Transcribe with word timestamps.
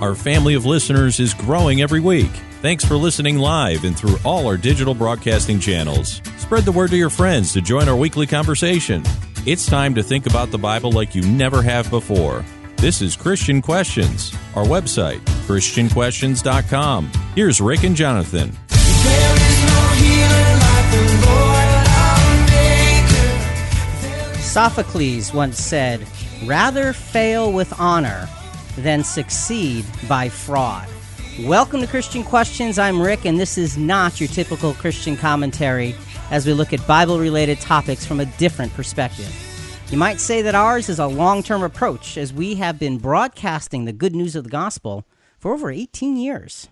Our 0.00 0.14
family 0.14 0.54
of 0.54 0.64
listeners 0.64 1.20
is 1.20 1.34
growing 1.34 1.82
every 1.82 2.00
week. 2.00 2.30
Thanks 2.62 2.82
for 2.86 2.94
listening 2.94 3.36
live 3.36 3.84
and 3.84 3.94
through 3.94 4.16
all 4.24 4.46
our 4.46 4.56
digital 4.56 4.94
broadcasting 4.94 5.60
channels. 5.60 6.22
Spread 6.38 6.64
the 6.64 6.72
word 6.72 6.88
to 6.92 6.96
your 6.96 7.10
friends 7.10 7.52
to 7.52 7.60
join 7.60 7.86
our 7.86 7.96
weekly 7.96 8.26
conversation. 8.26 9.02
It's 9.44 9.66
time 9.66 9.94
to 9.96 10.02
think 10.02 10.24
about 10.24 10.50
the 10.50 10.58
Bible 10.58 10.90
like 10.90 11.14
you 11.14 11.20
never 11.20 11.60
have 11.60 11.90
before. 11.90 12.42
This 12.76 13.02
is 13.02 13.14
Christian 13.14 13.60
Questions, 13.60 14.34
our 14.56 14.64
website, 14.64 15.20
ChristianQuestions.com. 15.46 17.12
Here's 17.34 17.60
Rick 17.60 17.84
and 17.84 17.94
Jonathan. 17.94 18.52
Sophocles 24.40 25.34
once 25.34 25.58
said, 25.58 26.06
Rather 26.46 26.94
fail 26.94 27.52
with 27.52 27.78
honor 27.78 28.26
than 28.80 29.04
succeed 29.04 29.84
by 30.08 30.28
fraud. 30.28 30.88
Welcome 31.40 31.80
to 31.80 31.86
Christian 31.86 32.24
Questions. 32.24 32.78
I'm 32.78 33.00
Rick, 33.00 33.24
and 33.24 33.38
this 33.38 33.56
is 33.56 33.78
not 33.78 34.20
your 34.20 34.28
typical 34.28 34.74
Christian 34.74 35.16
commentary 35.16 35.94
as 36.30 36.46
we 36.46 36.52
look 36.52 36.72
at 36.72 36.86
Bible 36.86 37.18
related 37.18 37.60
topics 37.60 38.04
from 38.04 38.20
a 38.20 38.26
different 38.26 38.74
perspective. 38.74 39.32
You 39.90 39.96
might 39.96 40.20
say 40.20 40.42
that 40.42 40.54
ours 40.54 40.88
is 40.88 40.98
a 40.98 41.06
long 41.06 41.42
term 41.42 41.62
approach 41.62 42.16
as 42.16 42.32
we 42.32 42.56
have 42.56 42.78
been 42.78 42.98
broadcasting 42.98 43.84
the 43.84 43.92
good 43.92 44.14
news 44.14 44.36
of 44.36 44.44
the 44.44 44.50
gospel 44.50 45.06
for 45.38 45.54
over 45.54 45.70
18 45.70 46.16
years. 46.16 46.68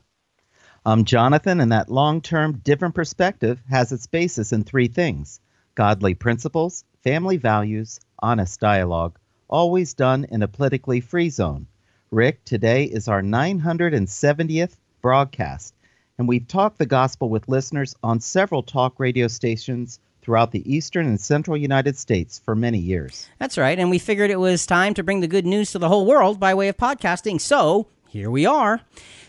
I'm 0.84 1.04
Jonathan, 1.04 1.60
and 1.60 1.70
that 1.72 1.88
long 1.88 2.20
term, 2.20 2.60
different 2.64 2.94
perspective 2.94 3.60
has 3.70 3.92
its 3.92 4.06
basis 4.06 4.52
in 4.52 4.64
three 4.64 4.88
things 4.88 5.40
godly 5.76 6.14
principles, 6.14 6.84
family 7.04 7.36
values, 7.36 8.00
honest 8.18 8.58
dialogue, 8.58 9.16
always 9.48 9.94
done 9.94 10.24
in 10.24 10.42
a 10.42 10.48
politically 10.48 11.00
free 11.00 11.30
zone. 11.30 11.67
Rick, 12.10 12.42
today 12.46 12.84
is 12.84 13.06
our 13.06 13.20
970th 13.20 14.76
broadcast, 15.02 15.74
and 16.16 16.26
we've 16.26 16.48
talked 16.48 16.78
the 16.78 16.86
gospel 16.86 17.28
with 17.28 17.48
listeners 17.48 17.94
on 18.02 18.18
several 18.18 18.62
talk 18.62 18.98
radio 18.98 19.28
stations 19.28 20.00
throughout 20.22 20.50
the 20.50 20.74
eastern 20.74 21.06
and 21.06 21.20
central 21.20 21.54
United 21.54 21.98
States 21.98 22.40
for 22.42 22.54
many 22.54 22.78
years. 22.78 23.28
That's 23.38 23.58
right, 23.58 23.78
and 23.78 23.90
we 23.90 23.98
figured 23.98 24.30
it 24.30 24.40
was 24.40 24.64
time 24.64 24.94
to 24.94 25.02
bring 25.02 25.20
the 25.20 25.28
good 25.28 25.44
news 25.44 25.72
to 25.72 25.78
the 25.78 25.88
whole 25.88 26.06
world 26.06 26.40
by 26.40 26.54
way 26.54 26.68
of 26.68 26.78
podcasting, 26.78 27.38
so 27.38 27.88
here 28.08 28.30
we 28.30 28.46
are. 28.46 28.80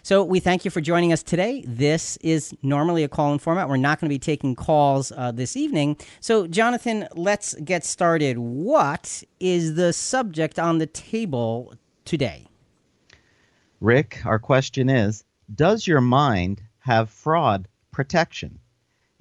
So 0.01 0.23
we 0.23 0.39
thank 0.39 0.63
you 0.63 0.71
for 0.71 0.79
joining 0.79 1.11
us 1.11 1.21
today. 1.21 1.65
This 1.67 2.15
is 2.21 2.55
normally 2.63 3.03
a 3.03 3.09
call 3.09 3.33
in 3.33 3.39
format. 3.39 3.67
We're 3.67 3.75
not 3.75 3.99
going 3.99 4.07
to 4.09 4.15
be 4.15 4.19
taking 4.19 4.55
calls 4.55 5.11
uh, 5.11 5.33
this 5.33 5.57
evening. 5.57 5.97
So, 6.21 6.47
Jonathan, 6.47 7.09
let's 7.13 7.55
get 7.55 7.83
started. 7.83 8.37
What 8.37 9.21
is 9.41 9.75
the 9.75 9.91
subject 9.91 10.57
on 10.57 10.77
the 10.77 10.87
table 10.87 11.73
today? 12.05 12.48
Rick, 13.81 14.25
our 14.25 14.39
question 14.39 14.89
is 14.89 15.23
Does 15.53 15.87
your 15.87 16.01
mind 16.01 16.61
have 16.79 17.09
fraud 17.09 17.67
protection? 17.91 18.59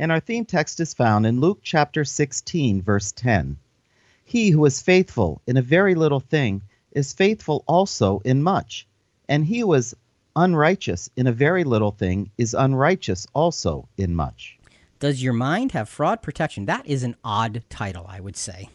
And 0.01 0.11
our 0.11 0.21
theme 0.21 0.45
text 0.45 0.81
is 0.81 0.95
found 0.95 1.27
in 1.27 1.41
Luke 1.41 1.61
chapter 1.63 2.05
16, 2.05 2.83
verse 2.83 3.13
10. 3.13 3.57
He 4.25 4.51
who 4.51 4.65
is 4.65 4.83
faithful 4.83 5.43
in 5.47 5.57
a 5.57 5.63
very 5.63 5.95
little 5.95 6.21
thing 6.21 6.63
is 6.91 7.13
faithful 7.13 7.63
also 7.67 8.21
in 8.25 8.43
much, 8.43 8.87
and 9.29 9.47
he 9.47 9.61
who 9.61 9.73
is 9.75 9.95
unrighteous 10.35 11.09
in 11.17 11.27
a 11.27 11.33
very 11.33 11.63
little 11.63 11.93
thing 11.93 12.31
is 12.37 12.55
unrighteous 12.55 13.27
also 13.35 13.89
in 13.97 14.15
much. 14.15 14.59
Does 14.99 15.23
your 15.23 15.33
mind 15.33 15.73
have 15.73 15.89
fraud 15.89 16.21
protection? 16.21 16.67
That 16.67 16.87
is 16.87 17.05
an 17.05 17.15
odd 17.23 17.63
title, 17.71 18.07
I 18.09 18.19
would 18.19 18.37
say. 18.37 18.69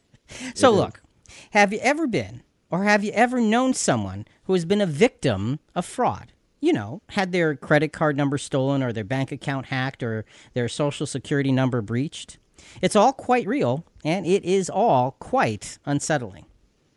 so, 0.54 0.70
look, 0.70 1.02
have 1.50 1.74
you 1.74 1.78
ever 1.82 2.06
been 2.06 2.42
or 2.70 2.84
have 2.84 3.04
you 3.04 3.12
ever 3.12 3.40
known 3.40 3.74
someone 3.74 4.26
who 4.44 4.52
has 4.52 4.64
been 4.64 4.80
a 4.80 4.86
victim 4.86 5.60
of 5.74 5.84
fraud? 5.84 6.32
You 6.60 6.72
know, 6.72 7.02
had 7.10 7.32
their 7.32 7.54
credit 7.54 7.92
card 7.92 8.16
number 8.16 8.38
stolen 8.38 8.82
or 8.82 8.92
their 8.92 9.04
bank 9.04 9.30
account 9.30 9.66
hacked 9.66 10.02
or 10.02 10.24
their 10.54 10.68
social 10.68 11.06
security 11.06 11.52
number 11.52 11.80
breached? 11.80 12.38
It's 12.80 12.96
all 12.96 13.12
quite 13.12 13.46
real 13.46 13.84
and 14.04 14.26
it 14.26 14.44
is 14.44 14.70
all 14.70 15.12
quite 15.12 15.78
unsettling. 15.84 16.46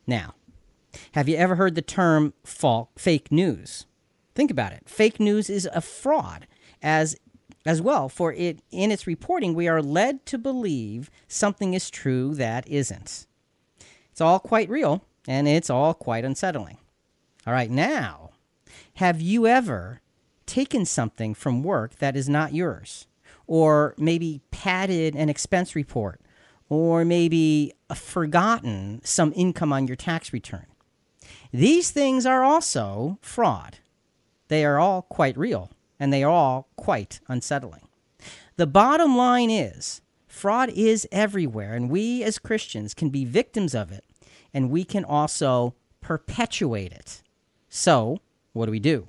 Now, 0.08 0.36
have 1.12 1.30
you 1.30 1.36
ever 1.36 1.56
heard 1.56 1.76
the 1.76 1.82
term 1.82 2.34
fake 2.44 3.32
news? 3.32 3.86
Think 4.34 4.50
about 4.50 4.72
it. 4.72 4.84
Fake 4.88 5.20
news 5.20 5.50
is 5.50 5.70
a 5.74 5.82
fraud 5.82 6.48
as 6.82 7.16
as 7.66 7.82
well 7.82 8.08
for 8.08 8.34
it 8.34 8.62
in 8.72 8.90
its 8.90 9.06
reporting 9.06 9.54
we 9.54 9.68
are 9.68 9.82
led 9.82 10.26
to 10.26 10.38
believe 10.38 11.12
something 11.28 11.74
is 11.74 11.90
true 11.90 12.34
that 12.34 12.68
isn't. 12.68 13.28
It's 14.12 14.22
all 14.22 14.40
quite 14.40 14.70
real 14.70 15.04
and 15.28 15.48
it's 15.48 15.70
all 15.70 15.94
quite 15.94 16.26
unsettling. 16.26 16.78
All 17.46 17.54
right, 17.54 17.70
now, 17.70 18.32
have 18.96 19.22
you 19.22 19.48
ever 19.48 20.02
taken 20.46 20.86
something 20.86 21.34
from 21.34 21.64
work 21.64 21.96
that 22.00 22.16
is 22.16 22.28
not 22.28 22.54
yours 22.54 23.08
or 23.48 23.96
maybe 23.98 24.42
padded 24.52 25.16
an 25.16 25.30
expense 25.30 25.76
report 25.76 26.22
or 26.70 27.06
maybe 27.06 27.74
uh, 27.90 27.96
forgotten 27.96 29.02
some 29.04 29.34
income 29.36 29.72
on 29.72 29.88
your 29.88 29.96
tax 29.96 30.34
return? 30.34 30.66
These 31.52 31.92
things 31.92 32.26
are 32.26 32.44
also 32.44 33.18
fraud. 33.22 33.78
They 34.48 34.66
are 34.66 34.80
all 34.80 35.04
quite 35.04 35.38
real 35.38 35.72
and 36.00 36.14
they 36.14 36.24
are 36.24 36.32
all 36.32 36.68
quite 36.76 37.20
unsettling. 37.28 37.88
The 38.56 38.68
bottom 38.68 39.16
line 39.16 39.50
is 39.50 40.02
fraud 40.28 40.70
is 40.70 41.08
everywhere, 41.12 41.74
and 41.74 41.90
we 41.90 42.24
as 42.24 42.40
Christians 42.40 42.94
can 42.94 43.10
be 43.10 43.26
victims 43.26 43.76
of 43.76 43.92
it, 43.92 44.06
and 44.54 44.70
we 44.70 44.84
can 44.84 45.04
also 45.06 45.76
perpetuate 46.02 46.92
it. 46.92 47.22
So, 47.70 48.20
what 48.54 48.66
do 48.66 48.72
we 48.72 48.80
do? 48.80 49.08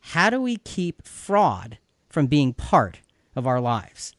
How 0.00 0.30
do 0.30 0.40
we 0.40 0.56
keep 0.56 1.06
fraud 1.06 1.78
from 2.08 2.26
being 2.26 2.52
part 2.52 3.00
of 3.34 3.46
our 3.46 3.60
lives? 3.60 4.14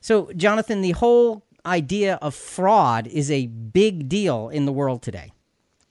So, 0.00 0.30
Jonathan, 0.36 0.80
the 0.80 0.92
whole 0.92 1.42
idea 1.66 2.18
of 2.22 2.34
fraud 2.34 3.06
is 3.06 3.30
a 3.30 3.46
big 3.46 4.08
deal 4.08 4.48
in 4.48 4.64
the 4.64 4.72
world 4.72 5.02
today. 5.02 5.32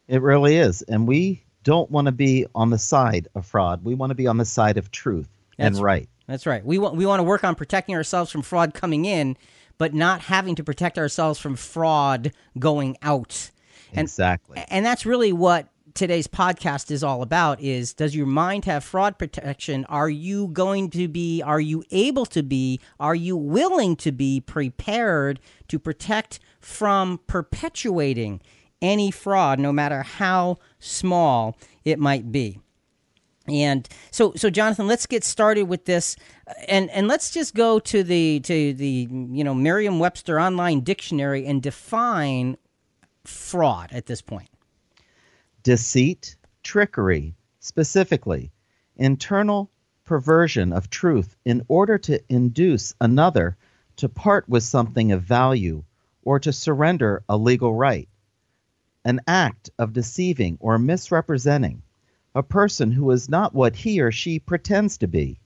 It 0.08 0.22
really 0.22 0.58
is. 0.58 0.82
And 0.84 1.08
we 1.08 1.44
don't 1.64 1.92
want 1.92 2.06
to 2.06 2.12
be 2.12 2.46
on 2.56 2.70
the 2.70 2.78
side 2.78 3.28
of 3.36 3.46
fraud. 3.46 3.84
We 3.84 3.94
want 3.94 4.12
to 4.12 4.16
be 4.16 4.28
on 4.28 4.38
the 4.38 4.46
side 4.46 4.78
of 4.78 4.90
truth 4.92 5.28
That's 5.58 5.78
and 5.78 5.84
right. 5.84 6.10
That's 6.28 6.46
right. 6.46 6.66
We 6.66 6.78
want 6.78 6.96
we 6.96 7.06
want 7.06 7.20
to 7.20 7.24
work 7.24 7.44
on 7.44 7.56
protecting 7.56 7.96
ourselves 7.96 8.32
from 8.32 8.42
fraud 8.42 8.74
coming 8.74 9.06
in, 9.06 9.38
but 9.78 9.94
not 9.94 10.22
having 10.22 10.56
to 10.56 10.64
protect 10.64 10.98
ourselves 10.98 11.40
from 11.40 11.56
fraud 11.56 12.32
going 12.58 12.98
out. 13.02 13.52
And, 13.92 14.02
exactly. 14.06 14.64
And 14.70 14.86
that's 14.86 15.06
really 15.06 15.34
what 15.34 15.68
today's 15.94 16.28
podcast 16.28 16.92
is 16.92 17.04
all 17.04 17.22
about 17.24 17.60
is 17.60 17.94
does 17.94 18.16
your 18.16 18.28
mind 18.28 18.66
have 18.66 18.84
fraud 18.84 19.18
protection 19.18 19.84
are 19.86 20.10
you 20.10 20.48
going 20.50 20.92
to 20.92 21.08
be 21.08 21.42
are 21.42 21.60
you 21.60 21.84
able 21.90 22.24
to 22.24 22.44
be 22.44 22.80
are 23.00 23.16
you 23.16 23.36
willing 23.36 23.96
to 23.96 24.12
be 24.12 24.40
prepared 24.40 25.40
to 25.68 25.80
protect 25.80 26.40
from 26.60 27.20
perpetuating 27.26 28.40
any 28.82 29.12
fraud, 29.12 29.60
no 29.60 29.72
matter 29.72 30.04
how 30.04 30.58
small 30.80 31.58
it 31.84 32.00
might 32.00 32.32
be. 32.32 32.60
And 33.48 33.88
so, 34.12 34.34
so 34.36 34.50
Jonathan, 34.50 34.88
let's 34.88 35.06
get 35.06 35.24
started 35.24 35.64
with 35.64 35.86
this, 35.86 36.18
uh, 36.48 36.54
and 36.68 36.90
and 36.90 37.08
let's 37.08 37.32
just 37.32 37.56
go 37.56 37.80
to 37.80 38.04
the 38.04 38.42
to 38.42 38.74
the 38.74 39.08
you 39.10 39.42
know 39.42 39.54
Merriam-Webster 39.54 40.38
online 40.38 40.82
dictionary 40.82 41.46
and 41.46 41.64
define 41.64 42.58
fraud 43.28 43.92
at 43.92 44.06
this 44.06 44.22
point. 44.22 44.50
Deceit, 45.64 46.36
trickery, 46.64 47.36
specifically, 47.60 48.52
internal 48.96 49.70
perversion 50.06 50.74
of 50.74 50.90
truth 50.90 51.36
in 51.46 51.64
order 51.68 51.98
to 51.98 52.22
induce 52.30 52.96
another 53.02 53.58
to 53.98 54.10
part 54.10 54.48
with 54.48 54.64
something 54.64 55.12
of 55.12 55.24
value 55.24 55.84
or 56.24 56.40
to 56.40 56.54
surrender 56.54 57.24
a 57.28 57.38
legal 57.38 57.74
right 57.74 58.08
an 59.08 59.22
act 59.26 59.70
of 59.80 59.94
deceiving 59.94 60.58
or 60.60 60.78
misrepresenting 60.78 61.82
a 62.36 62.44
person 62.44 62.92
who 62.92 63.10
is 63.12 63.30
not 63.30 63.56
what 63.56 63.74
he 63.74 64.02
or 64.02 64.12
she 64.12 64.38
pretends 64.38 64.98
to 64.98 65.08
be, 65.08 65.40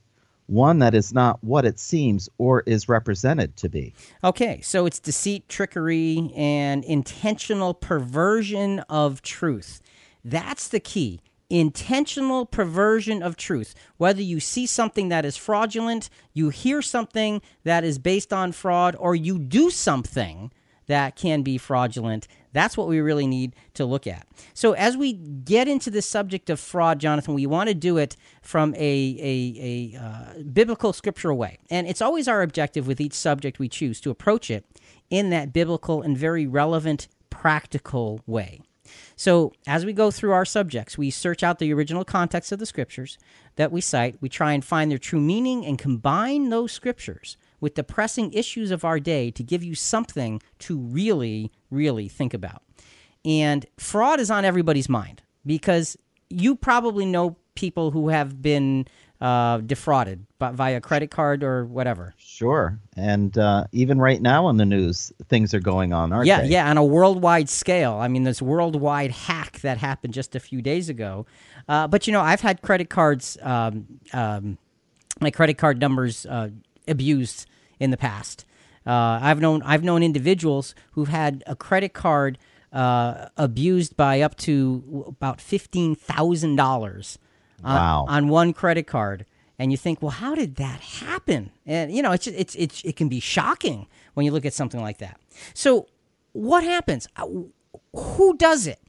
one 0.52 0.80
that 0.80 0.94
is 0.94 1.14
not 1.14 1.42
what 1.42 1.64
it 1.64 1.80
seems 1.80 2.28
or 2.38 2.62
is 2.66 2.90
represented 2.90 3.56
to 3.56 3.70
be. 3.70 3.94
Okay, 4.24 4.60
so 4.62 4.86
it's 4.86 5.00
deceit, 5.00 5.48
trickery, 5.48 6.32
and 6.36 6.84
intentional 6.84 7.74
perversion 7.74 8.80
of 8.90 9.22
truth. 9.22 9.82
That's 10.26 10.68
the 10.68 10.82
key. 10.82 11.22
Intentional 11.50 12.46
perversion 12.46 13.24
of 13.24 13.38
truth. 13.38 13.74
Whether 13.98 14.22
you 14.22 14.40
see 14.40 14.66
something 14.66 15.10
that 15.10 15.26
is 15.26 15.38
fraudulent, 15.38 16.10
you 16.34 16.50
hear 16.50 16.82
something 16.82 17.42
that 17.64 17.84
is 17.84 17.98
based 17.98 18.34
on 18.34 18.52
fraud, 18.52 18.96
or 19.00 19.16
you 19.16 19.40
do 19.40 19.70
something 19.70 20.52
that 20.92 21.16
can 21.16 21.42
be 21.42 21.58
fraudulent. 21.58 22.28
That's 22.52 22.76
what 22.76 22.90
we 22.90 23.00
really 23.00 23.26
need 23.26 23.56
to 23.76 23.86
look 23.86 24.06
at. 24.06 24.28
So, 24.54 24.74
as 24.74 24.98
we 24.98 25.14
get 25.14 25.70
into 25.70 25.90
the 25.90 26.02
subject 26.02 26.50
of 26.50 26.60
fraud, 26.60 27.00
Jonathan, 27.00 27.34
we 27.34 27.46
want 27.46 27.70
to 27.70 27.76
do 27.76 27.98
it 27.98 28.18
from 28.42 28.76
a, 28.76 28.78
a, 28.78 29.94
a 29.96 30.00
uh, 30.00 30.44
biblical, 30.52 30.92
scriptural 30.92 31.38
way. 31.38 31.60
And 31.70 31.88
it's 31.88 32.02
always 32.02 32.28
our 32.28 32.42
objective 32.42 32.88
with 32.88 33.00
each 33.00 33.14
subject 33.14 33.58
we 33.58 33.70
choose 33.70 34.02
to 34.02 34.10
approach 34.10 34.52
it 34.52 34.66
in 35.10 35.30
that 35.30 35.54
biblical 35.54 36.02
and 36.02 36.18
very 36.18 36.46
relevant, 36.46 37.08
practical 37.30 38.20
way. 38.28 38.60
So, 39.16 39.54
as 39.66 39.86
we 39.86 39.94
go 39.94 40.12
through 40.12 40.34
our 40.34 40.44
subjects, 40.44 40.98
we 40.98 41.10
search 41.10 41.44
out 41.44 41.60
the 41.60 41.72
original 41.72 42.04
context 42.04 42.52
of 42.52 42.60
the 42.60 42.66
scriptures 42.66 43.18
that 43.56 43.72
we 43.72 43.80
cite. 43.80 44.18
We 44.20 44.28
try 44.28 44.52
and 44.52 44.66
find 44.66 44.92
their 44.92 44.98
true 44.98 45.22
meaning 45.22 45.66
and 45.66 45.80
combine 45.80 46.50
those 46.50 46.74
scriptures 46.74 47.38
with 47.62 47.76
the 47.76 47.84
pressing 47.84 48.34
issues 48.34 48.72
of 48.72 48.84
our 48.84 49.00
day 49.00 49.32
to 49.32 49.44
give 49.44 49.64
you 49.64 49.76
something 49.76 50.42
to 50.60 50.78
really, 50.78 51.52
really 51.70 52.10
think 52.10 52.34
about. 52.34 52.64
And 53.24 53.66
fraud 53.78 54.20
is 54.20 54.30
on 54.30 54.44
everybody's 54.44 54.90
mind 54.90 55.22
because 55.46 55.98
you 56.30 56.56
probably 56.56 57.06
know 57.06 57.38
people 57.56 57.92
who 57.92 58.10
have 58.10 58.42
been 58.42 58.88
uh, 59.20 59.60
defrauded 59.60 60.26
by, 60.40 60.52
via 60.52 60.82
credit 60.82 61.12
card 61.12 61.44
or 61.44 61.66
whatever. 61.66 62.16
Sure. 62.18 62.80
And 62.98 63.38
uh, 63.38 63.66
even 63.72 64.00
right 64.00 64.20
now 64.20 64.50
in 64.50 64.58
the 64.58 64.66
news, 64.66 65.12
things 65.28 65.54
are 65.54 65.60
going 65.60 65.94
on, 65.94 66.12
aren't 66.12 66.26
yeah, 66.26 66.42
they? 66.42 66.48
Yeah, 66.48 66.66
yeah, 66.66 66.70
on 66.72 66.78
a 66.78 66.84
worldwide 66.84 67.48
scale. 67.48 67.94
I 67.94 68.08
mean, 68.08 68.24
this 68.24 68.42
worldwide 68.42 69.12
hack 69.12 69.60
that 69.62 69.78
happened 69.78 70.16
just 70.16 70.36
a 70.36 70.40
few 70.40 70.62
days 70.64 70.90
ago. 70.90 71.28
Uh, 71.70 71.88
but, 71.88 72.08
you 72.08 72.14
know, 72.14 72.22
I've 72.22 72.42
had 72.42 72.64
credit 72.64 72.90
cards, 72.90 73.38
um, 73.44 73.86
um, 74.14 74.58
my 75.20 75.30
credit 75.30 75.60
card 75.60 75.80
numbers 75.80 76.26
uh, 76.26 76.50
abused 76.92 77.48
in 77.80 77.90
the 77.90 77.98
past. 77.98 78.46
Uh, 78.86 79.18
I've 79.22 79.40
known 79.40 79.62
I've 79.64 79.84
known 79.84 80.04
individuals 80.04 80.76
who've 80.92 81.08
had 81.08 81.44
a 81.48 81.56
credit 81.56 81.94
card 81.94 82.38
uh, 82.74 83.28
abused 83.38 83.96
by 83.98 84.22
up 84.22 84.36
to 84.38 85.06
about 85.08 85.40
fifteen 85.42 85.96
thousand 85.96 86.56
dollars 86.58 87.18
Wow. 87.64 88.06
on 88.10 88.28
one 88.28 88.54
credit 88.54 88.88
card, 88.88 89.26
and 89.60 89.72
you 89.72 89.78
think, 89.78 90.02
well, 90.02 90.10
how 90.12 90.34
did 90.34 90.56
that 90.56 90.80
happen? 90.80 91.52
And 91.68 91.92
you 91.92 92.02
know, 92.02 92.12
it's 92.12 92.26
it's 92.28 92.56
it's 92.56 92.82
it 92.84 92.96
can 92.96 93.08
be 93.08 93.20
shocking 93.20 93.86
when 94.16 94.26
you 94.26 94.32
look 94.32 94.46
at 94.46 94.54
something 94.54 94.82
like 94.82 94.98
that. 94.98 95.20
So, 95.54 95.88
what 96.34 96.64
happens? 96.64 97.08
Uh, 97.16 97.28
Who 97.96 98.36
does 98.38 98.66
it? 98.66 98.80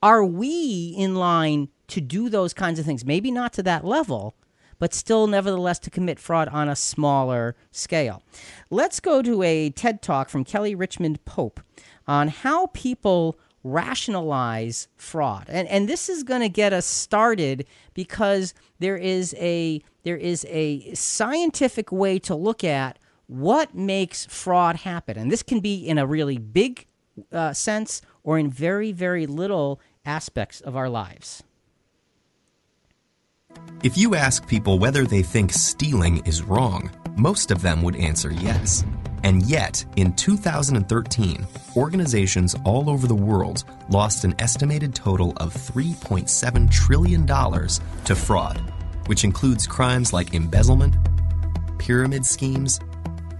Are 0.00 0.24
we 0.24 0.94
in 0.96 1.16
line 1.16 1.70
to 1.88 2.00
do 2.00 2.28
those 2.28 2.54
kinds 2.54 2.78
of 2.78 2.86
things? 2.86 3.04
Maybe 3.04 3.32
not 3.32 3.52
to 3.54 3.64
that 3.64 3.84
level, 3.84 4.36
but 4.78 4.94
still, 4.94 5.26
nevertheless, 5.26 5.78
to 5.80 5.90
commit 5.90 6.18
fraud 6.18 6.48
on 6.48 6.68
a 6.68 6.76
smaller 6.76 7.56
scale. 7.70 8.22
Let's 8.70 9.00
go 9.00 9.22
to 9.22 9.42
a 9.42 9.70
TED 9.70 10.02
talk 10.02 10.28
from 10.28 10.44
Kelly 10.44 10.74
Richmond 10.74 11.24
Pope 11.24 11.60
on 12.06 12.28
how 12.28 12.68
people 12.68 13.38
rationalize 13.64 14.88
fraud. 14.96 15.46
And 15.48 15.68
and 15.68 15.88
this 15.88 16.08
is 16.08 16.22
going 16.22 16.40
to 16.40 16.48
get 16.48 16.72
us 16.72 16.86
started 16.86 17.66
because 17.94 18.54
there 18.78 18.96
is 18.96 19.34
a 19.38 19.82
there 20.04 20.16
is 20.16 20.46
a 20.48 20.94
scientific 20.94 21.92
way 21.92 22.18
to 22.20 22.34
look 22.34 22.64
at 22.64 22.98
what 23.26 23.74
makes 23.74 24.26
fraud 24.26 24.76
happen. 24.76 25.18
And 25.18 25.30
this 25.30 25.42
can 25.42 25.60
be 25.60 25.86
in 25.86 25.98
a 25.98 26.06
really 26.06 26.38
big 26.38 26.86
uh, 27.32 27.52
sense 27.52 28.00
or 28.22 28.38
in 28.38 28.50
very 28.50 28.92
very 28.92 29.26
little 29.26 29.80
aspects 30.04 30.60
of 30.60 30.76
our 30.76 30.88
lives. 30.88 31.42
If 33.82 33.96
you 33.96 34.14
ask 34.14 34.46
people 34.46 34.78
whether 34.78 35.04
they 35.04 35.22
think 35.22 35.52
stealing 35.52 36.18
is 36.26 36.42
wrong, 36.42 36.90
most 37.16 37.50
of 37.50 37.62
them 37.62 37.82
would 37.82 37.96
answer 37.96 38.32
yes. 38.32 38.84
And 39.24 39.42
yet, 39.44 39.84
in 39.96 40.14
2013, 40.14 41.46
organizations 41.76 42.54
all 42.64 42.88
over 42.88 43.06
the 43.06 43.14
world 43.14 43.64
lost 43.88 44.24
an 44.24 44.34
estimated 44.38 44.94
total 44.94 45.32
of 45.38 45.54
$3.7 45.54 46.70
trillion 46.70 47.26
to 47.26 48.14
fraud, 48.14 48.72
which 49.06 49.24
includes 49.24 49.66
crimes 49.66 50.12
like 50.12 50.34
embezzlement, 50.34 50.94
pyramid 51.78 52.24
schemes, 52.26 52.80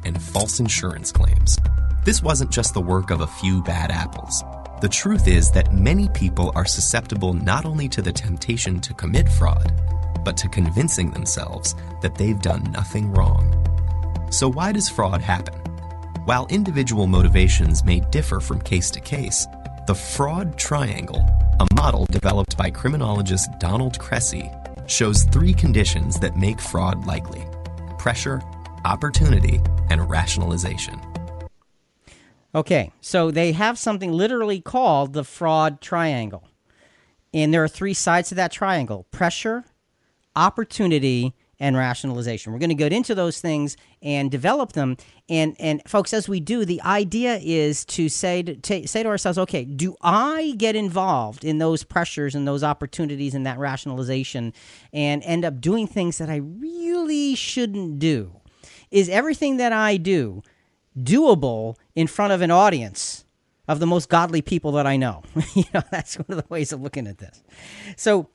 and 0.04 0.20
false 0.20 0.60
insurance 0.60 1.12
claims. 1.12 1.58
This 2.04 2.22
wasn't 2.22 2.50
just 2.50 2.74
the 2.74 2.80
work 2.80 3.10
of 3.10 3.20
a 3.20 3.26
few 3.26 3.62
bad 3.62 3.90
apples. 3.90 4.42
The 4.80 4.88
truth 4.88 5.26
is 5.26 5.50
that 5.50 5.74
many 5.74 6.08
people 6.10 6.52
are 6.54 6.64
susceptible 6.64 7.34
not 7.34 7.64
only 7.64 7.88
to 7.88 8.00
the 8.00 8.12
temptation 8.12 8.80
to 8.80 8.94
commit 8.94 9.28
fraud, 9.28 9.72
but 10.24 10.36
to 10.38 10.48
convincing 10.48 11.10
themselves 11.10 11.74
that 12.02 12.14
they've 12.14 12.40
done 12.40 12.70
nothing 12.72 13.12
wrong. 13.12 13.54
So, 14.30 14.48
why 14.48 14.72
does 14.72 14.88
fraud 14.88 15.20
happen? 15.20 15.54
While 16.24 16.46
individual 16.50 17.06
motivations 17.06 17.84
may 17.84 18.00
differ 18.00 18.40
from 18.40 18.60
case 18.60 18.90
to 18.90 19.00
case, 19.00 19.46
the 19.86 19.94
fraud 19.94 20.58
triangle, 20.58 21.26
a 21.60 21.66
model 21.74 22.06
developed 22.10 22.56
by 22.56 22.70
criminologist 22.70 23.50
Donald 23.58 23.98
Cressey, 23.98 24.52
shows 24.86 25.24
three 25.24 25.54
conditions 25.54 26.20
that 26.20 26.36
make 26.36 26.60
fraud 26.60 27.06
likely 27.06 27.46
pressure, 27.98 28.40
opportunity, 28.84 29.60
and 29.90 30.08
rationalization. 30.08 31.00
Okay, 32.54 32.92
so 33.00 33.30
they 33.30 33.52
have 33.52 33.78
something 33.78 34.12
literally 34.12 34.60
called 34.60 35.12
the 35.12 35.24
fraud 35.24 35.80
triangle. 35.80 36.48
And 37.34 37.52
there 37.52 37.62
are 37.62 37.68
three 37.68 37.94
sides 37.94 38.30
to 38.30 38.34
that 38.36 38.52
triangle 38.52 39.06
pressure, 39.10 39.64
opportunity, 40.38 41.34
and 41.60 41.76
rationalization. 41.76 42.52
We're 42.52 42.60
going 42.60 42.68
to 42.68 42.74
get 42.74 42.92
into 42.92 43.14
those 43.14 43.40
things 43.40 43.76
and 44.00 44.30
develop 44.30 44.72
them. 44.72 44.96
And, 45.28 45.56
and 45.58 45.82
folks, 45.86 46.12
as 46.12 46.28
we 46.28 46.40
do, 46.40 46.64
the 46.64 46.80
idea 46.82 47.40
is 47.42 47.84
to 47.86 48.08
say 48.08 48.42
to, 48.42 48.54
to, 48.54 48.86
say 48.86 49.02
to 49.02 49.08
ourselves, 49.08 49.38
okay, 49.38 49.64
do 49.64 49.96
I 50.00 50.54
get 50.56 50.76
involved 50.76 51.44
in 51.44 51.58
those 51.58 51.82
pressures 51.82 52.34
and 52.34 52.46
those 52.46 52.62
opportunities 52.62 53.34
and 53.34 53.44
that 53.44 53.58
rationalization 53.58 54.52
and 54.92 55.22
end 55.24 55.44
up 55.44 55.60
doing 55.60 55.86
things 55.86 56.18
that 56.18 56.30
I 56.30 56.36
really 56.36 57.34
shouldn't 57.34 57.98
do? 57.98 58.32
Is 58.90 59.08
everything 59.08 59.56
that 59.56 59.72
I 59.72 59.96
do 59.96 60.42
doable 60.96 61.76
in 61.94 62.06
front 62.06 62.32
of 62.32 62.40
an 62.40 62.50
audience 62.50 63.24
of 63.66 63.80
the 63.80 63.86
most 63.86 64.08
godly 64.08 64.40
people 64.40 64.72
that 64.72 64.86
I 64.86 64.96
know. 64.96 65.22
you 65.54 65.64
know, 65.74 65.82
that's 65.90 66.16
one 66.16 66.26
of 66.30 66.36
the 66.38 66.44
ways 66.48 66.72
of 66.72 66.80
looking 66.80 67.06
at 67.06 67.18
this. 67.18 67.42
So 67.96 68.30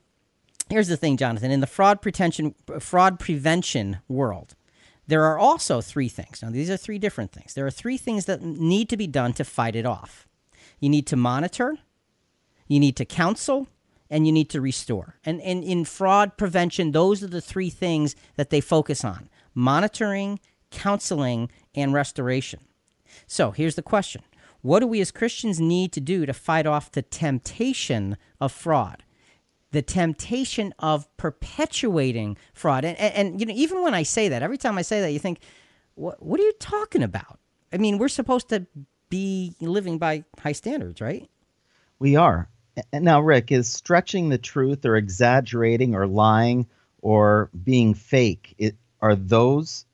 here's 0.70 0.88
the 0.88 0.98
thing, 0.98 1.18
Jonathan. 1.18 1.52
In 1.52 1.60
the 1.60 1.68
fraud 1.68 2.02
prevention 2.02 2.56
fraud 2.80 3.20
prevention 3.20 4.00
world, 4.08 4.56
there 5.08 5.24
are 5.24 5.38
also 5.38 5.82
three 5.82 6.10
things. 6.10 6.42
Now 6.42 6.50
these 6.50 6.70
are 6.70 6.78
three 6.78 7.00
different 7.00 7.32
things. 7.32 7.54
There 7.54 7.66
are 7.66 7.72
three 7.72 7.98
things 7.98 8.26
that 8.26 8.42
need 8.42 8.90
to 8.90 8.98
be 8.98 9.08
done 9.08 9.34
to 9.34 9.44
fight 9.44 9.76
it 9.76 9.86
off. 9.86 10.28
You 10.80 10.90
need 10.90 11.08
to 11.08 11.16
monitor, 11.16 11.78
you 12.68 12.80
need 12.80 12.96
to 12.98 13.06
counsel, 13.06 13.68
and 14.10 14.26
you 14.26 14.32
need 14.32 14.50
to 14.52 14.62
restore. 14.62 15.16
And, 15.26 15.42
and 15.42 15.64
in 15.64 15.86
fraud 15.86 16.38
prevention, 16.38 16.92
those 16.92 17.24
are 17.24 17.28
the 17.28 17.42
three 17.42 17.70
things 17.70 18.16
that 18.36 18.50
they 18.50 18.62
focus 18.62 19.04
on 19.04 19.30
monitoring, 19.56 20.40
counseling, 20.72 21.50
and 21.76 21.94
restoration. 21.94 22.60
So 23.28 23.52
here's 23.52 23.76
the 23.76 23.82
question 23.82 24.24
What 24.62 24.80
do 24.80 24.88
we 24.88 25.02
as 25.02 25.12
Christians 25.12 25.60
need 25.60 25.92
to 25.94 26.02
do 26.02 26.26
to 26.26 26.34
fight 26.34 26.66
off 26.66 26.92
the 26.92 27.02
temptation 27.02 28.18
of 28.40 28.52
fraud? 28.52 29.03
The 29.74 29.82
temptation 29.82 30.74
of 30.80 31.06
perpetuating 31.18 32.38
fraud. 32.54 32.86
And, 32.86 32.98
and, 32.98 33.14
and, 33.14 33.40
you 33.40 33.46
know, 33.46 33.54
even 33.54 33.84
when 33.84 33.94
I 33.94 34.04
say 34.04 34.30
that, 34.30 34.42
every 34.42 34.58
time 34.58 34.78
I 34.78 34.82
say 34.82 35.02
that, 35.02 35.12
you 35.12 35.20
think, 35.20 35.40
what, 35.96 36.24
what 36.24 36.40
are 36.40 36.44
you 36.44 36.54
talking 36.60 37.04
about? 37.04 37.40
I 37.74 37.78
mean, 37.78 37.98
we're 37.98 38.08
supposed 38.08 38.50
to 38.50 38.66
be 39.10 39.56
living 39.60 39.98
by 39.98 40.24
high 40.40 40.54
standards, 40.54 41.02
right? 41.02 41.30
We 42.00 42.16
are. 42.16 42.48
Now, 42.92 43.22
Rick, 43.22 43.52
is 43.52 43.72
stretching 43.72 44.30
the 44.30 44.38
truth 44.38 44.86
or 44.86 44.96
exaggerating 44.96 45.94
or 45.94 46.08
lying 46.08 46.68
or 47.02 47.50
being 47.64 47.94
fake, 47.94 48.56
it, 48.58 48.76
are 49.02 49.16
those 49.16 49.86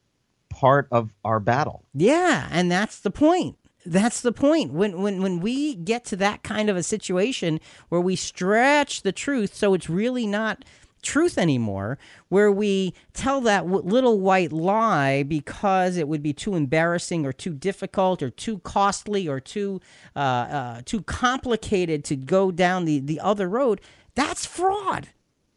part 0.50 0.88
of 0.92 1.14
our 1.26 1.40
battle? 1.40 1.84
Yeah, 1.94 2.48
and 2.52 2.72
that's 2.72 3.00
the 3.00 3.12
point. 3.12 3.58
That's 3.90 4.22
the 4.22 4.32
point. 4.32 4.72
When 4.72 5.02
when 5.02 5.22
when 5.22 5.40
we 5.40 5.74
get 5.74 6.06
to 6.06 6.16
that 6.18 6.44
kind 6.44 6.70
of 6.70 6.78
a 6.78 6.84
situation 6.84 7.60
where 7.90 8.00
we 8.00 8.16
stretch 8.16 9.02
the 9.02 9.12
truth 9.12 9.56
so 9.56 9.74
it's 9.74 9.90
really 9.90 10.28
not 10.28 10.64
truth 11.02 11.38
anymore, 11.40 11.98
where 12.28 12.52
we 12.52 12.94
tell 13.14 13.42
that 13.42 13.62
w- 13.62 13.82
little 13.82 14.20
white 14.20 14.52
lie 14.52 15.24
because 15.24 15.98
it 15.98 16.08
would 16.08 16.22
be 16.22 16.34
too 16.34 16.56
embarrassing 16.56 17.26
or 17.26 17.34
too 17.34 17.54
difficult 17.54 18.22
or 18.22 18.30
too 18.30 18.60
costly 18.60 19.28
or 19.28 19.40
too 19.40 19.82
uh, 20.16 20.20
uh, 20.20 20.82
too 20.86 21.02
complicated 21.02 22.04
to 22.04 22.16
go 22.16 22.52
down 22.52 22.86
the 22.86 23.00
the 23.00 23.20
other 23.20 23.50
road. 23.50 23.82
That's 24.14 24.46
fraud 24.46 25.08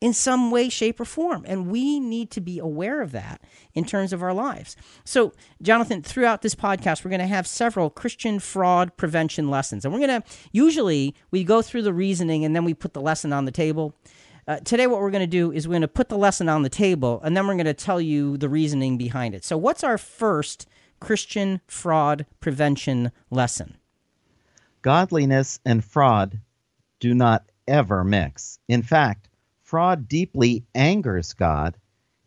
in 0.03 0.13
some 0.13 0.51
way, 0.51 0.69
shape, 0.69 0.99
or 0.99 1.05
form. 1.05 1.45
And 1.47 1.71
we 1.71 2.01
need 2.01 2.33
to 2.33 2.41
be 2.41 2.59
aware 2.59 3.03
of 3.03 3.13
that 3.13 3.41
in 3.73 3.85
terms 3.85 4.13
of 4.13 4.21
our 4.21 4.35
lives. 4.35 4.75
So, 5.05 5.33
Jonathan, 5.63 6.03
throughout 6.03 6.43
this 6.43 6.57
podcast, 6.57 7.05
we're 7.05 7.11
going 7.11 7.21
to 7.21 7.27
have 7.29 7.47
several 7.47 7.89
Christian 7.89 8.41
fraud 8.41 8.97
prevention 8.97 9.49
lessons. 9.49 9.85
And 9.85 9.95
we're 9.95 10.05
going 10.05 10.21
to 10.21 10.29
usually 10.51 11.15
we 11.31 11.45
go 11.45 11.63
through 11.63 11.83
the 11.83 11.93
reasoning 11.93 12.45
and 12.45 12.55
then 12.55 12.65
we 12.65 12.75
put 12.75 12.95
the 12.95 13.01
lesson 13.01 13.33
on 13.33 13.45
the 13.45 13.53
table. 13.53 13.95
Uh, 14.49 14.57
today, 14.65 14.89
what 14.89 15.01
we're 15.01 15.13
going 15.13 15.21
to 15.21 15.27
do 15.29 15.53
is 15.53 15.69
we're 15.69 15.75
going 15.75 15.83
to 15.83 15.89
put 15.89 16.09
the 16.09 16.19
lesson 16.19 16.49
on 16.49 16.63
the 16.63 16.69
table 16.69 17.21
and 17.23 17.37
then 17.37 17.47
we're 17.47 17.55
going 17.55 17.65
to 17.67 17.73
tell 17.73 18.01
you 18.01 18.37
the 18.37 18.49
reasoning 18.49 18.99
behind 18.99 19.37
it. 19.37 19.45
So, 19.45 19.57
what's 19.57 19.85
our 19.85 19.99
first 19.99 20.67
Christian 20.99 21.61
fraud 21.69 22.27
prevention 22.41 23.13
lesson? 23.31 23.77
Godliness 24.83 25.61
and 25.65 25.85
fraud 25.85 26.41
do 26.99 27.15
not 27.15 27.45
ever 27.69 28.03
mix. 28.03 28.59
In 28.69 28.83
fact, 28.83 29.29
fraud 29.73 30.07
deeply 30.07 30.63
angers 30.75 31.33
God 31.33 31.79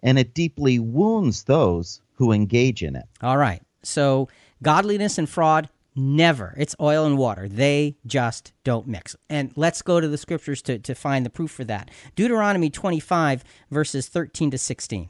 and 0.01 0.17
it 0.17 0.33
deeply 0.33 0.79
wounds 0.79 1.43
those 1.43 2.01
who 2.13 2.31
engage 2.31 2.81
in 2.81 2.95
it. 2.95 3.05
All 3.21 3.37
right. 3.37 3.61
So, 3.83 4.29
godliness 4.63 5.19
and 5.19 5.29
fraud 5.29 5.69
Never. 5.95 6.55
It's 6.57 6.75
oil 6.81 7.05
and 7.05 7.19
water. 7.19 7.47
They 7.47 7.97
just 8.05 8.51
don't 8.63 8.87
mix. 8.87 9.15
And 9.29 9.53
let's 9.55 9.83
go 9.83 10.01
to 10.01 10.07
the 10.07 10.17
scriptures 10.17 10.61
to, 10.63 10.79
to 10.79 10.95
find 10.95 11.23
the 11.23 11.29
proof 11.29 11.51
for 11.51 11.63
that. 11.65 11.89
Deuteronomy 12.15 12.71
25, 12.71 13.43
verses 13.69 14.09
13 14.09 14.51
to 14.51 14.57
16. 14.57 15.09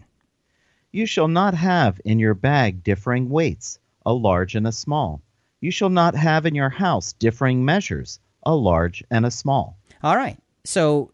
You 0.91 1.05
shall 1.05 1.29
not 1.29 1.55
have 1.55 2.01
in 2.03 2.19
your 2.19 2.35
bag 2.35 2.83
differing 2.83 3.29
weights, 3.29 3.79
a 4.05 4.13
large 4.13 4.55
and 4.55 4.67
a 4.67 4.71
small. 4.73 5.21
You 5.61 5.71
shall 5.71 5.89
not 5.89 6.13
have 6.13 6.45
in 6.45 6.53
your 6.53 6.69
house 6.69 7.13
differing 7.13 7.63
measures, 7.63 8.19
a 8.43 8.53
large 8.53 9.03
and 9.09 9.25
a 9.25 9.31
small. 9.31 9.79
All 10.03 10.17
right. 10.17 10.37
So, 10.65 11.11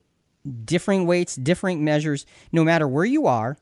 differing 0.65 1.05
weights, 1.05 1.36
differing 1.36 1.83
measures, 1.83 2.25
no 2.51 2.63
matter 2.63 2.88
where 2.88 3.05
you 3.05 3.27
are, 3.27 3.57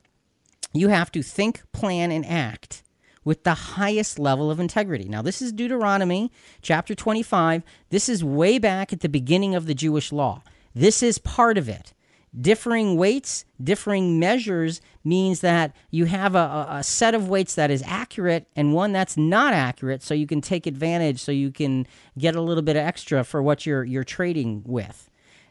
you 0.73 0.89
have 0.89 1.11
to 1.11 1.23
think, 1.23 1.61
plan, 1.71 2.11
and 2.11 2.25
act 2.25 2.83
with 3.23 3.43
the 3.43 3.53
highest 3.53 4.17
level 4.17 4.49
of 4.49 4.59
integrity. 4.59 5.07
Now, 5.07 5.21
this 5.21 5.41
is 5.41 5.51
Deuteronomy 5.51 6.31
chapter 6.61 6.95
25. 6.95 7.63
This 7.89 8.09
is 8.09 8.23
way 8.23 8.57
back 8.57 8.93
at 8.93 9.01
the 9.01 9.09
beginning 9.09 9.55
of 9.55 9.65
the 9.65 9.73
Jewish 9.73 10.11
law. 10.11 10.41
This 10.73 11.03
is 11.03 11.17
part 11.17 11.57
of 11.57 11.67
it. 11.67 11.93
Differing 12.39 12.95
weights, 12.95 13.43
differing 13.61 14.19
measures 14.19 14.81
means 15.03 15.41
that 15.41 15.75
you 15.89 16.05
have 16.05 16.35
a, 16.35 16.67
a, 16.69 16.83
set 16.83 17.15
of 17.15 17.27
weights 17.27 17.55
that 17.55 17.71
is 17.71 17.83
accurate 17.87 18.45
and 18.55 18.71
one 18.71 18.91
that's 18.91 19.17
not 19.17 19.51
accurate, 19.51 20.03
so 20.03 20.13
you 20.13 20.27
can 20.27 20.39
take 20.39 20.67
advantage, 20.67 21.19
so 21.19 21.31
you 21.31 21.51
can 21.51 21.87
get 22.19 22.35
a 22.35 22.41
little 22.41 22.61
bit 22.61 22.75
extra 22.75 23.23
for 23.23 23.41
what 23.41 23.65
you're 23.65 23.83
you're 23.83 24.03
trading 24.03 24.61
with. 24.67 25.08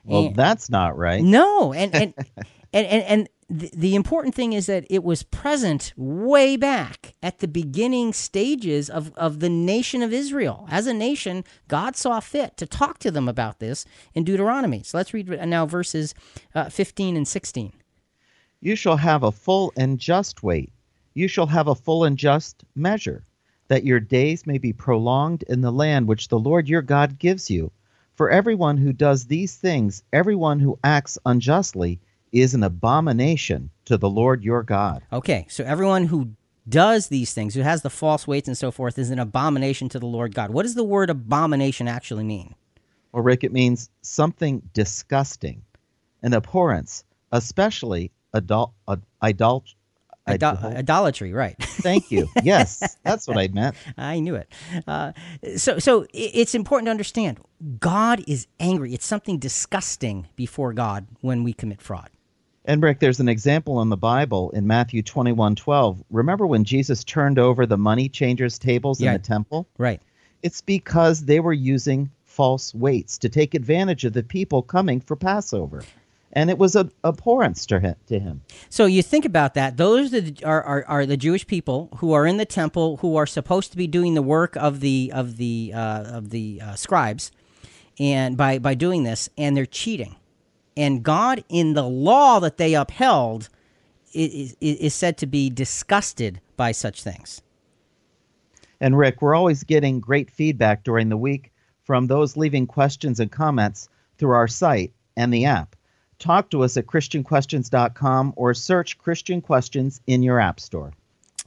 Well, 0.09 0.27
and, 0.27 0.37
that's 0.37 0.71
not 0.71 0.97
right. 0.97 1.23
No, 1.23 1.73
and 1.73 1.95
and, 1.95 2.15
and 2.73 2.87
and 2.87 3.03
and 3.05 3.29
the, 3.51 3.71
the 3.75 3.95
important 3.95 4.35
thing 4.35 4.53
is 4.53 4.67
that 4.67 4.87
it 4.91 5.03
was 5.03 5.23
present 5.23 5.93
way 5.97 6.57
back 6.57 7.15
at 7.23 7.39
the 7.39 7.49
beginning 7.49 8.13
stages 8.13 8.91
of, 8.91 9.13
of 9.17 9.41
the 9.41 9.49
nation 9.49 10.03
of 10.03 10.13
Israel. 10.13 10.67
As 10.71 10.87
a 10.87 10.93
nation, 10.93 11.45
God 11.67 11.97
saw 11.97 12.21
fit 12.21 12.57
to 12.59 12.67
talk 12.67 12.99
to 12.99 13.11
them 13.11 13.29
about 13.29 13.59
this 13.59 13.87
in 14.15 14.25
Deuteronomy. 14.25 14.83
So 14.83 14.99
let's 14.99 15.15
read 15.15 15.29
now 15.29 15.65
verses 15.65 16.15
uh, 16.55 16.69
15 16.69 17.17
and 17.17 17.27
16. 17.27 17.73
You 18.61 18.77
shall 18.77 18.97
have 18.97 19.23
a 19.23 19.33
full 19.33 19.73
and 19.77 19.99
just 19.99 20.43
weight. 20.43 20.73
You 21.15 21.27
shall 21.27 21.47
have 21.47 21.69
a 21.69 21.75
full 21.75 22.05
and 22.05 22.19
just 22.19 22.65
measure, 22.75 23.25
that 23.69 23.85
your 23.85 24.01
days 24.01 24.47
may 24.47 24.59
be 24.59 24.73
prolonged 24.73 25.43
in 25.45 25.63
the 25.63 25.73
land 25.73 26.07
which 26.07 26.29
the 26.29 26.39
Lord 26.39 26.69
your 26.69 26.83
God 26.83 27.19
gives 27.19 27.51
you. 27.51 27.73
For 28.19 28.31
everyone 28.31 28.79
who 28.79 28.93
does 28.93 29.27
these 29.27 29.55
things, 29.55 30.03
everyone 30.13 30.59
who 30.59 30.77
acts 30.83 31.19
unjustly, 31.25 32.01
is 32.33 32.53
an 32.53 32.65
abomination 32.65 33.71
to 33.85 33.97
the 33.97 34.11
Lord 34.11 34.43
your 34.43 34.65
God. 34.65 35.05
Okay, 35.13 35.47
so 35.49 35.63
everyone 35.63 36.07
who 36.07 36.33
does 36.69 37.07
these 37.07 37.33
things, 37.33 37.55
who 37.55 37.61
has 37.61 37.83
the 37.83 37.91
false 37.91 38.27
weights 38.27 38.49
and 38.49 38.59
so 38.59 38.73
forth, 38.73 38.99
is 38.99 39.11
an 39.11 39.21
abomination 39.21 39.89
to 39.91 40.01
the 40.01 40.07
Lord 40.09 40.35
God. 40.35 40.51
What 40.51 40.65
does 40.65 40.75
the 40.75 40.83
word 40.83 41.11
abomination 41.11 41.87
actually 41.87 42.25
mean? 42.25 42.57
Well, 43.13 43.23
Rick, 43.23 43.45
it 43.45 43.53
means 43.53 43.89
something 44.03 44.69
disgusting, 44.75 45.63
an 46.21 46.35
abhorrence, 46.35 47.05
especially 47.31 48.11
adult, 48.35 48.73
ad, 48.89 49.03
idol, 49.23 49.65
idolatry, 50.29 51.33
right? 51.33 51.57
Thank 51.61 52.11
you. 52.11 52.29
Yes, 52.43 52.97
that's 53.03 53.27
what 53.27 53.39
I 53.39 53.49
meant. 53.53 53.77
I 53.97 54.21
knew 54.21 54.35
it. 54.35 54.51
Uh, 54.87 55.13
so, 55.57 55.79
so 55.79 56.07
it's 56.13 56.55
important 56.55 56.87
to 56.87 56.91
understand 56.91 57.41
God 57.79 58.23
is 58.27 58.47
angry. 58.61 58.95
It's 58.95 59.07
something 59.07 59.39
disgusting 59.39 60.29
before 60.37 60.73
God 60.73 61.07
when 61.21 61.45
we 61.45 61.53
commit 61.53 61.81
fraud. 61.81 62.11
And 62.65 62.83
Rick, 62.83 63.01
there's 63.01 63.21
an 63.21 63.31
example 63.31 63.81
in 63.81 63.89
the 63.89 63.97
Bible 63.97 64.51
in 64.51 64.67
Matthew 64.67 65.03
21 65.03 65.57
12. 65.57 66.05
Remember 66.11 66.47
when 66.47 66.65
Jesus 66.65 67.03
turned 67.03 67.39
over 67.39 67.65
the 67.65 67.79
money 67.79 68.11
changers' 68.11 68.59
tables 68.59 69.01
yeah. 69.01 69.13
in 69.13 69.13
the 69.15 69.27
temple? 69.27 69.67
Right. 69.79 70.03
It's 70.43 70.61
because 70.61 71.25
they 71.25 71.41
were 71.41 71.55
using 71.55 72.11
false 72.25 72.75
weights 72.75 73.19
to 73.19 73.29
take 73.29 73.55
advantage 73.55 74.05
of 74.05 74.13
the 74.13 74.23
people 74.23 74.63
coming 74.63 75.01
for 75.01 75.17
Passover. 75.17 75.83
And 76.39 76.51
it 76.51 76.59
was 76.59 76.77
a 76.77 76.91
abhorrence 77.05 77.67
to 77.67 77.81
him. 77.81 77.97
To 78.07 78.19
him. 78.19 78.43
So 78.69 78.87
you 78.87 79.03
think 79.03 79.25
about 79.25 79.55
that. 79.55 79.77
Those 79.77 80.15
are, 80.43 80.63
are, 80.63 80.85
are 80.87 81.07
the 81.07 81.17
Jewish 81.17 81.47
people 81.47 81.89
who 81.97 82.13
are 82.13 82.27
in 82.27 82.37
the 82.37 82.47
temple, 82.47 82.99
who 82.99 83.17
are 83.17 83.27
supposed 83.27 83.71
to 83.73 83.77
be 83.77 83.87
doing 83.87 84.15
the 84.15 84.23
work 84.23 84.57
of 84.57 84.81
the 84.81 85.11
of 85.15 85.37
the 85.37 85.73
uh, 85.75 86.03
of 86.05 86.31
the 86.31 86.61
uh, 86.63 86.75
scribes, 86.75 87.33
and 87.99 88.37
by 88.37 88.59
by 88.59 88.75
doing 88.75 89.05
this, 89.05 89.29
and 89.37 89.57
they're 89.57 89.67
cheating 89.67 90.17
and 90.79 91.03
God, 91.03 91.43
in 91.49 91.75
the 91.75 91.83
law 91.83 92.39
that 92.39 92.57
they 92.57 92.75
upheld, 92.75 93.49
is, 94.15 94.57
is 94.61 94.95
said 94.95 95.19
to 95.19 95.27
be 95.27 95.51
disgusted 95.51 96.41
by 96.57 96.71
such 96.71 97.03
things. 97.03 97.43
And 98.81 98.97
Rick, 98.97 99.21
we're 99.21 99.35
always 99.35 99.65
getting 99.65 99.99
great 99.99 100.31
feedback 100.31 100.85
during 100.85 101.09
the 101.09 101.17
week 101.17 101.51
from 101.83 102.07
those 102.07 102.37
leaving 102.37 102.69
questions 102.69 103.19
and 103.19 103.31
comments 103.31 103.89
through 104.19 104.31
our 104.31 104.47
site 104.47 104.93
and 105.17 105.35
the 105.35 105.47
app. 105.47 105.75
Talk 106.19 106.51
to 106.51 106.65
us 106.65 106.77
at 106.77 106.87
ChristianQuestions.com 106.87 108.33
or 108.37 108.55
search 108.55 108.99
Christian 108.99 109.41
Questions 109.41 110.01
in 110.07 110.23
your 110.23 110.41
app 110.41 110.59
store. 110.59 110.93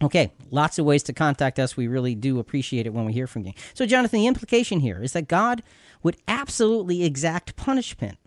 Okay, 0.02 0.32
lots 0.50 0.80
of 0.80 0.86
ways 0.86 1.04
to 1.04 1.14
contact 1.14 1.60
us. 1.60 1.78
We 1.78 1.88
really 1.88 2.16
do 2.16 2.40
appreciate 2.40 2.88
it 2.88 2.94
when 2.94 3.06
we 3.06 3.14
hear 3.14 3.28
from 3.28 3.46
you. 3.46 3.54
So, 3.74 3.86
Jonathan, 3.86 4.22
the 4.22 4.28
implication 4.28 4.80
here 4.80 5.04
is 5.04 5.14
that 5.14 5.28
God 5.28 5.62
would 6.02 6.18
absolutely 6.28 7.04
exact 7.04 7.56
punishment 7.56 8.18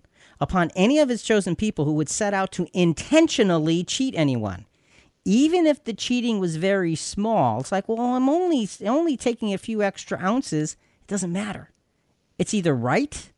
upon 0.41 0.71
any 0.77 0.99
of 0.99 1.09
his 1.09 1.23
chosen 1.23 1.57
people 1.57 1.85
who 1.85 1.95
would 1.95 2.09
set 2.09 2.35
out 2.35 2.53
to 2.53 2.69
intentionally 2.73 3.83
cheat 3.83 4.15
anyone. 4.17 4.67
Even 5.25 5.67
if 5.67 5.83
the 5.83 5.95
cheating 5.95 6.39
was 6.39 6.57
very 6.57 6.95
small, 6.95 7.61
it's 7.61 7.73
like, 7.73 7.89
well, 7.89 8.01
I'm 8.01 8.29
only 8.29 8.69
only 8.87 9.17
taking 9.17 9.53
a 9.53 9.59
few 9.59 9.83
extra 9.83 10.19
ounces. 10.19 10.77
It 11.01 11.09
doesn't 11.09 11.33
matter. 11.33 11.71
It's 12.39 12.55
either 12.55 12.75
right 12.75 13.33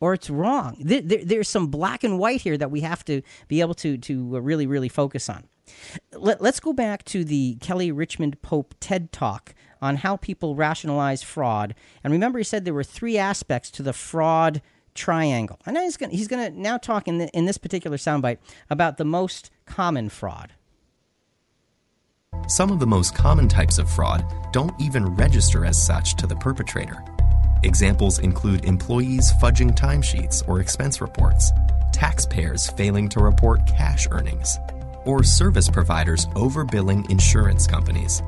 or 0.00 0.14
it's 0.14 0.30
wrong. 0.30 0.76
There, 0.80 1.02
there, 1.02 1.24
there's 1.24 1.48
some 1.48 1.68
black 1.68 2.02
and 2.02 2.18
white 2.18 2.40
here 2.40 2.56
that 2.56 2.70
we 2.70 2.80
have 2.80 3.04
to 3.04 3.22
be 3.48 3.60
able 3.60 3.74
to 3.74 3.96
to 3.98 4.36
uh, 4.36 4.40
really 4.40 4.66
really 4.66 4.88
focus 4.88 5.28
on. 5.28 5.44
Let, 6.12 6.40
us 6.40 6.58
go 6.58 6.72
back 6.72 7.04
to 7.04 7.24
the 7.24 7.56
Kelly 7.60 7.92
Richmond 7.92 8.42
Pope 8.42 8.74
TED 8.80 9.12
Talk 9.12 9.54
on 9.80 9.96
how 9.96 10.16
people 10.16 10.56
rationalize 10.56 11.22
fraud. 11.22 11.74
And 12.02 12.12
remember, 12.12 12.38
he 12.38 12.44
said 12.44 12.64
there 12.64 12.74
were 12.74 12.82
three 12.82 13.16
aspects 13.16 13.70
to 13.72 13.82
the 13.82 13.92
fraud 13.92 14.62
triangle. 14.94 15.58
And 15.66 15.76
he's 15.76 15.96
going 15.96 16.10
he's 16.10 16.28
going 16.28 16.52
to 16.52 16.58
now 16.58 16.76
talk 16.76 17.08
in, 17.08 17.18
the, 17.18 17.28
in 17.28 17.46
this 17.46 17.58
particular 17.58 17.96
soundbite 17.96 18.38
about 18.68 18.96
the 18.96 19.04
most 19.04 19.50
common 19.66 20.08
fraud. 20.08 20.52
Some 22.46 22.70
of 22.70 22.80
the 22.80 22.86
most 22.86 23.14
common 23.14 23.48
types 23.48 23.78
of 23.78 23.90
fraud 23.90 24.24
don't 24.52 24.78
even 24.80 25.14
register 25.14 25.64
as 25.64 25.84
such 25.84 26.16
to 26.16 26.26
the 26.26 26.36
perpetrator. 26.36 27.04
Examples 27.62 28.20
include 28.20 28.64
employees 28.64 29.32
fudging 29.34 29.76
timesheets 29.76 30.46
or 30.48 30.60
expense 30.60 31.02
reports, 31.02 31.52
taxpayers 31.92 32.70
failing 32.70 33.06
to 33.10 33.20
report 33.20 33.66
cash 33.66 34.08
earnings, 34.10 34.58
or 35.04 35.22
service 35.22 35.68
providers 35.68 36.24
overbilling 36.28 37.08
insurance 37.10 37.66
companies. 37.66 38.22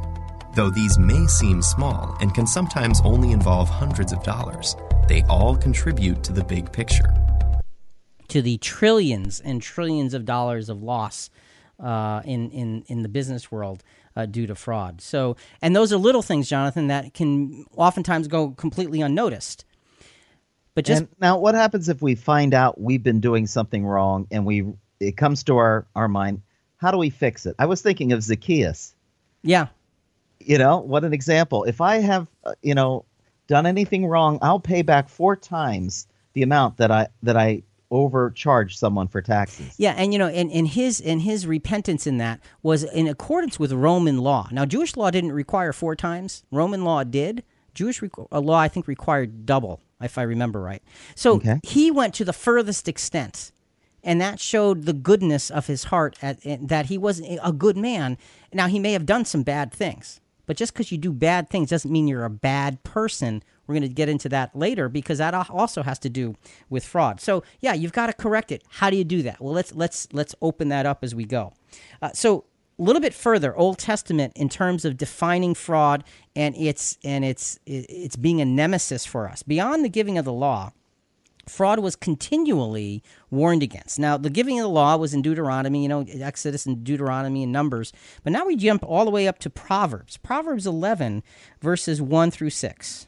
Though 0.54 0.68
these 0.68 0.98
may 0.98 1.26
seem 1.28 1.62
small 1.62 2.14
and 2.20 2.34
can 2.34 2.46
sometimes 2.46 3.00
only 3.04 3.32
involve 3.32 3.70
hundreds 3.70 4.12
of 4.12 4.22
dollars, 4.22 4.76
they 5.08 5.22
all 5.30 5.56
contribute 5.56 6.22
to 6.24 6.32
the 6.32 6.44
big 6.44 6.70
picture. 6.70 7.14
To 8.28 8.42
the 8.42 8.58
trillions 8.58 9.40
and 9.40 9.62
trillions 9.62 10.12
of 10.12 10.26
dollars 10.26 10.68
of 10.68 10.82
loss 10.82 11.30
uh, 11.82 12.20
in, 12.26 12.50
in, 12.50 12.84
in 12.88 13.02
the 13.02 13.08
business 13.08 13.50
world 13.50 13.82
uh, 14.16 14.26
due 14.26 14.46
to 14.46 14.54
fraud. 14.54 15.00
So, 15.00 15.36
and 15.60 15.74
those 15.74 15.92
are 15.92 15.96
little 15.96 16.22
things, 16.22 16.48
Jonathan, 16.48 16.88
that 16.88 17.14
can 17.14 17.64
oftentimes 17.76 18.28
go 18.28 18.50
completely 18.50 19.00
unnoticed. 19.00 19.64
But 20.74 20.84
just 20.84 21.02
and 21.02 21.08
now, 21.20 21.38
what 21.38 21.54
happens 21.54 21.88
if 21.88 22.00
we 22.00 22.14
find 22.14 22.54
out 22.54 22.80
we've 22.80 23.02
been 23.02 23.20
doing 23.20 23.46
something 23.46 23.84
wrong 23.84 24.26
and 24.30 24.46
we 24.46 24.64
it 25.00 25.16
comes 25.16 25.44
to 25.44 25.56
our 25.58 25.86
our 25.94 26.08
mind? 26.08 26.42
How 26.76 26.90
do 26.90 26.98
we 26.98 27.10
fix 27.10 27.46
it? 27.46 27.54
I 27.58 27.66
was 27.66 27.82
thinking 27.82 28.12
of 28.12 28.22
Zacchaeus. 28.22 28.94
Yeah. 29.42 29.68
You 30.40 30.58
know, 30.58 30.78
what 30.78 31.04
an 31.04 31.12
example. 31.12 31.64
If 31.64 31.80
I 31.80 31.98
have, 31.98 32.26
uh, 32.44 32.54
you 32.62 32.74
know, 32.74 33.04
done 33.46 33.66
anything 33.66 34.06
wrong, 34.06 34.38
I'll 34.42 34.58
pay 34.58 34.82
back 34.82 35.08
four 35.08 35.36
times 35.36 36.08
the 36.32 36.42
amount 36.42 36.78
that 36.78 36.90
I 36.90 37.08
that 37.22 37.36
I 37.36 37.62
overcharged 37.92 38.78
someone 38.78 39.06
for 39.06 39.22
taxes. 39.22 39.74
Yeah, 39.76 39.92
and 39.92 40.12
you 40.12 40.18
know, 40.18 40.26
and, 40.26 40.50
and 40.50 40.66
his 40.66 41.00
and 41.00 41.22
his 41.22 41.46
repentance 41.46 42.06
in 42.06 42.18
that 42.18 42.40
was 42.62 42.82
in 42.82 43.06
accordance 43.06 43.60
with 43.60 43.70
Roman 43.72 44.18
law. 44.18 44.48
Now, 44.50 44.64
Jewish 44.64 44.96
law 44.96 45.10
didn't 45.10 45.32
require 45.32 45.72
four 45.72 45.94
times. 45.94 46.42
Roman 46.50 46.82
law 46.82 47.04
did. 47.04 47.44
Jewish 47.74 48.02
rec- 48.02 48.18
uh, 48.18 48.40
law, 48.40 48.58
I 48.58 48.68
think, 48.68 48.88
required 48.88 49.46
double, 49.46 49.80
if 50.00 50.18
I 50.18 50.22
remember 50.22 50.60
right. 50.60 50.82
So 51.14 51.34
okay. 51.36 51.60
he 51.62 51.90
went 51.90 52.14
to 52.14 52.24
the 52.24 52.32
furthest 52.32 52.88
extent, 52.88 53.52
and 54.02 54.20
that 54.20 54.40
showed 54.40 54.84
the 54.84 54.92
goodness 54.92 55.50
of 55.50 55.66
his 55.66 55.84
heart. 55.84 56.16
At, 56.22 56.40
that 56.68 56.86
he 56.86 56.98
was 56.98 57.22
a 57.42 57.52
good 57.52 57.76
man. 57.76 58.18
Now 58.52 58.66
he 58.66 58.78
may 58.78 58.92
have 58.92 59.06
done 59.06 59.24
some 59.24 59.42
bad 59.42 59.72
things, 59.72 60.20
but 60.46 60.56
just 60.56 60.72
because 60.72 60.90
you 60.90 60.98
do 60.98 61.12
bad 61.12 61.50
things 61.50 61.70
doesn't 61.70 61.92
mean 61.92 62.08
you're 62.08 62.24
a 62.24 62.30
bad 62.30 62.82
person. 62.82 63.42
We're 63.66 63.74
going 63.74 63.82
to 63.82 63.88
get 63.88 64.08
into 64.08 64.28
that 64.30 64.54
later 64.56 64.88
because 64.88 65.18
that 65.18 65.34
also 65.34 65.82
has 65.82 65.98
to 66.00 66.10
do 66.10 66.36
with 66.68 66.84
fraud. 66.84 67.20
So 67.20 67.42
yeah, 67.60 67.74
you've 67.74 67.92
got 67.92 68.06
to 68.06 68.12
correct 68.12 68.52
it. 68.52 68.64
How 68.68 68.90
do 68.90 68.96
you 68.96 69.04
do 69.04 69.22
that? 69.22 69.40
Well, 69.40 69.52
let's 69.52 69.74
let's 69.74 70.08
let's 70.12 70.34
open 70.42 70.68
that 70.68 70.86
up 70.86 71.04
as 71.04 71.14
we 71.14 71.24
go. 71.24 71.52
Uh, 72.00 72.10
so 72.12 72.44
a 72.78 72.82
little 72.82 73.00
bit 73.00 73.14
further, 73.14 73.56
Old 73.56 73.78
Testament 73.78 74.32
in 74.34 74.48
terms 74.48 74.84
of 74.84 74.96
defining 74.96 75.54
fraud 75.54 76.04
and 76.34 76.56
its 76.56 76.98
and 77.04 77.24
its 77.24 77.58
it's 77.66 78.16
being 78.16 78.40
a 78.40 78.44
nemesis 78.44 79.06
for 79.06 79.28
us. 79.28 79.42
Beyond 79.42 79.84
the 79.84 79.88
giving 79.88 80.18
of 80.18 80.24
the 80.24 80.32
law, 80.32 80.72
fraud 81.48 81.78
was 81.80 81.96
continually 81.96 83.02
warned 83.30 83.62
against. 83.62 83.98
Now, 83.98 84.16
the 84.16 84.30
giving 84.30 84.58
of 84.58 84.64
the 84.64 84.70
law 84.70 84.96
was 84.96 85.14
in 85.14 85.22
Deuteronomy, 85.22 85.82
you 85.82 85.88
know, 85.88 86.04
Exodus 86.08 86.66
and 86.66 86.82
Deuteronomy 86.82 87.42
and 87.42 87.52
Numbers, 87.52 87.92
but 88.24 88.32
now 88.32 88.46
we 88.46 88.56
jump 88.56 88.82
all 88.84 89.04
the 89.04 89.10
way 89.10 89.28
up 89.28 89.38
to 89.40 89.50
Proverbs. 89.50 90.16
Proverbs 90.16 90.66
11 90.66 91.22
verses 91.60 92.00
1 92.00 92.30
through 92.30 92.50
6. 92.50 93.06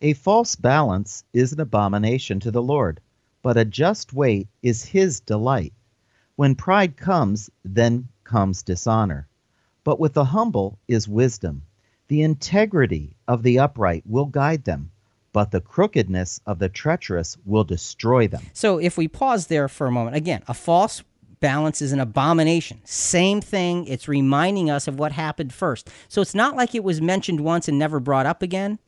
A 0.00 0.12
false 0.12 0.54
balance 0.54 1.24
is 1.32 1.52
an 1.52 1.60
abomination 1.60 2.38
to 2.40 2.52
the 2.52 2.62
Lord, 2.62 3.00
but 3.42 3.56
a 3.56 3.64
just 3.64 4.12
weight 4.12 4.46
is 4.62 4.84
his 4.84 5.18
delight. 5.18 5.72
When 6.36 6.54
pride 6.54 6.96
comes, 6.96 7.50
then 7.64 8.06
comes 8.22 8.62
dishonor. 8.62 9.26
But 9.82 9.98
with 9.98 10.14
the 10.14 10.26
humble 10.26 10.78
is 10.86 11.08
wisdom. 11.08 11.62
The 12.06 12.22
integrity 12.22 13.16
of 13.26 13.42
the 13.42 13.58
upright 13.58 14.04
will 14.06 14.26
guide 14.26 14.62
them, 14.62 14.92
but 15.32 15.50
the 15.50 15.60
crookedness 15.60 16.40
of 16.46 16.60
the 16.60 16.68
treacherous 16.68 17.36
will 17.44 17.64
destroy 17.64 18.28
them. 18.28 18.42
So 18.52 18.78
if 18.78 18.96
we 18.96 19.08
pause 19.08 19.48
there 19.48 19.66
for 19.66 19.88
a 19.88 19.92
moment, 19.92 20.14
again, 20.14 20.44
a 20.46 20.54
false 20.54 21.02
balance 21.40 21.82
is 21.82 21.90
an 21.90 21.98
abomination. 21.98 22.80
Same 22.84 23.40
thing, 23.40 23.86
it's 23.88 24.06
reminding 24.06 24.70
us 24.70 24.86
of 24.86 24.98
what 24.98 25.10
happened 25.10 25.52
first. 25.52 25.90
So 26.06 26.20
it's 26.20 26.36
not 26.36 26.54
like 26.54 26.76
it 26.76 26.84
was 26.84 27.00
mentioned 27.00 27.40
once 27.40 27.66
and 27.66 27.78
never 27.78 27.98
brought 27.98 28.26
up 28.26 28.42
again. 28.42 28.78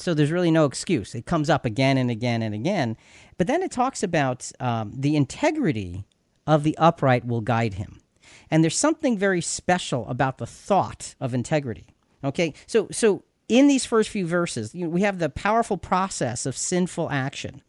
So 0.00 0.14
there's 0.14 0.30
really 0.30 0.50
no 0.50 0.64
excuse. 0.64 1.14
It 1.14 1.26
comes 1.26 1.50
up 1.50 1.64
again 1.64 1.98
and 1.98 2.10
again 2.10 2.42
and 2.42 2.54
again. 2.54 2.96
But 3.38 3.46
then 3.46 3.62
it 3.62 3.70
talks 3.70 4.02
about 4.02 4.50
um, 4.58 4.92
the 4.96 5.16
integrity 5.16 6.04
of 6.46 6.62
the 6.62 6.76
upright 6.78 7.26
will 7.26 7.40
guide 7.42 7.74
him. 7.74 8.00
And 8.50 8.64
there's 8.64 8.78
something 8.78 9.18
very 9.18 9.40
special 9.40 10.08
about 10.08 10.38
the 10.38 10.46
thought 10.46 11.14
of 11.20 11.34
integrity. 11.34 11.86
Okay, 12.24 12.54
so 12.66 12.88
so 12.90 13.22
in 13.48 13.66
these 13.66 13.84
first 13.84 14.10
few 14.10 14.26
verses, 14.26 14.74
you 14.74 14.84
know, 14.84 14.90
we 14.90 15.02
have 15.02 15.18
the 15.18 15.28
powerful 15.28 15.76
process 15.76 16.46
of 16.46 16.56
sinful 16.56 17.10
action. 17.10 17.62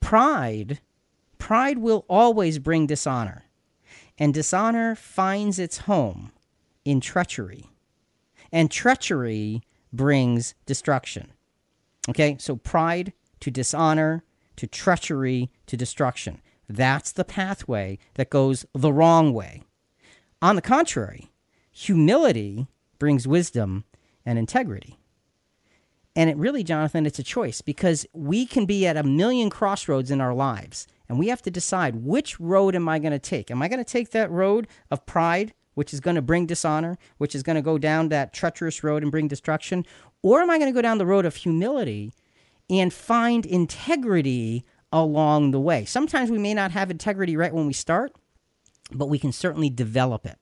Pride, 0.00 0.80
pride 1.38 1.78
will 1.78 2.04
always 2.08 2.58
bring 2.58 2.86
dishonor, 2.86 3.44
and 4.18 4.32
dishonor 4.34 4.94
finds 4.94 5.58
its 5.58 5.78
home 5.78 6.32
in 6.84 7.00
treachery, 7.00 7.70
and 8.52 8.70
treachery 8.70 9.62
brings 9.92 10.54
destruction. 10.66 11.32
Okay, 12.08 12.36
so 12.38 12.56
pride 12.56 13.12
to 13.40 13.50
dishonor 13.50 14.24
to 14.56 14.66
treachery 14.66 15.50
to 15.66 15.76
destruction. 15.76 16.40
That's 16.68 17.12
the 17.12 17.24
pathway 17.24 17.98
that 18.14 18.30
goes 18.30 18.66
the 18.74 18.92
wrong 18.92 19.32
way. 19.32 19.62
On 20.42 20.56
the 20.56 20.62
contrary, 20.62 21.30
humility 21.70 22.66
brings 22.98 23.28
wisdom 23.28 23.84
and 24.24 24.38
integrity. 24.38 24.98
And 26.14 26.30
it 26.30 26.36
really, 26.38 26.64
Jonathan, 26.64 27.04
it's 27.04 27.18
a 27.18 27.22
choice 27.22 27.60
because 27.60 28.06
we 28.14 28.46
can 28.46 28.64
be 28.64 28.86
at 28.86 28.96
a 28.96 29.02
million 29.02 29.50
crossroads 29.50 30.10
in 30.10 30.20
our 30.20 30.34
lives 30.34 30.86
and 31.08 31.18
we 31.18 31.28
have 31.28 31.42
to 31.42 31.50
decide 31.50 31.96
which 31.96 32.40
road 32.40 32.74
am 32.74 32.88
I 32.88 32.98
going 32.98 33.12
to 33.12 33.18
take? 33.18 33.50
Am 33.50 33.62
I 33.62 33.68
going 33.68 33.78
to 33.78 33.84
take 33.84 34.10
that 34.10 34.30
road 34.30 34.66
of 34.90 35.04
pride, 35.06 35.52
which 35.74 35.92
is 35.92 36.00
going 36.00 36.16
to 36.16 36.22
bring 36.22 36.46
dishonor, 36.46 36.96
which 37.18 37.34
is 37.34 37.42
going 37.42 37.56
to 37.56 37.62
go 37.62 37.76
down 37.76 38.08
that 38.08 38.32
treacherous 38.32 38.82
road 38.82 39.02
and 39.02 39.12
bring 39.12 39.28
destruction? 39.28 39.84
Or 40.26 40.42
am 40.42 40.50
I 40.50 40.58
going 40.58 40.68
to 40.68 40.76
go 40.76 40.82
down 40.82 40.98
the 40.98 41.06
road 41.06 41.24
of 41.24 41.36
humility 41.36 42.12
and 42.68 42.92
find 42.92 43.46
integrity 43.46 44.64
along 44.90 45.52
the 45.52 45.60
way. 45.60 45.84
Sometimes 45.84 46.32
we 46.32 46.38
may 46.38 46.52
not 46.52 46.72
have 46.72 46.90
integrity 46.90 47.36
right 47.36 47.54
when 47.54 47.68
we 47.68 47.72
start, 47.72 48.12
but 48.90 49.08
we 49.08 49.20
can 49.20 49.30
certainly 49.30 49.70
develop 49.70 50.26
it. 50.26 50.36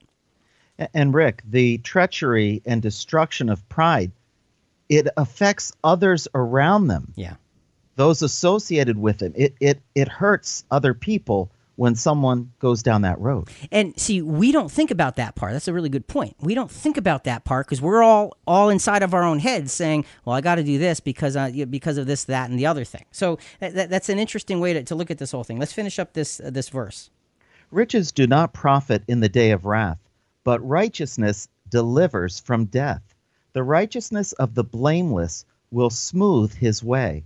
And 0.95 1.13
Rick, 1.13 1.43
the 1.47 1.77
treachery 1.77 2.63
and 2.65 2.81
destruction 2.81 3.47
of 3.47 3.69
pride, 3.69 4.11
it 4.89 5.07
affects 5.17 5.71
others 5.83 6.27
around 6.33 6.87
them. 6.87 7.13
Yeah. 7.15 7.35
Those 7.95 8.23
associated 8.23 8.97
with 8.97 9.19
them. 9.19 9.33
It 9.35 9.53
it 9.59 9.81
it 9.93 10.07
hurts 10.07 10.65
other 10.71 10.95
people 10.95 11.51
when 11.75 11.95
someone 11.95 12.51
goes 12.59 12.81
down 12.81 13.01
that 13.01 13.19
road. 13.19 13.49
And 13.71 13.97
see, 13.99 14.21
we 14.21 14.51
don't 14.51 14.71
think 14.71 14.91
about 14.91 15.17
that 15.17 15.35
part. 15.35 15.53
That's 15.53 15.67
a 15.67 15.73
really 15.73 15.89
good 15.89 16.07
point. 16.07 16.35
We 16.39 16.55
don't 16.55 16.71
think 16.71 16.97
about 16.97 17.25
that 17.25 17.43
part 17.43 17.67
because 17.67 17.81
we're 17.81 18.03
all 18.03 18.37
all 18.47 18.69
inside 18.69 19.03
of 19.03 19.13
our 19.13 19.23
own 19.23 19.39
heads 19.39 19.73
saying, 19.73 20.05
"Well, 20.23 20.35
I 20.35 20.41
got 20.41 20.55
to 20.55 20.63
do 20.63 20.77
this 20.77 20.99
because 20.99 21.35
uh, 21.35 21.51
because 21.69 21.97
of 21.97 22.07
this, 22.07 22.23
that, 22.25 22.49
and 22.49 22.57
the 22.57 22.65
other 22.65 22.85
thing." 22.85 23.05
So 23.11 23.39
that, 23.59 23.89
that's 23.89 24.09
an 24.09 24.19
interesting 24.19 24.59
way 24.59 24.73
to, 24.73 24.83
to 24.83 24.95
look 24.95 25.11
at 25.11 25.17
this 25.17 25.31
whole 25.31 25.43
thing. 25.43 25.59
Let's 25.59 25.73
finish 25.73 25.99
up 25.99 26.13
this 26.13 26.39
uh, 26.39 26.49
this 26.49 26.69
verse. 26.69 27.09
Riches 27.71 28.11
do 28.11 28.27
not 28.27 28.53
profit 28.53 29.03
in 29.07 29.19
the 29.19 29.29
day 29.29 29.51
of 29.51 29.65
wrath, 29.65 29.99
but 30.43 30.65
righteousness 30.65 31.49
delivers 31.69 32.39
from 32.39 32.65
death. 32.65 33.01
The 33.53 33.63
righteousness 33.63 34.33
of 34.33 34.53
the 34.53 34.63
blameless 34.63 35.45
will 35.71 35.89
smooth 35.89 36.53
his 36.53 36.83
way, 36.83 37.23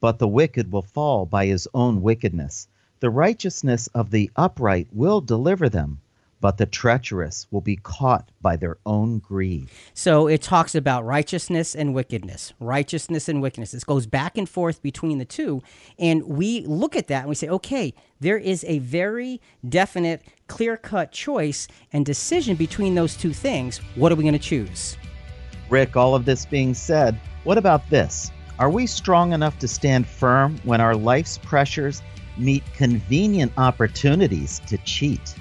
but 0.00 0.18
the 0.18 0.28
wicked 0.28 0.72
will 0.72 0.82
fall 0.82 1.26
by 1.26 1.46
his 1.46 1.68
own 1.74 2.00
wickedness. 2.00 2.68
The 3.00 3.08
righteousness 3.08 3.86
of 3.94 4.10
the 4.10 4.30
upright 4.36 4.88
will 4.92 5.22
deliver 5.22 5.70
them, 5.70 6.02
but 6.42 6.58
the 6.58 6.66
treacherous 6.66 7.46
will 7.50 7.62
be 7.62 7.76
caught 7.76 8.28
by 8.42 8.56
their 8.56 8.76
own 8.84 9.20
greed. 9.20 9.70
So 9.94 10.26
it 10.26 10.42
talks 10.42 10.74
about 10.74 11.06
righteousness 11.06 11.74
and 11.74 11.94
wickedness, 11.94 12.52
righteousness 12.60 13.26
and 13.26 13.40
wickedness. 13.40 13.72
It 13.72 13.86
goes 13.86 14.06
back 14.06 14.36
and 14.36 14.46
forth 14.46 14.82
between 14.82 15.16
the 15.16 15.24
two. 15.24 15.62
And 15.98 16.24
we 16.24 16.60
look 16.66 16.94
at 16.94 17.08
that 17.08 17.20
and 17.20 17.30
we 17.30 17.34
say, 17.36 17.48
okay, 17.48 17.94
there 18.20 18.36
is 18.36 18.66
a 18.68 18.80
very 18.80 19.40
definite, 19.66 20.22
clear 20.46 20.76
cut 20.76 21.10
choice 21.10 21.68
and 21.94 22.04
decision 22.04 22.54
between 22.54 22.94
those 22.94 23.16
two 23.16 23.32
things. 23.32 23.78
What 23.94 24.12
are 24.12 24.16
we 24.16 24.24
going 24.24 24.34
to 24.34 24.38
choose? 24.38 24.98
Rick, 25.70 25.96
all 25.96 26.14
of 26.14 26.26
this 26.26 26.44
being 26.44 26.74
said, 26.74 27.18
what 27.44 27.56
about 27.56 27.88
this? 27.88 28.30
Are 28.58 28.68
we 28.68 28.86
strong 28.86 29.32
enough 29.32 29.58
to 29.60 29.68
stand 29.68 30.06
firm 30.06 30.58
when 30.64 30.82
our 30.82 30.94
life's 30.94 31.38
pressures 31.38 32.02
meet 32.40 32.64
convenient 32.74 33.52
opportunities 33.56 34.60
to 34.66 34.78
cheat. 34.78 35.34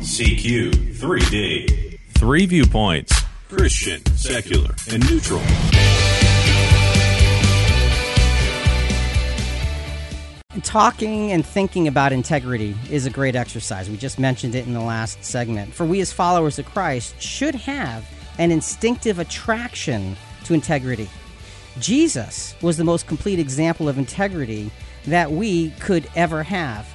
CQ 0.00 0.94
3D. 0.94 1.98
Three 2.18 2.46
viewpoints 2.46 3.22
Christian, 3.48 4.04
secular, 4.16 4.74
and 4.90 5.08
neutral. 5.10 5.42
Talking 10.62 11.32
and 11.32 11.44
thinking 11.44 11.88
about 11.88 12.12
integrity 12.12 12.76
is 12.90 13.06
a 13.06 13.10
great 13.10 13.34
exercise. 13.34 13.88
We 13.88 13.96
just 13.96 14.18
mentioned 14.18 14.54
it 14.54 14.66
in 14.66 14.74
the 14.74 14.80
last 14.80 15.24
segment. 15.24 15.72
For 15.72 15.86
we, 15.86 16.00
as 16.00 16.12
followers 16.12 16.58
of 16.58 16.66
Christ, 16.66 17.20
should 17.20 17.54
have 17.54 18.06
an 18.38 18.50
instinctive 18.50 19.18
attraction 19.18 20.16
to 20.44 20.54
integrity. 20.54 21.08
Jesus 21.78 22.54
was 22.62 22.76
the 22.76 22.84
most 22.84 23.06
complete 23.06 23.38
example 23.38 23.88
of 23.88 23.98
integrity 23.98 24.70
that 25.06 25.30
we 25.30 25.70
could 25.80 26.08
ever 26.14 26.42
have. 26.42 26.86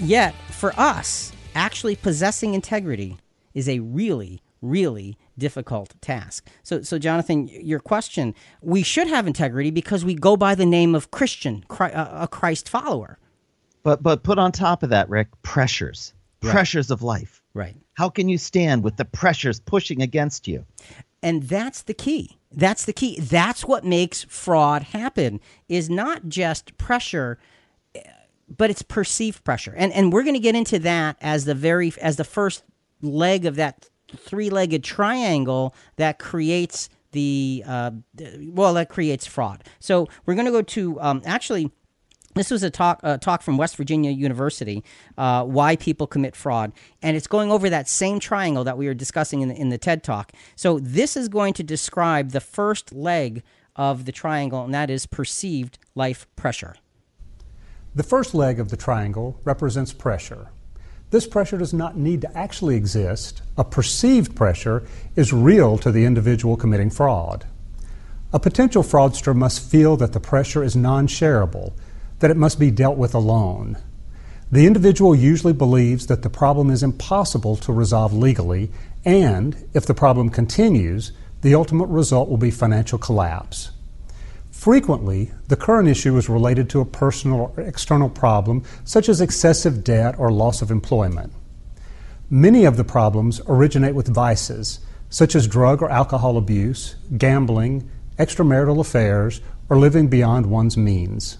Yet, 0.00 0.34
for 0.50 0.72
us, 0.78 1.32
actually 1.54 1.96
possessing 1.96 2.54
integrity 2.54 3.18
is 3.54 3.68
a 3.68 3.80
really, 3.80 4.40
really 4.62 5.18
difficult 5.36 5.94
task. 6.00 6.46
So, 6.62 6.82
so 6.82 6.98
Jonathan, 6.98 7.48
your 7.48 7.80
question: 7.80 8.34
we 8.62 8.82
should 8.82 9.08
have 9.08 9.26
integrity 9.26 9.70
because 9.70 10.04
we 10.04 10.14
go 10.14 10.36
by 10.36 10.54
the 10.54 10.66
name 10.66 10.94
of 10.94 11.10
Christian, 11.10 11.64
uh, 11.68 12.08
a 12.12 12.28
Christ 12.28 12.68
follower. 12.68 13.18
But, 13.82 14.02
but 14.02 14.22
put 14.22 14.38
on 14.38 14.52
top 14.52 14.82
of 14.82 14.90
that, 14.90 15.08
Rick, 15.08 15.28
pressures, 15.42 16.12
right. 16.42 16.52
pressures 16.52 16.90
of 16.90 17.02
life. 17.02 17.42
Right. 17.54 17.76
How 17.94 18.08
can 18.08 18.28
you 18.28 18.38
stand 18.38 18.84
with 18.84 18.96
the 18.96 19.04
pressures 19.04 19.58
pushing 19.58 20.02
against 20.02 20.46
you? 20.46 20.64
And 21.22 21.44
that's 21.44 21.82
the 21.82 21.94
key. 21.94 22.38
That's 22.50 22.84
the 22.84 22.92
key. 22.92 23.18
That's 23.20 23.64
what 23.64 23.84
makes 23.84 24.24
fraud 24.24 24.82
happen 24.82 25.40
is 25.68 25.90
not 25.90 26.28
just 26.28 26.76
pressure 26.78 27.38
but 28.56 28.70
it's 28.70 28.82
perceived 28.82 29.44
pressure. 29.44 29.74
And 29.76 29.92
and 29.92 30.12
we're 30.12 30.22
going 30.22 30.34
to 30.34 30.40
get 30.40 30.54
into 30.54 30.78
that 30.80 31.16
as 31.20 31.44
the 31.44 31.54
very 31.54 31.92
as 32.00 32.16
the 32.16 32.24
first 32.24 32.64
leg 33.02 33.44
of 33.44 33.56
that 33.56 33.88
three-legged 34.16 34.82
triangle 34.82 35.74
that 35.96 36.18
creates 36.18 36.88
the 37.12 37.62
uh, 37.66 37.90
well 38.40 38.74
that 38.74 38.88
creates 38.88 39.26
fraud. 39.26 39.64
So 39.80 40.08
we're 40.24 40.34
going 40.34 40.46
to 40.46 40.52
go 40.52 40.62
to 40.62 41.00
um, 41.00 41.22
actually 41.24 41.70
this 42.38 42.50
was 42.50 42.62
a 42.62 42.70
talk 42.70 43.00
a 43.02 43.18
talk 43.18 43.42
from 43.42 43.56
West 43.56 43.76
Virginia 43.76 44.10
University, 44.10 44.84
uh, 45.16 45.44
why 45.44 45.76
people 45.76 46.06
commit 46.06 46.36
fraud, 46.36 46.72
and 47.02 47.16
it's 47.16 47.26
going 47.26 47.50
over 47.50 47.68
that 47.70 47.88
same 47.88 48.20
triangle 48.20 48.64
that 48.64 48.78
we 48.78 48.86
were 48.86 48.94
discussing 48.94 49.40
in 49.40 49.48
the, 49.48 49.54
in 49.54 49.68
the 49.68 49.78
TED 49.78 50.02
talk. 50.02 50.32
So 50.56 50.78
this 50.78 51.16
is 51.16 51.28
going 51.28 51.54
to 51.54 51.62
describe 51.62 52.30
the 52.30 52.40
first 52.40 52.92
leg 52.92 53.42
of 53.76 54.04
the 54.04 54.12
triangle, 54.12 54.64
and 54.64 54.74
that 54.74 54.90
is 54.90 55.06
perceived 55.06 55.78
life 55.94 56.26
pressure. 56.36 56.76
The 57.94 58.02
first 58.02 58.34
leg 58.34 58.60
of 58.60 58.68
the 58.68 58.76
triangle 58.76 59.40
represents 59.44 59.92
pressure. 59.92 60.48
This 61.10 61.26
pressure 61.26 61.56
does 61.56 61.72
not 61.72 61.96
need 61.96 62.20
to 62.20 62.36
actually 62.36 62.76
exist. 62.76 63.40
A 63.56 63.64
perceived 63.64 64.36
pressure 64.36 64.86
is 65.16 65.32
real 65.32 65.78
to 65.78 65.90
the 65.90 66.04
individual 66.04 66.56
committing 66.56 66.90
fraud. 66.90 67.46
A 68.30 68.38
potential 68.38 68.82
fraudster 68.82 69.34
must 69.34 69.70
feel 69.70 69.96
that 69.96 70.12
the 70.12 70.20
pressure 70.20 70.62
is 70.62 70.76
non 70.76 71.06
shareable 71.06 71.72
that 72.20 72.30
it 72.30 72.36
must 72.36 72.58
be 72.58 72.70
dealt 72.70 72.96
with 72.96 73.14
alone. 73.14 73.78
The 74.50 74.66
individual 74.66 75.14
usually 75.14 75.52
believes 75.52 76.06
that 76.06 76.22
the 76.22 76.30
problem 76.30 76.70
is 76.70 76.82
impossible 76.82 77.56
to 77.56 77.72
resolve 77.72 78.14
legally, 78.14 78.70
and 79.04 79.68
if 79.74 79.84
the 79.84 79.94
problem 79.94 80.30
continues, 80.30 81.12
the 81.42 81.54
ultimate 81.54 81.88
result 81.88 82.28
will 82.28 82.38
be 82.38 82.50
financial 82.50 82.98
collapse. 82.98 83.70
Frequently, 84.50 85.30
the 85.46 85.56
current 85.56 85.88
issue 85.88 86.16
is 86.16 86.28
related 86.28 86.68
to 86.70 86.80
a 86.80 86.84
personal 86.84 87.52
or 87.56 87.60
external 87.60 88.08
problem, 88.08 88.64
such 88.84 89.08
as 89.08 89.20
excessive 89.20 89.84
debt 89.84 90.18
or 90.18 90.32
loss 90.32 90.62
of 90.62 90.70
employment. 90.70 91.32
Many 92.30 92.64
of 92.64 92.76
the 92.76 92.84
problems 92.84 93.40
originate 93.46 93.94
with 93.94 94.12
vices, 94.12 94.80
such 95.10 95.34
as 95.34 95.46
drug 95.46 95.80
or 95.80 95.90
alcohol 95.90 96.36
abuse, 96.36 96.96
gambling, 97.16 97.88
extramarital 98.18 98.80
affairs, 98.80 99.40
or 99.68 99.78
living 99.78 100.08
beyond 100.08 100.46
one's 100.46 100.76
means. 100.76 101.38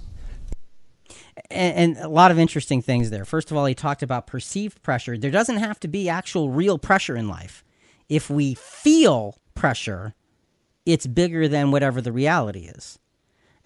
And, 1.51 1.97
a 1.97 2.09
lot 2.09 2.31
of 2.31 2.39
interesting 2.39 2.83
things 2.83 3.11
there. 3.11 3.25
First 3.25 3.51
of 3.51 3.57
all, 3.57 3.65
he 3.65 3.75
talked 3.75 4.03
about 4.03 4.27
perceived 4.27 4.83
pressure. 4.83 5.17
There 5.17 5.31
doesn't 5.31 5.57
have 5.57 5.81
to 5.81 5.89
be 5.89 6.09
actual 6.09 6.51
real 6.51 6.79
pressure 6.79 7.17
in 7.17 7.29
life. 7.29 7.65
If 8.09 8.29
we 8.29 8.55
feel 8.55 9.39
pressure, 9.55 10.15
it's 10.85 11.07
bigger 11.07 11.49
than 11.49 11.71
whatever 11.71 12.01
the 12.01 12.13
reality 12.13 12.67
is 12.67 12.99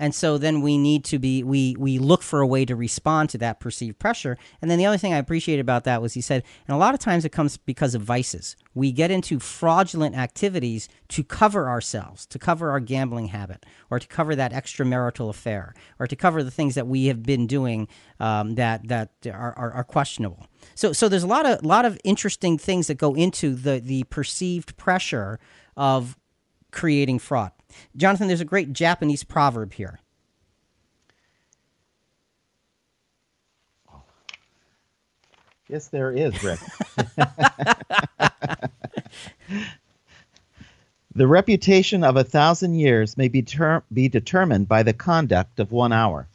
and 0.02 0.12
so 0.12 0.36
then 0.36 0.62
we 0.62 0.78
need 0.78 1.04
to 1.04 1.20
be 1.20 1.44
we 1.44 1.76
we 1.78 1.96
look 1.96 2.24
for 2.24 2.40
a 2.40 2.46
way 2.46 2.64
to 2.64 2.74
respond 2.74 3.30
to 3.30 3.38
that 3.38 3.60
perceived 3.60 4.00
pressure. 4.00 4.36
And 4.60 4.68
then 4.68 4.76
the 4.76 4.84
other 4.84 4.98
thing 4.98 5.14
i 5.14 5.16
appreciated 5.16 5.60
about 5.60 5.84
that 5.84 6.02
was 6.02 6.14
he 6.14 6.20
said 6.20 6.42
and 6.66 6.74
a 6.74 6.78
lot 6.78 6.92
of 6.92 6.98
times 6.98 7.24
it 7.24 7.30
comes 7.30 7.56
because 7.56 7.94
of 7.94 8.02
vices. 8.02 8.56
We 8.74 8.90
get 8.90 9.12
into 9.12 9.38
fraudulent 9.38 10.16
activities 10.16 10.88
to 11.10 11.22
cover 11.22 11.68
ourselves 11.68 12.26
to 12.26 12.38
cover 12.40 12.72
our 12.72 12.80
gambling 12.80 13.28
habit 13.28 13.64
or 13.90 14.00
to 14.00 14.08
cover 14.08 14.34
that 14.34 14.52
extramarital 14.52 15.30
affair 15.30 15.72
or 16.00 16.08
to 16.08 16.16
cover 16.16 16.42
the 16.42 16.50
things 16.50 16.74
that 16.74 16.88
we 16.88 17.06
have 17.06 17.22
been 17.22 17.46
doing 17.46 17.86
um, 18.18 18.56
that 18.56 18.88
that 18.88 19.10
are, 19.26 19.56
are, 19.56 19.70
are 19.70 19.84
questionable. 19.84 20.48
So 20.74 20.92
so 20.92 21.08
there's 21.08 21.22
a 21.22 21.28
lot 21.28 21.46
of 21.46 21.64
lot 21.64 21.84
of 21.84 21.96
interesting 22.02 22.58
things 22.58 22.88
that 22.88 22.96
go 22.96 23.14
into 23.14 23.54
the 23.54 23.78
the 23.78 24.02
perceived 24.04 24.76
pressure 24.76 25.38
of 25.76 26.18
creating 26.72 27.20
fraud 27.20 27.52
Jonathan, 27.96 28.28
there's 28.28 28.40
a 28.40 28.44
great 28.44 28.72
Japanese 28.72 29.24
proverb 29.24 29.72
here. 29.74 30.00
Yes, 35.68 35.88
there 35.88 36.12
is, 36.12 36.42
Rick. 36.44 36.60
the 41.14 41.26
reputation 41.26 42.04
of 42.04 42.16
a 42.16 42.24
thousand 42.24 42.74
years 42.74 43.16
may 43.16 43.28
be, 43.28 43.40
ter- 43.40 43.82
be 43.90 44.08
determined 44.08 44.68
by 44.68 44.82
the 44.82 44.92
conduct 44.92 45.58
of 45.58 45.72
one 45.72 45.92
hour. 45.92 46.28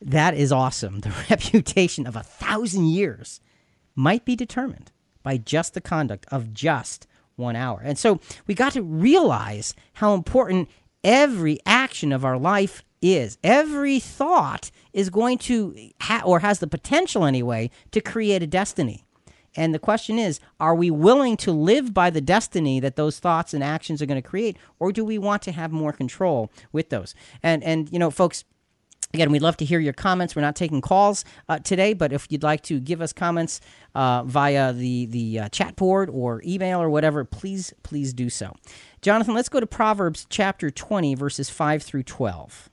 That 0.00 0.34
is 0.34 0.50
awesome. 0.50 1.00
The 1.00 1.12
reputation 1.30 2.06
of 2.06 2.16
a 2.16 2.22
thousand 2.22 2.86
years 2.86 3.40
might 3.94 4.24
be 4.24 4.34
determined 4.34 4.90
by 5.22 5.36
just 5.36 5.74
the 5.74 5.80
conduct 5.82 6.26
of 6.30 6.54
just 6.54 7.06
one 7.36 7.56
hour. 7.56 7.80
And 7.82 7.98
so 7.98 8.20
we 8.46 8.54
got 8.54 8.72
to 8.74 8.82
realize 8.82 9.74
how 9.94 10.14
important 10.14 10.68
every 11.02 11.58
action 11.66 12.12
of 12.12 12.24
our 12.24 12.38
life 12.38 12.82
is. 13.02 13.38
Every 13.44 14.00
thought 14.00 14.70
is 14.92 15.10
going 15.10 15.38
to, 15.38 15.90
ha- 16.00 16.22
or 16.24 16.40
has 16.40 16.58
the 16.58 16.66
potential 16.66 17.24
anyway, 17.24 17.70
to 17.90 18.00
create 18.00 18.42
a 18.42 18.46
destiny. 18.46 19.04
And 19.56 19.72
the 19.72 19.78
question 19.78 20.18
is, 20.18 20.40
are 20.58 20.74
we 20.74 20.90
willing 20.90 21.36
to 21.38 21.52
live 21.52 21.94
by 21.94 22.10
the 22.10 22.20
destiny 22.20 22.80
that 22.80 22.96
those 22.96 23.20
thoughts 23.20 23.54
and 23.54 23.62
actions 23.62 24.02
are 24.02 24.06
going 24.06 24.20
to 24.20 24.28
create, 24.28 24.56
or 24.80 24.90
do 24.90 25.04
we 25.04 25.18
want 25.18 25.42
to 25.42 25.52
have 25.52 25.70
more 25.70 25.92
control 25.92 26.50
with 26.72 26.90
those? 26.90 27.14
And 27.42 27.62
and 27.62 27.88
you 27.92 27.98
know, 27.98 28.10
folks, 28.10 28.44
Again, 29.14 29.30
we'd 29.30 29.42
love 29.42 29.56
to 29.58 29.64
hear 29.64 29.78
your 29.78 29.92
comments. 29.92 30.34
We're 30.34 30.42
not 30.42 30.56
taking 30.56 30.80
calls 30.80 31.24
uh, 31.48 31.60
today, 31.60 31.94
but 31.94 32.12
if 32.12 32.26
you'd 32.30 32.42
like 32.42 32.62
to 32.62 32.80
give 32.80 33.00
us 33.00 33.12
comments 33.12 33.60
uh, 33.94 34.24
via 34.24 34.72
the 34.72 35.06
the 35.06 35.38
uh, 35.38 35.48
chat 35.50 35.76
board 35.76 36.10
or 36.10 36.42
email 36.44 36.82
or 36.82 36.90
whatever, 36.90 37.24
please 37.24 37.72
please 37.84 38.12
do 38.12 38.28
so. 38.28 38.52
Jonathan, 39.02 39.32
let's 39.32 39.48
go 39.48 39.60
to 39.60 39.68
Proverbs 39.68 40.26
chapter 40.28 40.68
20, 40.68 41.14
verses 41.14 41.48
5 41.48 41.84
through 41.84 42.02
12. 42.02 42.68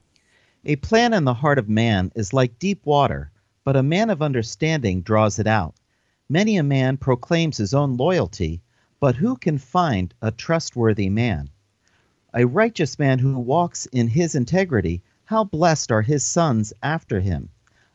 A 0.64 0.74
plan 0.76 1.12
in 1.12 1.22
the 1.22 1.34
heart 1.34 1.60
of 1.60 1.68
man 1.68 2.10
is 2.16 2.32
like 2.32 2.58
deep 2.58 2.84
water, 2.84 3.30
but 3.62 3.76
a 3.76 3.82
man 3.84 4.10
of 4.10 4.20
understanding 4.20 5.02
draws 5.02 5.38
it 5.38 5.46
out. 5.46 5.76
Many 6.28 6.56
a 6.56 6.64
man 6.64 6.96
proclaims 6.96 7.58
his 7.58 7.72
own 7.72 7.96
loyalty, 7.96 8.62
but 8.98 9.14
who 9.14 9.36
can 9.36 9.58
find 9.58 10.12
a 10.20 10.32
trustworthy 10.32 11.08
man? 11.08 11.50
A 12.34 12.46
righteous 12.46 12.98
man 12.98 13.20
who 13.20 13.38
walks 13.38 13.86
in 13.86 14.08
his 14.08 14.34
integrity 14.34 15.04
how 15.24 15.44
blessed 15.44 15.90
are 15.92 16.02
his 16.02 16.24
sons 16.24 16.72
after 16.82 17.20
him! 17.20 17.48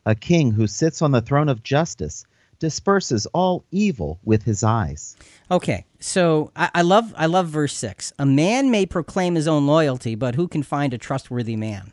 A 0.06 0.14
king 0.14 0.52
who 0.52 0.66
sits 0.66 1.02
on 1.02 1.12
the 1.12 1.20
throne 1.20 1.48
of 1.48 1.62
justice 1.62 2.24
disperses 2.58 3.26
all 3.26 3.64
evil 3.70 4.18
with 4.24 4.42
his 4.42 4.64
eyes. 4.64 5.16
Okay, 5.50 5.84
so 6.00 6.50
I, 6.56 6.70
I, 6.76 6.82
love 6.82 7.14
I 7.16 7.26
love 7.26 7.48
verse 7.48 7.74
six. 7.74 8.12
A 8.18 8.26
man 8.26 8.70
may 8.70 8.86
proclaim 8.86 9.34
his 9.34 9.46
own 9.46 9.66
loyalty, 9.66 10.14
but 10.14 10.34
who 10.34 10.48
can 10.48 10.62
find 10.62 10.92
a 10.92 10.98
trustworthy 10.98 11.56
man? 11.56 11.92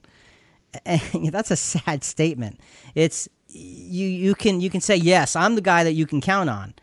That's 0.85 1.51
a 1.51 1.55
sad 1.55 2.03
statement. 2.03 2.59
It's 2.95 3.29
you 3.49 4.07
you 4.07 4.35
can 4.35 4.61
you 4.61 4.69
can 4.69 4.81
say 4.81 4.95
yes, 4.95 5.35
I'm 5.35 5.55
the 5.55 5.61
guy 5.61 5.83
that 5.83 5.93
you 5.93 6.05
can 6.05 6.21
count 6.21 6.49
on. 6.49 6.73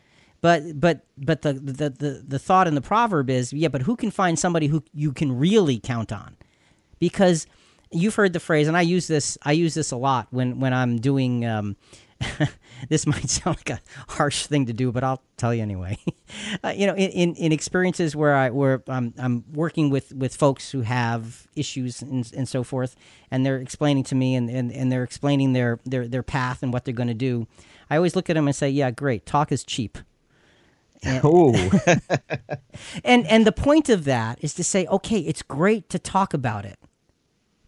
But 0.41 0.81
but 0.81 1.05
but 1.19 1.43
the 1.43 1.53
the, 1.55 1.91
the, 1.91 2.25
the 2.27 2.39
thought 2.39 2.67
in 2.67 2.75
the 2.75 2.81
proverb 2.81 3.31
is 3.31 3.53
yeah, 3.53 3.69
but 3.69 3.83
who 3.83 3.97
can 3.97 4.11
find 4.11 4.39
somebody 4.39 4.67
who 4.67 4.83
you 4.93 5.13
can 5.13 5.39
really 5.39 5.79
count 5.79 6.13
on? 6.13 6.37
Because 6.99 7.47
you've 7.93 8.15
heard 8.15 8.33
the 8.33 8.41
phrase, 8.41 8.69
and 8.69 8.77
I 8.77 8.83
use 8.83 9.07
this. 9.07 9.39
I 9.43 9.53
use 9.53 9.75
this 9.75 9.93
a 9.93 9.97
lot 9.97 10.29
when 10.31 10.61
when 10.61 10.73
I'm 10.73 10.99
doing. 10.99 11.45
Um, 11.45 11.77
this 12.89 13.07
might 13.07 13.29
sound 13.29 13.57
like 13.57 13.71
a 13.71 13.81
harsh 14.13 14.47
thing 14.47 14.67
to 14.67 14.73
do, 14.73 14.93
but 14.93 15.03
I'll 15.03 15.23
tell 15.37 15.55
you 15.55 15.63
anyway. 15.63 15.99
uh, 16.65 16.69
you 16.69 16.87
know, 16.87 16.95
in, 16.95 17.11
in, 17.11 17.35
in, 17.35 17.53
experiences 17.53 18.15
where 18.15 18.35
I 18.35 18.51
where 18.51 18.83
I'm, 18.89 19.13
I'm 19.19 19.45
working 19.53 19.91
with, 19.91 20.13
with 20.15 20.37
folks 20.37 20.71
who 20.71 20.83
have 20.83 21.47
issues 21.57 22.03
and, 22.03 22.31
and 22.37 22.49
so 22.49 22.63
forth, 22.63 22.97
and 23.31 23.45
they're 23.45 23.59
explaining 23.59 24.05
to 24.05 24.15
me 24.15 24.35
and, 24.35 24.49
and, 24.49 24.73
and 24.73 24.93
they're 24.93 25.03
explaining 25.03 25.53
their, 25.53 25.81
their, 25.85 26.07
their 26.07 26.23
path 26.23 26.63
and 26.63 26.73
what 26.73 26.85
they're 26.85 26.95
going 26.95 27.09
to 27.09 27.15
do, 27.15 27.47
I 27.91 27.97
always 27.97 28.17
look 28.17 28.31
at 28.31 28.35
them 28.35 28.47
and 28.47 28.57
say, 28.57 28.71
"Yeah, 28.71 28.91
great. 28.91 29.27
Talk 29.27 29.53
is 29.53 29.65
cheap." 29.65 29.99
And, 31.05 31.21
and 33.05 33.27
and 33.27 33.47
the 33.47 33.53
point 33.53 33.89
of 33.89 34.05
that 34.05 34.39
is 34.43 34.55
to 34.55 34.65
say, 34.65 34.87
okay, 34.87 35.19
it's 35.19 35.43
great 35.43 35.89
to 35.91 35.99
talk 35.99 36.33
about 36.33 36.65
it 36.65 36.79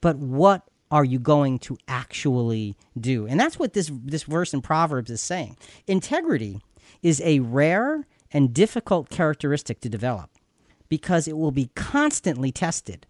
but 0.04 0.18
what 0.18 0.68
are 0.90 1.02
you 1.02 1.18
going 1.18 1.58
to 1.58 1.78
actually 1.88 2.76
do? 3.00 3.26
And 3.26 3.40
that's 3.40 3.58
what 3.58 3.72
this 3.72 3.90
this 3.90 4.24
verse 4.24 4.52
in 4.52 4.60
Proverbs 4.60 5.10
is 5.10 5.22
saying. 5.22 5.56
Integrity 5.86 6.60
is 7.02 7.22
a 7.24 7.40
rare 7.40 8.06
and 8.30 8.52
difficult 8.52 9.08
characteristic 9.08 9.80
to 9.80 9.88
develop 9.88 10.28
because 10.90 11.26
it 11.26 11.38
will 11.38 11.52
be 11.52 11.70
constantly 11.74 12.52
tested. 12.52 13.06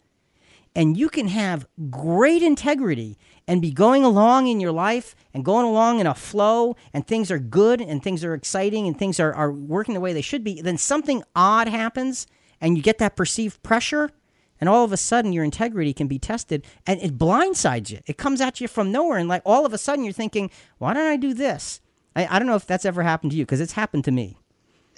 And 0.77 0.97
you 0.97 1.09
can 1.09 1.27
have 1.27 1.67
great 1.91 2.45
integrity 2.45 3.19
and 3.49 3.61
be 3.61 3.73
going 3.73 4.05
along 4.05 4.47
in 4.47 4.61
your 4.61 4.71
life 4.71 5.17
and 5.35 5.45
going 5.45 5.67
along 5.67 5.99
in 5.99 6.07
a 6.07 6.15
flow 6.15 6.77
and 6.93 7.05
things 7.05 7.29
are 7.29 7.41
good 7.41 7.81
and 7.81 8.05
things 8.05 8.23
are 8.23 8.35
exciting 8.35 8.87
and 8.87 8.97
things 8.97 9.19
are, 9.19 9.35
are 9.35 9.51
working 9.51 9.95
the 9.95 10.01
way 10.01 10.13
they 10.13 10.23
should 10.23 10.45
be. 10.45 10.61
Then 10.61 10.79
something 10.79 11.25
odd 11.35 11.67
happens 11.67 12.29
and 12.61 12.77
you 12.77 12.85
get 12.85 12.99
that 12.99 13.17
perceived 13.17 13.65
pressure 13.65 14.11
and 14.61 14.69
all 14.69 14.85
of 14.85 14.93
a 14.93 14.97
sudden 14.97 15.33
your 15.33 15.45
integrity 15.45 15.93
can 15.93 16.07
be 16.07 16.19
tested 16.19 16.65
and 16.87 17.01
it 17.01 17.19
blindsides 17.19 17.91
you. 17.91 18.01
It 18.07 18.19
comes 18.19 18.41
at 18.41 18.61
you 18.61 18.69
from 18.69 18.93
nowhere, 18.93 19.19
and 19.19 19.29
like 19.29 19.43
all 19.45 19.67
of 19.67 19.73
a 19.73 19.79
sudden 19.79 20.05
you're 20.05 20.13
thinking, 20.13 20.51
why 20.79 20.95
don't 20.95 21.07
I 21.07 21.17
do 21.17 21.35
this? 21.35 21.81
I, 22.17 22.27
I 22.27 22.39
don't 22.39 22.49
know 22.49 22.57
if 22.57 22.67
that's 22.67 22.85
ever 22.85 23.03
happened 23.03 23.33
to 23.33 23.37
you 23.39 23.45
because 23.45 23.61
it's 23.61 23.73
happened 23.73 24.05
to 24.05 24.11
me. 24.11 24.37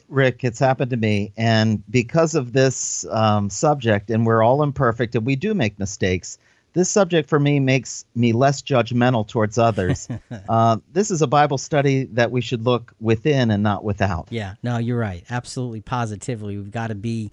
Rick, 0.09 0.45
it's 0.45 0.59
happened 0.59 0.91
to 0.91 0.97
me. 0.97 1.33
And 1.37 1.83
because 1.91 2.35
of 2.35 2.53
this 2.53 3.05
um, 3.11 3.51
subject, 3.51 4.11
and 4.11 4.25
we're 4.25 4.43
all 4.43 4.63
imperfect 4.63 5.15
and 5.15 5.27
we 5.27 5.37
do 5.37 5.53
make 5.55 5.79
mistakes, 5.79 6.39
this 6.75 6.91
subject 6.91 7.29
for 7.29 7.41
me 7.41 7.59
makes 7.59 8.05
me 8.15 8.33
less 8.33 8.63
judgmental 8.63 9.27
towards 9.27 9.57
others. 9.57 10.09
uh, 10.49 10.77
this 10.93 11.11
is 11.11 11.23
a 11.23 11.27
Bible 11.27 11.59
study 11.59 12.05
that 12.13 12.31
we 12.31 12.43
should 12.43 12.65
look 12.65 12.93
within 13.01 13.51
and 13.51 13.63
not 13.63 13.83
without. 13.83 14.29
Yeah, 14.31 14.55
no, 14.63 14.77
you're 14.77 14.99
right. 14.99 15.25
Absolutely, 15.31 15.81
positively. 15.81 16.57
We've 16.59 16.71
got 16.71 16.89
to 16.89 16.95
be 16.95 17.33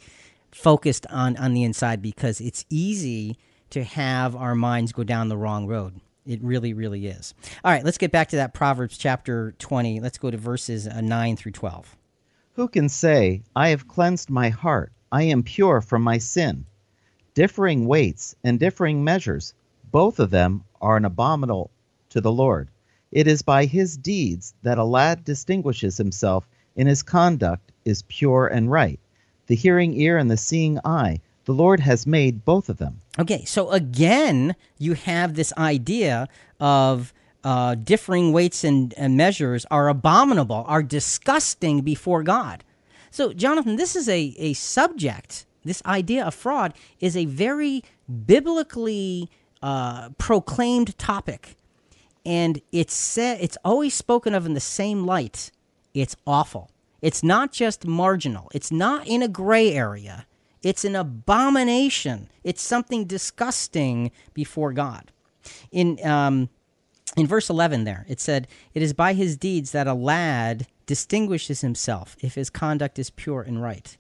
focused 0.53 1.05
on 1.09 1.37
on 1.37 1.53
the 1.53 1.63
inside 1.63 2.01
because 2.01 2.39
it's 2.39 2.65
easy 2.69 3.37
to 3.69 3.83
have 3.83 4.35
our 4.35 4.55
minds 4.55 4.91
go 4.91 5.03
down 5.03 5.29
the 5.29 5.37
wrong 5.37 5.65
road. 5.67 5.99
It 6.25 6.41
really, 6.41 6.73
really 6.73 7.07
is. 7.07 7.33
All 7.63 7.71
right, 7.71 7.83
let's 7.83 7.97
get 7.97 8.11
back 8.11 8.29
to 8.29 8.37
that 8.37 8.53
Proverbs 8.53 8.97
chapter 8.97 9.53
20. 9.59 9.99
Let's 9.99 10.17
go 10.17 10.31
to 10.31 10.37
verses 10.37 10.87
uh, 10.87 11.01
9 11.01 11.35
through 11.35 11.51
12. 11.51 11.97
Who 12.53 12.67
can 12.67 12.87
say, 12.87 13.41
I 13.55 13.69
have 13.69 13.87
cleansed 13.87 14.29
my 14.29 14.49
heart, 14.49 14.93
I 15.11 15.23
am 15.23 15.43
pure 15.43 15.81
from 15.81 16.01
my 16.03 16.19
sin? 16.19 16.65
Differing 17.33 17.87
weights 17.87 18.35
and 18.43 18.59
differing 18.59 19.03
measures, 19.03 19.53
both 19.91 20.19
of 20.19 20.29
them 20.29 20.63
are 20.79 20.95
an 20.95 21.05
abominable 21.05 21.71
to 22.09 22.21
the 22.21 22.31
Lord. 22.31 22.69
It 23.11 23.27
is 23.27 23.41
by 23.41 23.65
his 23.65 23.97
deeds 23.97 24.53
that 24.61 24.77
a 24.77 24.83
lad 24.83 25.25
distinguishes 25.25 25.97
himself, 25.97 26.47
in 26.75 26.87
his 26.87 27.03
conduct 27.03 27.71
is 27.85 28.03
pure 28.03 28.47
and 28.47 28.71
right 28.71 28.99
the 29.47 29.55
hearing 29.55 29.93
ear 29.93 30.17
and 30.17 30.29
the 30.29 30.37
seeing 30.37 30.79
eye. 30.85 31.19
The 31.45 31.53
Lord 31.53 31.81
has 31.81 32.07
made 32.07 32.45
both 32.45 32.69
of 32.69 32.77
them. 32.77 33.01
Okay, 33.19 33.43
so 33.45 33.71
again, 33.71 34.55
you 34.77 34.93
have 34.93 35.35
this 35.35 35.51
idea 35.57 36.27
of 36.59 37.13
uh, 37.43 37.75
differing 37.75 38.31
weights 38.31 38.63
and, 38.63 38.93
and 38.95 39.17
measures 39.17 39.65
are 39.69 39.89
abominable, 39.89 40.63
are 40.67 40.81
disgusting 40.81 41.81
before 41.81 42.23
God. 42.23 42.63
So, 43.11 43.33
Jonathan, 43.33 43.75
this 43.75 43.95
is 43.95 44.07
a, 44.07 44.33
a 44.37 44.53
subject, 44.53 45.45
this 45.63 45.83
idea 45.85 46.25
of 46.25 46.33
fraud 46.33 46.73
is 46.99 47.15
a 47.17 47.25
very 47.25 47.83
biblically 48.25 49.29
uh, 49.61 50.09
proclaimed 50.17 50.97
topic. 50.97 51.55
And 52.25 52.61
it's, 52.71 53.17
it's 53.17 53.57
always 53.65 53.93
spoken 53.93 54.33
of 54.33 54.45
in 54.45 54.53
the 54.53 54.61
same 54.61 55.05
light. 55.05 55.51
It's 55.93 56.15
awful. 56.25 56.71
It's 57.03 57.21
not 57.21 57.51
just 57.51 57.85
marginal, 57.85 58.49
it's 58.53 58.71
not 58.71 59.05
in 59.05 59.21
a 59.21 59.27
gray 59.27 59.73
area. 59.73 60.25
It's 60.63 60.85
an 60.85 60.95
abomination. 60.95 62.29
It's 62.45 62.61
something 62.61 63.03
disgusting 63.03 64.11
before 64.33 64.71
God. 64.71 65.11
In 65.73 65.99
um, 66.07 66.47
in 67.17 67.27
verse 67.27 67.49
11 67.49 67.83
there 67.83 68.05
it 68.07 68.19
said 68.21 68.47
it 68.73 68.81
is 68.81 68.93
by 68.93 69.13
his 69.13 69.35
deeds 69.35 69.71
that 69.71 69.87
a 69.87 69.93
lad 69.93 70.65
distinguishes 70.85 71.59
himself 71.61 72.15
if 72.21 72.35
his 72.35 72.49
conduct 72.49 72.97
is 72.97 73.09
pure 73.09 73.41
and 73.41 73.61
right 73.61 73.97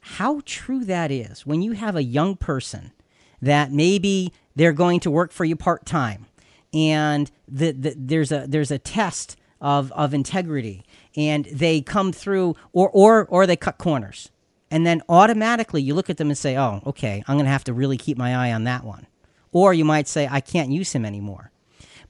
how 0.00 0.42
true 0.44 0.84
that 0.84 1.10
is 1.10 1.46
when 1.46 1.62
you 1.62 1.72
have 1.72 1.96
a 1.96 2.02
young 2.02 2.36
person 2.36 2.92
that 3.40 3.70
maybe 3.70 4.32
they're 4.56 4.72
going 4.72 5.00
to 5.00 5.10
work 5.10 5.32
for 5.32 5.44
you 5.44 5.56
part-time 5.56 6.26
and 6.74 7.30
the, 7.48 7.70
the, 7.70 7.94
there's 7.96 8.32
a 8.32 8.46
there's 8.48 8.72
a 8.72 8.78
test 8.78 9.36
of, 9.60 9.90
of 9.92 10.12
integrity 10.12 10.84
and 11.16 11.44
they 11.46 11.80
come 11.80 12.12
through 12.12 12.54
or, 12.72 12.90
or 12.90 13.26
or 13.26 13.46
they 13.46 13.56
cut 13.56 13.78
corners 13.78 14.30
and 14.70 14.86
then 14.86 15.02
automatically 15.08 15.82
you 15.82 15.94
look 15.94 16.10
at 16.10 16.16
them 16.16 16.28
and 16.28 16.38
say 16.38 16.56
oh 16.56 16.80
okay 16.86 17.22
i'm 17.26 17.36
going 17.36 17.46
to 17.46 17.50
have 17.50 17.64
to 17.64 17.72
really 17.72 17.96
keep 17.96 18.18
my 18.18 18.34
eye 18.34 18.52
on 18.52 18.64
that 18.64 18.84
one 18.84 19.06
or 19.52 19.72
you 19.72 19.84
might 19.84 20.08
say 20.08 20.28
i 20.30 20.40
can't 20.40 20.70
use 20.70 20.92
him 20.92 21.04
anymore 21.04 21.50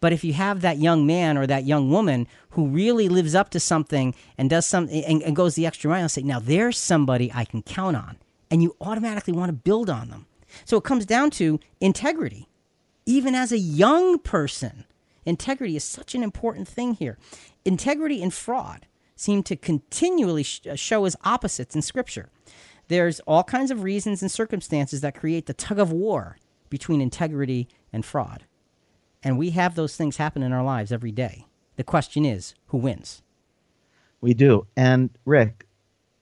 but 0.04 0.12
if 0.12 0.22
you 0.22 0.34
have 0.34 0.60
that 0.60 0.76
young 0.76 1.06
man 1.06 1.38
or 1.38 1.46
that 1.46 1.64
young 1.64 1.90
woman 1.90 2.26
who 2.50 2.66
really 2.68 3.08
lives 3.08 3.34
up 3.34 3.48
to 3.48 3.58
something 3.58 4.14
and 4.36 4.50
does 4.50 4.66
something 4.66 5.02
and, 5.02 5.22
and 5.22 5.34
goes 5.34 5.54
the 5.54 5.64
extra 5.64 5.88
mile 5.88 6.02
and 6.02 6.10
say, 6.10 6.20
now 6.20 6.38
there's 6.38 6.76
somebody 6.76 7.32
I 7.34 7.46
can 7.46 7.62
count 7.62 7.96
on, 7.96 8.18
and 8.50 8.62
you 8.62 8.76
automatically 8.82 9.32
want 9.32 9.48
to 9.48 9.54
build 9.54 9.88
on 9.88 10.10
them. 10.10 10.26
So 10.66 10.76
it 10.76 10.84
comes 10.84 11.06
down 11.06 11.30
to 11.30 11.58
integrity. 11.80 12.48
Even 13.06 13.34
as 13.34 13.50
a 13.50 13.56
young 13.56 14.18
person, 14.18 14.84
integrity 15.24 15.74
is 15.74 15.84
such 15.84 16.14
an 16.14 16.22
important 16.22 16.68
thing 16.68 16.92
here. 16.92 17.16
Integrity 17.64 18.22
and 18.22 18.34
fraud 18.34 18.86
seem 19.16 19.42
to 19.44 19.56
continually 19.56 20.42
sh- 20.42 20.60
uh, 20.70 20.74
show 20.74 21.04
as 21.04 21.16
opposites 21.24 21.74
in 21.74 21.82
Scripture. 21.82 22.28
There's 22.88 23.20
all 23.20 23.44
kinds 23.44 23.70
of 23.70 23.82
reasons 23.82 24.22
and 24.22 24.30
circumstances 24.30 25.00
that 25.00 25.14
create 25.14 25.46
the 25.46 25.54
tug 25.54 25.78
of 25.78 25.92
war 25.92 26.38
between 26.68 27.00
integrity 27.00 27.68
and 27.92 28.04
fraud. 28.04 28.44
And 29.22 29.38
we 29.38 29.50
have 29.50 29.74
those 29.74 29.96
things 29.96 30.18
happen 30.18 30.42
in 30.42 30.52
our 30.52 30.64
lives 30.64 30.92
every 30.92 31.12
day. 31.12 31.46
The 31.76 31.84
question 31.84 32.24
is, 32.24 32.54
who 32.66 32.78
wins? 32.78 33.22
We 34.20 34.34
do. 34.34 34.66
And 34.76 35.10
Rick, 35.24 35.66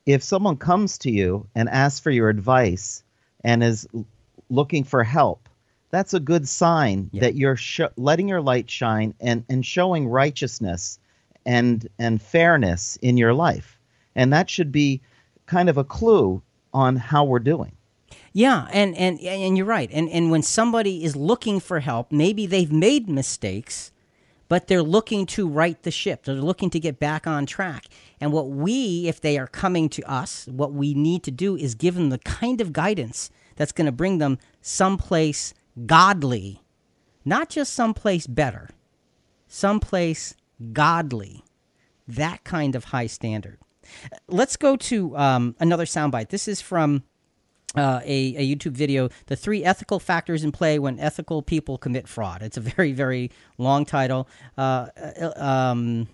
if 0.06 0.22
someone 0.22 0.56
comes 0.56 0.98
to 0.98 1.10
you 1.10 1.48
and 1.54 1.68
asks 1.68 2.00
for 2.00 2.10
your 2.10 2.28
advice 2.28 3.02
and 3.44 3.62
is 3.62 3.86
looking 4.48 4.84
for 4.84 5.04
help, 5.04 5.48
that's 5.90 6.14
a 6.14 6.20
good 6.20 6.48
sign 6.48 7.10
yep. 7.12 7.22
that 7.22 7.34
you're 7.34 7.56
sh- 7.56 7.80
letting 7.96 8.28
your 8.28 8.40
light 8.40 8.70
shine 8.70 9.14
and, 9.20 9.44
and 9.48 9.64
showing 9.64 10.08
righteousness 10.08 10.98
and 11.46 11.88
and 11.98 12.22
fairness 12.22 12.96
in 13.02 13.16
your 13.16 13.34
life. 13.34 13.78
And 14.14 14.32
that 14.32 14.50
should 14.50 14.72
be 14.72 15.02
kind 15.46 15.68
of 15.68 15.76
a 15.76 15.84
clue 15.84 16.42
on 16.72 16.96
how 16.96 17.24
we're 17.24 17.38
doing. 17.38 17.76
Yeah, 18.32 18.66
and, 18.72 18.96
and 18.96 19.20
and 19.20 19.56
you're 19.56 19.66
right. 19.66 19.90
And 19.92 20.08
and 20.08 20.30
when 20.30 20.42
somebody 20.42 21.04
is 21.04 21.16
looking 21.16 21.60
for 21.60 21.80
help, 21.80 22.10
maybe 22.10 22.46
they've 22.46 22.72
made 22.72 23.08
mistakes, 23.08 23.92
but 24.48 24.68
they're 24.68 24.82
looking 24.82 25.26
to 25.26 25.46
right 25.48 25.82
the 25.82 25.90
ship. 25.90 26.24
They're 26.24 26.34
looking 26.36 26.70
to 26.70 26.80
get 26.80 26.98
back 26.98 27.26
on 27.26 27.44
track. 27.44 27.86
And 28.20 28.32
what 28.32 28.48
we, 28.48 29.08
if 29.08 29.20
they 29.20 29.36
are 29.38 29.46
coming 29.46 29.88
to 29.90 30.02
us, 30.10 30.46
what 30.46 30.72
we 30.72 30.94
need 30.94 31.22
to 31.24 31.30
do 31.30 31.56
is 31.56 31.74
give 31.74 31.94
them 31.94 32.10
the 32.10 32.18
kind 32.18 32.60
of 32.60 32.72
guidance 32.72 33.30
that's 33.56 33.72
going 33.72 33.86
to 33.86 33.92
bring 33.92 34.18
them 34.18 34.38
someplace 34.60 35.52
godly, 35.86 36.62
not 37.24 37.50
just 37.50 37.72
someplace 37.72 38.26
better, 38.26 38.70
someplace 39.46 40.34
godly. 40.72 41.42
That 42.08 42.44
kind 42.44 42.74
of 42.74 42.84
high 42.84 43.06
standard. 43.06 43.58
Let's 44.28 44.56
go 44.56 44.76
to 44.76 45.16
um, 45.16 45.56
another 45.60 45.84
soundbite. 45.84 46.28
This 46.28 46.48
is 46.48 46.60
from 46.60 47.02
uh, 47.74 48.00
a, 48.04 48.36
a, 48.36 48.54
YouTube 48.56 48.72
video, 48.72 49.08
The 49.26 49.36
Three 49.36 49.64
Ethical 49.64 49.98
Factors 49.98 50.44
in 50.44 50.52
Play 50.52 50.78
When 50.78 50.98
Ethical 50.98 51.42
People 51.42 51.78
Commit 51.78 52.06
Fraud. 52.06 52.42
It's 52.42 52.56
a 52.56 52.60
very, 52.60 52.92
very 52.92 53.30
long 53.58 53.84
title. 53.84 54.28
Uh, 54.56 54.88
uh 54.96 55.32
um, 55.36 56.08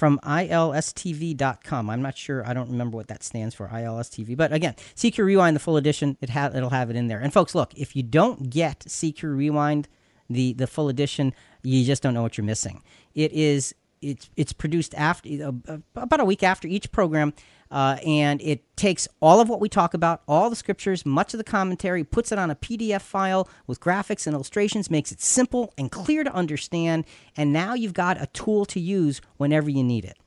from 0.00 0.18
ilstv.com. 0.22 1.90
I'm 1.90 2.00
not 2.00 2.16
sure. 2.16 2.46
I 2.46 2.54
don't 2.54 2.70
remember 2.70 2.96
what 2.96 3.08
that 3.08 3.22
stands 3.22 3.54
for, 3.54 3.68
ilstv. 3.68 4.34
But 4.34 4.50
again, 4.50 4.74
CQ 4.96 5.24
Rewind, 5.24 5.54
the 5.54 5.60
full 5.60 5.76
edition, 5.76 6.16
it 6.22 6.30
ha- 6.30 6.50
it'll 6.54 6.70
have 6.70 6.88
it 6.88 6.96
in 6.96 7.08
there. 7.08 7.20
And 7.20 7.34
folks, 7.34 7.54
look, 7.54 7.74
if 7.74 7.94
you 7.94 8.02
don't 8.02 8.48
get 8.48 8.80
CQ 8.80 9.36
Rewind, 9.36 9.88
the, 10.30 10.54
the 10.54 10.66
full 10.66 10.88
edition, 10.88 11.34
you 11.62 11.84
just 11.84 12.02
don't 12.02 12.14
know 12.14 12.22
what 12.22 12.38
you're 12.38 12.44
missing. 12.44 12.82
It 13.14 13.32
is 13.32 13.74
it's 14.00 14.30
it's 14.34 14.54
produced 14.54 14.94
after 14.94 15.28
uh, 15.68 15.76
about 15.94 16.20
a 16.20 16.24
week 16.24 16.42
after 16.42 16.66
each 16.66 16.90
program 16.90 17.34
uh, 17.70 17.96
and 18.04 18.42
it 18.42 18.76
takes 18.76 19.06
all 19.20 19.40
of 19.40 19.48
what 19.48 19.60
we 19.60 19.68
talk 19.68 19.94
about, 19.94 20.22
all 20.26 20.50
the 20.50 20.56
scriptures, 20.56 21.06
much 21.06 21.32
of 21.34 21.38
the 21.38 21.44
commentary, 21.44 22.02
puts 22.02 22.32
it 22.32 22.38
on 22.38 22.50
a 22.50 22.56
PDF 22.56 23.00
file 23.00 23.48
with 23.66 23.78
graphics 23.78 24.26
and 24.26 24.34
illustrations, 24.34 24.90
makes 24.90 25.12
it 25.12 25.20
simple 25.20 25.72
and 25.78 25.92
clear 25.92 26.24
to 26.24 26.32
understand. 26.32 27.04
And 27.36 27.52
now 27.52 27.74
you've 27.74 27.94
got 27.94 28.20
a 28.20 28.26
tool 28.26 28.64
to 28.66 28.80
use 28.80 29.20
whenever 29.36 29.70
you 29.70 29.84
need 29.84 30.04
it. 30.04 30.18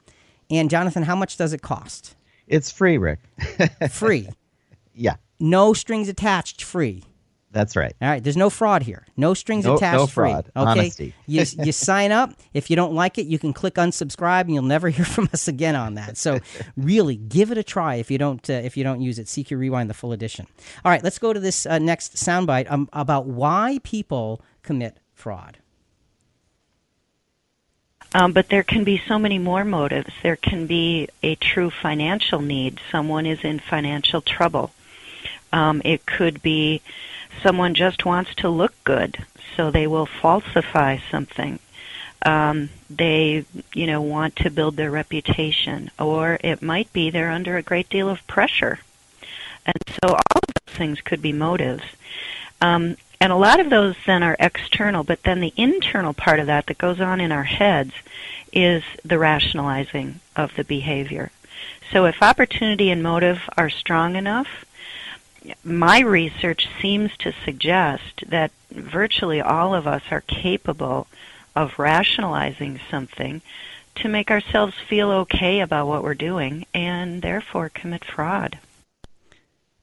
And 0.50 0.70
Jonathan, 0.70 1.04
how 1.04 1.16
much 1.16 1.36
does 1.36 1.52
it 1.52 1.62
cost? 1.62 2.16
It's 2.48 2.72
free, 2.72 2.98
Rick. 2.98 3.20
free. 3.90 4.30
Yeah. 4.94 5.16
No 5.40 5.74
strings 5.74 6.08
attached, 6.08 6.64
free. 6.64 7.04
That's 7.54 7.76
right. 7.76 7.94
All 8.02 8.10
right. 8.10 8.24
There's 8.24 8.36
no 8.36 8.50
fraud 8.50 8.82
here. 8.82 9.06
No 9.16 9.36
strings 9.36 9.66
no, 9.66 9.76
attached. 9.76 9.98
No 9.98 10.08
free. 10.08 10.32
fraud. 10.32 10.46
Okay. 10.56 10.70
Honesty. 10.72 11.14
you 11.28 11.46
you 11.64 11.72
sign 11.72 12.12
up. 12.12 12.34
If 12.54 12.70
you 12.70 12.76
don't 12.76 12.94
like 12.94 13.20
it, 13.20 13.28
you 13.28 13.38
can 13.38 13.54
click 13.54 13.76
unsubscribe, 13.76 14.42
and 14.42 14.56
you'll 14.56 14.64
never 14.64 14.90
hear 14.98 15.06
from 15.06 15.30
us 15.32 15.48
again 15.48 15.76
on 15.76 15.94
that. 15.94 16.18
So 16.18 16.40
really, 16.76 17.16
give 17.16 17.52
it 17.52 17.58
a 17.58 17.64
try. 17.64 17.96
If 17.96 18.10
you 18.10 18.18
don't 18.18 18.48
uh, 18.50 18.54
if 18.54 18.76
you 18.76 18.84
don't 18.84 19.02
use 19.02 19.20
it, 19.20 19.28
CQ 19.28 19.58
Rewind 19.58 19.90
the 19.90 19.94
full 19.94 20.12
edition. 20.12 20.48
All 20.84 20.92
right. 20.92 21.04
Let's 21.04 21.20
go 21.20 21.32
to 21.32 21.40
this 21.40 21.66
uh, 21.68 21.78
next 21.78 22.16
soundbite 22.16 22.70
um, 22.72 22.90
about 22.92 23.28
why 23.28 23.80
people 23.84 24.42
commit 24.64 24.98
fraud. 25.14 25.60
Um, 28.16 28.32
but 28.32 28.50
there 28.50 28.64
can 28.64 28.84
be 28.84 29.02
so 29.08 29.18
many 29.18 29.40
more 29.40 29.64
motives. 29.64 30.14
There 30.22 30.36
can 30.36 30.68
be 30.68 31.10
a 31.22 31.36
true 31.36 31.72
financial 31.72 32.42
need. 32.42 32.80
Someone 32.92 33.26
is 33.26 33.44
in 33.44 33.60
financial 33.60 34.22
trouble. 34.22 34.72
Um, 35.52 35.82
it 35.86 36.06
could 36.06 36.42
be 36.42 36.82
someone 37.42 37.74
just 37.74 38.06
wants 38.06 38.36
to 38.36 38.50
look 38.50 38.74
good, 38.84 39.26
so 39.56 39.72
they 39.72 39.88
will 39.88 40.06
falsify 40.06 40.98
something. 41.10 41.60
Um, 42.26 42.70
they, 42.90 43.46
you 43.74 43.88
know, 43.88 44.02
want 44.02 44.36
to 44.38 44.50
build 44.50 44.78
their 44.78 44.92
reputation, 44.92 45.92
or 46.00 46.38
it 46.42 46.62
might 46.62 46.92
be 46.94 47.10
they're 47.10 47.32
under 47.32 47.58
a 47.58 47.62
great 47.62 47.90
deal 47.90 48.10
of 48.10 48.26
pressure. 48.28 48.80
And 49.66 49.76
so 49.88 50.10
all 50.10 50.16
of 50.16 50.66
those 50.68 50.76
things 50.76 51.02
could 51.02 51.22
be 51.22 51.34
motives. 51.34 51.84
Um, 52.62 52.98
and 53.20 53.32
a 53.32 53.38
lot 53.38 53.60
of 53.60 53.70
those 53.70 53.96
then 54.06 54.24
are 54.24 54.36
external, 54.40 55.04
but 55.04 55.24
then 55.24 55.40
the 55.40 55.54
internal 55.56 56.14
part 56.14 56.40
of 56.40 56.48
that 56.48 56.66
that 56.68 56.78
goes 56.78 57.00
on 57.00 57.22
in 57.22 57.32
our 57.32 57.44
heads 57.44 57.94
is 58.52 58.84
the 59.04 59.18
rationalizing 59.18 60.20
of 60.36 60.56
the 60.56 60.64
behavior. 60.64 61.32
So 61.92 62.06
if 62.06 62.22
opportunity 62.22 62.90
and 62.90 63.02
motive 63.02 63.42
are 63.56 63.70
strong 63.70 64.16
enough, 64.16 64.66
my 65.64 66.00
research 66.00 66.68
seems 66.82 67.16
to 67.18 67.34
suggest 67.44 68.24
that 68.28 68.52
virtually 68.72 69.42
all 69.42 69.76
of 69.76 69.88
us 69.88 70.04
are 70.12 70.22
capable 70.22 71.08
of 71.56 71.78
rationalizing 71.78 72.80
something 72.90 73.42
to 73.96 74.08
make 74.08 74.32
ourselves 74.32 74.74
feel 74.90 75.12
okay 75.12 75.60
about 75.60 75.88
what 75.88 76.04
we're 76.04 76.14
doing 76.16 76.66
and 76.74 77.22
therefore 77.22 77.70
commit 77.70 78.04
fraud. 78.04 78.58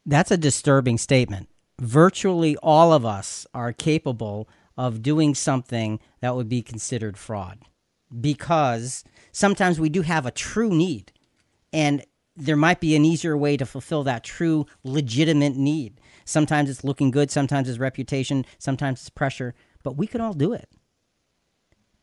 That's 0.04 0.30
a 0.30 0.36
disturbing 0.36 0.98
statement. 0.98 1.48
Virtually 1.78 2.56
all 2.56 2.92
of 2.92 3.04
us 3.04 3.46
are 3.54 3.72
capable 3.72 4.48
of 4.76 5.02
doing 5.02 5.34
something 5.34 6.00
that 6.20 6.34
would 6.34 6.48
be 6.48 6.62
considered 6.62 7.16
fraud 7.16 7.58
because 8.20 9.04
sometimes 9.30 9.78
we 9.78 9.88
do 9.88 10.02
have 10.02 10.26
a 10.26 10.30
true 10.30 10.70
need. 10.70 11.12
And 11.72 12.04
there 12.40 12.56
might 12.56 12.80
be 12.80 12.96
an 12.96 13.04
easier 13.04 13.36
way 13.36 13.56
to 13.56 13.66
fulfill 13.66 14.02
that 14.04 14.24
true 14.24 14.66
legitimate 14.82 15.56
need. 15.56 16.00
Sometimes 16.24 16.70
it's 16.70 16.84
looking 16.84 17.10
good, 17.10 17.30
sometimes 17.30 17.68
it's 17.68 17.78
reputation, 17.78 18.44
sometimes 18.58 19.00
it's 19.00 19.10
pressure, 19.10 19.54
but 19.82 19.96
we 19.96 20.06
can 20.06 20.20
all 20.20 20.32
do 20.32 20.52
it. 20.52 20.68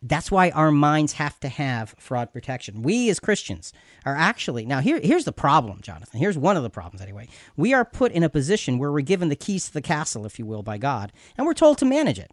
That's 0.02 0.30
why 0.30 0.52
our 0.52 0.72
minds 0.72 1.14
have 1.14 1.40
to 1.40 1.50
have 1.50 1.96
fraud 1.98 2.32
protection. 2.32 2.84
We 2.84 3.10
as 3.10 3.20
Christians 3.20 3.74
are 4.06 4.16
actually 4.16 4.66
now 4.66 4.80
here 4.80 5.00
here's 5.02 5.26
the 5.26 5.32
problem, 5.32 5.82
Jonathan. 5.82 6.20
Here's 6.20 6.38
one 6.38 6.56
of 6.56 6.64
the 6.64 6.70
problems 6.70 7.02
anyway. 7.02 7.28
We 7.56 7.74
are 7.74 7.84
put 7.84 8.12
in 8.12 8.22
a 8.22 8.30
position 8.30 8.78
where 8.78 8.92
we're 8.92 9.02
given 9.02 9.30
the 9.30 9.36
keys 9.36 9.66
to 9.66 9.74
the 9.74 9.82
castle, 9.82 10.26
if 10.26 10.38
you 10.38 10.46
will, 10.46 10.62
by 10.62 10.78
God, 10.78 11.12
and 11.36 11.48
we're 11.48 11.56
told 11.56 11.80
to 11.80 11.86
manage 11.86 12.20
it. 12.20 12.32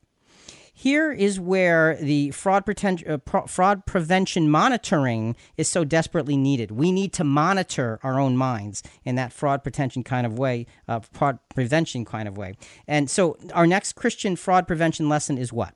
Here 0.76 1.12
is 1.12 1.38
where 1.38 1.96
the 1.96 2.32
fraud, 2.32 2.66
preten- 2.66 3.08
uh, 3.08 3.18
pro- 3.18 3.46
fraud 3.46 3.86
prevention 3.86 4.50
monitoring 4.50 5.36
is 5.56 5.68
so 5.68 5.84
desperately 5.84 6.36
needed. 6.36 6.72
We 6.72 6.90
need 6.90 7.12
to 7.14 7.24
monitor 7.24 8.00
our 8.02 8.18
own 8.18 8.36
minds 8.36 8.82
in 9.04 9.14
that 9.14 9.32
fraud 9.32 9.62
prevention 9.62 10.02
kind 10.02 10.26
of 10.26 10.36
way, 10.36 10.66
uh, 10.88 10.98
fraud 11.12 11.38
prevention 11.54 12.04
kind 12.04 12.26
of 12.26 12.36
way. 12.36 12.54
And 12.88 13.08
so, 13.08 13.38
our 13.54 13.68
next 13.68 13.94
Christian 13.94 14.34
fraud 14.34 14.66
prevention 14.66 15.08
lesson 15.08 15.38
is 15.38 15.52
what? 15.52 15.74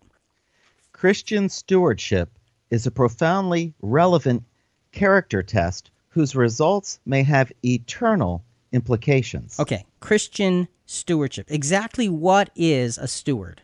Christian 0.93 1.49
stewardship 1.49 2.31
is 2.71 2.85
a 2.85 2.91
profoundly 2.91 3.75
relevant 3.81 4.43
character 4.91 5.45
test 5.45 5.93
whose 6.09 6.35
results 6.35 6.99
may 7.07 7.23
have 7.23 7.53
eternal 7.65 8.43
implications. 8.73 9.61
Okay, 9.61 9.87
Christian 10.01 10.67
stewardship. 10.87 11.47
Exactly 11.51 12.09
what 12.09 12.51
is 12.57 12.99
a 12.99 13.07
steward? 13.07 13.63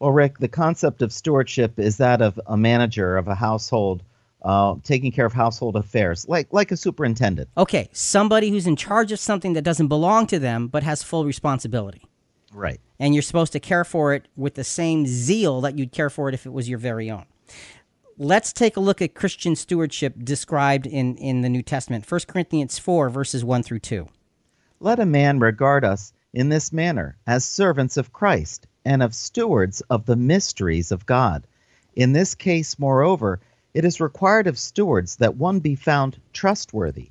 Well, 0.00 0.12
Rick, 0.12 0.38
the 0.38 0.48
concept 0.48 1.02
of 1.02 1.12
stewardship 1.12 1.78
is 1.78 1.98
that 1.98 2.22
of 2.22 2.40
a 2.46 2.56
manager 2.56 3.18
of 3.18 3.28
a 3.28 3.34
household 3.34 4.02
uh, 4.42 4.76
taking 4.82 5.12
care 5.12 5.26
of 5.26 5.34
household 5.34 5.76
affairs, 5.76 6.26
like 6.26 6.48
like 6.50 6.72
a 6.72 6.76
superintendent. 6.76 7.50
Okay, 7.58 7.90
somebody 7.92 8.48
who's 8.48 8.66
in 8.66 8.76
charge 8.76 9.12
of 9.12 9.18
something 9.18 9.52
that 9.52 9.62
doesn't 9.62 9.88
belong 9.88 10.26
to 10.28 10.38
them 10.38 10.68
but 10.68 10.82
has 10.82 11.02
full 11.02 11.26
responsibility. 11.26 12.02
Right. 12.52 12.80
And 12.98 13.14
you're 13.14 13.22
supposed 13.22 13.52
to 13.52 13.60
care 13.60 13.84
for 13.84 14.14
it 14.14 14.26
with 14.36 14.54
the 14.54 14.64
same 14.64 15.06
zeal 15.06 15.60
that 15.60 15.78
you'd 15.78 15.92
care 15.92 16.10
for 16.10 16.30
it 16.30 16.34
if 16.34 16.46
it 16.46 16.52
was 16.52 16.68
your 16.68 16.78
very 16.78 17.10
own. 17.10 17.26
Let's 18.16 18.52
take 18.52 18.76
a 18.76 18.80
look 18.80 19.00
at 19.02 19.14
Christian 19.14 19.54
stewardship 19.54 20.14
described 20.24 20.86
in, 20.86 21.16
in 21.16 21.42
the 21.42 21.48
New 21.48 21.62
Testament. 21.62 22.10
1 22.10 22.20
Corinthians 22.26 22.78
4, 22.78 23.08
verses 23.08 23.44
1 23.44 23.62
through 23.62 23.78
2. 23.78 24.08
Let 24.80 24.98
a 24.98 25.06
man 25.06 25.38
regard 25.38 25.84
us 25.84 26.12
in 26.32 26.48
this 26.48 26.72
manner 26.72 27.16
as 27.26 27.44
servants 27.44 27.96
of 27.96 28.12
Christ 28.12 28.66
and 28.84 29.02
of 29.02 29.14
stewards 29.14 29.80
of 29.82 30.06
the 30.06 30.16
mysteries 30.16 30.90
of 30.92 31.06
God. 31.06 31.46
In 31.94 32.12
this 32.12 32.34
case, 32.34 32.78
moreover, 32.78 33.40
it 33.74 33.84
is 33.84 34.00
required 34.00 34.46
of 34.46 34.58
stewards 34.58 35.16
that 35.16 35.36
one 35.36 35.60
be 35.60 35.74
found 35.74 36.20
trustworthy. 36.32 37.10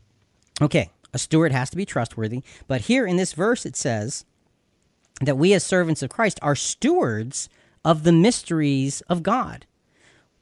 Okay, 0.62 0.90
a 1.14 1.20
steward 1.20 1.52
has 1.52 1.70
to 1.70 1.78
be 1.78 1.86
trustworthy. 1.86 2.44
But 2.68 2.82
here 2.82 3.06
in 3.06 3.18
this 3.18 3.34
verse, 3.34 3.66
it 3.66 3.76
says 3.76 4.26
that 5.22 5.38
we, 5.38 5.54
as 5.54 5.64
servants 5.64 6.02
of 6.02 6.10
Christ, 6.10 6.40
are 6.42 6.56
stewards 6.56 7.50
of 7.86 8.04
the 8.04 8.12
mysteries 8.12 9.02
of 9.02 9.24
God. 9.24 9.66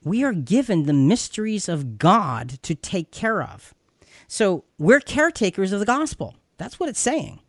We 0.03 0.23
are 0.23 0.33
given 0.33 0.83
the 0.83 0.93
mysteries 0.93 1.67
of 1.67 1.97
God 1.97 2.59
to 2.63 2.75
take 2.75 3.11
care 3.11 3.41
of. 3.41 3.73
So 4.27 4.63
we're 4.77 4.99
caretakers 4.99 5.71
of 5.71 5.79
the 5.79 5.85
gospel. 5.85 6.35
That's 6.57 6.79
what 6.79 6.89
it's 6.89 6.99
saying. 6.99 7.39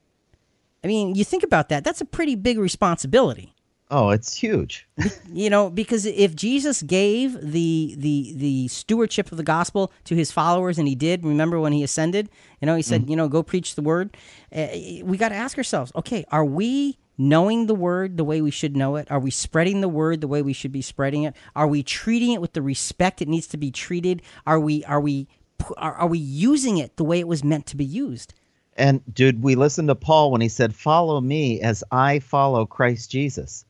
I 0.83 0.87
mean, 0.87 1.15
you 1.15 1.25
think 1.25 1.43
about 1.43 1.69
that, 1.71 1.85
that's 1.85 2.01
a 2.01 2.07
pretty 2.07 2.35
big 2.35 2.59
responsibility. 2.59 3.55
Oh, 3.91 4.11
it's 4.11 4.35
huge. 4.35 4.87
you 5.33 5.49
know, 5.49 5.71
because 5.71 6.05
if 6.05 6.37
Jesus 6.37 6.83
gave 6.83 7.41
the 7.41 7.95
the 7.97 8.35
the 8.37 8.69
stewardship 8.69 9.33
of 9.33 9.39
the 9.39 9.45
gospel 9.45 9.93
to 10.05 10.15
his 10.15 10.31
followers, 10.31 10.79
and 10.79 10.87
he 10.87 10.95
did, 10.95 11.25
remember 11.25 11.59
when 11.59 11.73
he 11.73 11.83
ascended, 11.83 12.29
you 12.61 12.67
know, 12.67 12.77
he 12.77 12.83
said, 12.83 13.03
mm-hmm. 13.03 13.11
you 13.11 13.17
know, 13.17 13.29
go 13.29 13.43
preach 13.43 13.77
the 13.77 13.83
word. 13.83 14.15
Uh, 14.55 14.67
we 15.05 15.17
got 15.17 15.31
to 15.31 15.35
ask 15.35 15.57
ourselves, 15.57 15.91
okay, 15.95 16.25
are 16.31 16.45
we 16.45 16.99
knowing 17.17 17.67
the 17.67 17.75
word 17.75 18.17
the 18.17 18.25
way 18.25 18.43
we 18.43 18.51
should 18.51 18.77
know 18.77 18.97
it? 18.97 19.11
Are 19.11 19.19
we 19.19 19.31
spreading 19.31 19.81
the 19.81 19.89
word 19.89 20.21
the 20.21 20.29
way 20.29 20.43
we 20.43 20.53
should 20.53 20.73
be 20.73 20.83
spreading 20.83 21.23
it? 21.23 21.35
Are 21.57 21.67
we 21.67 21.83
treating 21.83 22.33
it 22.33 22.43
with 22.43 22.53
the 22.53 22.63
respect 22.63 23.23
it 23.23 23.29
needs 23.29 23.47
to 23.49 23.57
be 23.57 23.71
treated? 23.71 24.21
Are 24.47 24.61
we 24.61 24.85
are 24.85 25.01
we 25.01 25.29
are, 25.79 25.95
are 25.95 26.07
we 26.07 26.19
using 26.19 26.77
it 26.77 26.97
the 26.97 27.05
way 27.05 27.21
it 27.21 27.29
was 27.29 27.43
meant 27.43 27.67
to 27.67 27.77
be 27.77 27.87
used? 27.87 28.35
And 28.77 29.03
did 29.13 29.43
we 29.43 29.57
listen 29.57 29.89
to 29.89 29.97
Paul 29.97 30.31
when 30.31 30.41
he 30.41 30.49
said, 30.49 30.75
"Follow 30.75 31.21
me 31.21 31.61
as 31.61 31.83
I 31.91 32.21
follow 32.21 32.65
Christ 32.65 33.11
Jesus"? 33.11 33.65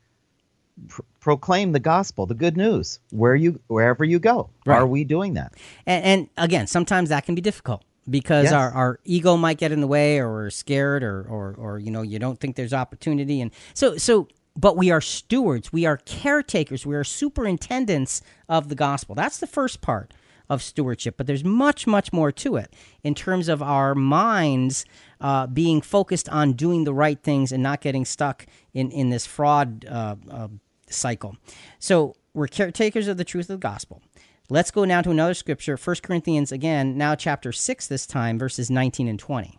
Proclaim 1.20 1.72
the 1.72 1.80
gospel, 1.80 2.26
the 2.26 2.34
good 2.34 2.56
news, 2.56 3.00
where 3.10 3.34
you 3.34 3.60
wherever 3.66 4.04
you 4.04 4.18
go. 4.18 4.50
Right. 4.64 4.78
Are 4.78 4.86
we 4.86 5.04
doing 5.04 5.34
that? 5.34 5.54
And, 5.86 6.04
and, 6.04 6.28
again, 6.36 6.66
sometimes 6.66 7.08
that 7.10 7.24
can 7.24 7.34
be 7.34 7.40
difficult 7.40 7.84
because 8.08 8.44
yes. 8.44 8.52
our, 8.52 8.70
our 8.70 9.00
ego 9.04 9.36
might 9.36 9.58
get 9.58 9.72
in 9.72 9.80
the 9.80 9.86
way, 9.86 10.18
or 10.18 10.30
we're 10.30 10.50
scared, 10.50 11.02
or, 11.02 11.22
or 11.22 11.54
or 11.58 11.78
you 11.78 11.90
know 11.90 12.02
you 12.02 12.18
don't 12.18 12.40
think 12.40 12.56
there's 12.56 12.72
opportunity, 12.72 13.40
and 13.40 13.50
so 13.74 13.96
so. 13.96 14.28
But 14.56 14.76
we 14.76 14.90
are 14.90 15.00
stewards, 15.00 15.72
we 15.72 15.86
are 15.86 15.98
caretakers, 15.98 16.84
we 16.84 16.96
are 16.96 17.04
superintendents 17.04 18.22
of 18.48 18.68
the 18.68 18.74
gospel. 18.74 19.14
That's 19.14 19.38
the 19.38 19.46
first 19.46 19.80
part 19.80 20.12
of 20.48 20.62
stewardship. 20.62 21.16
But 21.16 21.26
there's 21.26 21.44
much, 21.44 21.86
much 21.86 22.12
more 22.12 22.32
to 22.32 22.56
it 22.56 22.74
in 23.02 23.14
terms 23.14 23.48
of 23.48 23.62
our 23.62 23.94
minds 23.94 24.84
uh, 25.20 25.46
being 25.46 25.80
focused 25.80 26.28
on 26.28 26.54
doing 26.54 26.84
the 26.84 26.94
right 26.94 27.22
things 27.22 27.52
and 27.52 27.62
not 27.62 27.80
getting 27.80 28.04
stuck 28.04 28.46
in, 28.72 28.90
in 28.90 29.10
this 29.10 29.26
fraud 29.26 29.84
uh, 29.88 30.16
uh, 30.30 30.48
cycle. 30.90 31.36
So 31.78 32.14
we're 32.34 32.48
caretakers 32.48 33.08
of 33.08 33.16
the 33.16 33.24
truth 33.24 33.50
of 33.50 33.60
the 33.60 33.66
gospel. 33.66 34.02
Let's 34.50 34.70
go 34.70 34.84
now 34.84 35.02
to 35.02 35.10
another 35.10 35.34
scripture, 35.34 35.76
1 35.76 35.96
Corinthians 36.02 36.52
again, 36.52 36.96
now 36.96 37.14
chapter 37.14 37.52
6 37.52 37.86
this 37.86 38.06
time, 38.06 38.38
verses 38.38 38.70
19 38.70 39.06
and 39.06 39.18
20. 39.18 39.58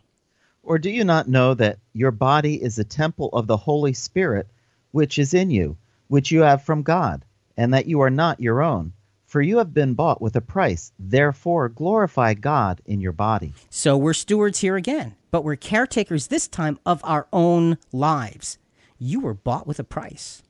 Or 0.63 0.79
do 0.79 0.89
you 0.89 1.03
not 1.03 1.27
know 1.27 1.53
that 1.53 1.79
your 1.93 2.11
body 2.11 2.61
is 2.61 2.79
a 2.79 2.83
temple 2.83 3.29
of 3.33 3.47
the 3.47 3.57
Holy 3.57 3.93
Spirit, 3.93 4.47
which 4.91 5.19
is 5.19 5.33
in 5.33 5.51
you, 5.51 5.77
which 6.07 6.31
you 6.31 6.41
have 6.41 6.63
from 6.63 6.81
God, 6.81 7.23
and 7.55 7.73
that 7.73 7.85
you 7.85 8.01
are 8.01 8.09
not 8.09 8.39
your 8.39 8.61
own? 8.61 8.93
For 9.25 9.43
you 9.43 9.59
have 9.59 9.75
been 9.75 9.93
bought 9.93 10.21
with 10.21 10.35
a 10.35 10.41
price. 10.41 10.91
Therefore, 10.97 11.69
glorify 11.69 12.33
God 12.33 12.81
in 12.87 12.99
your 12.99 13.11
body. 13.11 13.53
So 13.69 13.95
we're 13.95 14.13
stewards 14.13 14.59
here 14.61 14.75
again, 14.75 15.15
but 15.29 15.43
we're 15.43 15.55
caretakers 15.55 16.27
this 16.27 16.47
time 16.47 16.79
of 16.83 16.99
our 17.03 17.27
own 17.31 17.77
lives. 17.91 18.57
You 18.97 19.19
were 19.19 19.35
bought 19.35 19.67
with 19.67 19.77
a 19.77 19.83
price. 19.83 20.41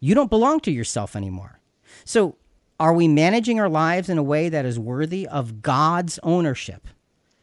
You 0.00 0.14
don't 0.14 0.30
belong 0.30 0.60
to 0.60 0.70
yourself 0.70 1.16
anymore. 1.16 1.60
So, 2.04 2.36
are 2.80 2.94
we 2.94 3.08
managing 3.08 3.58
our 3.58 3.68
lives 3.68 4.08
in 4.08 4.18
a 4.18 4.22
way 4.22 4.48
that 4.48 4.64
is 4.64 4.78
worthy 4.78 5.26
of 5.26 5.62
God's 5.62 6.20
ownership? 6.22 6.86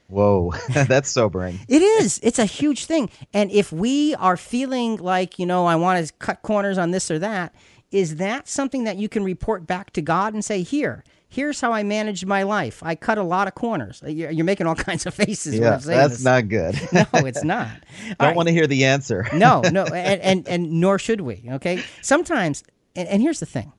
Whoa, 0.07 0.53
that's 0.69 1.09
sobering. 1.09 1.59
it 1.67 1.81
is. 1.81 2.19
It's 2.23 2.39
a 2.39 2.45
huge 2.45 2.85
thing. 2.85 3.09
And 3.33 3.51
if 3.51 3.71
we 3.71 4.15
are 4.15 4.37
feeling 4.37 4.97
like, 4.97 5.39
you 5.39 5.45
know, 5.45 5.65
I 5.65 5.75
want 5.75 6.05
to 6.05 6.13
cut 6.19 6.41
corners 6.41 6.77
on 6.77 6.91
this 6.91 7.09
or 7.11 7.19
that, 7.19 7.53
is 7.91 8.17
that 8.17 8.47
something 8.47 8.83
that 8.83 8.97
you 8.97 9.09
can 9.09 9.23
report 9.23 9.65
back 9.67 9.91
to 9.91 10.01
God 10.01 10.33
and 10.33 10.43
say, 10.43 10.61
here, 10.61 11.03
here's 11.29 11.59
how 11.61 11.71
I 11.71 11.83
managed 11.83 12.25
my 12.25 12.43
life. 12.43 12.81
I 12.83 12.95
cut 12.95 13.17
a 13.17 13.23
lot 13.23 13.47
of 13.47 13.55
corners. 13.55 14.01
You're, 14.05 14.45
making 14.45 14.67
all 14.67 14.75
kinds 14.89 15.05
of 15.05 15.13
faces. 15.13 15.55
Yeah, 15.55 15.77
that's 15.77 15.85
this. 15.85 16.23
not 16.23 16.47
good. 16.47 16.75
no, 16.93 17.05
it's 17.13 17.43
not. 17.55 17.69
Don't 18.07 18.19
right. 18.19 18.35
want 18.35 18.47
to 18.47 18.53
hear 18.53 18.67
the 18.67 18.85
answer. 18.85 19.27
no, 19.33 19.61
no, 19.61 19.85
and, 19.85 20.21
and, 20.21 20.47
and 20.47 20.71
nor 20.79 20.99
should 20.99 21.21
we. 21.21 21.43
Okay, 21.49 21.83
sometimes, 22.01 22.63
and, 22.95 23.07
and 23.07 23.21
here's 23.21 23.39
the 23.39 23.45
thing: 23.45 23.71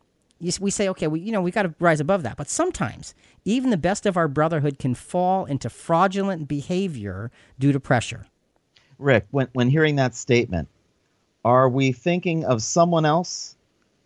we 0.61 0.71
say, 0.71 0.89
okay, 0.91 1.07
we 1.07 1.21
you 1.21 1.33
know 1.33 1.41
we 1.41 1.51
got 1.51 1.63
to 1.63 1.75
rise 1.79 2.01
above 2.01 2.23
that, 2.25 2.37
but 2.37 2.49
sometimes 2.49 3.15
even 3.45 3.71
the 3.71 3.77
best 3.77 4.07
of 4.07 4.17
our 4.17 4.29
brotherhood 4.29 4.79
can 4.79 4.95
fall 4.95 5.45
into 5.45 5.71
fraudulent 5.71 6.49
behavior 6.49 7.31
due 7.59 7.73
to 7.73 7.81
pressure. 7.81 8.27
Rick, 8.99 9.27
when 9.31 9.49
when 9.53 9.71
hearing 9.71 9.97
that 9.97 10.15
statement, 10.15 10.69
are 11.45 11.69
we 11.69 11.93
thinking 11.93 12.45
of 12.45 12.63
someone 12.63 13.05
else 13.05 13.57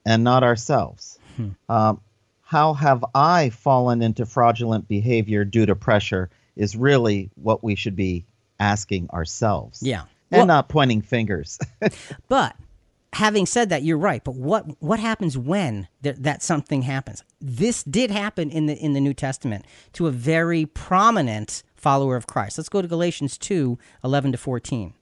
and 0.04 0.22
not 0.22 0.42
ourselves? 0.42 1.18
Hmm. 1.36 1.48
Um, 1.68 2.00
how 2.50 2.74
have 2.74 3.04
I 3.14 3.50
fallen 3.50 4.02
into 4.02 4.26
fraudulent 4.26 4.88
behavior 4.88 5.44
due 5.44 5.66
to 5.66 5.76
pressure 5.76 6.30
is 6.56 6.74
really 6.74 7.30
what 7.36 7.62
we 7.62 7.76
should 7.76 7.94
be 7.94 8.24
asking 8.58 9.08
ourselves. 9.10 9.80
Yeah. 9.84 10.00
And 10.32 10.38
well, 10.40 10.46
not 10.46 10.68
pointing 10.68 11.00
fingers. 11.00 11.60
but 12.28 12.56
having 13.12 13.46
said 13.46 13.68
that, 13.68 13.84
you're 13.84 13.96
right. 13.96 14.24
But 14.24 14.34
what 14.34 14.82
what 14.82 14.98
happens 14.98 15.38
when 15.38 15.86
th- 16.02 16.16
that 16.16 16.42
something 16.42 16.82
happens? 16.82 17.22
This 17.40 17.84
did 17.84 18.10
happen 18.10 18.50
in 18.50 18.66
the 18.66 18.76
in 18.76 18.94
the 18.94 19.00
New 19.00 19.14
Testament 19.14 19.64
to 19.92 20.08
a 20.08 20.10
very 20.10 20.66
prominent 20.66 21.62
follower 21.76 22.16
of 22.16 22.26
Christ. 22.26 22.58
Let's 22.58 22.68
go 22.68 22.82
to 22.82 22.88
Galatians 22.88 23.38
2, 23.38 23.78
11 24.02 24.32
to 24.32 24.38
14. 24.38 24.92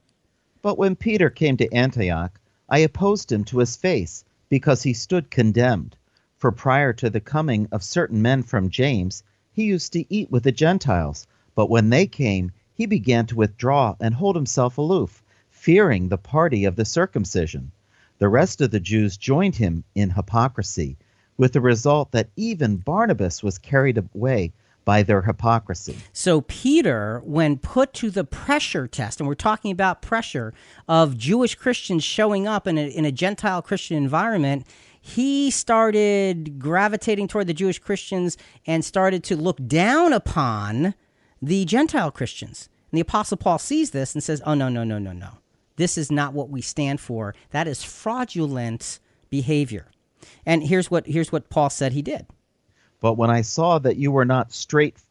But 0.60 0.76
when 0.76 0.96
Peter 0.96 1.30
came 1.30 1.56
to 1.56 1.74
Antioch, 1.74 2.38
I 2.68 2.80
opposed 2.80 3.32
him 3.32 3.44
to 3.44 3.60
his 3.60 3.74
face 3.74 4.22
because 4.50 4.82
he 4.82 4.92
stood 4.92 5.30
condemned. 5.30 5.96
For 6.38 6.52
prior 6.52 6.92
to 6.92 7.10
the 7.10 7.20
coming 7.20 7.68
of 7.72 7.82
certain 7.82 8.22
men 8.22 8.44
from 8.44 8.70
James, 8.70 9.24
he 9.52 9.64
used 9.64 9.92
to 9.94 10.04
eat 10.08 10.30
with 10.30 10.44
the 10.44 10.52
Gentiles. 10.52 11.26
But 11.56 11.68
when 11.68 11.90
they 11.90 12.06
came, 12.06 12.52
he 12.72 12.86
began 12.86 13.26
to 13.26 13.34
withdraw 13.34 13.96
and 14.00 14.14
hold 14.14 14.36
himself 14.36 14.78
aloof, 14.78 15.24
fearing 15.50 16.08
the 16.08 16.16
party 16.16 16.64
of 16.64 16.76
the 16.76 16.84
circumcision. 16.84 17.72
The 18.18 18.28
rest 18.28 18.60
of 18.60 18.70
the 18.70 18.78
Jews 18.78 19.16
joined 19.16 19.56
him 19.56 19.82
in 19.96 20.10
hypocrisy, 20.10 20.96
with 21.36 21.54
the 21.54 21.60
result 21.60 22.12
that 22.12 22.30
even 22.36 22.76
Barnabas 22.76 23.42
was 23.42 23.58
carried 23.58 23.98
away 23.98 24.52
by 24.84 25.02
their 25.02 25.22
hypocrisy. 25.22 25.98
So, 26.12 26.40
Peter, 26.42 27.20
when 27.24 27.58
put 27.58 27.92
to 27.94 28.10
the 28.10 28.24
pressure 28.24 28.86
test, 28.86 29.20
and 29.20 29.28
we're 29.28 29.34
talking 29.34 29.70
about 29.70 30.02
pressure 30.02 30.54
of 30.88 31.18
Jewish 31.18 31.56
Christians 31.56 32.04
showing 32.04 32.46
up 32.46 32.66
in 32.66 32.78
a, 32.78 32.88
in 32.88 33.04
a 33.04 33.12
Gentile 33.12 33.60
Christian 33.60 33.96
environment, 33.96 34.66
he 35.08 35.50
started 35.50 36.58
gravitating 36.58 37.28
toward 37.28 37.46
the 37.46 37.54
Jewish 37.54 37.78
Christians 37.78 38.36
and 38.66 38.84
started 38.84 39.24
to 39.24 39.36
look 39.36 39.58
down 39.66 40.12
upon 40.12 40.94
the 41.40 41.64
Gentile 41.64 42.10
Christians. 42.10 42.68
And 42.90 42.98
the 42.98 43.02
Apostle 43.02 43.38
Paul 43.38 43.58
sees 43.58 43.92
this 43.92 44.14
and 44.14 44.22
says, 44.22 44.42
Oh, 44.44 44.54
no, 44.54 44.68
no, 44.68 44.84
no, 44.84 44.98
no, 44.98 45.12
no. 45.12 45.30
This 45.76 45.96
is 45.96 46.10
not 46.10 46.34
what 46.34 46.50
we 46.50 46.60
stand 46.60 47.00
for. 47.00 47.34
That 47.50 47.66
is 47.66 47.82
fraudulent 47.82 48.98
behavior. 49.30 49.86
And 50.44 50.62
here's 50.62 50.90
what 50.90 51.06
here's 51.06 51.32
what 51.32 51.48
Paul 51.48 51.70
said 51.70 51.92
he 51.92 52.02
did. 52.02 52.26
But 53.00 53.14
when 53.14 53.30
I 53.30 53.40
saw 53.42 53.78
that 53.78 53.96
you 53.96 54.10
were 54.10 54.24
not 54.24 54.52
straightforward, 54.52 55.06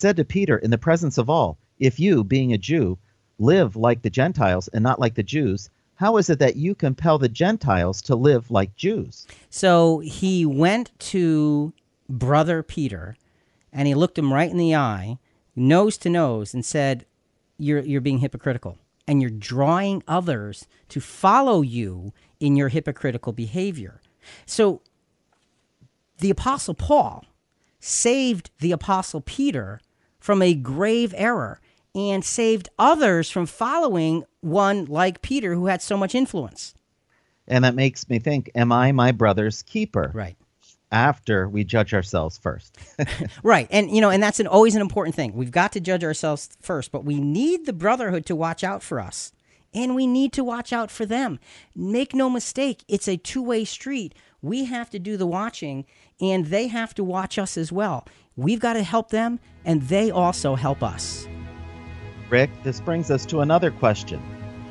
said 0.00 0.16
to 0.16 0.24
Peter 0.24 0.58
in 0.58 0.70
the 0.70 0.78
presence 0.78 1.16
of 1.16 1.30
all, 1.30 1.56
If 1.78 1.98
you, 2.00 2.24
being 2.24 2.52
a 2.52 2.58
Jew, 2.58 2.98
live 3.38 3.76
like 3.76 4.02
the 4.02 4.10
Gentiles 4.10 4.68
and 4.68 4.82
not 4.82 5.00
like 5.00 5.14
the 5.14 5.22
Jews, 5.22 5.70
how 5.96 6.16
is 6.16 6.28
it 6.28 6.38
that 6.40 6.56
you 6.56 6.74
compel 6.74 7.18
the 7.18 7.28
Gentiles 7.28 8.02
to 8.02 8.16
live 8.16 8.50
like 8.50 8.74
Jews? 8.76 9.26
So 9.50 10.00
he 10.00 10.44
went 10.44 10.96
to 11.10 11.72
brother 12.08 12.62
Peter 12.62 13.16
and 13.72 13.88
he 13.88 13.94
looked 13.94 14.18
him 14.18 14.32
right 14.32 14.50
in 14.50 14.58
the 14.58 14.74
eye, 14.74 15.18
nose 15.56 15.96
to 15.98 16.10
nose, 16.10 16.54
and 16.54 16.64
said, 16.64 17.06
You're, 17.58 17.80
you're 17.80 18.00
being 18.00 18.18
hypocritical 18.18 18.78
and 19.06 19.20
you're 19.20 19.30
drawing 19.30 20.02
others 20.08 20.66
to 20.88 21.00
follow 21.00 21.62
you 21.62 22.12
in 22.40 22.56
your 22.56 22.68
hypocritical 22.68 23.32
behavior. 23.32 24.00
So 24.46 24.80
the 26.18 26.30
Apostle 26.30 26.74
Paul 26.74 27.24
saved 27.80 28.50
the 28.60 28.72
Apostle 28.72 29.20
Peter 29.20 29.80
from 30.18 30.40
a 30.40 30.54
grave 30.54 31.12
error 31.16 31.60
and 31.94 32.24
saved 32.24 32.68
others 32.78 33.30
from 33.30 33.46
following 33.46 34.24
one 34.40 34.84
like 34.86 35.22
Peter 35.22 35.54
who 35.54 35.66
had 35.66 35.80
so 35.80 35.96
much 35.96 36.14
influence. 36.14 36.74
And 37.46 37.64
that 37.64 37.74
makes 37.74 38.08
me 38.08 38.18
think, 38.18 38.50
am 38.54 38.72
I 38.72 38.92
my 38.92 39.12
brother's 39.12 39.62
keeper? 39.62 40.10
Right. 40.14 40.36
After 40.90 41.48
we 41.48 41.64
judge 41.64 41.92
ourselves 41.92 42.38
first. 42.38 42.78
right. 43.42 43.68
And 43.70 43.90
you 43.90 44.00
know, 44.00 44.10
and 44.10 44.22
that's 44.22 44.40
an 44.40 44.46
always 44.46 44.74
an 44.74 44.82
important 44.82 45.14
thing. 45.14 45.34
We've 45.34 45.50
got 45.50 45.72
to 45.72 45.80
judge 45.80 46.04
ourselves 46.04 46.48
first, 46.60 46.92
but 46.92 47.04
we 47.04 47.20
need 47.20 47.66
the 47.66 47.72
brotherhood 47.72 48.26
to 48.26 48.36
watch 48.36 48.64
out 48.64 48.82
for 48.82 49.00
us. 49.00 49.32
And 49.72 49.96
we 49.96 50.06
need 50.06 50.32
to 50.34 50.44
watch 50.44 50.72
out 50.72 50.90
for 50.90 51.04
them. 51.04 51.40
Make 51.74 52.14
no 52.14 52.30
mistake, 52.30 52.84
it's 52.86 53.08
a 53.08 53.16
two-way 53.16 53.64
street. 53.64 54.14
We 54.40 54.66
have 54.66 54.88
to 54.90 55.00
do 55.00 55.16
the 55.16 55.26
watching 55.26 55.84
and 56.20 56.46
they 56.46 56.68
have 56.68 56.94
to 56.94 57.02
watch 57.02 57.38
us 57.38 57.56
as 57.56 57.72
well. 57.72 58.06
We've 58.36 58.60
got 58.60 58.74
to 58.74 58.84
help 58.84 59.10
them 59.10 59.40
and 59.64 59.82
they 59.82 60.12
also 60.12 60.54
help 60.54 60.82
us. 60.82 61.26
Rick, 62.34 62.50
this 62.64 62.80
brings 62.80 63.12
us 63.12 63.24
to 63.26 63.42
another 63.42 63.70
question. 63.70 64.20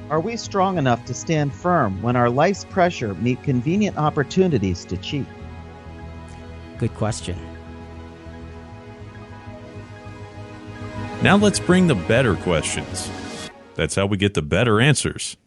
Are 0.09 0.19
we 0.19 0.35
strong 0.35 0.77
enough 0.77 1.05
to 1.05 1.13
stand 1.13 1.53
firm 1.53 2.01
when 2.01 2.17
our 2.17 2.29
life's 2.29 2.65
pressure 2.65 3.13
meet 3.13 3.41
convenient 3.41 3.97
opportunities 3.97 4.83
to 4.83 4.97
cheat? 4.97 5.25
Good 6.77 6.93
question. 6.93 7.37
Now 11.21 11.37
let's 11.37 11.61
bring 11.61 11.87
the 11.87 11.95
better 11.95 12.35
questions. 12.35 13.09
That's 13.75 13.95
how 13.95 14.07
we 14.07 14.17
get 14.17 14.33
the 14.33 14.41
better 14.41 14.81
answers. 14.81 15.37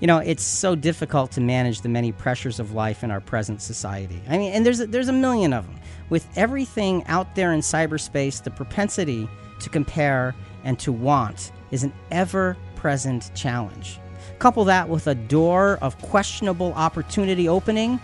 You 0.00 0.06
know, 0.06 0.18
it's 0.18 0.44
so 0.44 0.76
difficult 0.76 1.32
to 1.32 1.40
manage 1.40 1.80
the 1.80 1.88
many 1.88 2.12
pressures 2.12 2.60
of 2.60 2.72
life 2.72 3.02
in 3.02 3.10
our 3.10 3.20
present 3.20 3.60
society. 3.60 4.22
I 4.28 4.38
mean, 4.38 4.52
and 4.52 4.64
there's 4.64 4.80
a, 4.80 4.86
there's 4.86 5.08
a 5.08 5.12
million 5.12 5.52
of 5.52 5.66
them. 5.66 5.78
With 6.10 6.26
everything 6.36 7.04
out 7.06 7.34
there 7.34 7.52
in 7.52 7.60
cyberspace, 7.60 8.42
the 8.42 8.50
propensity 8.50 9.28
to 9.60 9.68
compare 9.68 10.34
and 10.64 10.78
to 10.80 10.92
want 10.92 11.52
is 11.70 11.84
an 11.84 11.92
ever 12.10 12.56
present 12.76 13.30
challenge. 13.34 13.98
Couple 14.38 14.64
that 14.64 14.88
with 14.88 15.06
a 15.06 15.14
door 15.14 15.78
of 15.82 16.00
questionable 16.00 16.72
opportunity 16.74 17.48
opening, 17.48 18.00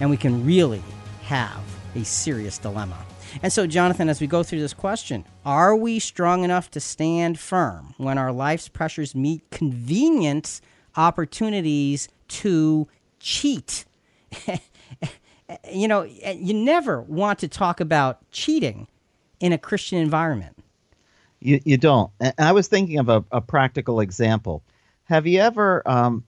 and 0.00 0.10
we 0.10 0.16
can 0.16 0.44
really 0.44 0.82
have 1.22 1.62
a 1.94 2.04
serious 2.04 2.58
dilemma. 2.58 2.96
And 3.42 3.52
so, 3.52 3.66
Jonathan, 3.66 4.08
as 4.08 4.20
we 4.20 4.26
go 4.26 4.42
through 4.42 4.60
this 4.60 4.74
question, 4.74 5.24
are 5.44 5.76
we 5.76 5.98
strong 5.98 6.42
enough 6.42 6.70
to 6.72 6.80
stand 6.80 7.38
firm 7.38 7.94
when 7.96 8.18
our 8.18 8.32
life's 8.32 8.68
pressures 8.68 9.14
meet 9.14 9.48
convenient 9.50 10.60
opportunities 10.96 12.08
to 12.28 12.88
cheat? 13.20 13.84
you 15.70 15.88
know, 15.88 16.02
you 16.02 16.54
never 16.54 17.02
want 17.02 17.38
to 17.40 17.48
talk 17.48 17.80
about 17.80 18.18
cheating 18.30 18.86
in 19.40 19.52
a 19.52 19.58
Christian 19.58 19.98
environment. 19.98 20.56
You, 21.40 21.60
you 21.64 21.76
don't. 21.76 22.10
And 22.20 22.34
I 22.38 22.52
was 22.52 22.68
thinking 22.68 22.98
of 22.98 23.08
a, 23.08 23.24
a 23.32 23.40
practical 23.40 24.00
example. 24.00 24.62
Have 25.04 25.26
you 25.26 25.40
ever 25.40 25.86
um, 25.88 26.24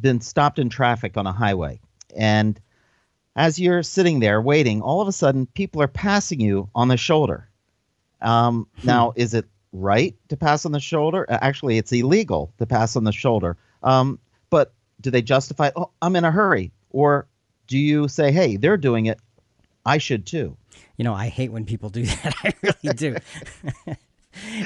been 0.00 0.20
stopped 0.20 0.58
in 0.58 0.68
traffic 0.68 1.16
on 1.16 1.26
a 1.26 1.32
highway? 1.32 1.80
And 2.16 2.60
as 3.36 3.58
you're 3.58 3.82
sitting 3.82 4.20
there 4.20 4.40
waiting, 4.40 4.82
all 4.82 5.00
of 5.00 5.08
a 5.08 5.12
sudden 5.12 5.46
people 5.46 5.82
are 5.82 5.88
passing 5.88 6.40
you 6.40 6.68
on 6.74 6.88
the 6.88 6.96
shoulder. 6.96 7.48
Um, 8.20 8.66
hmm. 8.80 8.86
now, 8.86 9.12
is 9.16 9.34
it 9.34 9.46
right 9.72 10.16
to 10.28 10.36
pass 10.36 10.64
on 10.66 10.72
the 10.72 10.80
shoulder? 10.80 11.26
Actually, 11.28 11.78
it's 11.78 11.92
illegal 11.92 12.52
to 12.58 12.66
pass 12.66 12.96
on 12.96 13.04
the 13.04 13.12
shoulder. 13.12 13.56
Um, 13.82 14.18
but 14.50 14.72
do 15.00 15.10
they 15.10 15.22
justify, 15.22 15.70
oh, 15.76 15.90
I'm 16.02 16.16
in 16.16 16.24
a 16.24 16.30
hurry? 16.30 16.72
Or 16.90 17.27
do 17.68 17.78
you 17.78 18.08
say, 18.08 18.32
hey, 18.32 18.56
they're 18.56 18.76
doing 18.76 19.06
it, 19.06 19.20
I 19.86 19.98
should 19.98 20.26
too? 20.26 20.56
You 20.96 21.04
know, 21.04 21.14
I 21.14 21.28
hate 21.28 21.52
when 21.52 21.64
people 21.64 21.90
do 21.90 22.02
that. 22.06 22.34
I 22.42 22.52
really 22.62 22.94
do. 22.94 23.16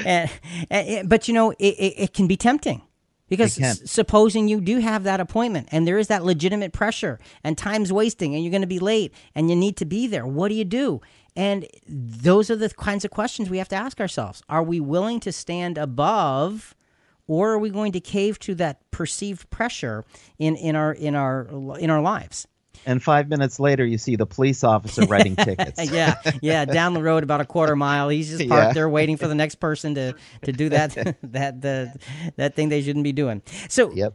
and, 0.06 0.30
and, 0.70 1.08
but 1.08 1.28
you 1.28 1.34
know, 1.34 1.50
it, 1.52 1.74
it, 1.74 1.94
it 1.98 2.14
can 2.14 2.26
be 2.26 2.36
tempting. 2.36 2.82
Because 3.28 3.58
s- 3.58 3.90
supposing 3.90 4.46
you 4.46 4.60
do 4.60 4.76
have 4.78 5.04
that 5.04 5.18
appointment 5.18 5.68
and 5.72 5.88
there 5.88 5.96
is 5.96 6.08
that 6.08 6.22
legitimate 6.22 6.74
pressure 6.74 7.18
and 7.42 7.56
time's 7.56 7.90
wasting 7.90 8.34
and 8.34 8.44
you're 8.44 8.50
going 8.50 8.60
to 8.60 8.66
be 8.66 8.78
late 8.78 9.14
and 9.34 9.48
you 9.48 9.56
need 9.56 9.78
to 9.78 9.86
be 9.86 10.06
there, 10.06 10.26
what 10.26 10.48
do 10.48 10.54
you 10.54 10.66
do? 10.66 11.00
And 11.34 11.66
those 11.88 12.50
are 12.50 12.56
the 12.56 12.68
kinds 12.68 13.06
of 13.06 13.10
questions 13.10 13.48
we 13.48 13.56
have 13.56 13.68
to 13.70 13.76
ask 13.76 14.00
ourselves. 14.02 14.42
Are 14.50 14.62
we 14.62 14.80
willing 14.80 15.18
to 15.20 15.32
stand 15.32 15.78
above 15.78 16.74
or 17.26 17.52
are 17.52 17.58
we 17.58 17.70
going 17.70 17.92
to 17.92 18.00
cave 18.00 18.38
to 18.40 18.54
that 18.56 18.90
perceived 18.90 19.48
pressure 19.48 20.04
in, 20.38 20.54
in 20.54 20.76
our 20.76 20.92
in 20.92 21.14
our 21.14 21.48
in 21.78 21.88
our 21.88 22.02
lives? 22.02 22.46
And 22.86 23.02
five 23.02 23.28
minutes 23.28 23.60
later 23.60 23.84
you 23.84 23.98
see 23.98 24.16
the 24.16 24.26
police 24.26 24.64
officer 24.64 25.02
writing 25.02 25.36
tickets. 25.36 25.90
yeah, 25.90 26.16
yeah, 26.40 26.64
down 26.64 26.94
the 26.94 27.02
road 27.02 27.22
about 27.22 27.40
a 27.40 27.44
quarter 27.44 27.76
mile. 27.76 28.08
He's 28.08 28.28
just 28.30 28.48
parked 28.48 28.68
yeah. 28.68 28.72
there 28.72 28.88
waiting 28.88 29.16
for 29.16 29.28
the 29.28 29.34
next 29.34 29.56
person 29.56 29.94
to 29.94 30.14
to 30.42 30.52
do 30.52 30.68
that 30.70 31.16
that 31.22 31.60
the 31.60 31.94
that 32.36 32.54
thing 32.54 32.68
they 32.68 32.82
shouldn't 32.82 33.04
be 33.04 33.12
doing. 33.12 33.42
So, 33.68 33.92
yep. 33.92 34.14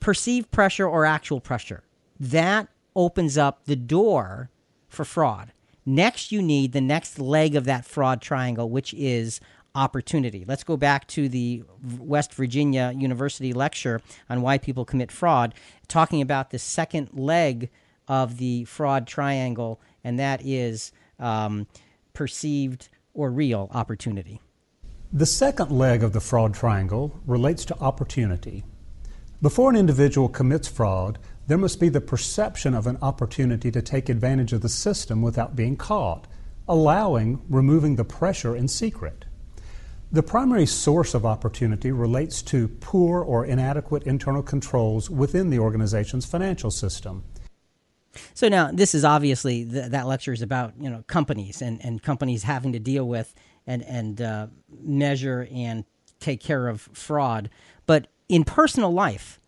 perceived 0.00 0.50
pressure 0.50 0.88
or 0.88 1.04
actual 1.04 1.40
pressure 1.40 1.84
that 2.18 2.68
opens 2.94 3.38
up 3.38 3.64
the 3.64 3.76
door 3.76 4.50
for 4.88 5.04
fraud. 5.04 5.52
Next, 5.86 6.30
you 6.30 6.42
need 6.42 6.72
the 6.72 6.80
next 6.80 7.18
leg 7.18 7.56
of 7.56 7.64
that 7.64 7.84
fraud 7.84 8.20
triangle, 8.20 8.68
which 8.68 8.92
is 8.94 9.40
opportunity. 9.74 10.44
Let's 10.46 10.64
go 10.64 10.76
back 10.76 11.06
to 11.08 11.28
the 11.28 11.64
West 11.98 12.34
Virginia 12.34 12.92
University 12.96 13.52
lecture 13.52 14.00
on 14.28 14.42
why 14.42 14.58
people 14.58 14.84
commit 14.84 15.10
fraud, 15.10 15.54
talking 15.88 16.20
about 16.20 16.50
the 16.50 16.58
second 16.58 17.10
leg 17.12 17.70
of 18.10 18.38
the 18.38 18.64
fraud 18.64 19.06
triangle, 19.06 19.80
and 20.02 20.18
that 20.18 20.44
is 20.44 20.90
um, 21.20 21.68
perceived 22.12 22.88
or 23.14 23.30
real 23.30 23.70
opportunity. 23.72 24.40
The 25.12 25.26
second 25.26 25.70
leg 25.70 26.02
of 26.02 26.12
the 26.12 26.20
fraud 26.20 26.52
triangle 26.52 27.14
relates 27.24 27.64
to 27.66 27.78
opportunity. 27.78 28.64
Before 29.40 29.70
an 29.70 29.76
individual 29.76 30.28
commits 30.28 30.66
fraud, 30.66 31.20
there 31.46 31.56
must 31.56 31.78
be 31.78 31.88
the 31.88 32.00
perception 32.00 32.74
of 32.74 32.88
an 32.88 32.98
opportunity 33.00 33.70
to 33.70 33.80
take 33.80 34.08
advantage 34.08 34.52
of 34.52 34.60
the 34.60 34.68
system 34.68 35.22
without 35.22 35.54
being 35.54 35.76
caught, 35.76 36.26
allowing 36.68 37.40
removing 37.48 37.94
the 37.94 38.04
pressure 38.04 38.56
in 38.56 38.66
secret. 38.66 39.24
The 40.10 40.24
primary 40.24 40.66
source 40.66 41.14
of 41.14 41.24
opportunity 41.24 41.92
relates 41.92 42.42
to 42.42 42.66
poor 42.80 43.22
or 43.22 43.46
inadequate 43.46 44.02
internal 44.02 44.42
controls 44.42 45.08
within 45.08 45.50
the 45.50 45.60
organization's 45.60 46.26
financial 46.26 46.72
system. 46.72 47.22
So 48.34 48.48
now 48.48 48.70
this 48.72 48.94
is 48.94 49.04
obviously 49.04 49.64
th- 49.64 49.90
that 49.90 50.06
lecture 50.06 50.32
is 50.32 50.42
about 50.42 50.74
you 50.80 50.90
know 50.90 51.04
companies 51.06 51.62
and, 51.62 51.84
and 51.84 52.02
companies 52.02 52.42
having 52.42 52.72
to 52.72 52.78
deal 52.78 53.06
with 53.06 53.34
and 53.66 53.82
and 53.84 54.20
uh, 54.20 54.46
measure 54.82 55.48
and 55.52 55.84
take 56.18 56.40
care 56.40 56.68
of 56.68 56.82
fraud. 56.92 57.50
But 57.86 58.08
in 58.28 58.44
personal 58.44 58.92
life, 58.92 59.40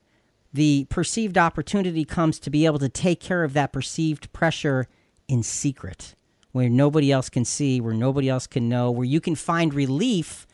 the 0.53 0.87
perceived 0.91 1.39
opportunity 1.39 2.05
comes 2.05 2.39
to 2.41 2.51
be 2.51 2.67
able 2.67 2.79
to 2.79 2.89
take 2.89 3.21
care 3.21 3.45
of 3.45 3.53
that 3.55 3.73
perceived 3.73 4.33
pressure 4.33 4.87
in 5.29 5.43
secret, 5.43 6.15
where 6.53 6.69
nobody 6.69 7.11
else 7.11 7.29
can 7.29 7.45
see, 7.45 7.81
where 7.81 7.95
nobody 7.95 8.29
else 8.29 8.47
can 8.47 8.69
know, 8.69 8.91
where 8.91 9.07
you 9.07 9.21
can 9.21 9.35
find 9.35 9.73
relief, 9.73 10.47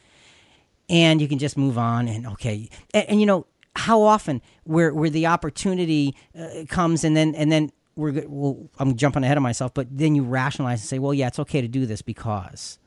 and 0.89 1.21
you 1.21 1.29
can 1.29 1.39
just 1.39 1.57
move 1.57 1.77
on. 1.77 2.09
And 2.09 2.27
okay, 2.27 2.69
and, 2.95 3.11
and 3.11 3.21
you 3.21 3.27
know 3.27 3.47
how 3.77 4.03
often 4.03 4.43
where 4.65 4.93
where 4.93 5.11
the 5.11 5.27
opportunity 5.27 6.15
uh, 6.39 6.65
comes 6.69 7.05
and 7.05 7.17
then 7.17 7.35
and 7.35 7.51
then 7.51 7.71
we're 7.99 8.25
well, 8.29 8.71
I'm 8.79 8.97
jumping 8.97 9.25
ahead 9.25 9.37
of 9.37 9.43
myself, 9.43 9.75
but 9.75 9.89
then 9.91 10.15
you 10.15 10.23
rationalize 10.23 10.81
and 10.81 10.89
say, 10.89 10.99
well, 10.99 11.13
yeah, 11.13 11.27
it's 11.27 11.41
okay 11.41 11.61
to 11.61 11.69
do 11.69 11.85
this 11.85 12.01
because. 12.01 12.79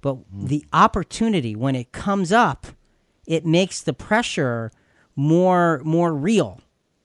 But 0.00 0.16
mm. 0.16 0.48
the 0.48 0.64
opportunity 0.72 1.54
when 1.54 1.76
it 1.76 1.92
comes 1.92 2.32
up, 2.32 2.66
it 3.26 3.44
makes 3.44 3.82
the 3.82 3.92
pressure 3.92 4.72
more 5.14 5.82
more 5.84 6.14
real, 6.14 6.60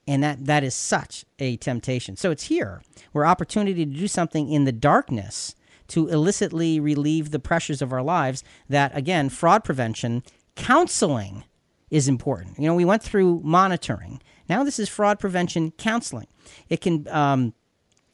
and 0.06 0.22
that 0.22 0.46
that 0.46 0.64
is 0.64 0.74
such 0.74 1.24
a 1.38 1.56
temptation. 1.58 2.16
So 2.16 2.30
it's 2.30 2.44
here 2.44 2.82
where 3.12 3.26
opportunity 3.26 3.84
to 3.84 3.92
do 3.92 4.08
something 4.08 4.50
in 4.50 4.64
the 4.64 4.72
darkness 4.72 5.54
to 5.88 6.08
illicitly 6.08 6.80
relieve 6.80 7.30
the 7.30 7.40
pressures 7.40 7.82
of 7.82 7.92
our 7.92 8.02
lives, 8.02 8.42
that 8.68 8.96
again, 8.96 9.28
fraud 9.28 9.64
prevention, 9.64 10.22
counseling 10.54 11.44
is 11.90 12.08
important. 12.08 12.58
You 12.58 12.66
know, 12.66 12.74
we 12.74 12.84
went 12.84 13.02
through 13.02 13.40
monitoring. 13.44 14.22
Now 14.50 14.64
this 14.64 14.80
is 14.80 14.88
fraud 14.88 15.20
prevention 15.20 15.70
counseling. 15.78 16.26
It 16.68 16.80
can, 16.80 17.06
um, 17.08 17.54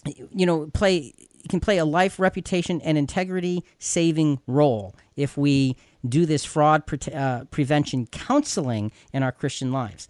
you 0.05 0.45
know, 0.45 0.66
play 0.66 1.14
it 1.18 1.49
can 1.49 1.61
play 1.61 1.78
a 1.78 1.84
life, 1.84 2.18
reputation, 2.18 2.80
and 2.82 2.99
integrity 2.99 3.64
saving 3.78 4.41
role 4.47 4.95
if 5.16 5.39
we 5.39 5.76
do 6.07 6.26
this 6.26 6.45
fraud 6.45 6.87
pre- 6.87 6.99
uh, 7.14 7.45
prevention 7.45 8.07
counseling 8.09 8.93
in 9.12 9.22
our 9.22 9.32
Christian 9.32 9.72
lives. 9.72 10.09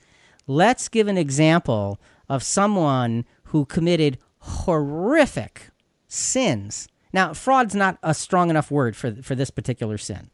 Let's 0.49 0.89
give 0.89 1.07
an 1.09 1.17
example 1.17 2.01
of 2.29 2.43
someone 2.43 3.25
who 3.45 3.65
committed 3.65 4.19
horrific 4.39 5.69
sins. 6.09 6.89
Now, 7.13 7.35
fraud's 7.35 7.75
not 7.75 7.99
a 8.03 8.15
strong 8.15 8.51
enough 8.51 8.71
word 8.71 8.97
for 8.97 9.13
for 9.23 9.37
this 9.37 9.51
particular 9.51 9.97
sin. 9.97 10.31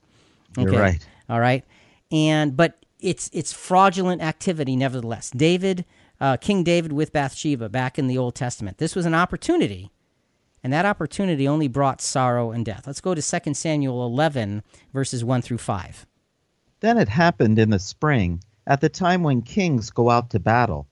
You're 0.56 0.72
right. 0.72 1.06
All 1.28 1.40
right. 1.40 1.64
And 2.10 2.56
but 2.56 2.81
it's 3.02 3.28
it's 3.32 3.52
fraudulent 3.52 4.22
activity 4.22 4.76
nevertheless. 4.76 5.30
David, 5.30 5.84
uh, 6.20 6.36
King 6.36 6.62
David 6.62 6.92
with 6.92 7.12
Bathsheba 7.12 7.68
back 7.68 7.98
in 7.98 8.06
the 8.06 8.16
Old 8.16 8.34
Testament. 8.34 8.78
This 8.78 8.94
was 8.94 9.06
an 9.06 9.14
opportunity, 9.14 9.90
and 10.62 10.72
that 10.72 10.86
opportunity 10.86 11.46
only 11.46 11.68
brought 11.68 12.00
sorrow 12.00 12.52
and 12.52 12.64
death. 12.64 12.86
Let's 12.86 13.00
go 13.00 13.14
to 13.14 13.40
2 13.40 13.54
Samuel 13.54 14.06
11 14.06 14.62
verses 14.92 15.24
1 15.24 15.42
through 15.42 15.58
5. 15.58 16.06
Then 16.80 16.98
it 16.98 17.08
happened 17.08 17.58
in 17.58 17.70
the 17.70 17.78
spring, 17.78 18.42
at 18.66 18.80
the 18.80 18.88
time 18.88 19.22
when 19.22 19.42
kings 19.42 19.90
go 19.90 20.08
out 20.08 20.30
to 20.30 20.40
battle, 20.40 20.86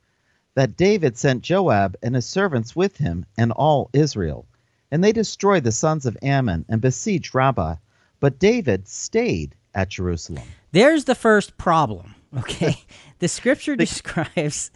that 0.54 0.76
David 0.76 1.16
sent 1.16 1.42
Joab 1.42 1.96
and 2.02 2.14
his 2.14 2.26
servants 2.26 2.74
with 2.74 2.96
him 2.96 3.24
and 3.38 3.52
all 3.52 3.90
Israel. 3.92 4.46
And 4.90 5.04
they 5.04 5.12
destroyed 5.12 5.64
the 5.64 5.72
sons 5.72 6.06
of 6.06 6.18
Ammon 6.22 6.64
and 6.68 6.80
besieged 6.80 7.34
Rabbah. 7.34 7.76
But 8.18 8.38
David 8.38 8.88
stayed 8.88 9.54
at 9.74 9.88
Jerusalem. 9.90 10.44
There's 10.72 11.04
the 11.04 11.14
first 11.14 11.56
problem. 11.58 12.14
Okay, 12.38 12.76
the 13.18 13.26
scripture 13.26 13.74
describes 13.74 14.70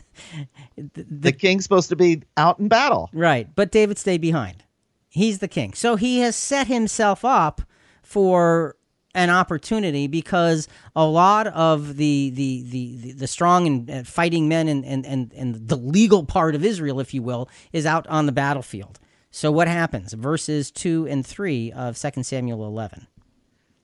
The, 0.76 1.06
the 1.08 1.30
king's 1.30 1.62
supposed 1.62 1.88
to 1.90 1.94
be 1.96 2.22
out 2.36 2.58
in 2.58 2.66
battle. 2.66 3.08
right, 3.12 3.48
but 3.54 3.70
David 3.70 3.96
stayed 3.96 4.20
behind. 4.20 4.64
He's 5.08 5.38
the 5.38 5.46
king, 5.46 5.72
so 5.74 5.94
he 5.94 6.18
has 6.18 6.34
set 6.34 6.66
himself 6.66 7.24
up 7.24 7.60
for 8.02 8.74
an 9.14 9.30
opportunity 9.30 10.08
because 10.08 10.66
a 10.96 11.06
lot 11.06 11.46
of 11.46 11.96
the 11.96 12.30
the 12.30 12.64
the, 12.68 12.96
the, 12.96 13.12
the 13.12 13.26
strong 13.28 13.68
and 13.68 13.88
uh, 13.88 14.02
fighting 14.02 14.48
men 14.48 14.66
and, 14.66 14.84
and, 14.84 15.06
and, 15.06 15.32
and 15.34 15.68
the 15.68 15.76
legal 15.76 16.24
part 16.24 16.56
of 16.56 16.64
Israel, 16.64 16.98
if 16.98 17.14
you 17.14 17.22
will, 17.22 17.48
is 17.72 17.86
out 17.86 18.04
on 18.08 18.26
the 18.26 18.32
battlefield. 18.32 18.98
So 19.30 19.52
what 19.52 19.68
happens? 19.68 20.12
Verses 20.12 20.72
two 20.72 21.06
and 21.08 21.24
three 21.24 21.70
of 21.70 21.96
2 21.96 22.24
Samuel 22.24 22.66
eleven. 22.66 23.06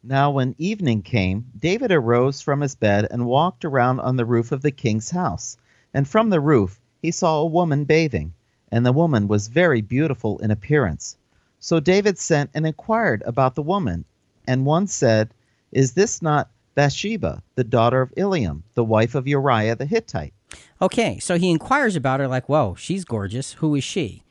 Now, 0.03 0.31
when 0.31 0.55
evening 0.57 1.03
came, 1.03 1.47
David 1.59 1.93
arose 1.93 2.41
from 2.41 2.63
his 2.63 2.75
bed 2.75 3.07
and 3.11 3.27
walked 3.27 3.67
around 3.67 4.01
on 4.01 4.17
the 4.17 4.25
roof 4.25 4.51
of 4.51 4.63
the 4.63 4.71
king's 4.71 5.11
house. 5.11 5.59
And 5.93 6.09
from 6.09 6.31
the 6.31 6.41
roof 6.41 6.81
he 7.03 7.11
saw 7.11 7.41
a 7.41 7.47
woman 7.47 7.85
bathing, 7.85 8.33
and 8.73 8.87
the 8.87 8.93
woman 8.93 9.29
was 9.29 9.49
very 9.49 9.83
beautiful 9.83 10.39
in 10.39 10.51
appearance. 10.51 11.17
So 11.59 11.81
David 11.81 12.19
sent 12.19 12.51
and 12.55 12.67
inquired 12.67 13.23
about 13.27 13.55
the 13.55 13.63
woman, 13.63 14.07
and 14.47 14.65
one 14.65 14.87
said, 14.87 15.35
Is 15.71 15.93
this 15.93 16.23
not 16.23 16.51
Bathsheba, 16.75 17.43
the 17.55 17.65
daughter 17.65 18.01
of 18.01 18.15
Eliam, 18.17 18.63
the 18.75 18.85
wife 18.85 19.15
of 19.15 19.29
Uriah 19.29 19.77
the 19.77 19.85
Hittite? 19.85 20.33
Okay, 20.81 21.19
so 21.19 21.37
he 21.37 21.51
inquires 21.51 21.95
about 21.95 22.21
her, 22.21 22.29
like, 22.29 22.49
whoa, 22.49 22.75
she's 22.75 23.05
gorgeous. 23.05 23.53
Who 23.55 23.75
is 23.75 23.85
she? 23.85 24.23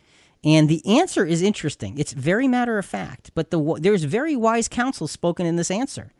And 0.43 0.69
the 0.69 0.85
answer 0.85 1.25
is 1.25 1.41
interesting. 1.41 1.97
It's 1.97 2.13
very 2.13 2.47
matter 2.47 2.77
of 2.77 2.85
fact, 2.85 3.31
but 3.35 3.51
the 3.51 3.77
there's 3.79 4.03
very 4.05 4.35
wise 4.35 4.67
counsel 4.69 5.07
spoken 5.07 5.45
in 5.45 5.57
this 5.57 5.69
answer, 5.69 6.13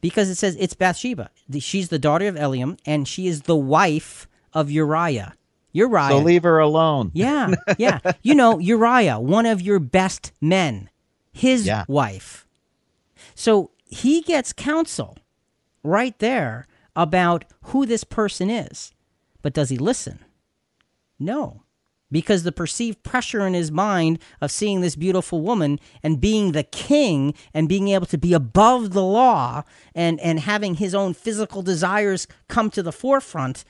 because 0.00 0.30
it 0.30 0.36
says 0.36 0.56
it's 0.58 0.72
Bathsheba. 0.74 1.30
She's 1.58 1.90
the 1.90 1.98
daughter 1.98 2.26
of 2.28 2.36
Eliam, 2.36 2.78
and 2.86 3.06
she 3.06 3.26
is 3.26 3.42
the 3.42 3.56
wife 3.56 4.26
of 4.54 4.70
Uriah. 4.70 5.34
Uriah. 5.72 6.08
So 6.08 6.18
leave 6.18 6.42
her 6.44 6.58
alone. 6.58 7.10
Yeah, 7.12 7.52
yeah. 7.78 8.00
You 8.22 8.34
know, 8.34 8.58
Uriah, 8.58 9.20
one 9.20 9.44
of 9.46 9.60
your 9.60 9.78
best 9.78 10.32
men, 10.40 10.88
his 11.32 11.66
Yeah. 11.66 11.84
wife. 11.86 12.46
So 13.34 13.70
he 13.84 14.22
gets 14.22 14.52
counsel 14.54 15.18
right 15.84 16.18
there 16.18 16.66
about 16.96 17.44
who 17.64 17.84
this 17.86 18.04
person 18.04 18.48
is. 18.50 18.92
But 19.42 19.52
does 19.52 19.68
he 19.68 19.76
listen? 19.78 20.24
No. 21.18 21.62
Because 22.10 22.42
the 22.42 22.52
perceived 22.52 23.02
pressure 23.02 23.46
in 23.46 23.54
his 23.54 23.70
mind 23.70 24.18
of 24.40 24.50
seeing 24.50 24.80
this 24.80 24.96
beautiful 24.96 25.40
woman 25.40 25.78
and 26.02 26.20
being 26.20 26.52
the 26.52 26.64
king 26.64 27.34
and 27.54 27.68
being 27.68 27.88
able 27.88 28.06
to 28.06 28.18
be 28.18 28.32
above 28.32 28.92
the 28.92 29.02
law 29.02 29.62
and, 29.94 30.18
and 30.20 30.40
having 30.40 30.74
his 30.74 30.94
own 30.94 31.14
physical 31.14 31.62
desires 31.62 32.26
come 32.48 32.70
to 32.70 32.82
the 32.82 32.92
forefront 32.92 33.64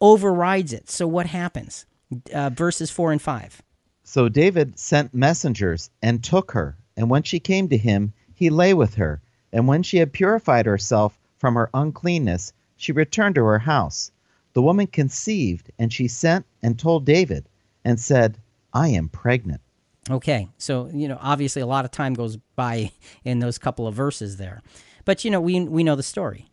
overrides 0.00 0.72
it. 0.72 0.88
So 0.88 1.06
what 1.06 1.26
happens? 1.26 1.86
Uh, 2.32 2.50
verses 2.50 2.90
4 2.90 3.12
and 3.12 3.22
5. 3.22 3.62
So 4.02 4.28
David 4.28 4.78
sent 4.78 5.14
messengers 5.14 5.90
and 6.02 6.24
took 6.24 6.52
her, 6.52 6.76
and 6.96 7.08
when 7.08 7.22
she 7.22 7.38
came 7.38 7.68
to 7.68 7.76
him, 7.76 8.12
he 8.34 8.50
lay 8.50 8.74
with 8.74 8.94
her. 8.94 9.20
And 9.52 9.68
when 9.68 9.82
she 9.82 9.98
had 9.98 10.12
purified 10.12 10.66
herself 10.66 11.18
from 11.38 11.54
her 11.54 11.70
uncleanness, 11.74 12.52
she 12.76 12.92
returned 12.92 13.34
to 13.36 13.44
her 13.44 13.58
house. 13.60 14.10
The 14.52 14.62
woman 14.62 14.86
conceived, 14.86 15.70
and 15.78 15.92
she 15.92 16.08
sent 16.08 16.46
and 16.62 16.78
told 16.78 17.04
David, 17.04 17.44
and 17.84 17.98
said, 17.98 18.38
I 18.72 18.88
am 18.88 19.08
pregnant. 19.08 19.60
Okay, 20.08 20.48
so 20.58 20.90
you 20.92 21.08
know, 21.08 21.18
obviously, 21.20 21.62
a 21.62 21.66
lot 21.66 21.84
of 21.84 21.90
time 21.90 22.14
goes 22.14 22.36
by 22.56 22.90
in 23.24 23.38
those 23.38 23.58
couple 23.58 23.86
of 23.86 23.94
verses 23.94 24.38
there, 24.38 24.62
but 25.04 25.24
you 25.24 25.30
know, 25.30 25.40
we 25.40 25.60
we 25.60 25.84
know 25.84 25.94
the 25.94 26.02
story. 26.02 26.50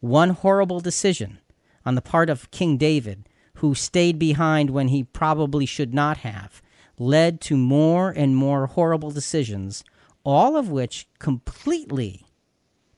One 0.00 0.30
horrible 0.30 0.80
decision 0.80 1.38
on 1.84 1.94
the 1.94 2.02
part 2.02 2.30
of 2.30 2.50
King 2.50 2.76
David, 2.76 3.28
who 3.54 3.74
stayed 3.74 4.18
behind 4.18 4.70
when 4.70 4.88
he 4.88 5.02
probably 5.02 5.66
should 5.66 5.94
not 5.94 6.18
have, 6.18 6.62
led 6.98 7.40
to 7.40 7.56
more 7.56 8.10
and 8.10 8.36
more 8.36 8.66
horrible 8.66 9.10
decisions, 9.10 9.82
all 10.22 10.56
of 10.56 10.70
which 10.70 11.08
completely, 11.18 12.26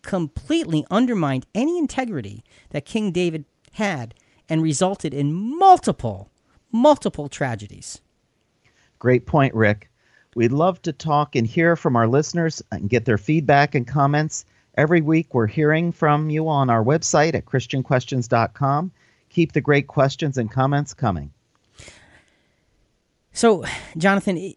completely 0.02 0.84
undermined 0.90 1.46
any 1.54 1.78
integrity 1.78 2.44
that 2.70 2.84
King 2.84 3.12
David 3.12 3.44
had, 3.72 4.14
and 4.48 4.62
resulted 4.62 5.14
in 5.14 5.32
multiple, 5.32 6.31
multiple 6.72 7.28
tragedies. 7.28 8.00
Great 8.98 9.26
point, 9.26 9.54
Rick. 9.54 9.90
We'd 10.34 10.52
love 10.52 10.80
to 10.82 10.92
talk 10.92 11.36
and 11.36 11.46
hear 11.46 11.76
from 11.76 11.94
our 11.94 12.08
listeners 12.08 12.62
and 12.72 12.88
get 12.88 13.04
their 13.04 13.18
feedback 13.18 13.74
and 13.74 13.86
comments. 13.86 14.46
Every 14.74 15.02
week, 15.02 15.34
we're 15.34 15.46
hearing 15.46 15.92
from 15.92 16.30
you 16.30 16.48
on 16.48 16.70
our 16.70 16.82
website 16.82 17.34
at 17.34 17.44
ChristianQuestions.com. 17.44 18.90
Keep 19.28 19.52
the 19.52 19.60
great 19.60 19.86
questions 19.86 20.38
and 20.38 20.50
comments 20.50 20.94
coming. 20.94 21.32
So, 23.34 23.64
Jonathan, 23.96 24.54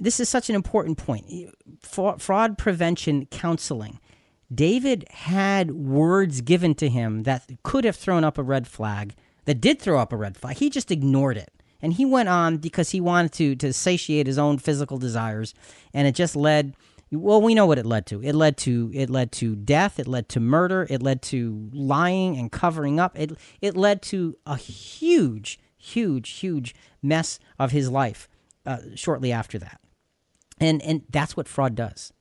this 0.00 0.18
is 0.20 0.28
such 0.28 0.48
an 0.48 0.56
important 0.56 0.98
point. 0.98 1.26
Fraud 1.82 2.58
prevention 2.58 3.26
counseling. 3.26 4.00
David 4.52 5.04
had 5.10 5.72
words 5.72 6.40
given 6.40 6.74
to 6.76 6.88
him 6.88 7.24
that 7.24 7.48
could 7.62 7.84
have 7.84 7.96
thrown 7.96 8.24
up 8.24 8.38
a 8.38 8.42
red 8.42 8.68
flag, 8.68 9.14
that 9.44 9.60
did 9.60 9.80
throw 9.80 9.98
up 9.98 10.12
a 10.12 10.16
red 10.16 10.36
flag. 10.36 10.56
He 10.56 10.70
just 10.70 10.90
ignored 10.90 11.36
it. 11.36 11.50
And 11.82 11.92
he 11.92 12.04
went 12.06 12.30
on 12.30 12.56
because 12.58 12.90
he 12.90 13.00
wanted 13.00 13.32
to, 13.32 13.56
to 13.56 13.72
satiate 13.72 14.26
his 14.26 14.38
own 14.38 14.58
physical 14.58 14.96
desires. 14.96 15.52
And 15.92 16.08
it 16.08 16.14
just 16.14 16.34
led, 16.34 16.74
well, 17.12 17.42
we 17.42 17.54
know 17.54 17.66
what 17.66 17.78
it 17.78 17.84
led 17.84 18.06
to. 18.06 18.22
It 18.22 18.34
led 18.34 18.56
to 18.58 18.90
it 18.94 19.10
led 19.10 19.32
to 19.32 19.54
death. 19.54 19.98
It 19.98 20.08
led 20.08 20.28
to 20.30 20.40
murder. 20.40 20.86
It 20.88 21.02
led 21.02 21.20
to 21.22 21.68
lying 21.72 22.36
and 22.38 22.50
covering 22.50 22.98
up. 22.98 23.18
It 23.18 23.32
it 23.60 23.76
led 23.76 24.02
to 24.02 24.36
a 24.46 24.56
huge, 24.56 25.58
huge, 25.76 26.30
huge 26.30 26.74
mess 27.02 27.38
of 27.58 27.72
his 27.72 27.90
life 27.90 28.28
uh, 28.64 28.78
shortly 28.94 29.30
after 29.30 29.58
that. 29.58 29.80
And 30.58 30.80
and 30.82 31.02
that's 31.10 31.36
what 31.36 31.48
fraud 31.48 31.74
does. 31.74 32.12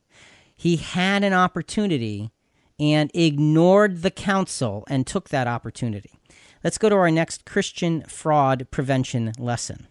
He 0.56 0.76
had 0.78 1.24
an 1.24 1.34
opportunity 1.34 2.32
and 2.80 3.12
ignored 3.14 4.02
the 4.02 4.12
counsel 4.12 4.84
and 4.90 5.08
took 5.08 5.30
that 5.30 5.48
opportunity. 5.48 6.20
Let's 6.64 6.78
go 6.78 6.88
to 6.88 6.96
our 6.96 7.12
next 7.12 7.44
Christian 7.46 8.04
fraud 8.04 8.68
prevention 8.72 9.34
lesson. 9.38 9.88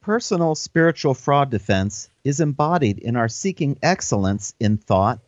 Personal 0.00 0.54
spiritual 0.54 1.14
fraud 1.14 1.50
defense 1.50 2.08
is 2.22 2.38
embodied 2.38 2.98
in 2.98 3.16
our 3.16 3.28
seeking 3.28 3.76
excellence 3.82 4.54
in 4.60 4.76
thought 4.76 5.18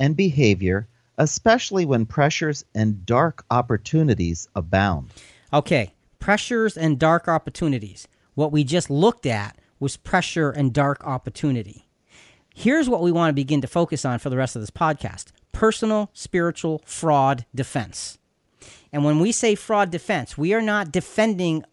and 0.00 0.16
behavior, 0.16 0.88
especially 1.18 1.84
when 1.84 2.04
pressures 2.04 2.64
and 2.74 3.06
dark 3.06 3.44
opportunities 3.48 4.48
abound. 4.56 5.10
Okay, 5.52 5.94
pressures 6.18 6.76
and 6.76 6.98
dark 6.98 7.28
opportunities. 7.28 8.08
What 8.34 8.50
we 8.50 8.64
just 8.64 8.90
looked 8.90 9.24
at 9.24 9.56
was 9.78 9.96
pressure 9.96 10.50
and 10.50 10.72
dark 10.72 11.06
opportunity. 11.06 11.86
Here's 12.52 12.88
what 12.88 13.02
we 13.02 13.12
want 13.12 13.28
to 13.28 13.34
begin 13.34 13.60
to 13.60 13.68
focus 13.68 14.04
on 14.04 14.18
for 14.18 14.30
the 14.30 14.36
rest 14.36 14.56
of 14.56 14.62
this 14.62 14.70
podcast 14.70 15.26
personal 15.52 16.10
spiritual 16.12 16.82
fraud 16.84 17.46
defense. 17.54 18.18
And 18.94 19.04
when 19.04 19.18
we 19.18 19.32
say 19.32 19.56
fraud 19.56 19.90
defense, 19.90 20.38
we 20.38 20.54
are 20.54 20.62
not 20.62 20.92
defending 20.92 21.64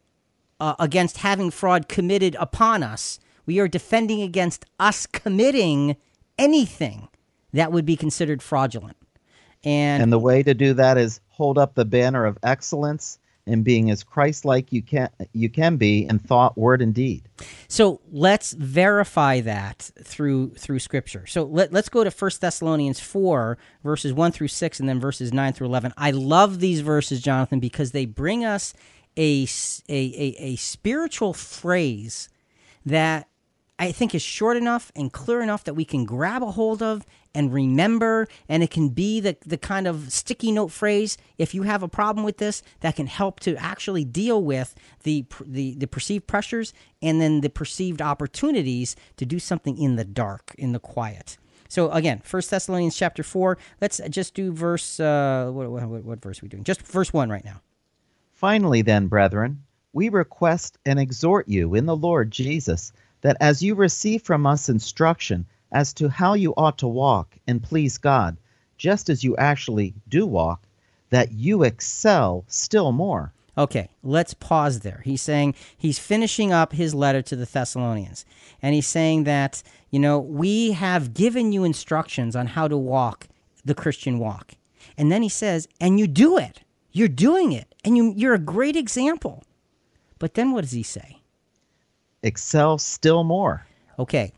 uh, 0.59 0.73
against 0.79 1.17
having 1.17 1.51
fraud 1.51 1.87
committed 1.87 2.35
upon 2.39 2.81
us. 2.81 3.19
We 3.45 3.59
are 3.59 3.67
defending 3.67 4.23
against 4.23 4.65
us 4.79 5.05
committing 5.05 5.97
anything 6.39 7.09
that 7.53 7.71
would 7.71 7.85
be 7.85 7.95
considered 7.95 8.41
fraudulent. 8.41 8.97
And, 9.63 10.01
And 10.01 10.11
the 10.11 10.17
way 10.17 10.41
to 10.41 10.55
do 10.55 10.73
that 10.73 10.97
is 10.97 11.21
hold 11.29 11.59
up 11.59 11.75
the 11.75 11.85
banner 11.85 12.25
of 12.25 12.39
excellence 12.41 13.19
and 13.47 13.63
being 13.63 13.91
as 13.91 14.03
Christ-like 14.03 14.71
you 14.71 14.81
can 14.81 15.09
you 15.33 15.49
can 15.49 15.77
be 15.77 16.05
in 16.05 16.19
thought, 16.19 16.57
word, 16.57 16.81
and 16.81 16.93
deed. 16.93 17.23
So 17.67 18.01
let's 18.11 18.53
verify 18.53 19.41
that 19.41 19.91
through 20.03 20.51
through 20.55 20.79
Scripture. 20.79 21.25
So 21.25 21.43
let, 21.43 21.73
let's 21.73 21.89
go 21.89 22.03
to 22.03 22.11
1 22.11 22.31
Thessalonians 22.39 22.99
4, 22.99 23.57
verses 23.83 24.13
1 24.13 24.31
through 24.31 24.47
6, 24.49 24.79
and 24.79 24.89
then 24.89 24.99
verses 24.99 25.33
9 25.33 25.53
through 25.53 25.67
11. 25.67 25.93
I 25.97 26.11
love 26.11 26.59
these 26.59 26.81
verses, 26.81 27.21
Jonathan, 27.21 27.59
because 27.59 27.91
they 27.91 28.05
bring 28.05 28.45
us 28.45 28.73
a 29.17 29.47
a 29.89 30.35
a 30.39 30.55
spiritual 30.55 31.33
phrase 31.33 32.29
that 32.85 33.27
I 33.81 33.91
think 33.91 34.13
is 34.13 34.21
short 34.21 34.57
enough 34.57 34.91
and 34.95 35.11
clear 35.11 35.41
enough 35.41 35.63
that 35.63 35.73
we 35.73 35.85
can 35.85 36.05
grab 36.05 36.43
a 36.43 36.51
hold 36.51 36.83
of 36.83 37.05
and 37.33 37.53
remember. 37.53 38.27
And 38.49 38.63
it 38.63 38.71
can 38.71 38.89
be 38.89 39.19
the, 39.19 39.37
the 39.45 39.57
kind 39.57 39.87
of 39.87 40.11
sticky 40.11 40.51
note 40.51 40.71
phrase, 40.71 41.17
if 41.37 41.53
you 41.53 41.63
have 41.63 41.83
a 41.83 41.87
problem 41.87 42.25
with 42.25 42.37
this, 42.37 42.63
that 42.81 42.95
can 42.95 43.07
help 43.07 43.39
to 43.41 43.55
actually 43.55 44.05
deal 44.05 44.43
with 44.43 44.75
the, 45.03 45.25
the, 45.45 45.75
the 45.75 45.87
perceived 45.87 46.27
pressures 46.27 46.73
and 47.01 47.21
then 47.21 47.41
the 47.41 47.49
perceived 47.49 48.01
opportunities 48.01 48.95
to 49.17 49.25
do 49.25 49.39
something 49.39 49.77
in 49.77 49.95
the 49.95 50.05
dark, 50.05 50.53
in 50.57 50.71
the 50.71 50.79
quiet. 50.79 51.37
So 51.69 51.89
again, 51.91 52.19
First 52.23 52.49
Thessalonians 52.49 52.97
chapter 52.97 53.23
four. 53.23 53.57
Let's 53.79 54.01
just 54.09 54.33
do 54.33 54.51
verse. 54.51 54.99
Uh, 54.99 55.49
what, 55.51 55.69
what, 55.69 56.03
what 56.03 56.21
verse 56.21 56.39
are 56.39 56.45
we 56.45 56.49
doing? 56.49 56.65
Just 56.65 56.81
verse 56.81 57.13
one 57.13 57.29
right 57.29 57.45
now. 57.45 57.61
Finally, 58.33 58.81
then, 58.81 59.07
brethren, 59.07 59.63
we 59.93 60.09
request 60.09 60.77
and 60.85 60.99
exhort 60.99 61.47
you 61.47 61.75
in 61.75 61.85
the 61.85 61.95
Lord 61.95 62.29
Jesus 62.29 62.91
that 63.21 63.37
as 63.39 63.61
you 63.61 63.75
receive 63.75 64.23
from 64.23 64.45
us 64.45 64.67
instruction 64.67 65.45
as 65.71 65.93
to 65.93 66.09
how 66.09 66.33
you 66.33 66.53
ought 66.57 66.77
to 66.79 66.87
walk 66.87 67.37
and 67.47 67.63
please 67.63 67.97
God, 67.97 68.37
just 68.77 69.09
as 69.09 69.23
you 69.23 69.35
actually 69.37 69.93
do 70.09 70.25
walk, 70.25 70.65
that 71.09 71.31
you 71.31 71.63
excel 71.63 72.43
still 72.47 72.91
more. 72.91 73.33
Okay, 73.57 73.89
let's 74.01 74.33
pause 74.33 74.79
there. 74.79 75.01
He's 75.03 75.21
saying 75.21 75.55
he's 75.77 75.99
finishing 75.99 76.53
up 76.53 76.71
his 76.71 76.95
letter 76.95 77.21
to 77.23 77.35
the 77.35 77.45
Thessalonians. 77.45 78.25
And 78.61 78.73
he's 78.73 78.87
saying 78.87 79.25
that, 79.25 79.61
you 79.89 79.99
know, 79.99 80.19
we 80.19 80.71
have 80.71 81.13
given 81.13 81.51
you 81.51 81.63
instructions 81.63 82.35
on 82.35 82.47
how 82.47 82.67
to 82.67 82.77
walk 82.77 83.27
the 83.65 83.75
Christian 83.75 84.19
walk. 84.19 84.53
And 84.97 85.11
then 85.11 85.21
he 85.21 85.29
says, 85.29 85.67
and 85.79 85.99
you 85.99 86.07
do 86.07 86.37
it. 86.37 86.61
You're 86.91 87.07
doing 87.07 87.51
it. 87.51 87.73
And 87.83 87.97
you, 87.97 88.13
you're 88.15 88.33
a 88.33 88.39
great 88.39 88.75
example. 88.75 89.43
But 90.17 90.35
then 90.35 90.51
what 90.51 90.61
does 90.61 90.71
he 90.71 90.83
say? 90.83 91.21
Excel 92.23 92.77
still 92.77 93.23
more. 93.23 93.65
Okay, 93.99 94.31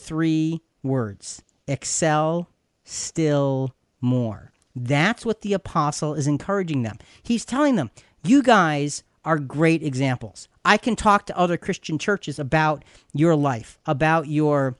three 0.00 0.62
words 0.82 1.42
excel 1.66 2.48
still 2.84 3.74
more. 4.00 4.52
That's 4.74 5.24
what 5.24 5.42
the 5.42 5.52
apostle 5.52 6.14
is 6.14 6.26
encouraging 6.26 6.82
them. 6.82 6.98
He's 7.22 7.44
telling 7.44 7.76
them, 7.76 7.90
you 8.24 8.42
guys 8.42 9.02
are 9.24 9.38
great 9.38 9.82
examples. 9.82 10.48
I 10.64 10.76
can 10.76 10.96
talk 10.96 11.26
to 11.26 11.38
other 11.38 11.56
Christian 11.56 11.98
churches 11.98 12.38
about 12.38 12.84
your 13.12 13.36
life, 13.36 13.78
about 13.86 14.28
your 14.28 14.76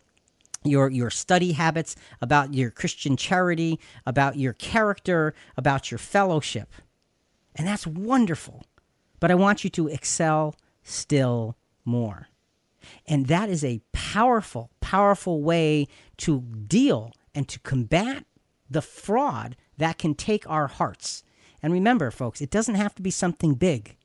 your 0.63 0.91
your 0.91 1.11
study 1.11 1.53
habits, 1.53 1.97
about 2.21 2.53
your 2.55 2.71
Christian 2.71 3.17
charity, 3.17 3.81
about 4.07 4.37
your 4.37 4.53
character, 4.53 5.35
about 5.57 5.91
your 5.91 5.99
fellowship. 5.99 6.71
And 7.57 7.67
that's 7.67 7.87
wonderful. 7.87 8.65
But 9.21 9.31
I 9.31 9.35
want 9.35 9.65
you 9.65 9.71
to 9.71 9.89
excel 9.89 10.55
still 10.83 11.57
more. 11.85 12.29
And 13.07 13.27
that 13.27 13.49
is 13.49 13.65
a 13.65 13.81
powerful, 13.93 14.71
powerful 14.81 15.43
way 15.43 15.89
to 16.19 16.41
deal 16.41 17.13
and 17.35 17.49
to 17.49 17.59
combat 17.61 18.25
the 18.69 18.83
fraud 18.83 19.57
that 19.79 19.99
can 19.99 20.15
take 20.15 20.49
our 20.49 20.69
hearts. 20.69 21.23
And 21.63 21.73
remember, 21.73 22.11
folks, 22.11 22.41
it 22.41 22.51
doesn't 22.51 22.77
have 22.77 22.95
to 22.95 23.03
be 23.03 23.11
something 23.11 23.55
big. 23.55 23.97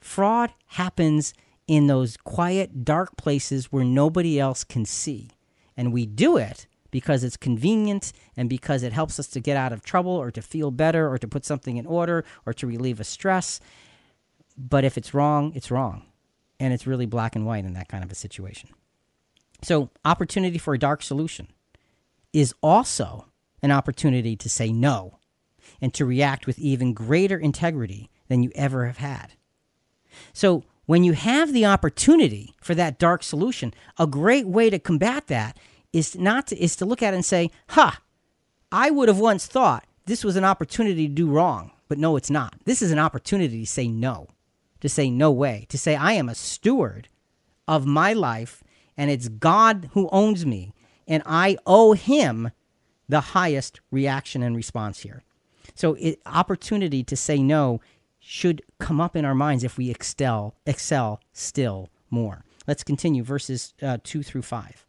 Fraud 0.00 0.52
happens 0.66 1.34
in 1.66 1.86
those 1.86 2.16
quiet, 2.16 2.84
dark 2.84 3.16
places 3.16 3.66
where 3.66 3.84
nobody 3.84 4.40
else 4.40 4.64
can 4.64 4.84
see. 4.84 5.30
And 5.76 5.92
we 5.92 6.06
do 6.06 6.36
it 6.36 6.66
because 6.90 7.22
it's 7.22 7.36
convenient 7.36 8.12
and 8.36 8.48
because 8.48 8.82
it 8.82 8.92
helps 8.92 9.18
us 9.20 9.28
to 9.28 9.40
get 9.40 9.56
out 9.56 9.72
of 9.72 9.84
trouble 9.84 10.12
or 10.12 10.30
to 10.30 10.42
feel 10.42 10.70
better 10.70 11.10
or 11.10 11.18
to 11.18 11.28
put 11.28 11.44
something 11.44 11.76
in 11.76 11.86
order 11.86 12.24
or 12.44 12.52
to 12.54 12.66
relieve 12.66 12.98
a 12.98 13.04
stress. 13.04 13.60
But 14.56 14.84
if 14.84 14.98
it's 14.98 15.14
wrong, 15.14 15.52
it's 15.54 15.70
wrong. 15.70 16.09
And 16.60 16.72
it's 16.72 16.86
really 16.86 17.06
black 17.06 17.34
and 17.34 17.44
white 17.44 17.64
in 17.64 17.72
that 17.72 17.88
kind 17.88 18.04
of 18.04 18.12
a 18.12 18.14
situation. 18.14 18.70
So, 19.62 19.90
opportunity 20.04 20.58
for 20.58 20.74
a 20.74 20.78
dark 20.78 21.02
solution 21.02 21.48
is 22.32 22.54
also 22.62 23.26
an 23.62 23.72
opportunity 23.72 24.36
to 24.36 24.48
say 24.48 24.72
no 24.72 25.18
and 25.80 25.92
to 25.94 26.04
react 26.04 26.46
with 26.46 26.58
even 26.58 26.94
greater 26.94 27.38
integrity 27.38 28.10
than 28.28 28.42
you 28.42 28.52
ever 28.54 28.86
have 28.86 28.98
had. 28.98 29.32
So, 30.32 30.64
when 30.86 31.04
you 31.04 31.12
have 31.12 31.52
the 31.52 31.66
opportunity 31.66 32.54
for 32.60 32.74
that 32.74 32.98
dark 32.98 33.22
solution, 33.22 33.74
a 33.98 34.06
great 34.06 34.46
way 34.46 34.70
to 34.70 34.78
combat 34.78 35.26
that 35.28 35.56
is 35.92 36.16
not 36.16 36.48
to, 36.48 36.62
is 36.62 36.76
to 36.76 36.84
look 36.84 37.02
at 37.02 37.14
it 37.14 37.16
and 37.16 37.24
say, 37.24 37.50
"Ha, 37.70 38.00
I 38.72 38.90
would 38.90 39.08
have 39.08 39.18
once 39.18 39.46
thought 39.46 39.84
this 40.06 40.24
was 40.24 40.36
an 40.36 40.44
opportunity 40.44 41.06
to 41.06 41.14
do 41.14 41.30
wrong, 41.30 41.72
but 41.88 41.98
no, 41.98 42.16
it's 42.16 42.30
not. 42.30 42.54
This 42.64 42.82
is 42.82 42.90
an 42.90 42.98
opportunity 42.98 43.60
to 43.60 43.66
say 43.66 43.88
no, 43.88 44.28
to 44.80 44.88
say 44.88 45.10
no 45.10 45.30
way, 45.30 45.66
to 45.68 45.78
say 45.78 45.96
I 45.96 46.12
am 46.12 46.28
a 46.28 46.34
steward 46.34 47.08
of 47.68 47.86
my 47.86 48.12
life, 48.12 48.62
and 48.96 49.10
it's 49.10 49.28
God 49.28 49.90
who 49.92 50.08
owns 50.10 50.44
me, 50.44 50.74
and 51.06 51.22
I 51.26 51.56
owe 51.66 51.92
Him 51.92 52.50
the 53.08 53.20
highest 53.20 53.80
reaction 53.90 54.42
and 54.42 54.56
response 54.56 55.00
here. 55.00 55.22
So, 55.74 55.94
it, 55.94 56.20
opportunity 56.26 57.02
to 57.04 57.16
say 57.16 57.38
no 57.42 57.80
should 58.18 58.62
come 58.78 59.00
up 59.00 59.16
in 59.16 59.24
our 59.24 59.34
minds 59.34 59.64
if 59.64 59.78
we 59.78 59.90
excel, 59.90 60.54
excel 60.66 61.20
still 61.32 61.88
more. 62.10 62.44
Let's 62.66 62.84
continue 62.84 63.22
verses 63.22 63.74
uh, 63.82 63.98
two 64.04 64.22
through 64.22 64.42
five. 64.42 64.86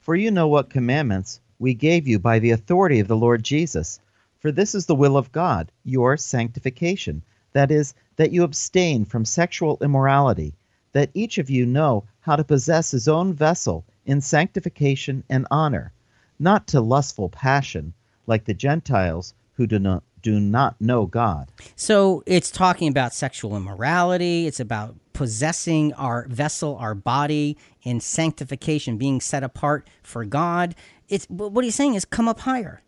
For 0.00 0.16
you 0.16 0.30
know 0.30 0.48
what 0.48 0.70
commandments 0.70 1.40
we 1.58 1.74
gave 1.74 2.08
you 2.08 2.18
by 2.18 2.38
the 2.38 2.50
authority 2.50 3.00
of 3.00 3.08
the 3.08 3.16
Lord 3.16 3.42
Jesus. 3.42 4.00
For 4.38 4.50
this 4.50 4.74
is 4.74 4.86
the 4.86 4.94
will 4.94 5.16
of 5.16 5.30
God, 5.32 5.70
your 5.84 6.16
sanctification. 6.16 7.22
That 7.52 7.70
is, 7.70 7.94
that 8.16 8.32
you 8.32 8.44
abstain 8.44 9.04
from 9.04 9.24
sexual 9.24 9.78
immorality, 9.80 10.54
that 10.92 11.10
each 11.14 11.38
of 11.38 11.50
you 11.50 11.66
know 11.66 12.04
how 12.20 12.36
to 12.36 12.44
possess 12.44 12.90
his 12.90 13.08
own 13.08 13.32
vessel 13.32 13.84
in 14.06 14.20
sanctification 14.20 15.24
and 15.28 15.46
honor, 15.50 15.92
not 16.38 16.66
to 16.68 16.80
lustful 16.80 17.28
passion, 17.28 17.92
like 18.26 18.44
the 18.44 18.54
Gentiles 18.54 19.34
who 19.54 19.66
do 19.66 19.78
not, 19.78 20.02
do 20.22 20.38
not 20.38 20.80
know 20.80 21.06
God. 21.06 21.50
So 21.76 22.22
it's 22.26 22.50
talking 22.50 22.88
about 22.88 23.14
sexual 23.14 23.56
immorality. 23.56 24.46
It's 24.46 24.60
about 24.60 24.96
possessing 25.12 25.92
our 25.94 26.26
vessel, 26.28 26.76
our 26.76 26.94
body, 26.94 27.56
in 27.82 28.00
sanctification, 28.00 28.96
being 28.96 29.20
set 29.20 29.42
apart 29.42 29.88
for 30.02 30.24
God. 30.24 30.74
It's 31.08 31.26
what 31.26 31.64
he's 31.64 31.74
saying 31.74 31.94
is 31.94 32.04
come 32.04 32.28
up 32.28 32.40
higher. 32.40 32.82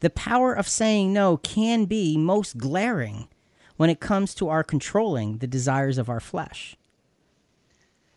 The 0.00 0.10
power 0.10 0.52
of 0.52 0.68
saying 0.68 1.12
no 1.12 1.38
can 1.38 1.86
be 1.86 2.16
most 2.16 2.58
glaring 2.58 3.28
when 3.80 3.88
it 3.88 3.98
comes 3.98 4.34
to 4.34 4.50
our 4.50 4.62
controlling 4.62 5.38
the 5.38 5.46
desires 5.46 5.96
of 5.96 6.10
our 6.10 6.20
flesh. 6.20 6.76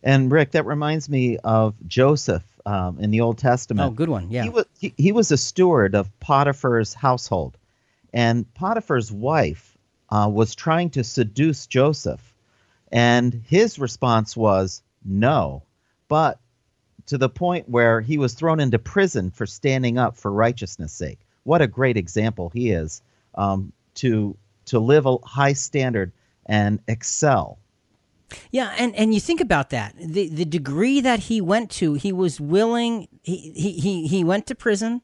And 0.03 0.30
Rick, 0.30 0.51
that 0.51 0.66
reminds 0.66 1.07
me 1.07 1.38
of 1.38 1.74
Joseph 1.88 2.43
um, 2.66 2.99
in 2.99 3.11
the 3.11 3.22
Old 3.22 3.38
Testament. 3.38 3.88
Oh, 3.88 3.91
good 3.91 4.09
one. 4.09 4.30
Yeah. 4.30 4.43
He 4.43 4.49
was 4.49 4.66
he, 4.78 4.93
he 4.97 5.11
was 5.14 5.32
a 5.32 5.38
steward 5.38 5.95
of 5.95 6.09
Potiphar's 6.20 6.93
household, 6.93 7.57
and 8.14 8.45
Potiphar's 8.55 9.09
wife 9.09 9.78
uh, 10.09 10.30
was 10.30 10.53
trying 10.53 10.89
to 10.89 11.03
seduce 11.05 11.66
Joseph, 11.66 12.34
and 12.91 13.34
his 13.47 13.80
response 13.80 14.36
was 14.36 14.82
no, 15.05 15.64
but 16.09 16.39
to 17.05 17.18
the 17.18 17.30
point 17.30 17.70
where 17.70 18.01
he 18.01 18.18
was 18.18 18.34
thrown 18.34 18.59
into 18.59 18.80
prison 18.80 19.32
for 19.32 19.45
standing 19.45 19.97
up 19.97 20.18
for 20.18 20.30
righteousness' 20.30 20.91
sake. 20.91 21.20
What 21.45 21.61
a 21.61 21.68
great 21.68 21.95
example 21.95 22.49
he 22.49 22.72
is 22.72 23.01
um, 23.34 23.72
to 23.95 24.36
to 24.66 24.80
live 24.80 25.05
a 25.05 25.18
high 25.18 25.53
standard 25.53 26.11
and 26.45 26.80
excel. 26.88 27.59
Yeah, 28.51 28.74
and, 28.78 28.95
and 28.95 29.14
you 29.14 29.20
think 29.20 29.41
about 29.41 29.70
that. 29.70 29.95
The 29.99 30.28
the 30.28 30.45
degree 30.45 31.01
that 31.01 31.20
he 31.20 31.39
went 31.41 31.70
to, 31.72 31.93
he 31.93 32.11
was 32.11 32.39
willing 32.39 33.07
he, 33.22 33.51
he, 33.55 33.74
he, 33.74 34.07
he 34.07 34.24
went 34.24 34.47
to 34.47 34.55
prison 34.55 35.01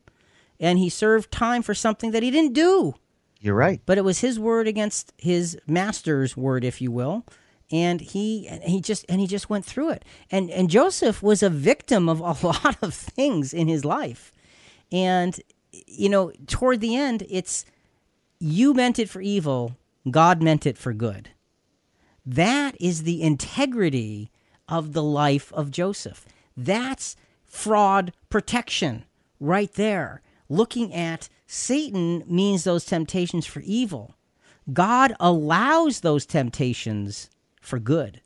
and 0.59 0.79
he 0.79 0.89
served 0.89 1.31
time 1.31 1.61
for 1.61 1.73
something 1.73 2.11
that 2.11 2.23
he 2.23 2.31
didn't 2.31 2.53
do. 2.53 2.95
You're 3.39 3.55
right. 3.55 3.81
But 3.85 3.97
it 3.97 4.03
was 4.03 4.19
his 4.19 4.39
word 4.39 4.67
against 4.67 5.13
his 5.17 5.57
master's 5.65 6.35
word, 6.35 6.63
if 6.65 6.81
you 6.81 6.91
will. 6.91 7.25
And 7.71 8.01
he 8.01 8.47
and 8.47 8.63
he 8.63 8.81
just 8.81 9.05
and 9.07 9.21
he 9.21 9.27
just 9.27 9.49
went 9.49 9.65
through 9.65 9.91
it. 9.91 10.05
And 10.31 10.49
and 10.49 10.69
Joseph 10.69 11.21
was 11.21 11.43
a 11.43 11.49
victim 11.49 12.09
of 12.09 12.19
a 12.19 12.23
lot 12.47 12.77
of 12.81 12.93
things 12.93 13.53
in 13.53 13.67
his 13.67 13.85
life. 13.85 14.33
And 14.91 15.39
you 15.71 16.09
know, 16.09 16.31
toward 16.47 16.81
the 16.81 16.95
end, 16.95 17.25
it's 17.29 17.65
you 18.39 18.73
meant 18.73 18.99
it 18.99 19.09
for 19.09 19.21
evil, 19.21 19.77
God 20.09 20.41
meant 20.41 20.65
it 20.65 20.77
for 20.77 20.93
good. 20.93 21.29
That 22.25 22.75
is 22.79 23.03
the 23.03 23.21
integrity 23.21 24.31
of 24.67 24.93
the 24.93 25.03
life 25.03 25.51
of 25.53 25.71
Joseph. 25.71 26.25
That's 26.55 27.15
fraud 27.45 28.13
protection. 28.29 29.05
right 29.39 29.73
there. 29.73 30.21
Looking 30.49 30.93
at 30.93 31.29
Satan 31.47 32.23
means 32.27 32.63
those 32.63 32.85
temptations 32.85 33.45
for 33.45 33.61
evil. 33.61 34.15
God 34.73 35.13
allows 35.19 36.01
those 36.01 36.25
temptations 36.25 37.29
for 37.61 37.79
good. 37.79 38.21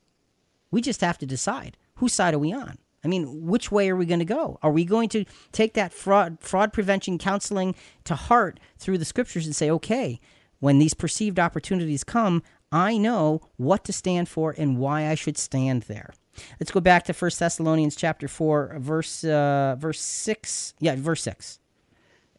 We 0.71 0.81
just 0.81 1.01
have 1.01 1.17
to 1.19 1.25
decide 1.25 1.77
whose 1.95 2.13
side 2.13 2.33
are 2.33 2.39
we 2.39 2.51
on? 2.51 2.77
I 3.03 3.07
mean, 3.07 3.45
which 3.45 3.71
way 3.71 3.89
are 3.89 3.95
we 3.95 4.05
going 4.05 4.19
to 4.19 4.25
go? 4.25 4.59
Are 4.63 4.71
we 4.71 4.85
going 4.85 5.09
to 5.09 5.25
take 5.51 5.73
that 5.73 5.93
fraud 5.93 6.37
fraud 6.39 6.71
prevention 6.71 7.17
counseling 7.17 7.75
to 8.05 8.15
heart 8.15 8.59
through 8.77 8.97
the 8.97 9.05
scriptures 9.05 9.45
and 9.45 9.55
say, 9.55 9.69
okay, 9.69 10.19
when 10.59 10.79
these 10.79 10.93
perceived 10.93 11.39
opportunities 11.39 12.03
come, 12.03 12.43
I 12.71 12.97
know 12.97 13.41
what 13.57 13.83
to 13.85 13.93
stand 13.93 14.29
for 14.29 14.55
and 14.57 14.77
why 14.77 15.07
I 15.09 15.15
should 15.15 15.37
stand 15.37 15.83
there. 15.83 16.13
Let's 16.59 16.71
go 16.71 16.79
back 16.79 17.03
to 17.05 17.13
1 17.13 17.31
Thessalonians 17.37 17.95
chapter 17.95 18.27
4 18.27 18.77
verse 18.79 19.23
uh, 19.23 19.75
verse 19.77 19.99
6. 19.99 20.73
Yeah, 20.79 20.95
verse 20.95 21.21
6. 21.23 21.59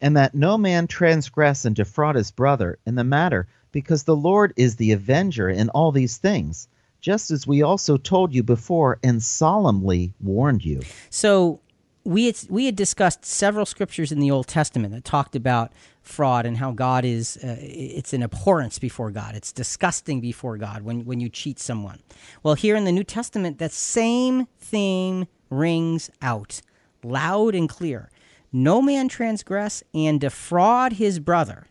And 0.01 0.17
that 0.17 0.35
no 0.35 0.57
man 0.57 0.87
transgress 0.87 1.63
and 1.63 1.75
defraud 1.75 2.15
his 2.15 2.31
brother 2.31 2.79
in 2.85 2.95
the 2.95 3.03
matter, 3.03 3.47
because 3.71 4.03
the 4.03 4.15
Lord 4.15 4.53
is 4.57 4.75
the 4.75 4.91
avenger 4.91 5.49
in 5.49 5.69
all 5.69 5.91
these 5.91 6.17
things 6.17 6.67
just 7.05 7.29
as 7.29 7.45
we 7.45 7.61
also 7.61 7.97
told 7.97 8.33
you 8.33 8.41
before 8.41 8.97
and 9.03 9.21
solemnly 9.21 10.11
warned 10.21 10.65
you. 10.65 10.81
So 11.11 11.61
we 12.03 12.25
had, 12.25 12.39
we 12.49 12.65
had 12.65 12.75
discussed 12.75 13.23
several 13.23 13.67
scriptures 13.67 14.11
in 14.11 14.19
the 14.19 14.31
Old 14.31 14.47
Testament 14.47 14.91
that 14.91 15.05
talked 15.05 15.35
about 15.35 15.71
fraud 16.01 16.47
and 16.47 16.57
how 16.57 16.71
God 16.71 17.05
is 17.05 17.37
uh, 17.43 17.57
it's 17.59 18.11
an 18.11 18.23
abhorrence 18.23 18.79
before 18.79 19.11
God. 19.11 19.35
It's 19.35 19.51
disgusting 19.51 20.19
before 20.19 20.57
God 20.57 20.81
when 20.81 21.05
when 21.05 21.19
you 21.19 21.29
cheat 21.29 21.59
someone. 21.59 21.99
Well, 22.41 22.55
here 22.55 22.75
in 22.75 22.85
the 22.85 22.91
New 22.91 23.03
Testament 23.03 23.59
that 23.59 23.71
same 23.71 24.47
theme 24.57 25.27
rings 25.51 26.09
out 26.23 26.63
loud 27.03 27.53
and 27.53 27.69
clear. 27.69 28.09
No 28.51 28.81
man 28.81 29.09
transgress 29.09 29.83
and 29.93 30.19
defraud 30.19 30.93
his 30.93 31.19
brother. 31.19 31.67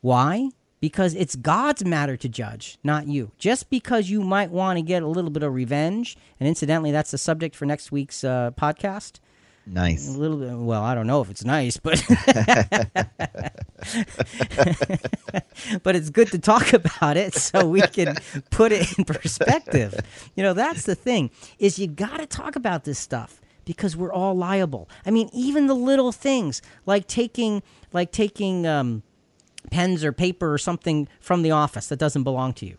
Why? 0.00 0.50
Because 0.82 1.14
it's 1.14 1.36
God's 1.36 1.84
matter 1.84 2.16
to 2.16 2.28
judge, 2.28 2.76
not 2.82 3.06
you. 3.06 3.30
Just 3.38 3.70
because 3.70 4.10
you 4.10 4.20
might 4.20 4.50
want 4.50 4.78
to 4.78 4.82
get 4.82 5.04
a 5.04 5.06
little 5.06 5.30
bit 5.30 5.44
of 5.44 5.54
revenge, 5.54 6.16
and 6.40 6.48
incidentally, 6.48 6.90
that's 6.90 7.12
the 7.12 7.18
subject 7.18 7.54
for 7.54 7.66
next 7.66 7.92
week's 7.92 8.24
uh, 8.24 8.50
podcast. 8.60 9.20
Nice. 9.64 10.12
A 10.12 10.18
little 10.18 10.38
bit. 10.38 10.56
Well, 10.56 10.82
I 10.82 10.96
don't 10.96 11.06
know 11.06 11.20
if 11.20 11.30
it's 11.30 11.44
nice, 11.44 11.76
but 11.76 12.02
but 15.84 15.94
it's 15.94 16.10
good 16.10 16.32
to 16.32 16.40
talk 16.40 16.72
about 16.72 17.16
it 17.16 17.36
so 17.36 17.64
we 17.64 17.82
can 17.82 18.16
put 18.50 18.72
it 18.72 18.98
in 18.98 19.04
perspective. 19.04 19.94
You 20.34 20.42
know, 20.42 20.52
that's 20.52 20.82
the 20.82 20.96
thing 20.96 21.30
is 21.60 21.78
you 21.78 21.86
got 21.86 22.16
to 22.16 22.26
talk 22.26 22.56
about 22.56 22.82
this 22.82 22.98
stuff 22.98 23.40
because 23.64 23.96
we're 23.96 24.12
all 24.12 24.36
liable. 24.36 24.88
I 25.06 25.12
mean, 25.12 25.30
even 25.32 25.68
the 25.68 25.74
little 25.74 26.10
things 26.10 26.60
like 26.86 27.06
taking 27.06 27.62
like 27.92 28.10
taking 28.10 28.66
um, 28.66 29.04
pens 29.72 30.04
or 30.04 30.12
paper 30.12 30.52
or 30.52 30.58
something 30.58 31.08
from 31.18 31.42
the 31.42 31.50
office 31.50 31.88
that 31.88 31.98
doesn't 31.98 32.22
belong 32.22 32.52
to 32.54 32.66
you. 32.66 32.76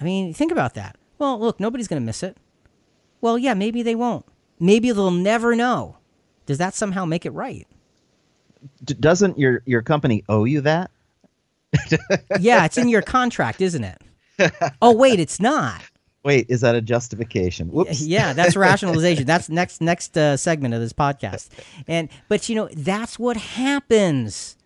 I 0.00 0.04
mean, 0.04 0.34
think 0.34 0.50
about 0.50 0.74
that. 0.74 0.96
Well, 1.18 1.38
look, 1.38 1.60
nobody's 1.60 1.86
going 1.86 2.02
to 2.02 2.06
miss 2.06 2.22
it. 2.22 2.36
Well, 3.20 3.38
yeah, 3.38 3.54
maybe 3.54 3.82
they 3.82 3.94
won't. 3.94 4.26
Maybe 4.58 4.90
they'll 4.90 5.10
never 5.10 5.54
know. 5.54 5.98
Does 6.46 6.58
that 6.58 6.74
somehow 6.74 7.04
make 7.04 7.24
it 7.24 7.30
right? 7.30 7.66
D- 8.82 8.94
doesn't 8.94 9.38
your 9.38 9.62
your 9.66 9.82
company 9.82 10.24
owe 10.28 10.44
you 10.44 10.62
that? 10.62 10.90
yeah, 12.40 12.64
it's 12.64 12.78
in 12.78 12.88
your 12.88 13.02
contract, 13.02 13.60
isn't 13.60 13.84
it? 13.84 14.00
Oh, 14.82 14.92
wait, 14.92 15.20
it's 15.20 15.38
not. 15.38 15.82
Wait, 16.24 16.46
is 16.48 16.62
that 16.62 16.74
a 16.74 16.80
justification? 16.80 17.68
Whoops. 17.68 18.00
Yeah, 18.00 18.32
that's 18.32 18.56
rationalization. 18.56 19.26
that's 19.26 19.50
next 19.50 19.80
next 19.80 20.16
uh, 20.16 20.36
segment 20.36 20.72
of 20.74 20.80
this 20.80 20.92
podcast. 20.92 21.48
And 21.86 22.08
but 22.28 22.48
you 22.48 22.56
know, 22.56 22.68
that's 22.72 23.18
what 23.18 23.36
happens. 23.36 24.56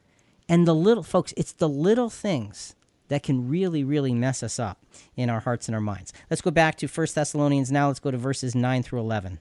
And 0.49 0.66
the 0.66 0.74
little, 0.74 1.03
folks, 1.03 1.34
it's 1.36 1.53
the 1.53 1.68
little 1.68 2.09
things 2.09 2.74
that 3.09 3.22
can 3.22 3.49
really, 3.49 3.84
really 3.84 4.14
mess 4.14 4.42
us 4.42 4.59
up 4.59 4.78
in 5.16 5.28
our 5.28 5.40
hearts 5.40 5.68
and 5.68 5.74
our 5.74 5.80
minds. 5.80 6.12
Let's 6.30 6.42
go 6.42 6.51
back 6.51 6.76
to 6.78 6.86
1 6.86 7.07
Thessalonians 7.14 7.70
now. 7.70 7.88
Let's 7.88 8.01
go 8.01 8.11
to 8.11 8.16
verses 8.16 8.55
9 8.55 8.82
through 8.82 9.01
11. 9.01 9.38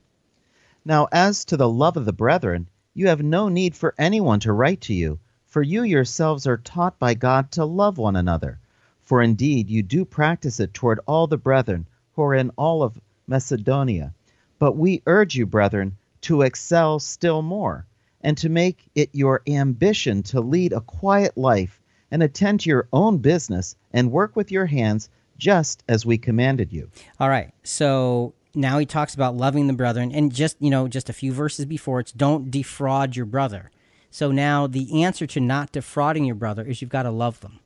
Now, 0.84 1.08
as 1.12 1.46
to 1.46 1.58
the 1.58 1.70
love 1.70 1.98
of 1.98 2.06
the 2.06 2.14
brethren, 2.14 2.68
you 2.94 3.08
have 3.08 3.22
no 3.22 3.48
need 3.50 3.76
for 3.76 3.94
anyone 3.98 4.40
to 4.42 4.54
write 4.54 4.82
to 4.82 4.94
you, 4.94 5.20
for 5.46 5.62
you 5.62 5.84
yourselves 5.84 6.48
are 6.48 6.58
taught 6.58 7.00
by 7.00 7.14
God 7.14 7.52
to 7.52 7.64
love 7.64 7.98
one 7.98 8.16
another. 8.16 8.60
For 9.04 9.22
indeed 9.22 9.70
you 9.70 9.84
do 9.84 10.04
practice 10.04 10.60
it 10.60 10.74
toward 10.74 11.00
all 11.06 11.28
the 11.28 11.38
brethren 11.38 11.88
who 12.14 12.24
are 12.24 12.36
in 12.36 12.52
all 12.58 12.84
of 12.84 13.00
Macedonia. 13.28 14.14
But 14.60 14.76
we 14.76 15.04
urge 15.06 15.36
you, 15.36 15.46
brethren, 15.46 15.98
to 16.22 16.42
excel 16.42 17.00
still 17.00 17.42
more 17.42 17.86
and 18.22 18.38
to 18.38 18.50
make 18.50 18.90
it 18.96 19.10
your 19.14 19.42
ambition 19.48 20.24
to 20.24 20.42
lead 20.42 20.74
a 20.74 20.82
quiet 20.82 21.38
life 21.38 21.82
and 22.12 22.24
attend 22.24 22.62
to 22.62 22.70
your 22.70 22.88
own 22.94 23.18
business 23.18 23.76
and 23.92 24.12
work 24.12 24.36
with 24.36 24.52
your 24.52 24.66
hands 24.66 25.10
just 25.38 25.84
as 25.88 26.06
we 26.06 26.18
commanded 26.18 26.74
you. 26.74 26.90
All 27.20 27.30
right. 27.30 27.52
So 27.64 28.34
now 28.56 28.80
he 28.80 28.86
talks 28.86 29.14
about 29.14 29.36
loving 29.38 29.68
the 29.68 29.74
brethren 29.74 30.12
and 30.12 30.34
just, 30.34 30.58
you 30.60 30.70
know, 30.70 30.88
just 30.88 31.10
a 31.10 31.14
few 31.14 31.32
verses 31.32 31.66
before 31.66 32.00
it's 32.00 32.12
don't 32.12 32.50
defraud 32.50 33.16
your 33.16 33.26
brother. 33.26 33.72
So 34.10 34.32
now 34.32 34.68
the 34.68 35.04
answer 35.04 35.28
to 35.28 35.40
not 35.40 35.72
defrauding 35.72 36.26
your 36.26 36.36
brother 36.36 36.64
is 36.66 36.82
you've 36.82 36.90
got 36.90 37.04
to 37.04 37.12
love 37.12 37.42
them. 37.42 37.60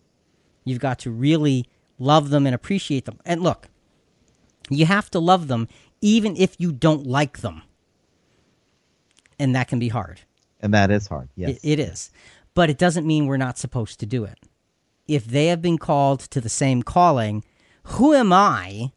You've 0.65 0.79
got 0.79 0.99
to 0.99 1.11
really 1.11 1.65
love 1.97 2.29
them 2.29 2.45
and 2.45 2.53
appreciate 2.53 3.05
them. 3.05 3.19
And 3.25 3.41
look, 3.41 3.69
you 4.69 4.85
have 4.85 5.09
to 5.11 5.19
love 5.19 5.47
them 5.47 5.67
even 6.01 6.35
if 6.35 6.55
you 6.59 6.71
don't 6.71 7.05
like 7.05 7.39
them. 7.39 7.61
And 9.39 9.55
that 9.55 9.67
can 9.67 9.79
be 9.79 9.89
hard. 9.89 10.21
And 10.61 10.73
that 10.73 10.91
is 10.91 11.07
hard. 11.07 11.29
Yes. 11.35 11.51
It, 11.51 11.59
it 11.63 11.79
is. 11.79 12.11
But 12.53 12.69
it 12.69 12.77
doesn't 12.77 13.07
mean 13.07 13.25
we're 13.25 13.37
not 13.37 13.57
supposed 13.57 13.99
to 13.99 14.05
do 14.05 14.23
it. 14.23 14.39
If 15.07 15.25
they 15.25 15.47
have 15.47 15.61
been 15.61 15.77
called 15.77 16.21
to 16.21 16.39
the 16.39 16.49
same 16.49 16.83
calling, 16.83 17.43
who 17.83 18.13
am 18.13 18.31
I 18.31 18.91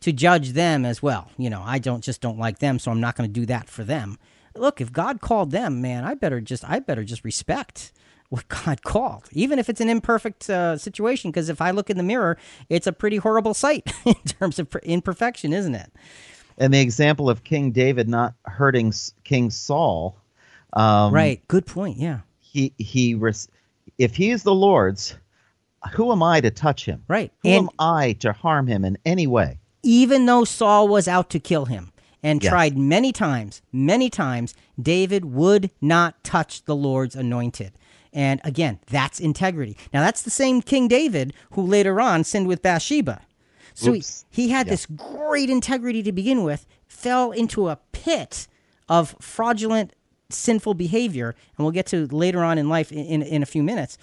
to 0.00 0.12
judge 0.12 0.52
them 0.52 0.84
as 0.84 1.02
well? 1.02 1.30
You 1.36 1.50
know, 1.50 1.62
I 1.64 1.78
don't 1.78 2.04
just 2.04 2.20
don't 2.20 2.38
like 2.38 2.60
them, 2.60 2.78
so 2.78 2.90
I'm 2.90 3.00
not 3.00 3.16
going 3.16 3.28
to 3.28 3.40
do 3.40 3.46
that 3.46 3.68
for 3.68 3.84
them. 3.84 4.18
Look, 4.54 4.80
if 4.80 4.92
God 4.92 5.20
called 5.20 5.50
them, 5.50 5.80
man, 5.82 6.04
I 6.04 6.14
better 6.14 6.40
just 6.40 6.64
I 6.64 6.78
better 6.78 7.04
just 7.04 7.24
respect 7.24 7.92
what 8.28 8.48
God 8.64 8.82
called, 8.82 9.28
even 9.32 9.58
if 9.58 9.68
it's 9.68 9.80
an 9.80 9.88
imperfect 9.88 10.48
uh, 10.48 10.76
situation. 10.76 11.30
Because 11.30 11.48
if 11.48 11.60
I 11.60 11.70
look 11.70 11.90
in 11.90 11.96
the 11.96 12.02
mirror, 12.02 12.38
it's 12.68 12.86
a 12.86 12.92
pretty 12.92 13.16
horrible 13.16 13.54
sight 13.54 13.92
in 14.04 14.14
terms 14.14 14.58
of 14.58 14.74
imperfection, 14.82 15.52
isn't 15.52 15.74
it? 15.74 15.92
And 16.56 16.74
the 16.74 16.80
example 16.80 17.30
of 17.30 17.44
King 17.44 17.70
David 17.70 18.08
not 18.08 18.34
hurting 18.44 18.92
King 19.22 19.50
Saul 19.50 20.16
um, 20.72 21.12
right. 21.12 21.46
Good 21.48 21.66
point. 21.66 21.98
Yeah. 21.98 22.20
He 22.40 22.72
he. 22.78 23.14
Res- 23.14 23.48
if 23.98 24.14
he 24.14 24.30
is 24.30 24.42
the 24.42 24.54
Lord's, 24.54 25.16
who 25.92 26.12
am 26.12 26.22
I 26.22 26.40
to 26.40 26.50
touch 26.50 26.84
him? 26.84 27.04
Right. 27.08 27.32
Who 27.42 27.48
and 27.48 27.64
am 27.64 27.70
I 27.78 28.12
to 28.20 28.32
harm 28.32 28.66
him 28.66 28.84
in 28.84 28.98
any 29.04 29.26
way? 29.26 29.58
Even 29.82 30.26
though 30.26 30.44
Saul 30.44 30.88
was 30.88 31.08
out 31.08 31.30
to 31.30 31.40
kill 31.40 31.66
him 31.66 31.92
and 32.22 32.42
yes. 32.42 32.50
tried 32.50 32.76
many 32.76 33.12
times, 33.12 33.62
many 33.72 34.10
times, 34.10 34.54
David 34.80 35.24
would 35.24 35.70
not 35.80 36.22
touch 36.24 36.64
the 36.64 36.76
Lord's 36.76 37.14
anointed. 37.14 37.72
And 38.12 38.40
again, 38.42 38.80
that's 38.86 39.20
integrity. 39.20 39.76
Now, 39.92 40.00
that's 40.00 40.22
the 40.22 40.30
same 40.30 40.62
King 40.62 40.88
David 40.88 41.32
who 41.52 41.62
later 41.62 42.00
on 42.00 42.24
sinned 42.24 42.48
with 42.48 42.62
Bathsheba. 42.62 43.22
So 43.74 43.92
he, 43.92 44.02
he, 44.28 44.48
had 44.48 44.66
yeah. 44.66 44.72
this 44.72 44.86
great 44.86 45.48
integrity 45.48 46.02
to 46.02 46.10
begin 46.10 46.42
with, 46.42 46.66
fell 46.88 47.30
into 47.30 47.68
a 47.68 47.78
pit 47.92 48.48
of 48.88 49.14
fraudulent 49.20 49.92
sinful 50.30 50.74
behavior, 50.74 51.34
and 51.56 51.64
we'll 51.64 51.72
get 51.72 51.86
to 51.86 52.06
later 52.08 52.44
on 52.44 52.58
in 52.58 52.68
life 52.68 52.92
in, 52.92 53.04
in, 53.04 53.22
in 53.22 53.42
a 53.42 53.46
few 53.46 53.62
minutes. 53.62 53.98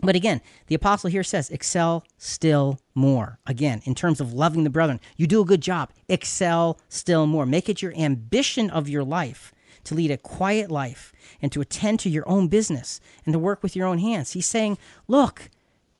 But 0.00 0.16
again, 0.16 0.40
the 0.66 0.74
apostle 0.74 1.10
here 1.10 1.22
says, 1.22 1.50
excel 1.50 2.04
still 2.16 2.80
more. 2.94 3.38
Again, 3.46 3.82
in 3.84 3.94
terms 3.94 4.20
of 4.20 4.32
loving 4.32 4.64
the 4.64 4.70
brethren, 4.70 5.00
you 5.16 5.26
do 5.26 5.40
a 5.40 5.44
good 5.44 5.60
job. 5.60 5.90
Excel 6.08 6.80
still 6.88 7.26
more. 7.26 7.46
Make 7.46 7.68
it 7.68 7.82
your 7.82 7.94
ambition 7.94 8.70
of 8.70 8.88
your 8.88 9.04
life 9.04 9.52
to 9.84 9.94
lead 9.94 10.10
a 10.10 10.16
quiet 10.16 10.70
life 10.70 11.12
and 11.40 11.52
to 11.52 11.60
attend 11.60 12.00
to 12.00 12.08
your 12.08 12.28
own 12.28 12.48
business 12.48 13.00
and 13.24 13.32
to 13.32 13.38
work 13.38 13.62
with 13.62 13.76
your 13.76 13.86
own 13.86 13.98
hands. 13.98 14.32
He's 14.32 14.46
saying, 14.46 14.78
look, 15.06 15.50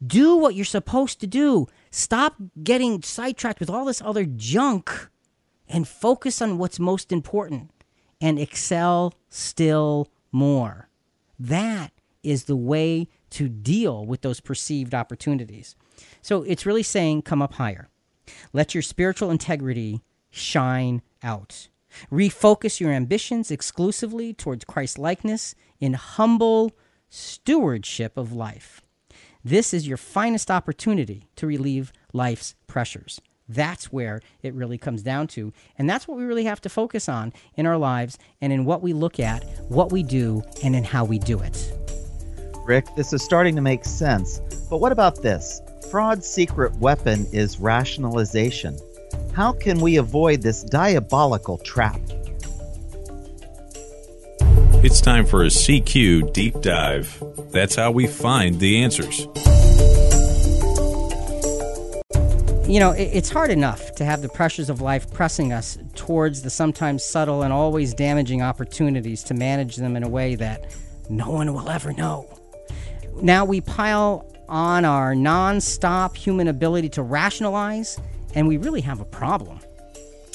do 0.05 0.36
what 0.36 0.55
you're 0.55 0.64
supposed 0.64 1.20
to 1.20 1.26
do. 1.26 1.68
Stop 1.90 2.34
getting 2.62 3.03
sidetracked 3.03 3.61
with 3.61 3.70
all 3.70 3.84
this 3.84 4.03
other 4.03 4.24
junk 4.24 5.11
and 5.68 5.86
focus 5.86 6.42
on 6.42 6.59
what's 6.59 6.78
most 6.80 7.12
important 7.12 7.70
and 8.22 8.38
excel 8.38 9.12
still 9.28 10.08
more. 10.30 10.88
That 11.38 11.92
is 12.22 12.44
the 12.44 12.56
way 12.56 13.08
to 13.30 13.48
deal 13.48 14.06
with 14.06 14.22
those 14.22 14.40
perceived 14.40 14.94
opportunities. 14.94 15.74
So 16.22 16.42
it's 16.44 16.64
really 16.64 16.84
saying 16.84 17.22
come 17.22 17.42
up 17.42 17.54
higher. 17.54 17.88
Let 18.52 18.74
your 18.74 18.82
spiritual 18.82 19.30
integrity 19.30 20.00
shine 20.30 21.02
out. 21.22 21.68
Refocus 22.10 22.80
your 22.80 22.92
ambitions 22.92 23.50
exclusively 23.50 24.32
towards 24.32 24.64
Christ 24.64 24.98
likeness 24.98 25.54
in 25.80 25.94
humble 25.94 26.72
stewardship 27.10 28.16
of 28.16 28.32
life. 28.32 28.80
This 29.44 29.74
is 29.74 29.88
your 29.88 29.96
finest 29.96 30.50
opportunity 30.50 31.28
to 31.36 31.46
relieve 31.46 31.92
life's 32.12 32.54
pressures. 32.68 33.20
That's 33.55 33.92
where 33.92 34.20
it 34.42 34.55
really 34.55 34.78
comes 34.78 35.03
down 35.03 35.26
to. 35.28 35.53
And 35.78 35.88
that's 35.88 36.09
what 36.09 36.16
we 36.18 36.24
really 36.24 36.44
have 36.44 36.61
to 36.62 36.68
focus 36.68 37.09
on 37.09 37.32
in 37.57 37.66
our 37.66 37.76
lives 37.76 38.18
and 38.40 38.53
in 38.53 38.64
what 38.64 38.82
we 38.82 38.92
look 38.92 39.20
at, 39.20 39.44
what 39.68 39.92
we 39.92 40.03
do, 40.03 40.42
and 40.62 40.74
in 40.74 40.84
how 40.84 41.05
we 41.05 41.18
do 41.18 41.38
it. 41.40 41.72
Rick, 42.64 42.86
this 42.96 43.12
is 43.12 43.22
starting 43.22 43.57
to 43.57 43.62
make 43.62 43.84
sense. 43.84 44.40
But 44.70 44.78
what 44.78 44.92
about 44.92 45.22
this? 45.22 45.61
Fraud's 45.90 46.26
secret 46.26 46.74
weapon 46.76 47.26
is 47.32 47.59
rationalization. 47.59 48.78
How 49.34 49.53
can 49.53 49.80
we 49.80 49.96
avoid 49.96 50.42
this 50.42 50.62
diabolical 50.62 51.59
trap? 51.59 52.00
It's 54.84 55.00
time 55.00 55.26
for 55.26 55.42
a 55.42 55.46
CQ 55.46 56.32
deep 56.32 56.61
dive. 56.61 57.22
That's 57.50 57.74
how 57.74 57.90
we 57.90 58.07
find 58.07 58.59
the 58.59 58.82
answers. 58.82 59.26
You 62.72 62.80
know, 62.80 62.92
it's 62.92 63.28
hard 63.28 63.50
enough 63.50 63.94
to 63.96 64.04
have 64.06 64.22
the 64.22 64.30
pressures 64.30 64.70
of 64.70 64.80
life 64.80 65.12
pressing 65.12 65.52
us 65.52 65.76
towards 65.94 66.40
the 66.40 66.48
sometimes 66.48 67.04
subtle 67.04 67.42
and 67.42 67.52
always 67.52 67.92
damaging 67.92 68.40
opportunities 68.40 69.22
to 69.24 69.34
manage 69.34 69.76
them 69.76 69.94
in 69.94 70.02
a 70.02 70.08
way 70.08 70.36
that 70.36 70.74
no 71.10 71.28
one 71.28 71.52
will 71.52 71.68
ever 71.68 71.92
know. 71.92 72.26
Now 73.20 73.44
we 73.44 73.60
pile 73.60 74.26
on 74.48 74.86
our 74.86 75.14
non-stop 75.14 76.16
human 76.16 76.48
ability 76.48 76.88
to 76.88 77.02
rationalize, 77.02 78.00
and 78.34 78.48
we 78.48 78.56
really 78.56 78.80
have 78.80 79.00
a 79.00 79.04
problem. 79.04 79.60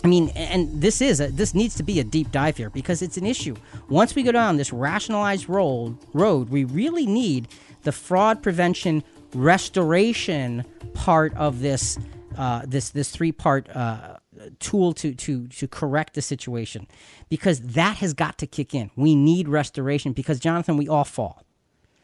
I 0.04 0.08
mean, 0.08 0.30
and 0.36 0.80
this 0.80 1.02
is 1.02 1.20
a, 1.20 1.30
this 1.30 1.56
needs 1.56 1.74
to 1.78 1.84
be 1.84 2.00
a 2.00 2.04
deep 2.04 2.32
dive 2.32 2.56
here 2.56 2.70
because 2.70 3.02
it's 3.02 3.18
an 3.18 3.26
issue. 3.26 3.56
Once 3.90 4.14
we 4.14 4.22
go 4.22 4.32
down 4.32 4.58
this 4.58 4.72
rationalized 4.72 5.50
road, 5.50 5.98
road, 6.14 6.50
we 6.50 6.66
really 6.66 7.08
need 7.08 7.48
the 7.82 7.92
fraud 7.92 8.44
prevention 8.44 9.04
restoration 9.34 10.64
part 10.94 11.34
of 11.34 11.62
this 11.62 11.98
uh, 12.38 12.62
this 12.66 12.90
this 12.90 13.10
three 13.10 13.32
part 13.32 13.70
uh, 13.70 14.18
tool 14.60 14.94
to 14.94 15.14
to 15.16 15.48
to 15.48 15.68
correct 15.68 16.14
the 16.14 16.22
situation 16.22 16.88
because 17.30 17.60
that 17.62 17.98
has 17.98 18.14
got 18.14 18.38
to 18.38 18.48
kick 18.48 18.74
in. 18.74 18.92
We 18.96 19.16
need 19.16 19.50
restoration 19.50 20.14
because 20.14 20.40
Jonathan, 20.40 20.78
we 20.78 20.88
all 20.88 21.04
fall. 21.04 21.44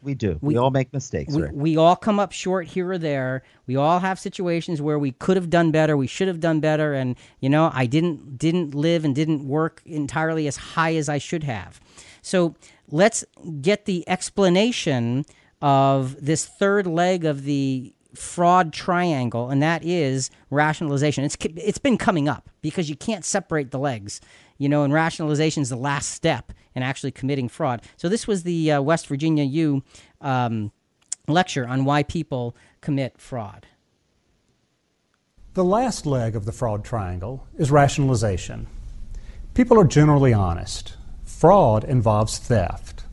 We 0.02 0.14
do. 0.14 0.38
We, 0.42 0.54
we 0.54 0.58
all 0.58 0.70
make 0.70 0.92
mistakes. 0.92 1.34
We, 1.34 1.42
right? 1.42 1.54
we 1.54 1.76
all 1.78 1.96
come 1.96 2.20
up 2.20 2.30
short 2.30 2.66
here 2.66 2.90
or 2.90 2.98
there. 2.98 3.42
We 3.66 3.76
all 3.76 4.00
have 4.00 4.18
situations 4.18 4.82
where 4.82 4.98
we 4.98 5.12
could 5.12 5.36
have 5.36 5.48
done 5.48 5.70
better. 5.70 5.96
We 5.96 6.06
should 6.06 6.28
have 6.28 6.40
done 6.40 6.60
better, 6.60 6.92
and 6.92 7.16
you 7.40 7.48
know, 7.48 7.70
I 7.72 7.86
didn't 7.86 8.36
didn't 8.36 8.74
live 8.74 9.04
and 9.04 9.14
didn't 9.14 9.48
work 9.48 9.80
entirely 9.86 10.46
as 10.46 10.56
high 10.56 10.94
as 10.96 11.08
I 11.08 11.18
should 11.18 11.44
have. 11.44 11.80
So 12.20 12.54
let's 12.90 13.24
get 13.62 13.86
the 13.86 14.06
explanation 14.06 15.24
of 15.62 16.22
this 16.22 16.44
third 16.44 16.86
leg 16.86 17.24
of 17.24 17.44
the 17.44 17.93
fraud 18.14 18.72
triangle, 18.72 19.50
and 19.50 19.62
that 19.62 19.84
is 19.84 20.30
rationalization. 20.50 21.24
It's 21.24 21.36
it's 21.40 21.78
been 21.78 21.98
coming 21.98 22.28
up 22.28 22.48
because 22.62 22.88
you 22.88 22.96
can't 22.96 23.24
separate 23.24 23.70
the 23.70 23.78
legs, 23.78 24.20
you 24.58 24.68
know, 24.68 24.84
and 24.84 24.92
rationalization 24.92 25.62
is 25.62 25.68
the 25.68 25.76
last 25.76 26.10
step 26.10 26.52
in 26.74 26.82
actually 26.82 27.12
committing 27.12 27.48
fraud. 27.48 27.82
So 27.96 28.08
this 28.08 28.26
was 28.26 28.42
the 28.42 28.72
uh, 28.72 28.82
West 28.82 29.06
Virginia 29.06 29.44
U 29.44 29.82
um, 30.20 30.72
lecture 31.28 31.66
on 31.66 31.84
why 31.84 32.02
people 32.02 32.56
commit 32.80 33.18
fraud. 33.18 33.66
The 35.54 35.64
last 35.64 36.04
leg 36.04 36.34
of 36.34 36.46
the 36.46 36.52
fraud 36.52 36.84
triangle 36.84 37.46
is 37.56 37.70
rationalization. 37.70 38.66
People 39.54 39.78
are 39.78 39.84
generally 39.84 40.32
honest. 40.32 40.96
Fraud 41.24 41.84
involves 41.84 42.38
theft. 42.38 43.04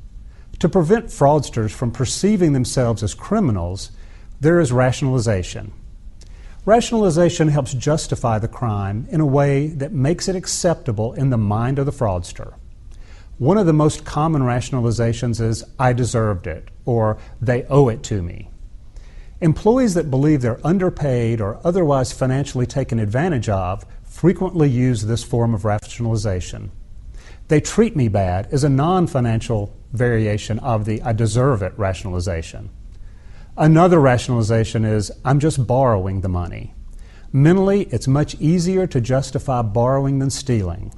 To 0.58 0.70
prevent 0.70 1.08
fraudsters 1.08 1.72
from 1.72 1.92
perceiving 1.92 2.54
themselves 2.54 3.04
as 3.04 3.14
criminals, 3.14 3.92
there 4.42 4.60
is 4.60 4.72
rationalization. 4.72 5.72
Rationalization 6.66 7.48
helps 7.48 7.74
justify 7.74 8.40
the 8.40 8.48
crime 8.48 9.08
in 9.12 9.22
a 9.22 9.26
way 9.26 9.68
that 9.68 9.94
makes 9.94 10.28
it 10.28 10.36
acceptable 10.36 11.14
in 11.14 11.30
the 11.30 11.38
mind 11.38 11.78
of 11.78 11.86
the 11.86 11.92
fraudster. 11.92 12.56
One 13.38 13.58
of 13.60 13.68
the 13.68 13.74
most 13.74 14.04
common 14.04 14.42
rationalizations 14.42 15.40
is, 15.40 15.64
I 15.80 15.94
deserved 15.94 16.48
it, 16.48 16.70
or 16.86 17.20
they 17.40 17.64
owe 17.66 17.88
it 17.90 18.02
to 18.04 18.24
me. 18.24 18.50
Employees 19.42 19.94
that 19.94 20.12
believe 20.12 20.42
they're 20.42 20.66
underpaid 20.66 21.40
or 21.40 21.60
otherwise 21.64 22.12
financially 22.12 22.66
taken 22.66 23.00
advantage 23.00 23.50
of 23.50 23.86
frequently 24.04 24.70
use 24.70 25.04
this 25.04 25.24
form 25.24 25.54
of 25.54 25.66
rationalization. 25.66 26.72
They 27.48 27.62
treat 27.62 27.96
me 27.96 28.08
bad 28.08 28.48
is 28.52 28.64
a 28.64 28.70
non 28.70 29.06
financial 29.06 29.76
variation 29.94 30.58
of 30.60 30.86
the 30.86 31.02
I 31.04 31.14
deserve 31.14 31.62
it 31.62 31.74
rationalization. 31.78 32.70
Another 33.58 34.00
rationalization 34.00 34.86
is 34.86 35.12
I'm 35.26 35.40
just 35.40 35.68
borrowing 35.68 36.22
the 36.22 36.30
money. 36.30 36.74
Mentally, 37.34 37.84
it's 37.92 38.08
much 38.08 38.36
easier 38.36 38.88
to 38.88 39.02
justify 39.02 39.62
borrowing 39.62 40.20
than 40.20 40.30
stealing. 40.30 40.94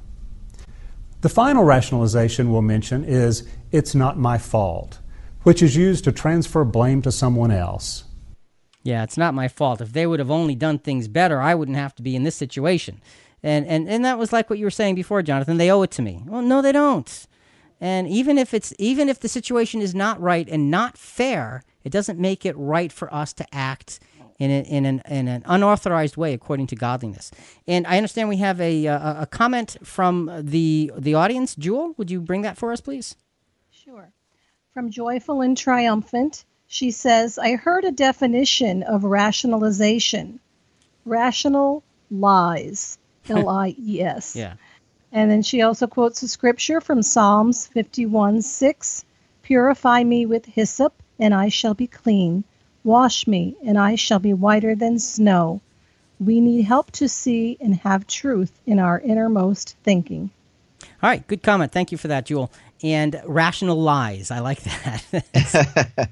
The 1.22 1.28
final 1.28 1.64
rationalization 1.64 2.52
we'll 2.52 2.62
mention 2.62 3.04
is 3.04 3.48
it's 3.72 3.94
not 3.94 4.18
my 4.18 4.38
fault, 4.38 4.98
which 5.42 5.62
is 5.62 5.76
used 5.76 6.04
to 6.04 6.12
transfer 6.12 6.64
blame 6.64 7.02
to 7.02 7.10
someone 7.10 7.50
else. 7.50 8.04
Yeah, 8.82 9.02
it's 9.02 9.16
not 9.16 9.34
my 9.34 9.48
fault. 9.48 9.80
If 9.80 9.92
they 9.92 10.06
would 10.06 10.20
have 10.20 10.30
only 10.30 10.54
done 10.54 10.78
things 10.78 11.08
better, 11.08 11.40
I 11.40 11.54
wouldn't 11.54 11.78
have 11.78 11.94
to 11.96 12.02
be 12.02 12.14
in 12.14 12.22
this 12.22 12.36
situation. 12.36 13.00
And 13.42 13.66
and 13.66 13.88
and 13.88 14.04
that 14.04 14.18
was 14.18 14.32
like 14.32 14.48
what 14.48 14.58
you 14.58 14.66
were 14.66 14.70
saying 14.70 14.94
before, 14.94 15.22
Jonathan. 15.22 15.56
They 15.56 15.70
owe 15.70 15.82
it 15.82 15.90
to 15.92 16.02
me. 16.02 16.22
Well, 16.26 16.42
no, 16.42 16.62
they 16.62 16.72
don't. 16.72 17.26
And 17.80 18.06
even 18.08 18.38
if 18.38 18.54
it's 18.54 18.72
even 18.78 19.08
if 19.08 19.20
the 19.20 19.28
situation 19.28 19.80
is 19.80 19.94
not 19.94 20.20
right 20.20 20.48
and 20.48 20.70
not 20.70 20.96
fair, 20.96 21.62
it 21.84 21.90
doesn't 21.90 22.18
make 22.18 22.44
it 22.44 22.56
right 22.56 22.90
for 22.90 23.12
us 23.12 23.32
to 23.34 23.46
act 23.54 24.00
in, 24.38 24.50
a, 24.50 24.62
in, 24.62 24.84
an, 24.84 25.02
in 25.08 25.28
an 25.28 25.42
unauthorized 25.46 26.16
way 26.16 26.32
according 26.32 26.66
to 26.68 26.76
godliness. 26.76 27.30
And 27.68 27.86
I 27.86 27.96
understand 27.96 28.28
we 28.28 28.38
have 28.38 28.60
a, 28.60 28.86
a, 28.86 29.16
a 29.20 29.26
comment 29.26 29.76
from 29.84 30.30
the, 30.42 30.90
the 30.96 31.14
audience. 31.14 31.54
Jewel, 31.54 31.94
would 31.96 32.10
you 32.10 32.20
bring 32.20 32.42
that 32.42 32.58
for 32.58 32.72
us, 32.72 32.80
please? 32.80 33.14
Sure. 33.70 34.10
From 34.72 34.90
Joyful 34.90 35.40
and 35.40 35.56
Triumphant, 35.56 36.44
she 36.66 36.90
says, 36.90 37.38
I 37.38 37.54
heard 37.54 37.84
a 37.84 37.92
definition 37.92 38.82
of 38.82 39.04
rationalization 39.04 40.40
rational 41.04 41.82
lies, 42.10 42.98
L 43.28 43.48
I 43.48 43.74
E 43.78 44.00
S. 44.02 44.34
yeah. 44.34 44.54
And 45.12 45.30
then 45.30 45.42
she 45.42 45.62
also 45.62 45.86
quotes 45.86 46.22
a 46.22 46.28
scripture 46.28 46.80
from 46.80 47.02
Psalms 47.02 47.68
51 47.68 48.42
6 48.42 49.04
Purify 49.42 50.02
me 50.02 50.26
with 50.26 50.46
hyssop, 50.46 50.94
and 51.18 51.34
I 51.34 51.48
shall 51.48 51.74
be 51.74 51.86
clean. 51.86 52.44
Wash 52.82 53.26
me, 53.26 53.56
and 53.64 53.78
I 53.78 53.94
shall 53.94 54.18
be 54.18 54.32
whiter 54.32 54.74
than 54.74 54.98
snow. 54.98 55.60
We 56.20 56.40
need 56.40 56.62
help 56.62 56.90
to 56.92 57.08
see 57.08 57.56
and 57.60 57.76
have 57.76 58.06
truth 58.06 58.52
in 58.66 58.78
our 58.78 59.00
innermost 59.00 59.76
thinking. 59.82 60.30
All 61.02 61.10
right, 61.10 61.26
good 61.26 61.42
comment. 61.42 61.72
Thank 61.72 61.92
you 61.92 61.98
for 61.98 62.08
that, 62.08 62.26
Jewel. 62.26 62.50
And 62.82 63.20
rational 63.24 63.80
lies. 63.80 64.30
I 64.30 64.40
like 64.40 64.62
that. 64.62 65.04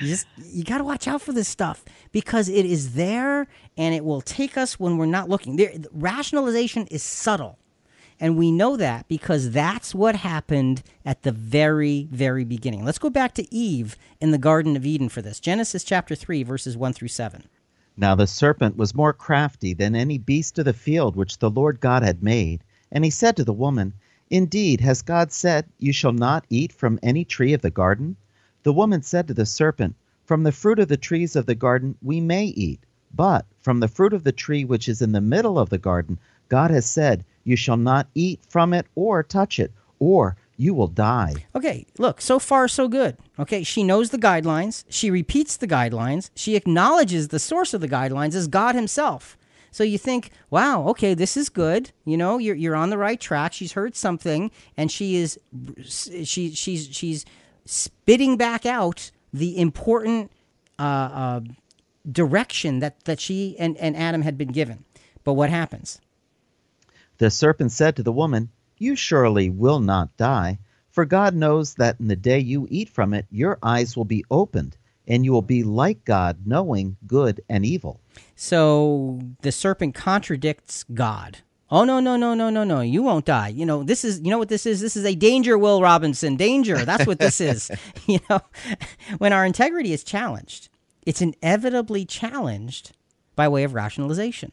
you 0.00 0.08
just 0.08 0.26
you 0.36 0.64
got 0.64 0.78
to 0.78 0.84
watch 0.84 1.08
out 1.08 1.22
for 1.22 1.32
this 1.32 1.48
stuff 1.48 1.84
because 2.12 2.48
it 2.48 2.66
is 2.66 2.94
there 2.94 3.46
and 3.78 3.94
it 3.94 4.04
will 4.04 4.20
take 4.20 4.56
us 4.58 4.78
when 4.78 4.98
we're 4.98 5.06
not 5.06 5.28
looking. 5.28 5.56
There, 5.56 5.72
rationalization 5.92 6.86
is 6.88 7.02
subtle. 7.02 7.58
And 8.22 8.36
we 8.36 8.52
know 8.52 8.76
that 8.76 9.08
because 9.08 9.50
that's 9.50 9.94
what 9.94 10.14
happened 10.14 10.82
at 11.06 11.22
the 11.22 11.32
very, 11.32 12.06
very 12.10 12.44
beginning. 12.44 12.84
Let's 12.84 12.98
go 12.98 13.08
back 13.08 13.32
to 13.34 13.54
Eve 13.54 13.96
in 14.20 14.30
the 14.30 14.36
Garden 14.36 14.76
of 14.76 14.84
Eden 14.84 15.08
for 15.08 15.22
this 15.22 15.40
Genesis 15.40 15.82
chapter 15.82 16.14
3, 16.14 16.42
verses 16.42 16.76
1 16.76 16.92
through 16.92 17.08
7. 17.08 17.44
Now 17.96 18.14
the 18.14 18.26
serpent 18.26 18.76
was 18.76 18.94
more 18.94 19.14
crafty 19.14 19.72
than 19.72 19.96
any 19.96 20.18
beast 20.18 20.58
of 20.58 20.66
the 20.66 20.74
field 20.74 21.16
which 21.16 21.38
the 21.38 21.48
Lord 21.48 21.80
God 21.80 22.02
had 22.02 22.22
made. 22.22 22.62
And 22.92 23.04
he 23.04 23.10
said 23.10 23.36
to 23.36 23.44
the 23.44 23.54
woman, 23.54 23.94
Indeed, 24.28 24.82
has 24.82 25.00
God 25.00 25.32
said, 25.32 25.64
You 25.78 25.92
shall 25.92 26.12
not 26.12 26.44
eat 26.50 26.72
from 26.72 27.00
any 27.02 27.24
tree 27.24 27.54
of 27.54 27.62
the 27.62 27.70
garden? 27.70 28.16
The 28.64 28.72
woman 28.74 29.02
said 29.02 29.28
to 29.28 29.34
the 29.34 29.46
serpent, 29.46 29.96
From 30.24 30.42
the 30.42 30.52
fruit 30.52 30.78
of 30.78 30.88
the 30.88 30.98
trees 30.98 31.36
of 31.36 31.46
the 31.46 31.54
garden 31.54 31.96
we 32.02 32.20
may 32.20 32.44
eat, 32.44 32.80
but 33.14 33.46
from 33.58 33.80
the 33.80 33.88
fruit 33.88 34.12
of 34.12 34.24
the 34.24 34.32
tree 34.32 34.64
which 34.64 34.88
is 34.88 35.00
in 35.00 35.12
the 35.12 35.20
middle 35.22 35.58
of 35.58 35.70
the 35.70 35.78
garden, 35.78 36.18
God 36.48 36.70
has 36.70 36.84
said, 36.84 37.24
You 37.50 37.56
shall 37.56 37.76
not 37.76 38.06
eat 38.14 38.38
from 38.48 38.72
it 38.72 38.86
or 38.94 39.24
touch 39.24 39.58
it, 39.58 39.72
or 39.98 40.36
you 40.56 40.72
will 40.72 40.86
die. 40.86 41.34
Okay, 41.56 41.84
look, 41.98 42.20
so 42.20 42.38
far 42.38 42.68
so 42.68 42.86
good. 42.86 43.16
Okay, 43.40 43.64
she 43.64 43.82
knows 43.82 44.10
the 44.10 44.18
guidelines. 44.18 44.84
She 44.88 45.10
repeats 45.10 45.56
the 45.56 45.66
guidelines. 45.66 46.30
She 46.36 46.54
acknowledges 46.54 47.28
the 47.28 47.40
source 47.40 47.74
of 47.74 47.80
the 47.80 47.88
guidelines 47.88 48.36
as 48.36 48.46
God 48.46 48.76
Himself. 48.76 49.36
So 49.72 49.82
you 49.82 49.98
think, 49.98 50.30
wow, 50.48 50.86
okay, 50.88 51.12
this 51.14 51.36
is 51.36 51.48
good. 51.48 51.90
You 52.04 52.16
know, 52.16 52.38
you're 52.38 52.54
you're 52.54 52.76
on 52.76 52.90
the 52.90 52.98
right 52.98 53.20
track. 53.20 53.52
She's 53.52 53.72
heard 53.72 53.96
something, 53.96 54.52
and 54.76 54.92
she 54.92 55.16
is 55.16 55.40
she 55.82 56.52
she's 56.52 56.88
she's 56.92 57.26
spitting 57.64 58.36
back 58.36 58.64
out 58.64 59.10
the 59.32 59.58
important 59.58 60.30
uh, 60.78 60.82
uh, 60.82 61.40
direction 62.10 62.78
that 62.78 63.04
that 63.06 63.18
she 63.18 63.56
and 63.58 63.76
and 63.78 63.96
Adam 63.96 64.22
had 64.22 64.38
been 64.38 64.52
given. 64.52 64.84
But 65.24 65.34
what 65.34 65.50
happens? 65.50 66.00
The 67.20 67.30
serpent 67.30 67.70
said 67.70 67.96
to 67.96 68.02
the 68.02 68.12
woman, 68.12 68.48
You 68.78 68.96
surely 68.96 69.50
will 69.50 69.78
not 69.78 70.16
die, 70.16 70.58
for 70.88 71.04
God 71.04 71.34
knows 71.34 71.74
that 71.74 72.00
in 72.00 72.08
the 72.08 72.16
day 72.16 72.38
you 72.38 72.66
eat 72.70 72.88
from 72.88 73.12
it, 73.12 73.26
your 73.30 73.58
eyes 73.62 73.94
will 73.94 74.06
be 74.06 74.24
opened, 74.30 74.78
and 75.06 75.22
you 75.22 75.30
will 75.30 75.42
be 75.42 75.62
like 75.62 76.06
God, 76.06 76.38
knowing 76.46 76.96
good 77.06 77.42
and 77.46 77.62
evil. 77.66 78.00
So 78.36 79.20
the 79.42 79.52
serpent 79.52 79.94
contradicts 79.94 80.82
God. 80.94 81.40
Oh 81.70 81.84
no 81.84 82.00
no 82.00 82.16
no 82.16 82.32
no 82.32 82.48
no 82.48 82.64
no! 82.64 82.80
You 82.80 83.02
won't 83.02 83.26
die. 83.26 83.48
You 83.48 83.66
know 83.66 83.82
this 83.82 84.02
is. 84.02 84.22
You 84.22 84.30
know 84.30 84.38
what 84.38 84.48
this 84.48 84.64
is. 84.64 84.80
This 84.80 84.96
is 84.96 85.04
a 85.04 85.14
danger, 85.14 85.58
Will 85.58 85.82
Robinson. 85.82 86.36
Danger. 86.36 86.86
That's 86.86 87.06
what 87.06 87.18
this 87.18 87.38
is. 87.38 87.70
You 88.06 88.20
know, 88.30 88.40
when 89.18 89.34
our 89.34 89.44
integrity 89.44 89.92
is 89.92 90.02
challenged, 90.02 90.70
it's 91.04 91.20
inevitably 91.20 92.06
challenged 92.06 92.92
by 93.36 93.46
way 93.46 93.62
of 93.64 93.74
rationalization. 93.74 94.52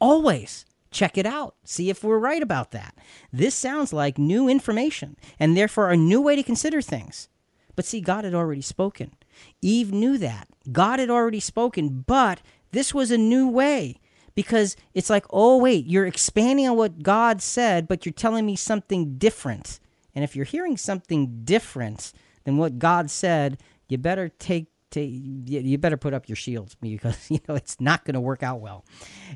Always 0.00 0.66
check 0.92 1.18
it 1.18 1.26
out. 1.26 1.56
See 1.64 1.90
if 1.90 2.04
we're 2.04 2.18
right 2.18 2.42
about 2.42 2.70
that. 2.70 2.94
This 3.32 3.54
sounds 3.54 3.92
like 3.92 4.18
new 4.18 4.48
information, 4.48 5.16
and 5.38 5.56
therefore 5.56 5.90
a 5.90 5.96
new 5.96 6.20
way 6.20 6.36
to 6.36 6.42
consider 6.42 6.80
things. 6.80 7.28
But 7.74 7.84
see, 7.84 8.00
God 8.00 8.24
had 8.24 8.34
already 8.34 8.60
spoken. 8.60 9.12
Eve 9.60 9.92
knew 9.92 10.18
that. 10.18 10.48
God 10.70 10.98
had 10.98 11.10
already 11.10 11.40
spoken, 11.40 12.04
but 12.06 12.40
this 12.70 12.94
was 12.94 13.10
a 13.10 13.18
new 13.18 13.48
way 13.48 13.98
because 14.34 14.76
it's 14.94 15.10
like, 15.10 15.26
oh, 15.30 15.56
wait, 15.58 15.86
you're 15.86 16.06
expanding 16.06 16.68
on 16.68 16.76
what 16.76 17.02
God 17.02 17.42
said, 17.42 17.88
but 17.88 18.04
you're 18.04 18.12
telling 18.12 18.46
me 18.46 18.56
something 18.56 19.18
different. 19.18 19.80
And 20.14 20.24
if 20.24 20.36
you're 20.36 20.44
hearing 20.44 20.76
something 20.76 21.42
different 21.44 22.12
than 22.44 22.56
what 22.56 22.78
God 22.78 23.10
said, 23.10 23.58
you 23.88 23.98
better 23.98 24.28
take. 24.28 24.71
You 25.00 25.78
better 25.78 25.96
put 25.96 26.14
up 26.14 26.28
your 26.28 26.36
shields 26.36 26.74
because 26.80 27.30
you 27.30 27.38
know 27.48 27.54
it's 27.54 27.80
not 27.80 28.04
going 28.04 28.14
to 28.14 28.20
work 28.20 28.42
out 28.42 28.60
well. 28.60 28.84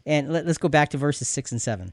And 0.04 0.32
let, 0.32 0.46
let's 0.46 0.58
go 0.58 0.68
back 0.68 0.90
to 0.90 0.98
verses 0.98 1.28
six 1.28 1.52
and 1.52 1.62
seven. 1.62 1.92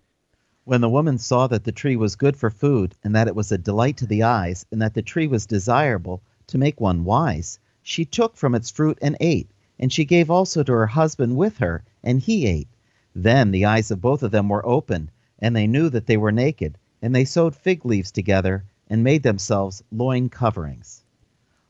When 0.66 0.82
the 0.82 0.90
woman 0.90 1.18
saw 1.18 1.48
that 1.48 1.66
the 1.66 1.74
tree 1.74 1.98
was 1.98 2.16
good 2.16 2.38
for 2.38 2.50
food, 2.50 2.96
and 3.04 3.14
that 3.16 3.28
it 3.28 3.36
was 3.36 3.52
a 3.52 3.58
delight 3.58 3.98
to 3.98 4.06
the 4.06 4.24
eyes, 4.24 4.66
and 4.72 4.82
that 4.82 4.94
the 4.94 5.02
tree 5.02 5.28
was 5.28 5.46
desirable 5.46 6.22
to 6.48 6.58
make 6.58 6.80
one 6.80 7.04
wise, 7.04 7.60
she 7.82 8.06
took 8.06 8.38
from 8.38 8.56
its 8.56 8.72
fruit 8.72 8.98
and 9.02 9.18
ate. 9.20 9.52
And 9.78 9.92
she 9.92 10.06
gave 10.06 10.32
also 10.32 10.64
to 10.64 10.72
her 10.72 10.88
husband 10.88 11.36
with 11.36 11.58
her, 11.58 11.84
and 12.02 12.22
he 12.22 12.48
ate. 12.48 12.70
Then 13.14 13.52
the 13.52 13.66
eyes 13.66 13.92
of 13.92 14.00
both 14.00 14.24
of 14.24 14.32
them 14.32 14.48
were 14.48 14.66
opened, 14.66 15.12
and 15.38 15.54
they 15.54 15.68
knew 15.68 15.90
that 15.90 16.08
they 16.08 16.16
were 16.16 16.32
naked. 16.32 16.78
And 17.02 17.14
they 17.14 17.26
sewed 17.26 17.56
fig 17.56 17.84
leaves 17.84 18.12
together, 18.12 18.64
and 18.88 19.04
made 19.04 19.24
themselves 19.24 19.84
loin 19.92 20.30
coverings. 20.30 21.03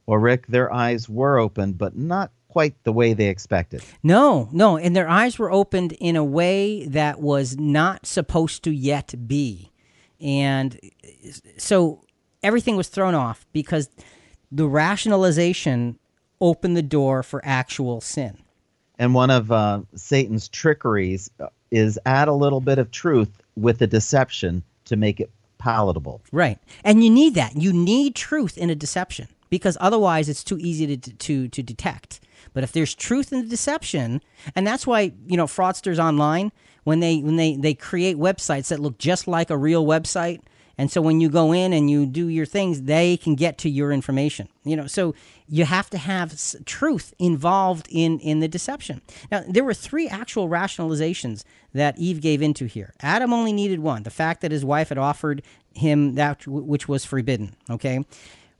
Or, 0.05 0.19
Rick, 0.19 0.47
their 0.47 0.71
eyes 0.71 1.07
were 1.07 1.37
opened, 1.37 1.77
but 1.77 1.95
not 1.95 2.31
quite 2.49 2.75
the 2.83 2.93
way 2.93 3.13
they 3.13 3.29
expected. 3.29 3.83
No, 4.03 4.47
no. 4.51 4.77
And 4.77 4.95
their 4.95 5.09
eyes 5.09 5.39
were 5.39 5.51
opened 5.51 5.93
in 5.93 6.15
a 6.15 6.23
way 6.23 6.85
that 6.85 7.19
was 7.19 7.57
not 7.57 8.05
supposed 8.05 8.63
to 8.63 8.71
yet 8.71 9.27
be. 9.27 9.71
And 10.21 10.79
so 11.57 12.03
everything 12.43 12.75
was 12.75 12.89
thrown 12.89 13.15
off 13.15 13.47
because 13.53 13.89
the 14.51 14.67
rationalization 14.67 15.97
opened 16.39 16.77
the 16.77 16.83
door 16.83 17.23
for 17.23 17.41
actual 17.43 18.01
sin. 18.01 18.37
And 18.99 19.15
one 19.15 19.31
of 19.31 19.51
uh, 19.51 19.81
Satan's 19.95 20.47
trickeries 20.47 21.31
uh, 21.39 21.47
is 21.71 21.97
add 22.05 22.27
a 22.27 22.33
little 22.33 22.61
bit 22.61 22.77
of 22.77 22.91
truth 22.91 23.41
with 23.55 23.81
a 23.81 23.87
deception 23.87 24.61
to 24.85 24.95
make 24.95 25.19
it 25.19 25.31
palatable. 25.57 26.21
Right. 26.31 26.59
And 26.83 27.03
you 27.03 27.09
need 27.09 27.33
that. 27.33 27.55
You 27.55 27.73
need 27.73 28.13
truth 28.13 28.57
in 28.57 28.69
a 28.69 28.75
deception 28.75 29.27
because 29.53 29.77
otherwise 29.79 30.29
it's 30.29 30.43
too 30.43 30.57
easy 30.57 30.97
to, 30.97 31.13
to, 31.13 31.47
to 31.47 31.61
detect. 31.61 32.19
But 32.53 32.63
if 32.63 32.71
there's 32.71 32.95
truth 32.95 33.31
in 33.31 33.43
the 33.43 33.47
deception, 33.47 34.23
and 34.55 34.65
that's 34.65 34.87
why, 34.87 35.11
you 35.27 35.37
know, 35.37 35.45
fraudsters 35.45 35.99
online, 35.99 36.51
when 36.85 37.01
they 37.01 37.19
when 37.19 37.35
they, 37.35 37.55
they 37.55 37.75
create 37.75 38.17
websites 38.17 38.69
that 38.69 38.79
look 38.79 38.97
just 38.97 39.27
like 39.27 39.51
a 39.51 39.57
real 39.57 39.85
website, 39.85 40.41
and 40.75 40.91
so 40.91 41.03
when 41.03 41.21
you 41.21 41.29
go 41.29 41.51
in 41.51 41.71
and 41.71 41.87
you 41.87 42.07
do 42.07 42.29
your 42.29 42.47
things, 42.47 42.81
they 42.81 43.15
can 43.15 43.35
get 43.35 43.59
to 43.59 43.69
your 43.69 43.91
information. 43.91 44.49
You 44.63 44.75
know, 44.75 44.87
so 44.87 45.13
you 45.47 45.65
have 45.65 45.87
to 45.91 45.99
have 45.99 46.33
truth 46.65 47.13
involved 47.19 47.87
in 47.91 48.19
in 48.21 48.39
the 48.39 48.47
deception. 48.47 49.01
Now, 49.31 49.43
there 49.47 49.63
were 49.63 49.75
three 49.75 50.07
actual 50.07 50.49
rationalizations 50.49 51.43
that 51.73 51.99
Eve 51.99 52.21
gave 52.21 52.41
into 52.41 52.65
here. 52.65 52.95
Adam 53.01 53.31
only 53.31 53.53
needed 53.53 53.81
one: 53.81 54.01
the 54.01 54.09
fact 54.09 54.41
that 54.41 54.51
his 54.51 54.65
wife 54.65 54.89
had 54.89 54.97
offered 54.97 55.43
him 55.75 56.15
that 56.15 56.47
which 56.47 56.87
was 56.87 57.05
forbidden. 57.05 57.55
Okay, 57.69 58.03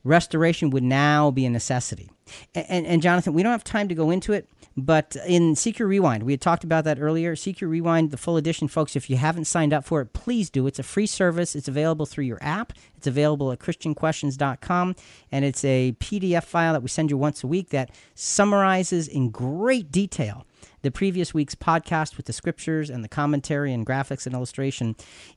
restoration 0.04 0.70
would 0.70 0.84
now 0.84 1.32
be 1.32 1.46
a 1.46 1.50
necessity. 1.50 2.10
And, 2.54 2.66
and, 2.70 2.86
and 2.86 3.02
Jonathan, 3.02 3.34
we 3.34 3.44
don't 3.44 3.52
have 3.52 3.64
time 3.64 3.88
to 3.90 3.96
go 3.96 4.12
into 4.12 4.34
it. 4.34 4.48
But 4.76 5.16
in 5.28 5.54
CQ 5.54 5.88
Rewind, 5.88 6.24
we 6.24 6.34
had 6.34 6.42
talked 6.42 6.64
about 6.64 6.84
that 6.86 7.00
earlier. 7.00 7.36
CQ 7.36 7.70
Rewind, 7.70 8.10
the 8.10 8.18
full 8.18 8.38
edition, 8.38 8.68
folks, 8.68 8.96
if 8.96 9.08
you 9.08 9.18
haven't 9.18 9.46
signed 9.46 9.72
up 9.72 9.86
for 9.86 10.02
it, 10.02 10.14
please 10.14 10.50
do. 10.50 10.66
It's 10.66 10.80
a 10.80 10.84
free 10.84 11.06
service. 11.06 11.56
It's 11.56 11.68
available 11.68 12.08
through 12.08 12.24
your 12.26 12.40
app. 12.42 12.74
It's 12.98 13.06
available 13.06 13.52
at 13.52 13.60
ChristianQuestions.com. 13.60 14.96
And 15.32 15.46
it's 15.46 15.64
a 15.64 15.96
PDF 16.00 16.44
file 16.44 16.74
that 16.74 16.82
we 16.82 16.90
send 16.90 17.12
you 17.12 17.18
once 17.18 17.44
a 17.44 17.48
week 17.48 17.70
that 17.70 17.92
summarizes 18.16 19.08
in 19.08 19.30
great 19.30 19.92
detail 19.92 20.46
the 20.82 20.92
previous 20.92 21.34
week's 21.34 21.56
podcast 21.56 22.18
with 22.18 22.26
the 22.26 22.34
scriptures 22.34 22.90
and 22.90 23.04
the 23.04 23.08
commentary 23.08 23.74
and 23.74 23.86
graphics 23.86 24.26
and 24.26 24.36
illustration. 24.36 24.96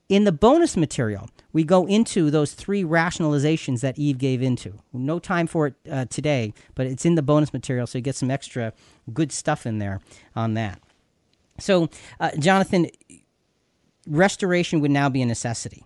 In 0.09 0.24
the 0.24 0.33
bonus 0.33 0.77
material, 0.77 1.29
we 1.53 1.64
go 1.64 1.87
into 1.87 2.31
those 2.31 2.53
three 2.53 2.85
rationalizations 2.85 3.81
that 3.81 3.99
Eve 3.99 4.18
gave 4.18 4.43
into. 4.43 4.79
No 4.93 5.18
time 5.18 5.47
for 5.47 5.68
it 5.68 5.74
uh, 5.91 6.05
today, 6.07 6.53
but 6.74 6.87
it's 6.87 7.05
in 7.05 7.14
the 7.14 7.22
bonus 7.22 7.53
material, 7.53 7.87
so 7.87 7.99
you 7.99 8.03
get 8.03 8.16
some 8.16 8.31
extra 8.31 8.72
good 9.12 9.33
stuff 9.33 9.66
in 9.66 9.79
there 9.79 10.01
on 10.35 10.55
that. 10.55 10.81
So, 11.59 11.89
uh, 12.20 12.31
Jonathan, 12.39 12.89
restoration 14.07 14.81
would 14.81 14.91
now 14.91 15.09
be 15.09 15.22
a 15.22 15.27
necessity. 15.27 15.85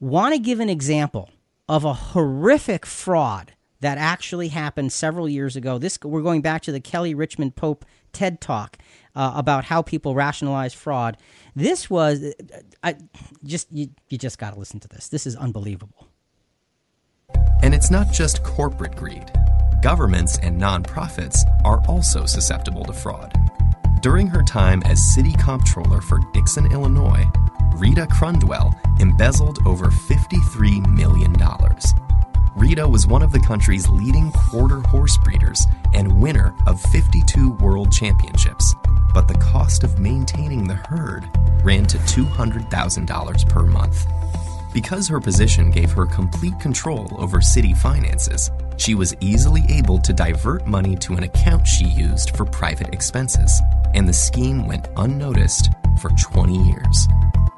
Want 0.00 0.34
to 0.34 0.38
give 0.38 0.60
an 0.60 0.68
example 0.68 1.30
of 1.68 1.84
a 1.84 1.92
horrific 1.92 2.84
fraud 2.84 3.52
that 3.80 3.98
actually 3.98 4.48
happened 4.48 4.92
several 4.92 5.28
years 5.28 5.56
ago. 5.56 5.78
This 5.78 5.98
we're 6.02 6.22
going 6.22 6.40
back 6.40 6.62
to 6.62 6.72
the 6.72 6.80
Kelly 6.80 7.14
Richmond 7.14 7.56
Pope 7.56 7.84
TED 8.12 8.40
Talk 8.40 8.78
uh, 9.14 9.32
about 9.34 9.64
how 9.64 9.82
people 9.82 10.14
rationalize 10.14 10.74
fraud. 10.74 11.16
This 11.54 11.90
was, 11.90 12.34
I 12.82 12.96
just 13.44 13.68
you, 13.70 13.88
you 14.08 14.18
just 14.18 14.38
got 14.38 14.52
to 14.54 14.58
listen 14.58 14.80
to 14.80 14.88
this. 14.88 15.08
This 15.08 15.26
is 15.26 15.36
unbelievable. 15.36 16.08
And 17.62 17.74
it's 17.74 17.90
not 17.90 18.12
just 18.12 18.42
corporate 18.42 18.96
greed. 18.96 19.30
Governments 19.82 20.38
and 20.42 20.60
nonprofits 20.60 21.38
are 21.64 21.80
also 21.88 22.26
susceptible 22.26 22.84
to 22.84 22.92
fraud. 22.92 23.32
During 24.00 24.26
her 24.26 24.42
time 24.42 24.82
as 24.84 25.14
city 25.14 25.32
comptroller 25.38 26.00
for 26.00 26.18
Dixon, 26.32 26.70
Illinois, 26.72 27.24
Rita 27.76 28.06
Crundwell 28.06 28.72
embezzled 29.00 29.58
over 29.66 29.86
$53 29.86 30.86
million. 30.88 31.32
Rita 32.54 32.86
was 32.86 33.06
one 33.06 33.22
of 33.22 33.32
the 33.32 33.40
country's 33.40 33.88
leading 33.88 34.30
quarter 34.32 34.80
horse 34.80 35.16
breeders 35.18 35.66
and 35.94 36.20
winner 36.20 36.54
of 36.66 36.80
52 36.80 37.52
world 37.52 37.90
championships, 37.90 38.74
but 39.14 39.26
the 39.26 39.38
cost 39.38 39.84
of 39.84 39.98
maintaining 39.98 40.68
the 40.68 40.74
herd 40.74 41.24
ran 41.64 41.86
to 41.86 41.96
$200,000 41.98 43.48
per 43.48 43.62
month. 43.62 44.06
Because 44.74 45.08
her 45.08 45.20
position 45.20 45.70
gave 45.70 45.92
her 45.92 46.04
complete 46.04 46.58
control 46.60 47.08
over 47.18 47.40
city 47.40 47.72
finances, 47.72 48.50
she 48.76 48.94
was 48.94 49.14
easily 49.20 49.62
able 49.70 49.98
to 50.00 50.12
divert 50.12 50.66
money 50.66 50.94
to 50.96 51.14
an 51.14 51.22
account 51.22 51.66
she 51.66 51.86
used 51.86 52.36
for 52.36 52.44
private 52.44 52.92
expenses, 52.92 53.62
and 53.94 54.06
the 54.06 54.12
scheme 54.12 54.66
went 54.66 54.88
unnoticed 54.96 55.70
for 56.00 56.10
20 56.10 56.56
years. 56.66 57.08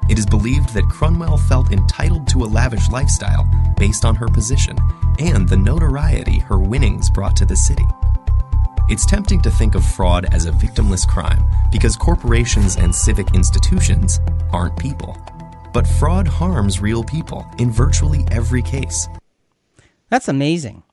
It 0.07 0.19
is 0.19 0.25
believed 0.25 0.69
that 0.73 0.85
Crundwell 0.85 1.39
felt 1.47 1.71
entitled 1.71 2.27
to 2.29 2.43
a 2.43 2.45
lavish 2.45 2.89
lifestyle 2.89 3.49
based 3.77 4.05
on 4.05 4.15
her 4.15 4.27
position 4.27 4.77
and 5.19 5.47
the 5.47 5.57
notoriety 5.57 6.39
her 6.39 6.59
winnings 6.59 7.09
brought 7.09 7.35
to 7.37 7.45
the 7.45 7.55
city. 7.55 7.85
It's 8.87 9.05
tempting 9.05 9.41
to 9.41 9.49
think 9.49 9.73
of 9.73 9.83
fraud 9.83 10.31
as 10.31 10.45
a 10.45 10.51
victimless 10.51 11.07
crime 11.07 11.43
because 11.71 11.95
corporations 11.95 12.75
and 12.75 12.93
civic 12.93 13.33
institutions 13.33 14.19
aren't 14.53 14.77
people. 14.77 15.17
But 15.73 15.87
fraud 15.87 16.27
harms 16.27 16.79
real 16.79 17.03
people 17.03 17.45
in 17.57 17.71
virtually 17.71 18.25
every 18.29 18.61
case. 18.61 19.07
That's 20.09 20.27
amazing. 20.27 20.83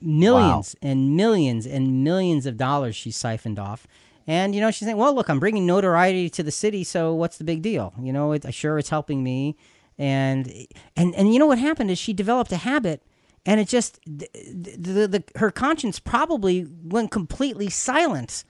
Millions 0.00 0.74
wow. 0.82 0.88
and 0.88 1.16
millions 1.16 1.66
and 1.66 2.02
millions 2.02 2.46
of 2.46 2.56
dollars 2.56 2.96
she 2.96 3.10
siphoned 3.10 3.58
off. 3.58 3.86
And 4.26 4.54
you 4.54 4.60
know, 4.60 4.70
she's 4.70 4.86
saying, 4.86 4.96
"Well, 4.96 5.14
look, 5.14 5.28
I'm 5.28 5.40
bringing 5.40 5.66
notoriety 5.66 6.30
to 6.30 6.42
the 6.42 6.50
city, 6.50 6.84
so 6.84 7.14
what's 7.14 7.38
the 7.38 7.44
big 7.44 7.62
deal? 7.62 7.92
You 8.00 8.12
know, 8.12 8.32
it, 8.32 8.52
sure 8.54 8.78
it's 8.78 8.90
helping 8.90 9.22
me." 9.22 9.56
And 9.98 10.66
and 10.96 11.14
and 11.14 11.32
you 11.32 11.38
know 11.38 11.46
what 11.46 11.58
happened 11.58 11.90
is 11.90 11.98
she 11.98 12.12
developed 12.12 12.52
a 12.52 12.56
habit, 12.56 13.02
and 13.44 13.60
it 13.60 13.68
just 13.68 14.00
the, 14.06 14.28
the, 14.34 15.08
the 15.08 15.24
her 15.36 15.50
conscience 15.50 15.98
probably 15.98 16.66
went 16.82 17.10
completely 17.10 17.68
silent, 17.68 18.44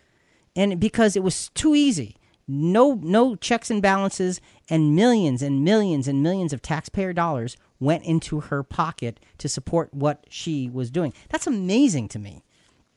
and 0.54 0.78
because 0.78 1.16
it 1.16 1.22
was 1.22 1.48
too 1.50 1.74
easy, 1.74 2.16
no 2.46 2.94
no 3.02 3.34
checks 3.34 3.70
and 3.70 3.82
balances, 3.82 4.40
and 4.68 4.94
millions 4.94 5.42
and 5.42 5.64
millions 5.64 6.06
and 6.06 6.22
millions 6.22 6.52
of 6.52 6.62
taxpayer 6.62 7.12
dollars 7.12 7.56
went 7.80 8.04
into 8.04 8.40
her 8.40 8.62
pocket 8.62 9.18
to 9.38 9.48
support 9.48 9.92
what 9.94 10.24
she 10.28 10.68
was 10.68 10.90
doing. 10.90 11.12
That's 11.30 11.46
amazing 11.46 12.08
to 12.08 12.18
me. 12.18 12.44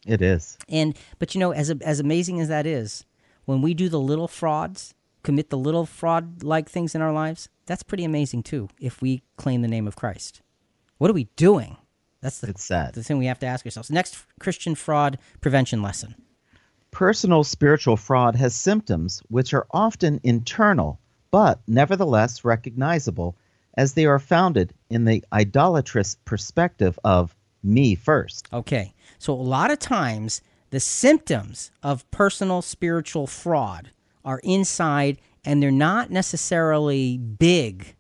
It 0.06 0.22
is. 0.22 0.58
And 0.70 0.98
but 1.20 1.34
you 1.34 1.40
know, 1.40 1.52
as 1.52 1.70
as 1.70 2.00
amazing 2.00 2.40
as 2.42 2.48
that 2.50 2.66
is, 2.66 3.06
when 3.46 3.62
we 3.62 3.74
do 3.74 3.90
the 3.90 4.00
little 4.00 4.28
frauds, 4.28 4.94
commit 5.24 5.50
the 5.50 5.58
little 5.58 5.86
fraud 5.86 6.44
like 6.44 6.70
things 6.70 6.94
in 6.96 7.02
our 7.02 7.14
lives, 7.14 7.50
that's 7.66 7.84
pretty 7.84 8.04
amazing 8.04 8.44
too. 8.44 8.70
If 8.80 9.02
we 9.02 9.24
claim 9.38 9.62
the 9.62 9.68
name 9.68 9.88
of 9.88 9.96
Christ, 9.96 10.42
what 10.98 11.10
are 11.10 11.14
we 11.14 11.30
doing? 11.36 11.78
That's 12.22 12.40
the, 12.40 12.50
It's 12.50 12.64
sad. 12.64 12.94
the 12.94 13.04
thing 13.04 13.18
we 13.18 13.26
have 13.26 13.40
to 13.40 13.46
ask 13.46 13.66
ourselves. 13.66 13.90
Next 13.92 14.18
Christian 14.40 14.76
fraud 14.76 15.20
prevention 15.42 15.82
lesson. 15.82 16.16
Personal 16.92 17.44
spiritual 17.44 17.98
fraud 17.98 18.36
has 18.36 18.54
symptoms 18.54 19.22
which 19.28 19.54
are 19.54 19.66
often 19.72 20.20
internal, 20.24 21.00
but 21.32 21.60
nevertheless 21.68 22.46
recognizable 22.46 23.36
as 23.76 23.94
they 23.94 24.06
are 24.06 24.20
founded 24.20 24.74
in 24.90 25.04
the 25.06 25.24
idolatrous 25.34 26.16
perspective 26.24 27.00
of 27.04 27.36
me 27.64 27.96
first. 27.96 28.48
Okay. 28.54 28.94
So 29.24 29.32
a 29.32 29.36
lot 29.36 29.72
of 29.72 29.80
times 29.80 30.42
the 30.72 30.82
symptoms 30.82 31.72
of 31.82 32.12
personal 32.12 32.62
spiritual 32.62 33.26
fraud 33.26 33.92
are 34.26 34.42
inside 34.44 35.18
and 35.46 35.64
they're 35.64 35.72
not 35.72 36.12
necessarily 36.12 37.18
big. 37.18 37.96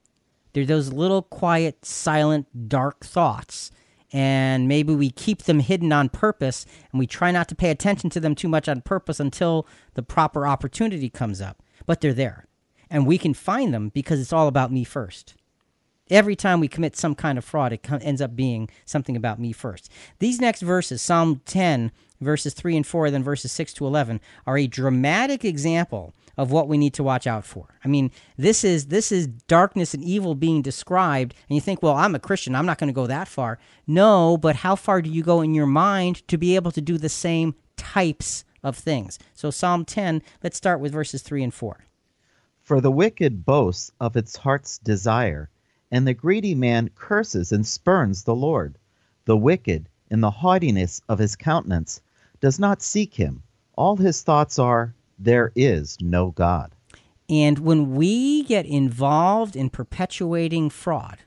They're 0.52 0.66
those 0.66 0.92
little 0.92 1.22
quiet, 1.22 1.86
silent, 1.86 2.68
dark 2.68 3.06
thoughts. 3.06 3.72
And 4.12 4.68
maybe 4.68 4.94
we 4.94 5.12
keep 5.12 5.44
them 5.44 5.62
hidden 5.62 5.94
on 5.94 6.10
purpose 6.10 6.66
and 6.92 7.00
we 7.00 7.08
try 7.08 7.32
not 7.32 7.48
to 7.48 7.56
pay 7.56 7.70
attention 7.70 8.10
to 8.10 8.20
them 8.20 8.36
too 8.36 8.50
much 8.50 8.68
on 8.68 8.82
purpose 8.82 9.22
until 9.22 9.66
the 9.94 10.04
proper 10.04 10.46
opportunity 10.46 11.10
comes 11.10 11.40
up. 11.40 11.64
But 11.86 12.02
they're 12.02 12.12
there. 12.12 12.48
And 12.90 13.08
we 13.08 13.18
can 13.18 13.34
find 13.34 13.74
them 13.74 13.92
because 13.94 14.20
it's 14.20 14.34
all 14.34 14.50
about 14.50 14.74
me 14.74 14.84
first. 14.84 15.36
Every 16.14 16.36
time 16.36 16.59
we 16.59 16.68
commit 16.68 16.95
some 16.95 17.16
kind 17.16 17.39
of 17.39 17.43
fraud, 17.43 17.74
it 17.74 17.82
co- 17.82 17.97
ends 17.99 18.22
up 18.22 18.36
being 18.36 18.70
something 18.86 19.16
about 19.16 19.39
me 19.39 19.51
first. 19.51 19.89
These 20.20 20.39
next 20.39 20.61
verses, 20.61 21.01
Psalm 21.01 21.41
10, 21.45 21.91
verses 22.22 22.53
3 22.53 22.78
and 22.78 22.86
4, 22.86 23.09
then 23.09 23.24
verses 23.24 23.51
6 23.51 23.74
to 23.74 23.88
11, 23.88 24.22
are 24.45 24.55
a 24.55 24.68
dramatic 24.68 25.43
example 25.43 26.14
of 26.38 26.51
what 26.51 26.68
we 26.68 26.78
need 26.78 26.93
to 26.93 27.03
watch 27.03 27.26
out 27.26 27.45
for. 27.45 27.80
I 27.84 27.88
mean, 27.88 28.11
this 28.38 28.64
is 28.64 28.88
this 28.88 29.11
is 29.11 29.26
darkness 29.26 29.95
and 29.95 30.03
evil 30.03 30.36
being 30.36 30.61
described, 30.61 31.34
and 31.49 31.55
you 31.55 31.61
think, 31.61 31.82
well, 31.82 31.95
I'm 31.95 32.14
a 32.14 32.20
Christian, 32.20 32.53
I'm 32.53 32.68
not 32.68 32.78
going 32.78 32.89
to 32.89 32.93
go 32.93 33.07
that 33.07 33.28
far. 33.28 33.57
No, 33.88 34.38
but 34.38 34.57
how 34.57 34.76
far 34.76 35.01
do 35.01 35.09
you 35.09 35.24
go 35.24 35.41
in 35.41 35.55
your 35.55 35.66
mind 35.66 36.28
to 36.28 36.38
be 36.38 36.55
able 36.55 36.72
to 36.74 36.82
do 36.82 36.99
the 36.99 37.09
same 37.09 37.55
types 37.76 38.45
of 38.61 38.78
things? 38.78 39.18
So 39.34 39.49
Psalm 39.49 39.84
10, 39.84 40.22
let's 40.43 40.57
start 40.57 40.80
with 40.80 40.91
verses 40.91 41.24
3 41.24 41.41
and 41.41 41.53
4. 41.53 41.86
For 42.61 42.82
the 42.82 42.91
wicked 42.91 43.45
boasts 43.45 43.91
of 43.99 44.16
its 44.16 44.38
heart's 44.38 44.78
desire, 44.78 45.49
and 45.94 46.08
the 46.08 46.14
greedy 46.16 46.56
man 46.56 46.89
curses 46.96 47.52
and 47.52 47.68
spurns 47.68 48.24
the 48.24 48.34
Lord. 48.34 48.80
The 49.26 49.38
wicked, 49.38 49.88
in 50.10 50.22
the 50.22 50.32
haughtiness 50.32 51.04
of 51.08 51.20
his 51.20 51.36
countenance, 51.36 52.02
does 52.41 52.58
not 52.58 52.82
seek 52.82 53.14
him. 53.14 53.44
All 53.76 53.96
his 53.96 54.24
thoughts 54.24 54.58
are, 54.58 54.96
There 55.20 55.52
is 55.56 55.96
no 56.02 56.32
God. 56.32 56.74
And 57.30 57.60
when 57.60 57.94
we 57.94 58.41
get 58.41 58.66
involved 58.66 59.56
in 59.56 59.70
perpetuating 59.70 60.72
fraud, 60.72 61.20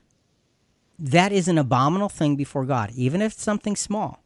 that 0.99 1.31
is 1.31 1.47
an 1.47 1.57
abominable 1.57 2.09
thing 2.09 2.35
before 2.35 2.65
God, 2.65 2.91
even 2.93 3.21
if 3.21 3.31
it's 3.31 3.43
something 3.43 3.77
small. 3.77 4.21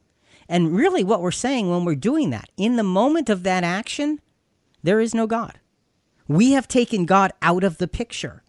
And 0.50 0.76
really, 0.76 1.04
what 1.04 1.22
we're 1.22 1.30
saying 1.30 1.70
when 1.70 1.86
we're 1.86 1.94
doing 1.94 2.32
that, 2.32 2.50
in 2.58 2.78
the 2.78 2.84
moment 2.84 3.30
of 3.30 3.44
that 3.44 3.64
action, 3.64 4.20
there 4.82 5.00
is 5.00 5.14
no 5.14 5.28
God. 5.28 5.60
We 6.28 6.54
have 6.54 6.68
taken 6.68 7.06
God 7.06 7.32
out 7.44 7.64
of 7.64 7.78
the 7.78 7.88
picture. 7.88 8.41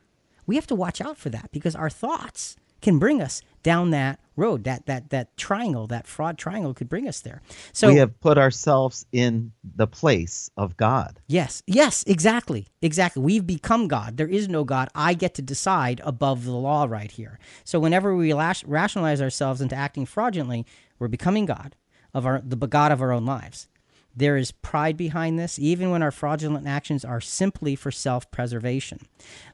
We 0.46 0.56
have 0.56 0.66
to 0.68 0.74
watch 0.74 1.00
out 1.00 1.16
for 1.16 1.30
that 1.30 1.50
because 1.52 1.74
our 1.76 1.90
thoughts 1.90 2.56
can 2.80 2.98
bring 2.98 3.22
us 3.22 3.42
down 3.62 3.90
that 3.90 4.18
road. 4.36 4.64
That 4.64 4.86
that 4.86 5.10
that 5.10 5.36
triangle, 5.36 5.86
that 5.86 6.06
fraud 6.06 6.36
triangle, 6.36 6.74
could 6.74 6.88
bring 6.88 7.08
us 7.08 7.20
there. 7.20 7.40
So 7.72 7.88
we 7.88 7.96
have 7.96 8.18
put 8.20 8.36
ourselves 8.36 9.06
in 9.12 9.52
the 9.62 9.86
place 9.86 10.50
of 10.56 10.76
God. 10.76 11.20
Yes, 11.28 11.62
yes, 11.66 12.04
exactly, 12.06 12.66
exactly. 12.82 13.22
We've 13.22 13.46
become 13.46 13.88
God. 13.88 14.16
There 14.16 14.28
is 14.28 14.48
no 14.48 14.64
God. 14.64 14.88
I 14.94 15.14
get 15.14 15.34
to 15.34 15.42
decide 15.42 16.00
above 16.04 16.44
the 16.44 16.52
law 16.52 16.86
right 16.88 17.10
here. 17.10 17.38
So 17.64 17.78
whenever 17.78 18.14
we 18.14 18.32
rationalize 18.32 19.22
ourselves 19.22 19.60
into 19.60 19.76
acting 19.76 20.04
fraudulently, 20.04 20.66
we're 20.98 21.08
becoming 21.08 21.46
God 21.46 21.76
of 22.12 22.26
our 22.26 22.42
the 22.44 22.56
God 22.56 22.92
of 22.92 23.00
our 23.00 23.12
own 23.12 23.24
lives. 23.24 23.68
There 24.14 24.36
is 24.36 24.52
pride 24.52 24.96
behind 24.96 25.38
this, 25.38 25.58
even 25.58 25.90
when 25.90 26.02
our 26.02 26.10
fraudulent 26.10 26.66
actions 26.66 27.04
are 27.04 27.20
simply 27.20 27.74
for 27.74 27.90
self-preservation. 27.90 29.00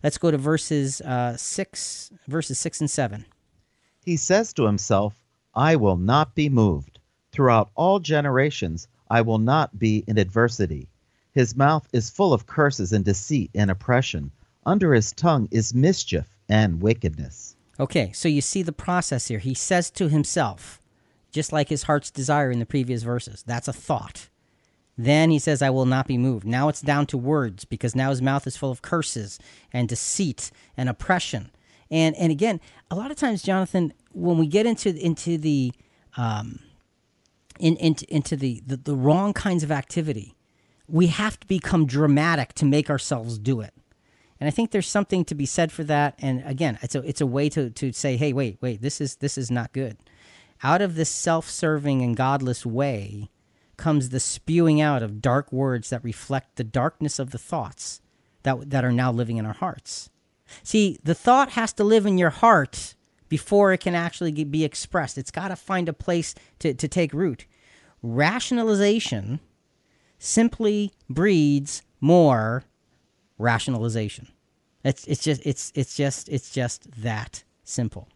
Let's 0.02 0.18
go 0.18 0.30
to 0.30 0.38
verses 0.38 1.00
uh, 1.00 1.36
six, 1.36 2.10
verses 2.26 2.58
six 2.58 2.80
and 2.80 2.90
seven. 2.90 3.26
He 4.04 4.16
says 4.16 4.52
to 4.54 4.64
himself, 4.64 5.14
I 5.54 5.76
will 5.76 5.96
not 5.96 6.34
be 6.34 6.48
moved. 6.48 6.98
Throughout 7.30 7.70
all 7.74 8.00
generations, 8.00 8.88
I 9.10 9.20
will 9.20 9.38
not 9.38 9.78
be 9.78 10.04
in 10.08 10.18
adversity. 10.18 10.88
His 11.32 11.54
mouth 11.54 11.86
is 11.92 12.10
full 12.10 12.32
of 12.32 12.46
curses 12.46 12.92
and 12.92 13.04
deceit 13.04 13.50
and 13.54 13.70
oppression. 13.70 14.32
Under 14.66 14.92
his 14.92 15.12
tongue 15.12 15.46
is 15.50 15.74
mischief 15.74 16.26
and 16.48 16.82
wickedness. 16.82 17.54
Okay, 17.78 18.10
so 18.12 18.28
you 18.28 18.40
see 18.40 18.62
the 18.62 18.72
process 18.72 19.28
here. 19.28 19.38
He 19.38 19.54
says 19.54 19.90
to 19.92 20.08
himself, 20.08 20.80
just 21.30 21.52
like 21.52 21.68
his 21.68 21.84
heart's 21.84 22.10
desire 22.10 22.50
in 22.50 22.58
the 22.58 22.66
previous 22.66 23.04
verses. 23.04 23.44
That's 23.46 23.68
a 23.68 23.72
thought. 23.72 24.28
Then 25.00 25.30
he 25.30 25.38
says, 25.38 25.62
I 25.62 25.70
will 25.70 25.86
not 25.86 26.08
be 26.08 26.18
moved. 26.18 26.44
Now 26.44 26.68
it's 26.68 26.80
down 26.80 27.06
to 27.06 27.16
words 27.16 27.64
because 27.64 27.94
now 27.94 28.10
his 28.10 28.20
mouth 28.20 28.48
is 28.48 28.56
full 28.56 28.72
of 28.72 28.82
curses 28.82 29.38
and 29.72 29.88
deceit 29.88 30.50
and 30.76 30.88
oppression. 30.88 31.52
And 31.88 32.16
and 32.16 32.32
again, 32.32 32.60
a 32.90 32.96
lot 32.96 33.12
of 33.12 33.16
times, 33.16 33.42
Jonathan, 33.42 33.94
when 34.12 34.38
we 34.38 34.48
get 34.48 34.66
into 34.66 34.94
into 34.94 35.38
the 35.38 35.72
um, 36.16 36.58
in, 37.60 37.76
into 37.76 38.12
into 38.12 38.36
the, 38.36 38.60
the 38.66 38.76
the 38.76 38.96
wrong 38.96 39.32
kinds 39.32 39.62
of 39.62 39.70
activity, 39.70 40.34
we 40.88 41.06
have 41.06 41.38
to 41.40 41.46
become 41.46 41.86
dramatic 41.86 42.52
to 42.54 42.64
make 42.64 42.90
ourselves 42.90 43.38
do 43.38 43.60
it. 43.60 43.72
And 44.40 44.48
I 44.48 44.50
think 44.50 44.72
there's 44.72 44.88
something 44.88 45.24
to 45.26 45.34
be 45.34 45.46
said 45.46 45.72
for 45.72 45.84
that. 45.84 46.14
And 46.18 46.42
again, 46.44 46.78
it's 46.82 46.96
a 46.96 47.02
it's 47.08 47.20
a 47.20 47.26
way 47.26 47.48
to 47.50 47.70
to 47.70 47.92
say, 47.92 48.16
hey, 48.16 48.32
wait, 48.32 48.58
wait, 48.60 48.82
this 48.82 49.00
is 49.00 49.16
this 49.16 49.38
is 49.38 49.48
not 49.50 49.72
good. 49.72 49.96
Out 50.64 50.82
of 50.82 50.96
this 50.96 51.08
self-serving 51.08 52.02
and 52.02 52.16
godless 52.16 52.66
way 52.66 53.30
comes 53.78 54.10
the 54.10 54.20
spewing 54.20 54.80
out 54.80 55.02
of 55.02 55.22
dark 55.22 55.50
words 55.50 55.88
that 55.88 56.04
reflect 56.04 56.56
the 56.56 56.64
darkness 56.64 57.18
of 57.18 57.30
the 57.30 57.38
thoughts 57.38 58.02
that 58.42 58.68
that 58.68 58.84
are 58.84 58.92
now 58.92 59.10
living 59.10 59.38
in 59.38 59.46
our 59.46 59.54
hearts. 59.54 60.10
See, 60.62 60.98
the 61.02 61.14
thought 61.14 61.50
has 61.50 61.72
to 61.74 61.84
live 61.84 62.04
in 62.04 62.18
your 62.18 62.30
heart 62.30 62.94
before 63.28 63.72
it 63.72 63.80
can 63.80 63.94
actually 63.94 64.32
be 64.44 64.64
expressed. 64.64 65.18
It's 65.18 65.30
got 65.30 65.48
to 65.48 65.56
find 65.56 65.88
a 65.88 65.92
place 65.92 66.34
to, 66.60 66.74
to 66.74 66.88
take 66.88 67.12
root. 67.12 67.46
Rationalization 68.02 69.40
simply 70.18 70.92
breeds 71.08 71.82
more 72.00 72.64
rationalization. 73.38 74.28
It's 74.84 75.06
it's 75.06 75.22
just 75.22 75.42
it's 75.44 75.72
it's 75.74 75.96
just 75.96 76.28
it's 76.28 76.50
just 76.50 77.02
that 77.02 77.44
simple. 77.64 78.08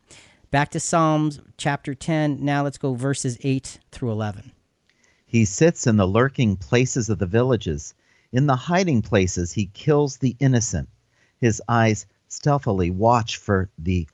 Back 0.51 0.71
to 0.71 0.81
Psalms 0.81 1.41
chapter 1.57 1.95
10. 1.95 2.45
Now 2.45 2.63
let's 2.63 2.79
go 2.79 2.95
verses 2.95 3.39
8 3.43 3.81
through 3.91 4.13
11. 4.13 4.53
He 5.33 5.47
sits 5.47 5.87
in 5.87 5.97
the 5.97 6.07
lurking 6.07 6.59
places 6.59 7.09
of 7.09 7.19
the 7.19 7.25
villages. 7.25 7.95
In 8.33 8.45
the 8.45 8.55
hiding 8.55 9.01
places, 9.01 9.51
he 9.51 9.65
kills 9.73 10.19
the 10.19 10.37
innocent. 10.39 10.91
His 11.41 11.63
eyes 11.67 12.05
stealthily 12.29 12.91
watch 12.91 13.39
for 13.39 13.71
the 13.79 14.07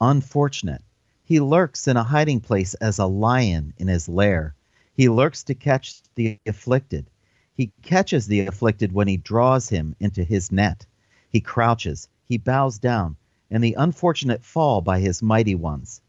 unfortunate. 0.00 0.82
He 1.22 1.38
lurks 1.38 1.86
in 1.86 1.96
a 1.96 2.02
hiding 2.02 2.40
place 2.40 2.74
as 2.74 2.98
a 2.98 3.06
lion 3.06 3.72
in 3.78 3.86
his 3.86 4.08
lair. 4.08 4.56
He 4.96 5.08
lurks 5.08 5.44
to 5.44 5.54
catch 5.54 6.02
the 6.16 6.40
afflicted. 6.44 7.08
He 7.54 7.70
catches 7.82 8.26
the 8.26 8.40
afflicted 8.40 8.90
when 8.90 9.06
he 9.06 9.16
draws 9.16 9.68
him 9.68 9.94
into 10.00 10.24
his 10.24 10.50
net. 10.50 10.86
He 11.28 11.40
crouches, 11.40 12.08
he 12.24 12.36
bows 12.36 12.80
down, 12.80 13.16
and 13.48 13.62
the 13.62 13.74
unfortunate 13.74 14.42
fall 14.42 14.80
by 14.80 14.98
his 14.98 15.22
mighty 15.22 15.54
ones. 15.54 16.00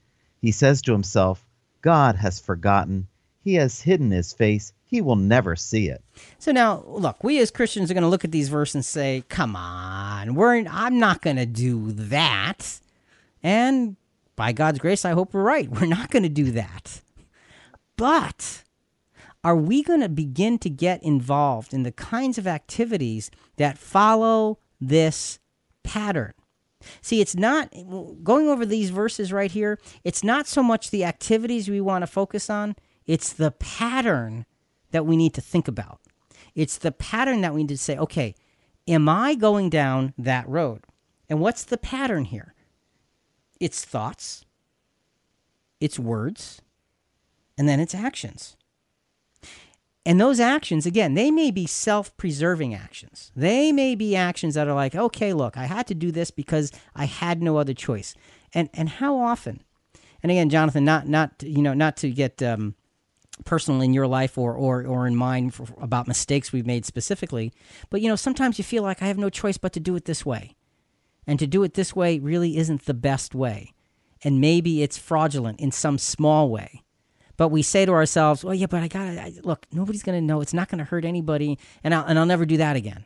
He 0.42 0.52
says 0.52 0.82
to 0.82 0.92
himself, 0.92 1.46
God 1.84 2.16
has 2.16 2.40
forgotten. 2.40 3.08
He 3.46 3.54
has 3.54 3.80
hidden 3.80 4.10
his 4.10 4.34
face. 4.34 4.74
He 4.88 5.02
will 5.02 5.16
never 5.16 5.56
see 5.56 5.88
it. 5.88 6.04
So 6.40 6.52
now, 6.52 6.84
look, 6.88 7.24
we 7.24 7.40
as 7.40 7.52
Christians 7.52 7.92
are 7.92 7.94
going 7.94 8.02
to 8.02 8.10
look 8.10 8.26
at 8.26 8.32
these 8.32 8.50
verses 8.50 8.76
and 8.76 8.86
say, 8.86 9.24
"Come 9.30 9.56
on, 9.56 10.34
we're 10.34 10.66
I'm 10.68 10.98
not 11.00 11.22
going 11.22 11.36
to 11.36 11.46
do 11.46 11.92
that." 11.92 12.80
And 13.44 13.98
by 14.36 14.52
God's 14.52 14.80
grace, 14.80 15.06
I 15.06 15.12
hope 15.12 15.34
we're 15.34 15.44
right. 15.44 15.70
We're 15.80 15.86
not 15.86 16.10
going 16.10 16.24
to 16.24 16.30
do 16.30 16.52
that. 16.52 17.02
But 17.96 18.64
are 19.44 19.56
we 19.56 19.84
going 19.84 20.02
to 20.02 20.10
begin 20.10 20.58
to 20.60 20.70
get 20.70 21.04
involved 21.04 21.72
in 21.72 21.84
the 21.84 21.92
kinds 21.92 22.40
of 22.40 22.48
activities 22.48 23.30
that 23.58 23.78
follow 23.78 24.58
this 24.82 25.40
pattern? 25.84 26.34
See, 27.02 27.22
it's 27.22 27.36
not 27.36 27.72
going 28.24 28.50
over 28.50 28.66
these 28.66 28.90
verses 28.90 29.32
right 29.32 29.52
here, 29.52 29.80
it's 30.04 30.24
not 30.24 30.48
so 30.48 30.64
much 30.64 30.90
the 30.90 31.06
activities 31.06 31.70
we 31.70 31.80
want 31.80 32.02
to 32.02 32.08
focus 32.08 32.50
on, 32.50 32.76
it's 33.06 33.34
the 33.34 33.52
pattern 33.52 34.46
that 34.92 35.06
we 35.06 35.18
need 35.18 35.34
to 35.34 35.42
think 35.42 35.68
about. 35.68 36.00
It's 36.54 36.78
the 36.78 36.92
pattern 36.92 37.42
that 37.42 37.54
we 37.54 37.64
need 37.64 37.70
to 37.70 37.78
say, 37.78 37.98
okay, 37.98 38.36
am 38.88 39.10
I 39.10 39.36
going 39.36 39.70
down 39.70 40.14
that 40.18 40.48
road? 40.48 40.84
And 41.30 41.40
what's 41.40 41.64
the 41.64 41.78
pattern 41.78 42.26
here? 42.26 42.54
It's 43.60 43.84
thoughts, 43.84 44.46
it's 45.80 46.00
words, 46.00 46.62
and 47.58 47.68
then 47.68 47.80
it's 47.80 47.96
actions. 47.96 48.56
And 50.06 50.22
those 50.22 50.40
actions, 50.40 50.86
again, 50.86 51.16
they 51.16 51.32
may 51.32 51.50
be 51.50 51.66
self 51.66 52.16
preserving 52.16 52.76
actions. 52.76 53.32
They 53.36 53.72
may 53.72 53.96
be 53.96 54.16
actions 54.16 54.54
that 54.54 54.68
are 54.68 54.76
like, 54.76 54.94
okay, 54.94 55.34
look, 55.34 55.58
I 55.58 55.66
had 55.66 55.88
to 55.88 55.96
do 55.96 56.12
this 56.12 56.30
because 56.30 56.72
I 56.96 57.06
had 57.06 57.42
no 57.42 57.58
other 57.58 57.74
choice. 57.74 58.14
And, 58.54 58.70
and 58.74 58.88
how 58.88 59.18
often? 59.18 59.64
And 60.22 60.32
again, 60.32 60.50
Jonathan, 60.50 60.86
not 60.86 61.08
not 61.08 61.44
you 61.44 61.62
know 61.62 61.74
not 61.74 61.98
to 61.98 62.10
get 62.10 62.42
um, 62.42 62.76
personal 63.44 63.82
in 63.82 63.94
your 63.94 64.08
life 64.08 64.38
or 64.38 64.54
or 64.54 64.86
or 64.86 65.08
in 65.08 65.16
mine 65.16 65.50
for, 65.50 65.68
about 65.82 66.08
mistakes 66.08 66.52
we've 66.52 66.66
made 66.66 66.86
specifically, 66.86 67.52
but 67.90 68.02
you 68.02 68.08
know 68.08 68.16
sometimes 68.16 68.58
you 68.58 68.64
feel 68.64 68.84
like 68.84 69.02
I 69.02 69.08
have 69.08 69.18
no 69.18 69.30
choice 69.30 69.58
but 69.58 69.74
to 69.74 69.80
do 69.80 69.96
it 69.96 70.06
this 70.06 70.26
way, 70.26 70.56
and 71.28 71.38
to 71.40 71.48
do 71.48 71.64
it 71.64 71.74
this 71.74 71.96
way 71.96 72.20
really 72.20 72.58
isn't 72.58 72.86
the 72.86 72.94
best 72.94 73.36
way, 73.36 73.74
and 74.24 74.40
maybe 74.40 74.84
it's 74.84 74.98
fraudulent 74.98 75.60
in 75.60 75.72
some 75.72 75.98
small 75.98 76.50
way. 76.50 76.84
But 77.38 77.50
we 77.50 77.62
say 77.62 77.86
to 77.86 77.92
ourselves, 77.92 78.44
"Well, 78.44 78.54
yeah, 78.54 78.68
but 78.68 78.82
I 78.84 78.88
gotta 78.88 79.34
look. 79.44 79.66
Nobody's 79.72 80.04
gonna 80.04 80.22
know. 80.22 80.40
It's 80.42 80.54
not 80.54 80.70
gonna 80.70 80.86
hurt 80.86 81.04
anybody, 81.04 81.60
and 81.84 81.94
I'll 81.94 82.06
and 82.06 82.18
I'll 82.18 82.26
never 82.26 82.46
do 82.46 82.58
that 82.58 82.76
again." 82.76 83.06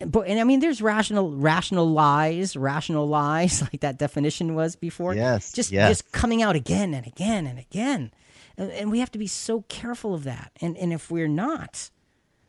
but 0.00 0.26
and 0.28 0.38
I 0.38 0.44
mean, 0.44 0.60
there's 0.60 0.82
rational, 0.82 1.30
rational 1.32 1.88
lies, 1.88 2.56
rational 2.56 3.06
lies, 3.08 3.62
like 3.62 3.80
that 3.80 3.98
definition 3.98 4.54
was 4.54 4.76
before. 4.76 5.14
Yes, 5.14 5.52
just 5.52 5.72
yes. 5.72 5.88
just 5.90 6.12
coming 6.12 6.42
out 6.42 6.56
again 6.56 6.94
and 6.94 7.06
again 7.06 7.46
and 7.46 7.58
again, 7.58 8.10
and, 8.58 8.90
we 8.90 9.00
have 9.00 9.10
to 9.12 9.18
be 9.18 9.26
so 9.26 9.62
careful 9.68 10.14
of 10.14 10.24
that. 10.24 10.52
And 10.60 10.76
and 10.76 10.92
if 10.92 11.10
we're 11.10 11.28
not, 11.28 11.90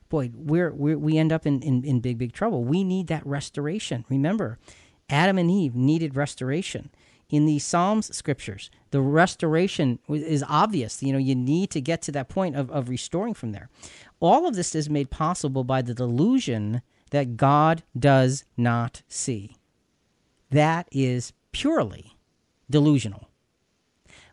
boy, 0.10 0.32
we're, 0.34 0.72
we're 0.72 0.98
we 0.98 1.18
end 1.18 1.32
up 1.32 1.46
in, 1.46 1.62
in 1.62 1.84
in 1.84 2.00
big 2.00 2.18
big 2.18 2.34
trouble. 2.34 2.64
We 2.64 2.84
need 2.84 3.08
that 3.08 3.26
restoration. 3.26 4.06
Remember, 4.10 4.58
Adam 5.10 5.38
and 5.38 5.52
Eve 5.52 5.76
needed 5.76 6.16
restoration. 6.16 6.90
In 7.30 7.46
the 7.46 7.60
Psalms 7.60 8.16
scriptures, 8.16 8.72
the 8.92 9.02
restoration 9.02 10.00
is 10.08 10.46
obvious. 10.48 11.04
You 11.04 11.12
know, 11.12 11.20
you 11.20 11.36
need 11.36 11.70
to 11.72 11.82
get 11.82 12.02
to 12.04 12.12
that 12.14 12.30
point 12.30 12.56
of, 12.56 12.72
of 12.72 12.88
restoring 12.88 13.34
from 13.34 13.52
there. 13.52 13.70
All 14.22 14.48
of 14.48 14.56
this 14.56 14.74
is 14.74 14.90
made 14.90 15.10
possible 15.10 15.66
by 15.66 15.82
the 15.82 15.94
delusion 15.94 16.82
that 17.12 17.36
God 17.36 17.84
does 18.00 18.46
not 18.56 19.02
see. 19.10 19.58
That 20.52 20.88
is 20.90 21.34
purely 21.52 22.16
delusional. 22.70 23.28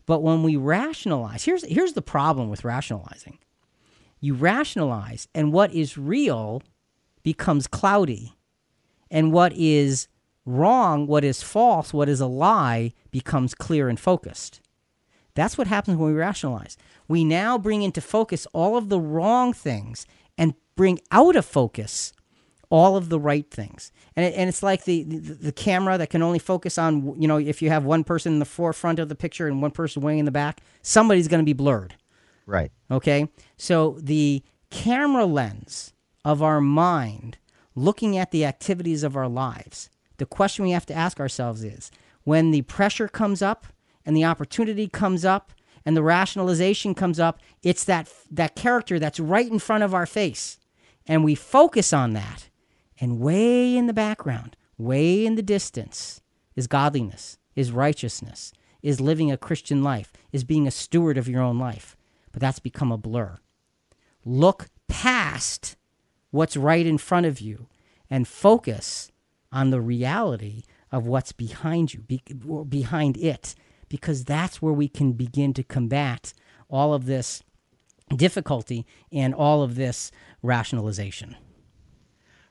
But 0.07 0.23
when 0.23 0.43
we 0.43 0.57
rationalize, 0.57 1.45
here's, 1.45 1.65
here's 1.65 1.95
the 1.95 2.03
problem 2.03 2.49
with 2.49 2.65
rationalizing 2.65 3.39
you 4.21 4.33
rationalize, 4.33 5.29
and 5.35 5.53
what 5.53 5.71
is 5.75 5.99
real 5.99 6.63
becomes 7.23 7.67
cloudy, 7.67 8.33
and 9.11 9.33
what 9.33 9.53
is 9.55 10.09
wrong, 10.47 11.07
what 11.07 11.23
is 11.25 11.43
false, 11.43 11.93
what 11.93 12.09
is 12.09 12.23
a 12.23 12.27
lie 12.27 12.93
becomes 13.11 13.55
clear 13.55 13.87
and 13.87 14.01
focused. 14.01 14.63
That's 15.35 15.59
what 15.59 15.67
happens 15.67 15.99
when 15.99 16.15
we 16.15 16.19
rationalize. 16.19 16.79
We 17.07 17.23
now 17.23 17.59
bring 17.59 17.83
into 17.83 18.01
focus 18.01 18.47
all 18.55 18.79
of 18.79 18.89
the 18.89 18.99
wrong 19.01 19.53
things 19.53 20.07
and 20.39 20.55
bring 20.75 21.01
out 21.11 21.37
of 21.37 21.45
focus 21.45 22.15
all 22.71 22.97
of 22.97 23.09
the 23.09 23.19
right 23.19 23.51
things. 23.51 23.93
And, 24.17 24.27
it, 24.27 24.35
and 24.37 24.49
it's 24.49 24.63
like 24.63 24.85
the, 24.85 25.03
the, 25.05 25.35
the 25.35 25.53
camera 25.53 25.99
that 25.99 26.11
can 26.11 26.23
only 26.23 26.39
focus 26.39 26.79
on, 26.79 27.21
you 27.21 27.29
know, 27.29 27.39
if 27.39 27.63
you 27.63 27.71
have 27.71 27.85
one 27.85 28.05
person 28.05 28.35
in 28.35 28.39
the 28.39 28.45
forefront 28.45 28.99
of 28.99 29.09
the 29.09 29.15
picture 29.15 29.47
and 29.47 29.61
one 29.63 29.71
person 29.71 30.03
way 30.03 30.19
in 30.19 30.25
the 30.25 30.31
back, 30.31 30.61
somebody's 30.83 31.29
going 31.29 31.41
to 31.41 31.45
be 31.45 31.53
blurred. 31.53 31.95
Right. 32.47 32.71
Okay. 32.91 33.29
So 33.57 33.99
the 34.01 34.43
camera 34.71 35.27
lens 35.27 35.93
of 36.25 36.43
our 36.43 36.61
mind 36.61 37.39
looking 37.75 38.17
at 38.17 38.31
the 38.31 38.45
activities 38.45 39.03
of 39.03 39.17
our 39.17 39.29
lives, 39.29 39.91
the 40.19 40.27
question 40.27 40.65
we 40.65 40.71
have 40.71 40.87
to 40.87 40.95
ask 40.95 41.19
ourselves 41.21 41.65
is 41.65 41.91
when 42.25 42.51
the 42.51 42.63
pressure 42.63 43.09
comes 43.09 43.43
up 43.43 43.67
and 44.07 44.17
the 44.17 44.25
opportunity 44.25 44.89
comes 44.89 45.25
up 45.25 45.53
and 45.85 45.97
the 45.97 46.03
rationalization 46.03 46.95
comes 46.95 47.21
up, 47.21 47.41
it's 47.63 47.85
that, 47.85 48.11
that 48.31 48.55
character 48.55 48.99
that's 48.99 49.21
right 49.21 49.51
in 49.51 49.59
front 49.59 49.85
of 49.85 49.95
our 49.95 50.07
face. 50.07 50.59
And 51.07 51.25
we 51.25 51.35
focus 51.35 51.93
on 51.93 52.15
that 52.15 52.49
and 53.01 53.21
way 53.21 53.77
in 53.77 53.87
the 53.87 53.93
background, 53.93 54.57
way 54.79 55.25
in 55.25 55.35
the 55.35 55.43
distance, 55.43 56.21
is 56.55 56.67
godliness, 56.67 57.39
is 57.55 57.73
righteousness, 57.73 58.53
is 58.83 59.01
living 59.01 59.31
a 59.31 59.37
Christian 59.37 59.83
life, 59.83 60.13
is 60.33 60.45
being 60.45 60.67
a 60.67 60.71
steward 60.71 61.19
of 61.19 61.29
your 61.29 61.43
own 61.43 61.59
life. 61.59 61.97
But 62.33 62.41
that's 62.41 62.59
become 62.59 62.93
a 62.93 62.99
blur. 62.99 63.39
Look 64.25 64.69
past 64.89 65.77
what's 66.31 66.57
right 66.57 66.87
in 66.87 66.99
front 66.99 67.27
of 67.27 67.41
you 67.41 67.69
and 68.11 68.29
focus 68.29 69.11
on 69.53 69.71
the 69.71 69.81
reality 69.81 70.63
of 70.91 71.07
what's 71.07 71.33
behind 71.33 71.95
you, 71.95 72.01
be, 72.01 72.23
behind 72.69 73.17
it, 73.17 73.55
because 73.89 74.25
that's 74.25 74.61
where 74.61 74.73
we 74.73 74.89
can 74.89 75.13
begin 75.13 75.55
to 75.55 75.63
combat 75.63 76.33
all 76.69 76.95
of 76.95 77.07
this 77.07 77.43
difficulty 78.17 78.87
and 79.13 79.35
all 79.35 79.63
of 79.63 79.77
this 79.77 80.11
rationalization. 80.43 81.37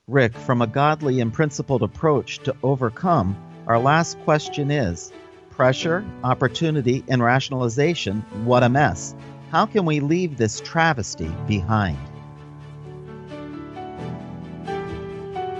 Rick, 0.09 0.35
from 0.35 0.61
a 0.61 0.67
godly 0.67 1.21
and 1.21 1.31
principled 1.31 1.81
approach 1.81 2.39
to 2.39 2.53
overcome, 2.61 3.37
our 3.67 3.79
last 3.79 4.19
question 4.25 4.69
is 4.69 5.13
pressure, 5.49 6.03
opportunity, 6.25 7.05
and 7.07 7.23
rationalization. 7.23 8.19
What 8.43 8.63
a 8.63 8.69
mess. 8.69 9.15
How 9.49 9.65
can 9.65 9.85
we 9.85 10.01
leave 10.01 10.35
this 10.35 10.59
travesty 10.59 11.31
behind? 11.47 11.97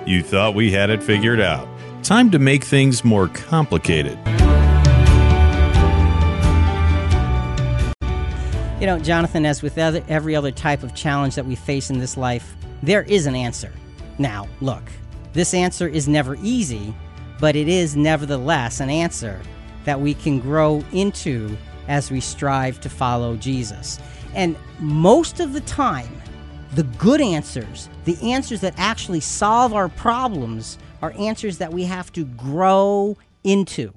You 0.06 0.22
thought 0.22 0.56
we 0.56 0.72
had 0.72 0.90
it 0.90 1.02
figured 1.02 1.40
out. 1.40 1.66
Time 2.04 2.30
to 2.32 2.38
make 2.38 2.66
things 2.66 3.06
more 3.06 3.30
complicated. 3.30 4.20
You 8.82 8.88
know, 8.88 9.00
Jonathan, 9.02 9.46
as 9.46 9.62
with 9.62 9.78
every 9.78 10.36
other 10.36 10.52
type 10.52 10.84
of 10.84 10.94
challenge 10.94 11.36
that 11.36 11.46
we 11.46 11.56
face 11.56 11.90
in 11.90 12.00
this 12.00 12.18
life, 12.18 12.58
there 12.82 13.04
is 13.04 13.26
an 13.26 13.36
answer. 13.36 13.72
Now, 14.18 14.48
look, 14.62 14.84
this 15.34 15.54
answer 15.54 15.88
is 15.88 16.08
never 16.08 16.38
easy, 16.42 16.94
but 17.40 17.56
it 17.56 17.68
is 17.68 17.96
nevertheless 17.96 18.80
an 18.80 18.90
answer 18.90 19.42
that 19.86 20.00
we 20.00 20.14
can 20.14 20.40
grow 20.40 20.84
into 20.92 21.58
as 21.88 22.12
we 22.12 22.20
strive 22.20 22.80
to 22.82 22.90
follow 22.90 23.36
Jesus. 23.36 24.00
And 24.34 24.56
most 24.80 25.40
of 25.40 25.54
the 25.54 25.62
time, 25.62 26.22
the 26.76 26.84
good 26.84 27.22
answers, 27.22 27.90
the 28.06 28.18
answers 28.32 28.62
that 28.62 28.74
actually 28.78 29.20
solve 29.20 29.74
our 29.74 29.90
problems, 29.90 30.78
are 31.02 31.14
answers 31.18 31.58
that 31.58 31.74
we 31.74 31.84
have 31.84 32.12
to 32.14 32.24
grow 32.26 33.18
into. 33.44 33.94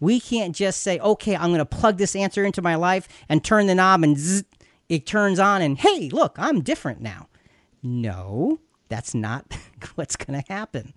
We 0.00 0.18
can't 0.18 0.56
just 0.56 0.80
say, 0.80 0.98
okay, 0.98 1.36
I'm 1.36 1.50
going 1.50 1.58
to 1.58 1.66
plug 1.66 1.98
this 1.98 2.16
answer 2.16 2.44
into 2.44 2.62
my 2.62 2.76
life 2.76 3.06
and 3.28 3.44
turn 3.44 3.66
the 3.66 3.74
knob 3.74 4.02
and 4.02 4.16
zzz, 4.16 4.44
it 4.88 5.06
turns 5.06 5.38
on 5.38 5.60
and 5.62 5.78
hey, 5.78 6.08
look, 6.08 6.36
I'm 6.38 6.62
different 6.62 7.00
now. 7.00 7.28
No, 7.82 8.60
that's 8.90 9.14
not 9.14 9.56
what's 9.94 10.16
going 10.16 10.42
to 10.42 10.52
happen. 10.52 10.92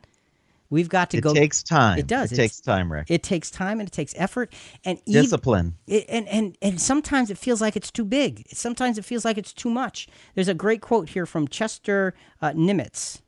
We've 0.69 0.89
got 0.89 1.11
to 1.11 1.17
it 1.17 1.21
go. 1.21 1.31
It 1.31 1.35
takes 1.35 1.61
time. 1.61 1.99
It 1.99 2.07
does. 2.07 2.31
It 2.31 2.35
takes 2.35 2.59
time, 2.59 2.91
Rick. 2.91 3.05
It 3.11 3.21
takes 3.21 3.51
time 3.51 3.79
and 3.79 3.87
it 3.87 3.91
takes 3.91 4.13
effort 4.17 4.51
and 4.83 4.99
discipline. 5.05 5.75
Even, 5.85 6.05
and 6.09 6.27
and 6.27 6.57
and 6.63 6.81
sometimes 6.81 7.29
it 7.29 7.37
feels 7.37 7.61
like 7.61 7.75
it's 7.75 7.91
too 7.91 8.03
big. 8.03 8.47
Sometimes 8.51 8.97
it 8.97 9.05
feels 9.05 9.23
like 9.23 9.37
it's 9.37 9.53
too 9.53 9.69
much. 9.69 10.07
There's 10.33 10.47
a 10.47 10.55
great 10.55 10.81
quote 10.81 11.09
here 11.09 11.27
from 11.27 11.47
Chester 11.47 12.15
uh, 12.41 12.53
Nimitz. 12.53 13.21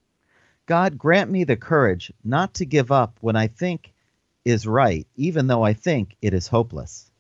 God 0.65 0.97
grant 0.97 1.29
me 1.29 1.43
the 1.43 1.55
courage 1.55 2.11
not 2.23 2.55
to 2.55 2.65
give 2.65 2.91
up 2.91 3.19
when 3.21 3.35
I 3.35 3.45
think 3.45 3.93
is 4.43 4.65
right, 4.65 5.05
even 5.15 5.45
though 5.45 5.61
I 5.61 5.73
think 5.73 6.15
it 6.23 6.33
is 6.33 6.47
hopeless. 6.47 7.11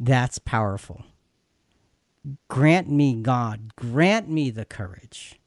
That's 0.00 0.40
powerful. 0.40 1.04
Grant 2.48 2.90
me, 2.90 3.14
God, 3.14 3.76
grant 3.76 4.28
me 4.28 4.50
the 4.50 4.64
courage 4.64 5.38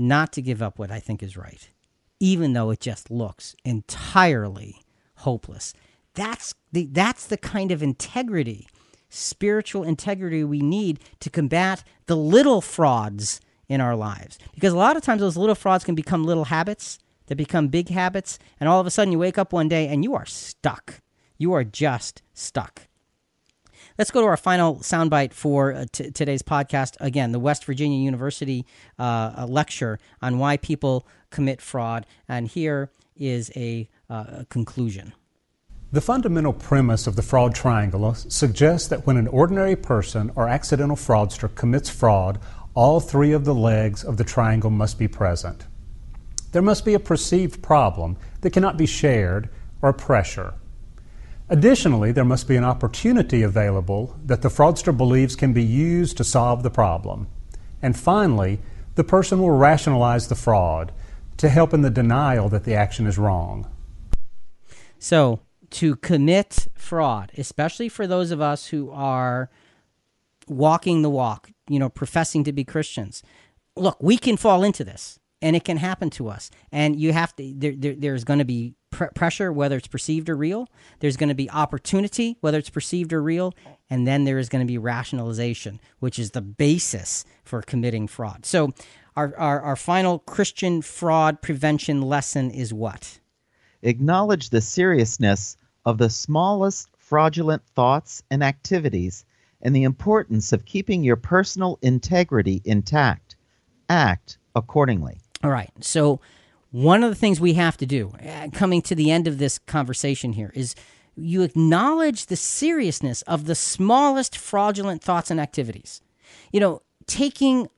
not 0.00 0.32
to 0.32 0.42
give 0.42 0.62
up 0.62 0.78
what 0.78 0.90
I 0.90 0.98
think 0.98 1.22
is 1.22 1.36
right, 1.36 1.70
even 2.18 2.52
though 2.52 2.70
it 2.70 2.80
just 2.80 3.10
looks 3.10 3.54
entirely 3.64 4.82
hopeless. 5.16 5.72
That's 6.14 6.54
the, 6.72 6.86
that's 6.90 7.26
the 7.26 7.36
kind 7.36 7.70
of 7.70 7.82
integrity, 7.82 8.66
spiritual 9.08 9.84
integrity 9.84 10.42
we 10.42 10.60
need 10.60 11.00
to 11.20 11.30
combat 11.30 11.84
the 12.06 12.16
little 12.16 12.60
frauds 12.60 13.40
in 13.68 13.80
our 13.80 13.94
lives. 13.94 14.38
Because 14.54 14.72
a 14.72 14.78
lot 14.78 14.96
of 14.96 15.02
times 15.02 15.20
those 15.20 15.36
little 15.36 15.54
frauds 15.54 15.84
can 15.84 15.94
become 15.94 16.24
little 16.24 16.46
habits 16.46 16.98
that 17.26 17.36
become 17.36 17.68
big 17.68 17.88
habits, 17.88 18.40
and 18.58 18.68
all 18.68 18.80
of 18.80 18.86
a 18.86 18.90
sudden 18.90 19.12
you 19.12 19.18
wake 19.18 19.38
up 19.38 19.52
one 19.52 19.68
day 19.68 19.86
and 19.86 20.02
you 20.02 20.14
are 20.14 20.26
stuck. 20.26 21.00
You 21.38 21.52
are 21.52 21.64
just 21.64 22.22
stuck. 22.34 22.88
Let's 24.00 24.10
go 24.10 24.22
to 24.22 24.28
our 24.28 24.38
final 24.38 24.76
soundbite 24.76 25.34
for 25.34 25.74
uh, 25.74 25.84
t- 25.92 26.10
today's 26.10 26.40
podcast. 26.40 26.96
Again, 27.00 27.32
the 27.32 27.38
West 27.38 27.66
Virginia 27.66 27.98
University 27.98 28.64
uh, 28.98 29.44
lecture 29.46 29.98
on 30.22 30.38
why 30.38 30.56
people 30.56 31.06
commit 31.28 31.60
fraud. 31.60 32.06
And 32.26 32.48
here 32.48 32.90
is 33.14 33.52
a, 33.54 33.90
uh, 34.08 34.44
conclusion. 34.48 35.12
The 35.92 36.00
fundamental 36.00 36.54
premise 36.54 37.06
of 37.06 37.14
the 37.14 37.20
fraud 37.20 37.54
triangle 37.54 38.14
suggests 38.14 38.88
that 38.88 39.06
when 39.06 39.18
an 39.18 39.28
ordinary 39.28 39.76
person 39.76 40.32
or 40.34 40.48
accidental 40.48 40.96
fraudster 40.96 41.54
commits 41.54 41.90
fraud, 41.90 42.40
all 42.72 43.00
three 43.00 43.32
of 43.32 43.44
the 43.44 43.54
legs 43.54 44.02
of 44.02 44.16
the 44.16 44.24
triangle 44.24 44.70
must 44.70 44.98
be 44.98 45.08
present. 45.08 45.66
There 46.52 46.62
must 46.62 46.86
be 46.86 46.94
a 46.94 46.98
perceived 46.98 47.62
problem 47.62 48.16
that 48.40 48.54
cannot 48.54 48.78
be 48.78 48.86
shared 48.86 49.50
or 49.82 49.92
pressure. 49.92 50.54
Additionally, 51.52 52.12
there 52.12 52.24
must 52.24 52.46
be 52.46 52.54
an 52.54 52.62
opportunity 52.62 53.42
available 53.42 54.16
that 54.24 54.40
the 54.40 54.48
fraudster 54.48 54.96
believes 54.96 55.34
can 55.34 55.52
be 55.52 55.64
used 55.64 56.16
to 56.16 56.22
solve 56.22 56.62
the 56.62 56.70
problem. 56.70 57.26
And 57.82 57.98
finally, 57.98 58.60
the 58.94 59.02
person 59.02 59.40
will 59.40 59.50
rationalize 59.50 60.28
the 60.28 60.36
fraud 60.36 60.92
to 61.38 61.48
help 61.48 61.74
in 61.74 61.82
the 61.82 61.90
denial 61.90 62.48
that 62.50 62.62
the 62.62 62.74
action 62.74 63.04
is 63.04 63.18
wrong. 63.18 63.68
So, 65.00 65.40
to 65.70 65.96
commit 65.96 66.68
fraud, 66.74 67.32
especially 67.36 67.88
for 67.88 68.06
those 68.06 68.30
of 68.30 68.40
us 68.40 68.66
who 68.66 68.90
are 68.92 69.50
walking 70.46 71.02
the 71.02 71.10
walk, 71.10 71.50
you 71.68 71.80
know, 71.80 71.88
professing 71.88 72.44
to 72.44 72.52
be 72.52 72.62
Christians. 72.62 73.24
Look, 73.76 74.00
we 74.00 74.18
can 74.18 74.36
fall 74.36 74.62
into 74.62 74.84
this 74.84 75.18
and 75.42 75.56
it 75.56 75.64
can 75.64 75.78
happen 75.78 76.10
to 76.10 76.28
us. 76.28 76.50
And 76.70 77.00
you 77.00 77.12
have 77.12 77.34
to, 77.36 77.52
there, 77.56 77.74
there, 77.76 77.94
there's 77.96 78.24
going 78.24 78.40
to 78.40 78.44
be 78.44 78.74
pr- 78.90 79.06
pressure, 79.14 79.52
whether 79.52 79.76
it's 79.76 79.88
perceived 79.88 80.28
or 80.28 80.36
real. 80.36 80.68
There's 81.00 81.16
going 81.16 81.28
to 81.28 81.34
be 81.34 81.50
opportunity, 81.50 82.36
whether 82.40 82.58
it's 82.58 82.70
perceived 82.70 83.12
or 83.12 83.22
real. 83.22 83.54
And 83.88 84.06
then 84.06 84.24
there 84.24 84.38
is 84.38 84.48
going 84.48 84.64
to 84.64 84.70
be 84.70 84.78
rationalization, 84.78 85.80
which 85.98 86.18
is 86.18 86.30
the 86.30 86.40
basis 86.40 87.24
for 87.44 87.62
committing 87.62 88.06
fraud. 88.06 88.46
So, 88.46 88.72
our, 89.16 89.34
our, 89.36 89.60
our 89.60 89.76
final 89.76 90.20
Christian 90.20 90.82
fraud 90.82 91.42
prevention 91.42 92.00
lesson 92.00 92.50
is 92.50 92.72
what? 92.72 93.18
Acknowledge 93.82 94.50
the 94.50 94.60
seriousness 94.60 95.56
of 95.84 95.98
the 95.98 96.10
smallest 96.10 96.88
fraudulent 96.96 97.62
thoughts 97.74 98.22
and 98.30 98.42
activities 98.44 99.24
and 99.62 99.74
the 99.74 99.82
importance 99.82 100.52
of 100.52 100.64
keeping 100.64 101.02
your 101.02 101.16
personal 101.16 101.78
integrity 101.82 102.62
intact. 102.64 103.36
Act 103.88 104.38
accordingly. 104.54 105.18
All 105.42 105.50
right. 105.50 105.70
So, 105.80 106.20
one 106.70 107.02
of 107.02 107.10
the 107.10 107.16
things 107.16 107.40
we 107.40 107.54
have 107.54 107.76
to 107.78 107.86
do, 107.86 108.12
uh, 108.24 108.48
coming 108.52 108.82
to 108.82 108.94
the 108.94 109.10
end 109.10 109.26
of 109.26 109.38
this 109.38 109.58
conversation 109.58 110.32
here, 110.32 110.52
is 110.54 110.74
you 111.16 111.42
acknowledge 111.42 112.26
the 112.26 112.36
seriousness 112.36 113.22
of 113.22 113.46
the 113.46 113.54
smallest 113.54 114.36
fraudulent 114.36 115.02
thoughts 115.02 115.30
and 115.30 115.40
activities. 115.40 116.00
You 116.52 116.60
know, 116.60 116.82
taking 117.06 117.68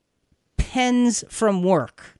pens 0.56 1.24
from 1.28 1.62
work 1.62 2.19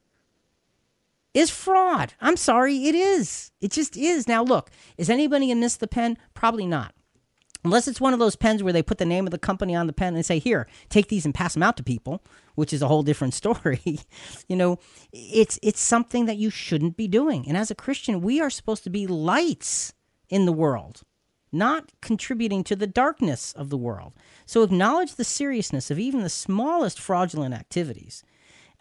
is 1.35 1.51
fraud. 1.51 2.15
I'm 2.21 2.37
sorry, 2.37 2.87
it 2.87 2.95
is. 2.95 3.53
It 3.61 3.71
just 3.71 3.97
is. 3.97 4.27
Now, 4.27 4.43
look, 4.43 4.71
is 4.99 5.09
anybody 5.09 5.47
going 5.47 5.57
to 5.57 5.61
miss 5.61 5.77
the 5.77 5.87
pen? 5.87 6.19
Probably 6.35 6.67
not. 6.67 6.95
Unless 7.65 7.87
it's 7.87 8.01
one 8.01 8.13
of 8.13 8.19
those 8.19 8.35
pens 8.35 8.63
where 8.63 8.73
they 8.73 8.83
put 8.83 8.99
the 8.99 9.05
name 9.05 9.27
of 9.27 9.31
the 9.31 9.39
company 9.39 9.75
on 9.75 9.87
the 9.87 9.93
pen 9.93 10.17
and 10.17 10.27
say, 10.27 10.39
here, 10.39 10.67
take 10.89 11.09
these 11.09 11.25
and 11.25 11.35
pass 11.35 11.55
them 11.55 11.63
out 11.63 11.77
to 11.77 11.83
people, 11.83 12.23
which 12.57 12.73
is 12.73 12.83
a 12.83 12.89
whole 12.89 13.03
different 13.03 13.35
story. 13.43 14.01
you 14.49 14.57
know, 14.57 14.79
it's 15.13 15.59
it's 15.63 15.81
something 15.81 16.27
that 16.27 16.37
you 16.37 16.51
shouldn't 16.51 16.97
be 16.97 17.07
doing. 17.07 17.47
And 17.47 17.57
as 17.57 17.71
a 17.71 17.77
Christian, 17.77 18.21
we 18.21 18.41
are 18.41 18.51
supposed 18.51 18.85
to 18.85 18.91
be 18.91 19.07
lights 19.07 19.93
in 20.29 20.45
the 20.45 20.53
world, 20.53 21.03
not 21.53 21.93
contributing 22.01 22.65
to 22.65 22.75
the 22.75 22.87
darkness 22.87 23.53
of 23.53 23.71
the 23.71 23.77
world. 23.77 24.15
So 24.45 24.63
acknowledge 24.63 25.15
the 25.15 25.25
seriousness 25.25 25.91
of 25.91 25.99
even 25.99 26.23
the 26.23 26.29
smallest 26.29 26.99
fraudulent 26.99 27.55
activities. 27.55 28.25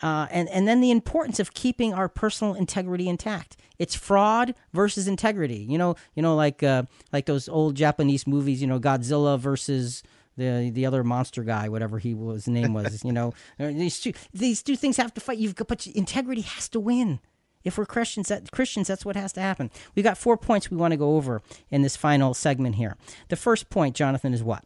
Uh, 0.02 0.28
and, 0.32 0.50
and 0.50 0.68
then 0.68 0.82
the 0.82 0.90
importance 0.90 1.40
of 1.40 1.54
keeping 1.54 1.94
our 1.94 2.10
personal 2.10 2.56
integrity 2.56 3.08
intact. 3.08 3.56
It's 3.82 3.96
fraud 3.96 4.54
versus 4.74 5.08
integrity. 5.08 5.66
You 5.68 5.80
know, 5.80 5.96
you 6.14 6.22
know, 6.22 6.36
like 6.36 6.62
uh, 6.62 6.84
like 7.12 7.26
those 7.26 7.50
old 7.50 7.74
Japanese 7.74 8.28
movies. 8.28 8.62
You 8.62 8.68
know, 8.68 8.80
Godzilla 8.80 9.40
versus 9.40 10.04
the 10.38 10.70
the 10.70 10.86
other 10.86 11.04
monster 11.04 11.44
guy, 11.44 11.68
whatever 11.68 11.98
he 11.98 12.14
was 12.14 12.48
name 12.48 12.74
was. 12.74 13.04
you 13.04 13.12
know, 13.12 13.34
uh, 13.60 13.70
these 13.70 14.00
two 14.00 14.14
these 14.32 14.62
two 14.62 14.76
things 14.76 14.98
have 14.98 15.16
to 15.16 15.20
fight. 15.20 15.40
You've 15.40 15.56
got, 15.56 15.68
but 15.68 15.88
integrity 15.88 16.42
has 16.42 16.70
to 16.70 16.80
win. 16.80 17.22
If 17.64 17.80
we're 17.80 17.88
Christians, 17.88 18.28
that, 18.28 18.52
Christians, 18.52 18.88
that's 18.88 19.04
what 19.04 19.16
has 19.16 19.34
to 19.34 19.42
happen. 19.42 19.72
We've 19.96 20.06
got 20.06 20.18
four 20.18 20.38
points 20.38 20.70
we 20.70 20.78
want 20.78 20.92
to 20.92 20.98
go 20.98 21.16
over 21.16 21.42
in 21.72 21.82
this 21.82 21.98
final 21.98 22.36
segment 22.36 22.76
here. 22.76 22.98
The 23.30 23.36
first 23.36 23.72
point, 23.72 23.96
Jonathan, 23.96 24.34
is 24.34 24.44
what? 24.44 24.64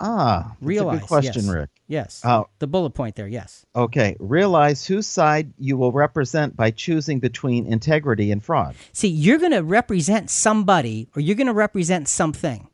Ah, 0.00 0.56
realize. 0.62 1.00
good 1.00 1.08
question, 1.08 1.44
yes. 1.44 1.52
Rick. 1.52 1.70
Yes. 1.86 2.24
Uh, 2.24 2.44
the 2.58 2.66
bullet 2.66 2.90
point 2.90 3.16
there. 3.16 3.28
Yes. 3.28 3.66
Okay. 3.76 4.16
Realize 4.18 4.86
whose 4.86 5.06
side 5.06 5.52
you 5.58 5.76
will 5.76 5.92
represent 5.92 6.56
by 6.56 6.70
choosing 6.70 7.20
between 7.20 7.66
integrity 7.66 8.32
and 8.32 8.42
fraud. 8.42 8.76
See, 8.92 9.08
you're 9.08 9.38
going 9.38 9.52
to 9.52 9.62
represent 9.62 10.30
somebody, 10.30 11.08
or 11.14 11.20
you're 11.20 11.36
going 11.36 11.48
to 11.48 11.52
represent 11.52 12.08
something. 12.08 12.68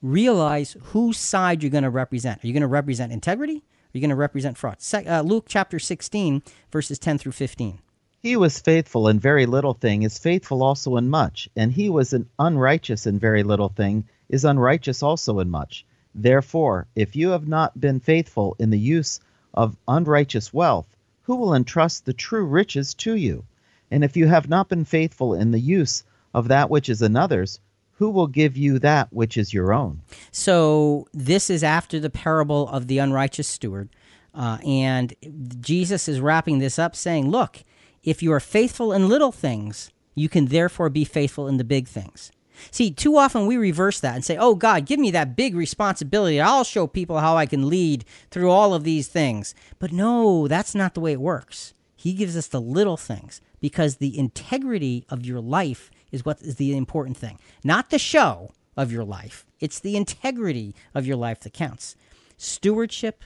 Realize 0.00 0.76
whose 0.86 1.16
side 1.16 1.62
you're 1.62 1.70
going 1.70 1.84
to 1.84 1.90
represent. 1.90 2.42
Are 2.42 2.46
you 2.46 2.52
going 2.52 2.62
to 2.62 2.66
represent 2.66 3.12
integrity? 3.12 3.58
Are 3.58 3.98
you 3.98 4.00
going 4.00 4.10
to 4.10 4.16
represent 4.16 4.58
fraud? 4.58 4.80
Se- 4.80 5.06
uh, 5.06 5.22
Luke 5.22 5.44
chapter 5.46 5.78
16, 5.78 6.42
verses 6.72 6.98
10 6.98 7.18
through 7.18 7.32
15. 7.32 7.78
He 8.20 8.36
was 8.36 8.58
faithful 8.58 9.06
in 9.08 9.20
very 9.20 9.46
little 9.46 9.74
thing, 9.74 10.02
is 10.02 10.18
faithful 10.18 10.62
also 10.62 10.96
in 10.96 11.08
much. 11.08 11.48
And 11.54 11.70
he 11.70 11.88
was 11.88 12.12
an 12.12 12.28
unrighteous 12.38 13.06
in 13.06 13.18
very 13.18 13.42
little 13.42 13.68
thing, 13.68 14.08
is 14.28 14.44
unrighteous 14.44 15.02
also 15.02 15.38
in 15.38 15.50
much. 15.50 15.84
Therefore, 16.14 16.86
if 16.94 17.16
you 17.16 17.30
have 17.30 17.48
not 17.48 17.80
been 17.80 18.00
faithful 18.00 18.56
in 18.58 18.70
the 18.70 18.78
use 18.78 19.20
of 19.54 19.76
unrighteous 19.88 20.52
wealth, 20.52 20.86
who 21.22 21.36
will 21.36 21.54
entrust 21.54 22.04
the 22.04 22.12
true 22.12 22.44
riches 22.44 22.94
to 22.94 23.14
you? 23.14 23.44
And 23.90 24.04
if 24.04 24.16
you 24.16 24.26
have 24.26 24.48
not 24.48 24.68
been 24.68 24.84
faithful 24.84 25.34
in 25.34 25.50
the 25.50 25.60
use 25.60 26.04
of 26.34 26.48
that 26.48 26.70
which 26.70 26.88
is 26.88 27.02
another's, 27.02 27.60
who 27.96 28.10
will 28.10 28.26
give 28.26 28.56
you 28.56 28.78
that 28.80 29.12
which 29.12 29.36
is 29.36 29.54
your 29.54 29.72
own? 29.72 30.00
So, 30.30 31.06
this 31.12 31.48
is 31.48 31.62
after 31.62 32.00
the 32.00 32.10
parable 32.10 32.68
of 32.68 32.88
the 32.88 32.98
unrighteous 32.98 33.46
steward. 33.46 33.90
Uh, 34.34 34.58
and 34.66 35.14
Jesus 35.60 36.08
is 36.08 36.20
wrapping 36.20 36.58
this 36.58 36.78
up 36.78 36.96
saying, 36.96 37.30
Look, 37.30 37.64
if 38.02 38.22
you 38.22 38.32
are 38.32 38.40
faithful 38.40 38.92
in 38.92 39.08
little 39.08 39.30
things, 39.30 39.90
you 40.14 40.28
can 40.28 40.46
therefore 40.46 40.88
be 40.88 41.04
faithful 41.04 41.46
in 41.46 41.58
the 41.58 41.64
big 41.64 41.86
things. 41.86 42.32
See, 42.70 42.90
too 42.90 43.16
often 43.16 43.46
we 43.46 43.56
reverse 43.56 44.00
that 44.00 44.14
and 44.14 44.24
say, 44.24 44.36
Oh, 44.36 44.54
God, 44.54 44.86
give 44.86 45.00
me 45.00 45.10
that 45.10 45.36
big 45.36 45.54
responsibility. 45.54 46.40
I'll 46.40 46.64
show 46.64 46.86
people 46.86 47.18
how 47.18 47.36
I 47.36 47.46
can 47.46 47.68
lead 47.68 48.04
through 48.30 48.50
all 48.50 48.74
of 48.74 48.84
these 48.84 49.08
things. 49.08 49.54
But 49.78 49.92
no, 49.92 50.48
that's 50.48 50.74
not 50.74 50.94
the 50.94 51.00
way 51.00 51.12
it 51.12 51.20
works. 51.20 51.74
He 51.96 52.14
gives 52.14 52.36
us 52.36 52.48
the 52.48 52.60
little 52.60 52.96
things 52.96 53.40
because 53.60 53.96
the 53.96 54.18
integrity 54.18 55.04
of 55.08 55.24
your 55.24 55.40
life 55.40 55.90
is 56.10 56.24
what 56.24 56.42
is 56.42 56.56
the 56.56 56.76
important 56.76 57.16
thing, 57.16 57.38
not 57.62 57.90
the 57.90 57.98
show 57.98 58.50
of 58.76 58.90
your 58.90 59.04
life. 59.04 59.46
It's 59.60 59.78
the 59.78 59.96
integrity 59.96 60.74
of 60.94 61.06
your 61.06 61.16
life 61.16 61.40
that 61.40 61.52
counts. 61.52 61.94
Stewardship 62.36 63.22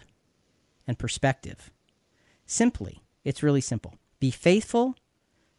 and 0.86 0.98
perspective. 0.98 1.70
Simply, 2.44 3.02
it's 3.24 3.42
really 3.42 3.60
simple. 3.60 3.94
Be 4.20 4.30
faithful 4.30 4.94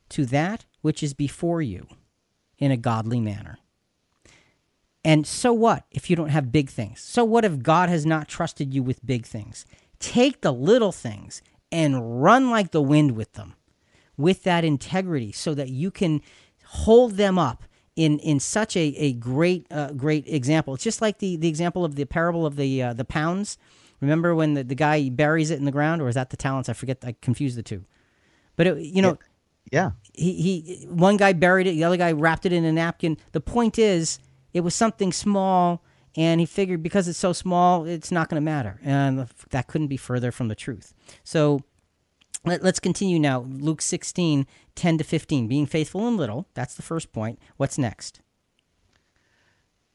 to 0.10 0.26
that 0.28 0.66
which 0.82 1.04
is 1.04 1.14
before 1.14 1.62
you 1.62 1.88
in 2.58 2.72
a 2.72 2.78
godly 2.78 3.20
manner. 3.20 3.60
And 5.04 5.26
so 5.26 5.54
what 5.54 5.86
if 5.92 6.10
you 6.10 6.16
don't 6.16 6.30
have 6.30 6.52
big 6.52 6.70
things? 6.70 7.00
So 7.02 7.24
what 7.24 7.46
if 7.46 7.62
God 7.62 7.90
has 7.90 8.06
not 8.06 8.28
trusted 8.28 8.74
you 8.74 8.84
with 8.84 9.06
big 9.06 9.26
things? 9.26 9.66
Take 10.00 10.42
the 10.42 10.52
little 10.52 10.92
things 10.92 11.42
and 11.72 12.22
run 12.22 12.50
like 12.50 12.72
the 12.72 12.82
wind 12.82 13.12
with 13.12 13.34
them 13.34 13.56
with 14.18 14.44
that 14.44 14.66
integrity 14.66 15.32
so 15.32 15.54
that 15.54 15.70
you 15.70 15.92
can 15.92 16.22
hold 16.66 17.14
them 17.14 17.38
up 17.38 17.64
in, 17.96 18.20
in 18.20 18.40
such 18.40 18.76
a, 18.76 18.94
a 18.98 19.14
great 19.14 19.66
uh, 19.72 19.92
great 19.92 20.28
example. 20.28 20.74
It's 20.74 20.84
just 20.84 21.02
like 21.02 21.20
the, 21.20 21.36
the 21.36 21.48
example 21.48 21.86
of 21.86 21.96
the 21.96 22.06
parable 22.06 22.46
of 22.46 22.56
the 22.56 22.84
uh, 22.84 22.94
the 22.94 23.06
pounds. 23.06 23.58
Remember 24.02 24.36
when 24.36 24.54
the, 24.54 24.64
the 24.64 24.76
guy 24.76 25.10
buries 25.10 25.50
it 25.50 25.58
in 25.58 25.66
the 25.66 25.72
ground, 25.72 26.02
or 26.02 26.08
is 26.08 26.16
that 26.16 26.30
the 26.30 26.38
talents? 26.38 26.70
I 26.70 26.74
forget. 26.74 27.04
I 27.04 27.16
confuse 27.22 27.56
the 27.56 27.64
two. 27.64 27.86
But 28.56 28.68
it, 28.68 28.78
you 28.80 29.02
know, 29.02 29.18
yeah. 29.72 29.92
He 30.14 30.34
he 30.34 30.88
one 30.88 31.18
guy 31.18 31.34
buried 31.34 31.68
it, 31.68 31.72
the 31.72 31.84
other 31.84 31.98
guy 31.98 32.12
wrapped 32.12 32.46
it 32.46 32.54
in 32.54 32.66
a 32.66 32.72
napkin. 32.72 33.18
The 33.32 33.42
point 33.42 33.80
is 33.80 34.20
it 34.58 34.62
was 34.62 34.74
something 34.74 35.14
small 35.14 35.84
and 36.16 36.40
he 36.40 36.48
figured 36.48 36.82
because 36.82 37.08
it's 37.08 37.20
so 37.20 37.32
small, 37.32 37.86
it's 37.86 38.12
not 38.12 38.28
going 38.28 38.42
to 38.42 38.46
matter. 38.46 38.80
And 38.84 39.28
that 39.52 39.68
couldn't 39.68 39.88
be 39.88 39.98
further 39.98 40.32
from 40.32 40.48
the 40.48 40.56
truth. 40.56 40.96
So 41.24 41.62
let, 42.44 42.64
us 42.64 42.80
continue 42.80 43.20
now. 43.20 43.46
Luke 43.48 43.84
16, 43.84 44.48
10 44.74 44.98
to 44.98 45.04
15. 45.04 45.48
Being 45.48 45.68
faithful 45.68 46.08
in 46.08 46.18
little, 46.18 46.48
that's 46.56 46.74
the 46.74 46.82
first 46.82 47.12
point. 47.12 47.38
What's 47.58 47.78
next? 47.78 48.22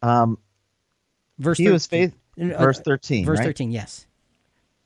Um, 0.01 0.39
verse 1.40 1.59
he 1.59 1.64
13. 1.64 1.72
was 1.72 1.86
faith. 1.86 2.14
Uh, 2.40 2.44
verse 2.56 2.78
13. 2.78 3.24
Verse 3.24 3.40
right? 3.40 3.47
13, 3.47 3.72
yes. 3.72 4.06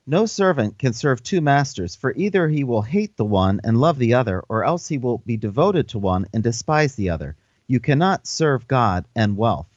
No 0.06 0.24
servant 0.24 0.78
can 0.78 0.94
serve 0.94 1.22
two 1.22 1.42
masters, 1.42 1.96
for 1.96 2.14
either 2.16 2.48
he 2.48 2.64
will 2.64 2.82
hate 2.82 3.16
the 3.16 3.24
one 3.24 3.60
and 3.62 3.78
love 3.78 3.98
the 3.98 4.14
other, 4.14 4.42
or 4.48 4.64
else 4.64 4.88
he 4.88 4.96
will 4.96 5.18
be 5.18 5.36
devoted 5.36 5.88
to 5.88 5.98
one 5.98 6.26
and 6.32 6.42
despise 6.42 6.94
the 6.94 7.10
other. 7.10 7.36
You 7.68 7.80
cannot 7.80 8.26
serve 8.26 8.68
God 8.68 9.06
and 9.14 9.36
wealth. 9.36 9.68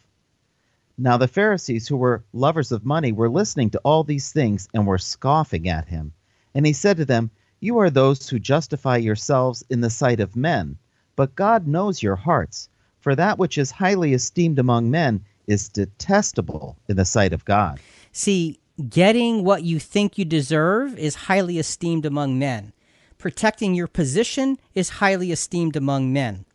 Now 0.97 1.17
the 1.17 1.27
Pharisees, 1.27 1.87
who 1.87 1.97
were 1.97 2.23
lovers 2.33 2.71
of 2.71 2.85
money, 2.85 3.11
were 3.11 3.29
listening 3.29 3.69
to 3.71 3.81
all 3.83 4.03
these 4.03 4.31
things 4.31 4.67
and 4.73 4.85
were 4.85 4.97
scoffing 4.97 5.67
at 5.67 5.87
him. 5.87 6.13
And 6.53 6.65
he 6.65 6.73
said 6.73 6.97
to 6.97 7.05
them, 7.05 7.31
You 7.59 7.77
are 7.79 7.89
those 7.89 8.29
who 8.29 8.39
justify 8.39 8.97
yourselves 8.97 9.63
in 9.69 9.81
the 9.81 9.89
sight 9.89 10.19
of 10.19 10.35
men, 10.35 10.77
but 11.15 11.35
God 11.35 11.67
knows 11.67 12.03
your 12.03 12.15
hearts. 12.15 12.69
For 12.99 13.15
that 13.15 13.39
which 13.39 13.57
is 13.57 13.71
highly 13.71 14.13
esteemed 14.13 14.59
among 14.59 14.91
men 14.91 15.23
is 15.47 15.69
detestable 15.69 16.77
in 16.89 16.97
the 16.97 17.05
sight 17.05 17.31
of 17.31 17.45
God. 17.45 17.79
See, 18.11 18.59
Getting 18.87 19.43
what 19.43 19.63
you 19.63 19.77
think 19.77 20.17
you 20.17 20.23
deserve 20.23 20.97
is 20.97 21.27
highly 21.27 21.57
esteemed 21.59 22.05
among 22.05 22.39
men. 22.39 22.71
Protecting 23.17 23.75
your 23.75 23.87
position 23.87 24.57
is 24.73 24.89
highly 24.89 25.33
esteemed 25.33 25.75
among 25.75 26.13
men. 26.13 26.45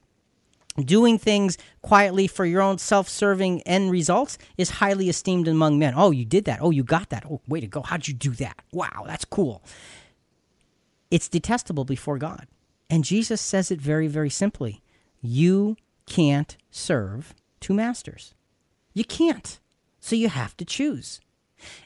Doing 0.82 1.18
things 1.18 1.56
quietly 1.82 2.26
for 2.26 2.44
your 2.44 2.60
own 2.60 2.78
self 2.78 3.08
serving 3.08 3.62
end 3.62 3.92
results 3.92 4.38
is 4.56 4.70
highly 4.70 5.08
esteemed 5.08 5.46
among 5.46 5.78
men. 5.78 5.94
Oh, 5.96 6.10
you 6.10 6.24
did 6.24 6.46
that. 6.46 6.60
Oh, 6.60 6.70
you 6.70 6.82
got 6.82 7.10
that. 7.10 7.24
Oh, 7.30 7.40
way 7.46 7.60
to 7.60 7.68
go. 7.68 7.82
How'd 7.82 8.08
you 8.08 8.14
do 8.14 8.30
that? 8.32 8.60
Wow, 8.72 9.04
that's 9.06 9.24
cool. 9.24 9.62
It's 11.12 11.28
detestable 11.28 11.84
before 11.84 12.18
God. 12.18 12.48
And 12.90 13.04
Jesus 13.04 13.40
says 13.40 13.70
it 13.70 13.80
very, 13.80 14.08
very 14.08 14.30
simply 14.30 14.82
You 15.20 15.76
can't 16.06 16.56
serve 16.70 17.34
two 17.60 17.72
masters. 17.72 18.34
You 18.92 19.04
can't. 19.04 19.60
So 20.00 20.16
you 20.16 20.28
have 20.28 20.56
to 20.56 20.64
choose. 20.64 21.20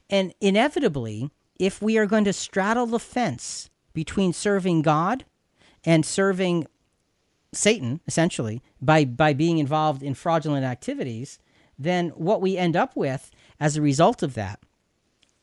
And 0.09 0.35
inevitably, 0.41 1.31
if 1.59 1.83
we 1.83 1.99
are 1.99 2.07
going 2.07 2.25
to 2.25 2.33
straddle 2.33 2.87
the 2.87 2.99
fence 2.99 3.69
between 3.93 4.33
serving 4.33 4.83
God 4.83 5.25
and 5.85 6.07
serving 6.07 6.67
Satan, 7.53 8.01
essentially, 8.07 8.63
by, 8.81 9.05
by 9.05 9.33
being 9.33 9.59
involved 9.59 10.03
in 10.03 10.15
fraudulent 10.15 10.65
activities, 10.65 11.39
then 11.79 12.11
what 12.11 12.41
we 12.41 12.57
end 12.57 12.77
up 12.77 12.97
with 12.97 13.31
as 13.61 13.77
a 13.77 13.83
result 13.83 14.23
of 14.23 14.35
that 14.35 14.61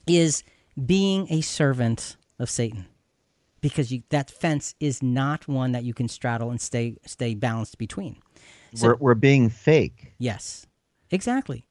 is 0.07 0.43
being 0.85 1.27
a 1.29 1.41
servant 1.41 2.17
of 2.39 2.49
Satan. 2.49 2.85
Because 3.61 3.91
you, 3.91 4.03
that 4.09 4.29
fence 4.29 4.75
is 4.79 5.01
not 5.01 5.47
one 5.47 5.71
that 5.71 5.83
you 5.83 5.93
can 5.93 6.07
straddle 6.07 6.51
and 6.51 6.61
stay 6.61 6.97
stay 7.07 7.33
balanced 7.33 7.79
between. 7.79 8.17
So, 8.75 8.89
we're, 8.89 8.95
we're 8.97 9.15
being 9.15 9.49
fake. 9.49 10.13
Yes, 10.19 10.67
exactly. 11.09 11.65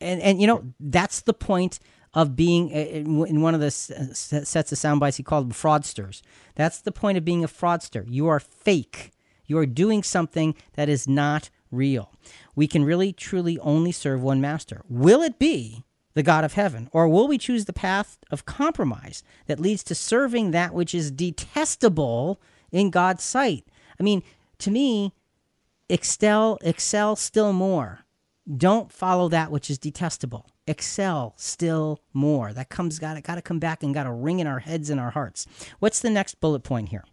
And 0.00 0.20
and 0.20 0.40
you 0.40 0.46
know 0.46 0.62
that's 0.78 1.22
the 1.22 1.34
point 1.34 1.80
of 2.14 2.36
being 2.36 2.70
uh, 2.72 2.76
in 2.76 3.40
one 3.40 3.54
of 3.54 3.60
the 3.60 3.70
sets 3.72 4.72
of 4.72 4.78
sound 4.78 5.00
bites 5.00 5.16
he 5.16 5.24
called 5.24 5.46
them 5.46 5.52
fraudsters. 5.52 6.22
That's 6.54 6.80
the 6.80 6.92
point 6.92 7.18
of 7.18 7.24
being 7.24 7.42
a 7.42 7.48
fraudster. 7.48 8.04
You 8.08 8.28
are 8.28 8.38
fake. 8.38 9.10
You 9.48 9.58
are 9.58 9.66
doing 9.66 10.04
something 10.04 10.54
that 10.74 10.88
is 10.88 11.08
not 11.08 11.50
real. 11.72 12.12
We 12.54 12.68
can 12.68 12.84
really 12.84 13.12
truly 13.12 13.58
only 13.58 13.90
serve 13.90 14.22
one 14.22 14.40
master. 14.40 14.82
Will 14.88 15.22
it 15.22 15.38
be 15.38 15.84
the 16.14 16.22
God 16.22 16.44
of 16.44 16.52
heaven? 16.52 16.88
Or 16.92 17.08
will 17.08 17.26
we 17.26 17.38
choose 17.38 17.64
the 17.64 17.72
path 17.72 18.18
of 18.30 18.44
compromise 18.44 19.22
that 19.46 19.58
leads 19.58 19.82
to 19.84 19.94
serving 19.94 20.50
that 20.50 20.74
which 20.74 20.94
is 20.94 21.10
detestable 21.10 22.40
in 22.70 22.90
God's 22.90 23.24
sight? 23.24 23.64
I 23.98 24.02
mean, 24.02 24.22
to 24.58 24.70
me, 24.70 25.14
excel, 25.88 26.58
excel 26.60 27.16
still 27.16 27.52
more. 27.52 28.00
Don't 28.56 28.92
follow 28.92 29.28
that 29.28 29.50
which 29.50 29.70
is 29.70 29.78
detestable. 29.78 30.50
Excel 30.66 31.34
still 31.36 32.00
more. 32.12 32.52
That 32.52 32.68
comes 32.68 32.98
got 32.98 33.22
to 33.22 33.42
come 33.42 33.58
back 33.58 33.82
and 33.82 33.94
got 33.94 34.04
to 34.04 34.12
ring 34.12 34.40
in 34.40 34.46
our 34.46 34.58
heads 34.60 34.90
and 34.90 35.00
our 35.00 35.10
hearts. 35.10 35.46
What's 35.78 36.00
the 36.00 36.10
next 36.10 36.40
bullet 36.40 36.60
point 36.60 36.88
here? 36.88 37.04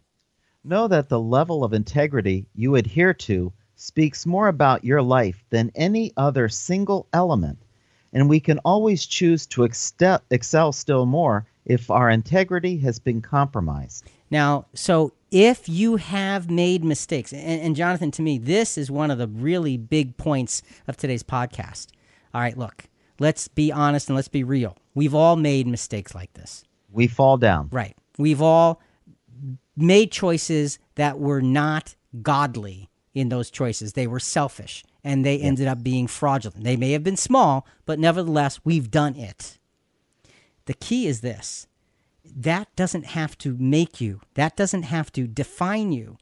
Know 0.68 0.88
that 0.88 1.08
the 1.08 1.20
level 1.20 1.62
of 1.62 1.72
integrity 1.72 2.44
you 2.56 2.74
adhere 2.74 3.14
to 3.14 3.52
speaks 3.76 4.26
more 4.26 4.48
about 4.48 4.84
your 4.84 5.00
life 5.00 5.44
than 5.50 5.70
any 5.76 6.12
other 6.16 6.48
single 6.48 7.06
element, 7.12 7.58
and 8.12 8.28
we 8.28 8.40
can 8.40 8.58
always 8.64 9.06
choose 9.06 9.46
to 9.46 9.62
excel 9.62 10.72
still 10.72 11.06
more 11.06 11.46
if 11.66 11.88
our 11.88 12.10
integrity 12.10 12.78
has 12.78 12.98
been 12.98 13.22
compromised. 13.22 14.10
Now, 14.28 14.66
so 14.74 15.12
if 15.30 15.68
you 15.68 15.96
have 15.96 16.50
made 16.50 16.82
mistakes, 16.82 17.32
and, 17.32 17.62
and, 17.62 17.76
Jonathan, 17.76 18.10
to 18.10 18.22
me, 18.22 18.36
this 18.36 18.76
is 18.76 18.90
one 18.90 19.12
of 19.12 19.18
the 19.18 19.28
really 19.28 19.76
big 19.76 20.16
points 20.16 20.62
of 20.88 20.96
today's 20.96 21.22
podcast. 21.22 21.88
All 22.34 22.40
right, 22.40 22.58
look, 22.58 22.88
let's 23.20 23.46
be 23.46 23.70
honest 23.70 24.08
and 24.08 24.16
let's 24.16 24.26
be 24.26 24.42
real. 24.42 24.76
We've 24.96 25.14
all 25.14 25.36
made 25.36 25.68
mistakes 25.68 26.12
like 26.12 26.32
this. 26.32 26.64
We 26.90 27.06
fall 27.06 27.36
down. 27.36 27.68
Right. 27.70 27.96
We've 28.18 28.42
all 28.42 28.80
made 29.76 30.10
choices 30.10 30.78
that 30.94 31.18
were 31.18 31.42
not 31.42 31.94
godly 32.22 32.88
in 33.14 33.28
those 33.28 33.50
choices. 33.50 33.92
They 33.92 34.06
were 34.06 34.20
selfish 34.20 34.84
and 35.04 35.24
they 35.24 35.36
yeah. 35.36 35.44
ended 35.44 35.68
up 35.68 35.82
being 35.82 36.06
fraudulent. 36.06 36.64
They 36.64 36.76
may 36.76 36.92
have 36.92 37.04
been 37.04 37.16
small, 37.16 37.66
but 37.84 37.98
nevertheless, 37.98 38.60
we've 38.64 38.90
done 38.90 39.16
it. 39.16 39.58
The 40.64 40.74
key 40.74 41.06
is 41.06 41.20
this 41.20 41.66
that 42.34 42.74
doesn't 42.74 43.06
have 43.06 43.38
to 43.38 43.56
make 43.56 44.00
you, 44.00 44.20
that 44.34 44.56
doesn't 44.56 44.82
have 44.82 45.12
to 45.12 45.28
define 45.28 45.92
you. 45.92 46.18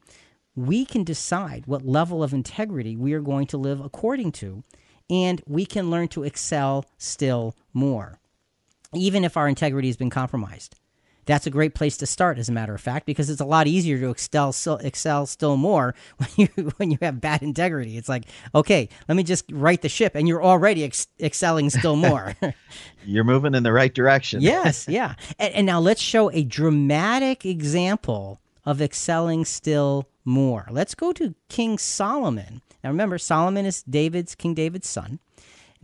We 0.55 0.85
can 0.85 1.03
decide 1.03 1.67
what 1.67 1.87
level 1.87 2.23
of 2.23 2.35
integrity 2.35 2.95
we 2.95 3.15
are 3.15 3.21
going 3.21 3.47
to 3.49 3.57
live 3.57 3.81
according 3.81 4.33
to, 4.33 4.63
and 5.09 5.43
we 5.47 5.65
can 5.65 5.91
learn 5.91 6.09
to 6.09 6.23
excel 6.23 6.85
still 6.99 7.57
more, 7.73 8.21
even 8.93 9.25
if 9.25 9.37
our 9.37 9.49
integrity 9.49 9.89
has 9.89 9.97
been 9.97 10.11
compromised 10.11 10.77
that's 11.27 11.47
a 11.47 11.51
great 11.51 11.75
place 11.75 11.97
to 11.99 12.07
start, 12.07 12.39
as 12.39 12.49
a 12.49 12.53
matter 12.53 12.75
of 12.75 12.81
fact, 12.81 13.07
because 13.07 13.31
it's 13.31 13.41
a 13.41 13.45
lot 13.45 13.67
easier 13.67 13.99
to 13.99 14.11
excel, 14.11 14.55
excel 14.83 15.27
still 15.27 15.57
more 15.57 15.95
when 16.19 16.29
you 16.37 16.47
when 16.77 16.91
you 16.91 16.99
have 17.03 17.21
bad 17.21 17.43
integrity. 17.43 17.97
It's 17.97 18.09
like, 18.09 18.25
okay, 18.55 18.89
let 19.09 19.17
me 19.17 19.23
just 19.23 19.45
right 19.53 19.81
the 19.81 19.89
ship, 19.89 20.15
and 20.15 20.29
you're 20.29 20.43
already 20.43 20.85
ex- 20.85 21.09
excelling 21.21 21.71
still 21.71 21.97
more. 21.97 22.35
you're 23.05 23.25
moving 23.25 23.55
in 23.55 23.63
the 23.63 23.73
right 23.73 23.93
direction. 23.93 24.41
yes, 24.41 24.87
yeah. 24.89 25.15
And, 25.39 25.55
and 25.55 25.67
now 25.67 25.81
let's 25.81 26.01
show 26.01 26.31
a 26.31 26.45
dramatic 26.45 27.45
example 27.45 28.41
of 28.65 28.81
excelling 28.81 29.45
still 29.45 30.09
more. 30.25 30.67
Let's 30.71 30.95
go 30.95 31.13
to 31.13 31.35
King 31.49 31.79
Solomon. 31.79 32.63
Now, 32.83 32.91
remember, 32.91 33.19
Solomon 33.19 33.67
is 33.67 33.83
David's 33.83 34.35
King 34.35 34.55
David's 34.55 34.89
son. 34.89 35.19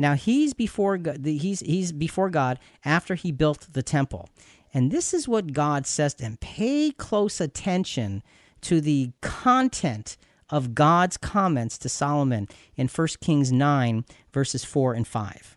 Now 0.00 0.14
he's 0.14 0.54
before 0.54 0.96
God, 0.96 1.24
he's 1.26 1.60
he's 1.60 1.92
before 1.92 2.30
God 2.30 2.58
after 2.86 3.14
he 3.14 3.30
built 3.30 3.68
the 3.72 3.82
temple. 3.82 4.30
And 4.72 4.90
this 4.90 5.12
is 5.12 5.26
what 5.26 5.52
God 5.52 5.86
says 5.86 6.14
to 6.14 6.24
him 6.24 6.38
pay 6.40 6.92
close 6.92 7.40
attention 7.40 8.22
to 8.62 8.80
the 8.80 9.12
content 9.20 10.16
of 10.48 10.74
God's 10.74 11.16
comments 11.16 11.78
to 11.78 11.88
Solomon 11.88 12.48
in 12.76 12.88
1 12.88 13.08
Kings 13.20 13.52
9, 13.52 14.04
verses 14.32 14.64
4 14.64 14.94
and 14.94 15.06
5. 15.06 15.56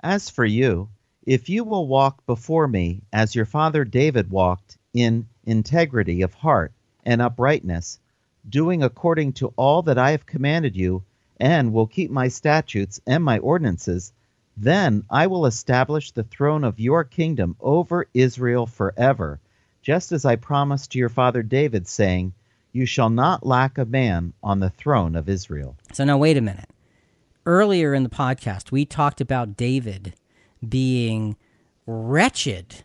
As 0.00 0.30
for 0.30 0.44
you, 0.44 0.88
if 1.24 1.48
you 1.48 1.64
will 1.64 1.86
walk 1.86 2.24
before 2.26 2.68
me 2.68 3.02
as 3.12 3.34
your 3.34 3.44
father 3.44 3.84
David 3.84 4.30
walked 4.30 4.78
in 4.94 5.26
integrity 5.44 6.22
of 6.22 6.34
heart 6.34 6.72
and 7.04 7.20
uprightness, 7.20 7.98
doing 8.48 8.82
according 8.82 9.32
to 9.34 9.52
all 9.56 9.82
that 9.82 9.98
I 9.98 10.12
have 10.12 10.26
commanded 10.26 10.76
you, 10.76 11.02
and 11.40 11.72
will 11.72 11.86
keep 11.86 12.10
my 12.10 12.28
statutes 12.28 13.00
and 13.06 13.22
my 13.22 13.38
ordinances, 13.38 14.12
then 14.60 15.04
I 15.08 15.28
will 15.28 15.46
establish 15.46 16.10
the 16.10 16.24
throne 16.24 16.64
of 16.64 16.80
your 16.80 17.04
kingdom 17.04 17.56
over 17.60 18.08
Israel 18.12 18.66
forever, 18.66 19.40
just 19.82 20.10
as 20.10 20.24
I 20.24 20.34
promised 20.34 20.90
to 20.92 20.98
your 20.98 21.08
father 21.08 21.42
David, 21.44 21.86
saying, 21.86 22.32
You 22.72 22.84
shall 22.84 23.08
not 23.08 23.46
lack 23.46 23.78
a 23.78 23.84
man 23.84 24.32
on 24.42 24.58
the 24.58 24.70
throne 24.70 25.14
of 25.14 25.28
Israel. 25.28 25.76
So 25.92 26.04
now, 26.04 26.18
wait 26.18 26.36
a 26.36 26.40
minute. 26.40 26.70
Earlier 27.46 27.94
in 27.94 28.02
the 28.02 28.08
podcast, 28.08 28.72
we 28.72 28.84
talked 28.84 29.20
about 29.20 29.56
David 29.56 30.14
being 30.68 31.36
wretched 31.86 32.82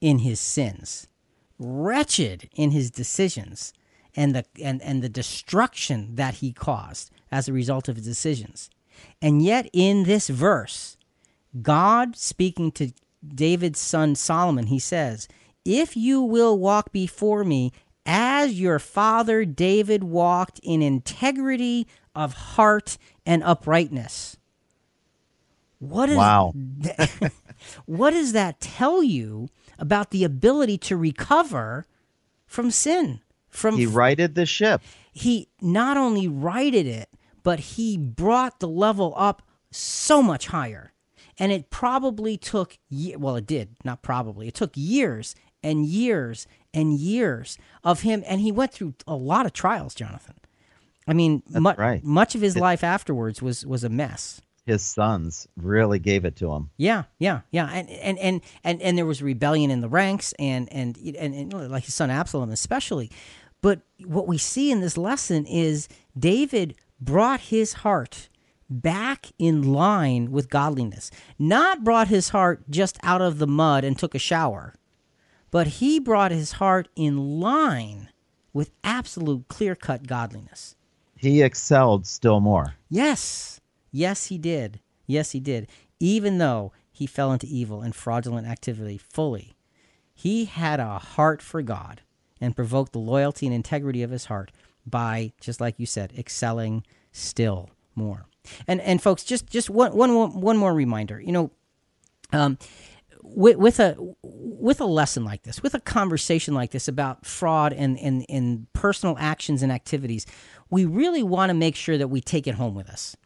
in 0.00 0.20
his 0.20 0.38
sins, 0.38 1.08
wretched 1.58 2.48
in 2.54 2.70
his 2.70 2.90
decisions, 2.90 3.72
and 4.14 4.34
the, 4.34 4.44
and, 4.62 4.80
and 4.80 5.02
the 5.02 5.08
destruction 5.08 6.14
that 6.14 6.34
he 6.34 6.52
caused 6.52 7.10
as 7.32 7.48
a 7.48 7.52
result 7.52 7.88
of 7.88 7.96
his 7.96 8.06
decisions. 8.06 8.70
And 9.20 9.42
yet, 9.42 9.68
in 9.72 10.04
this 10.04 10.28
verse, 10.28 10.95
God 11.62 12.16
speaking 12.16 12.70
to 12.72 12.92
David's 13.26 13.78
son 13.78 14.14
Solomon, 14.14 14.66
he 14.66 14.78
says, 14.78 15.28
If 15.64 15.96
you 15.96 16.22
will 16.22 16.58
walk 16.58 16.92
before 16.92 17.44
me 17.44 17.72
as 18.06 18.58
your 18.60 18.78
father 18.78 19.44
David 19.44 20.04
walked 20.04 20.60
in 20.62 20.80
integrity 20.80 21.86
of 22.14 22.32
heart 22.32 22.96
and 23.26 23.42
uprightness. 23.42 24.36
What 25.78 26.08
is 26.08 26.16
wow. 26.16 26.52
That, 26.54 27.32
what 27.84 28.12
does 28.12 28.32
that 28.32 28.60
tell 28.60 29.02
you 29.02 29.48
about 29.78 30.10
the 30.10 30.24
ability 30.24 30.78
to 30.78 30.96
recover 30.96 31.86
from 32.46 32.70
sin? 32.70 33.20
From 33.50 33.76
He 33.76 33.86
righted 33.86 34.34
the 34.34 34.46
ship. 34.46 34.80
He 35.12 35.48
not 35.60 35.96
only 35.96 36.28
righted 36.28 36.86
it, 36.86 37.10
but 37.42 37.58
he 37.58 37.96
brought 37.96 38.60
the 38.60 38.68
level 38.68 39.14
up 39.16 39.42
so 39.70 40.22
much 40.22 40.48
higher. 40.48 40.92
And 41.38 41.52
it 41.52 41.70
probably 41.70 42.36
took, 42.36 42.78
well, 42.90 43.36
it 43.36 43.46
did, 43.46 43.76
not 43.84 44.02
probably, 44.02 44.48
it 44.48 44.54
took 44.54 44.72
years 44.74 45.34
and 45.62 45.84
years 45.84 46.46
and 46.72 46.94
years 46.94 47.58
of 47.84 48.00
him. 48.00 48.22
And 48.26 48.40
he 48.40 48.52
went 48.52 48.72
through 48.72 48.94
a 49.06 49.14
lot 49.14 49.46
of 49.46 49.52
trials, 49.52 49.94
Jonathan. 49.94 50.36
I 51.06 51.12
mean, 51.12 51.42
mu- 51.48 51.72
right. 51.76 52.02
much 52.02 52.34
of 52.34 52.40
his 52.40 52.56
it, 52.56 52.60
life 52.60 52.82
afterwards 52.82 53.42
was, 53.42 53.66
was 53.66 53.84
a 53.84 53.88
mess. 53.88 54.40
His 54.64 54.84
sons 54.84 55.46
really 55.56 55.98
gave 55.98 56.24
it 56.24 56.36
to 56.36 56.52
him. 56.52 56.70
Yeah, 56.76 57.04
yeah, 57.20 57.42
yeah, 57.52 57.70
and 57.72 57.88
and 57.88 58.18
and 58.18 58.40
and, 58.64 58.82
and 58.82 58.98
there 58.98 59.06
was 59.06 59.22
rebellion 59.22 59.70
in 59.70 59.80
the 59.80 59.88
ranks, 59.88 60.34
and, 60.40 60.68
and 60.72 60.96
and 60.96 61.34
and 61.34 61.70
like 61.70 61.84
his 61.84 61.94
son 61.94 62.10
Absalom 62.10 62.50
especially. 62.50 63.12
But 63.62 63.82
what 64.04 64.26
we 64.26 64.38
see 64.38 64.72
in 64.72 64.80
this 64.80 64.98
lesson 64.98 65.46
is 65.46 65.88
David 66.18 66.74
brought 67.00 67.40
his 67.42 67.74
heart 67.74 68.28
back 68.68 69.32
in 69.38 69.72
line 69.72 70.30
with 70.30 70.50
godliness. 70.50 71.10
Not 71.38 71.84
brought 71.84 72.08
his 72.08 72.30
heart 72.30 72.64
just 72.70 72.98
out 73.02 73.22
of 73.22 73.38
the 73.38 73.46
mud 73.46 73.84
and 73.84 73.98
took 73.98 74.14
a 74.14 74.18
shower, 74.18 74.74
but 75.50 75.66
he 75.66 76.00
brought 76.00 76.32
his 76.32 76.52
heart 76.52 76.88
in 76.96 77.40
line 77.40 78.10
with 78.52 78.70
absolute 78.82 79.48
clear 79.48 79.74
cut 79.74 80.06
godliness. 80.06 80.76
He 81.16 81.42
excelled 81.42 82.06
still 82.06 82.40
more. 82.40 82.74
Yes. 82.88 83.60
Yes, 83.90 84.26
he 84.26 84.38
did. 84.38 84.80
Yes, 85.06 85.32
he 85.32 85.40
did. 85.40 85.68
Even 86.00 86.38
though 86.38 86.72
he 86.92 87.06
fell 87.06 87.32
into 87.32 87.46
evil 87.46 87.82
and 87.82 87.94
fraudulent 87.94 88.46
activity 88.46 88.98
fully, 88.98 89.56
he 90.14 90.46
had 90.46 90.80
a 90.80 90.98
heart 90.98 91.42
for 91.42 91.62
God 91.62 92.02
and 92.40 92.56
provoked 92.56 92.92
the 92.92 92.98
loyalty 92.98 93.46
and 93.46 93.54
integrity 93.54 94.02
of 94.02 94.10
his 94.10 94.26
heart 94.26 94.52
by, 94.86 95.32
just 95.40 95.60
like 95.60 95.78
you 95.78 95.86
said, 95.86 96.12
excelling 96.16 96.84
still 97.12 97.70
more. 97.94 98.26
And 98.66 98.80
and 98.80 99.02
folks, 99.02 99.24
just 99.24 99.46
just 99.46 99.70
one 99.70 99.96
one 99.96 100.40
one 100.40 100.56
more 100.56 100.74
reminder. 100.74 101.20
You 101.20 101.32
know, 101.32 101.50
um, 102.32 102.58
with, 103.22 103.56
with 103.56 103.80
a 103.80 103.96
with 104.22 104.80
a 104.80 104.86
lesson 104.86 105.24
like 105.24 105.42
this, 105.42 105.62
with 105.62 105.74
a 105.74 105.80
conversation 105.80 106.54
like 106.54 106.70
this 106.70 106.88
about 106.88 107.26
fraud 107.26 107.72
and 107.72 107.98
and, 107.98 108.24
and 108.28 108.72
personal 108.72 109.16
actions 109.18 109.62
and 109.62 109.72
activities, 109.72 110.26
we 110.70 110.84
really 110.84 111.22
want 111.22 111.50
to 111.50 111.54
make 111.54 111.76
sure 111.76 111.98
that 111.98 112.08
we 112.08 112.20
take 112.20 112.46
it 112.46 112.54
home 112.54 112.74
with 112.74 112.88
us. 112.88 113.16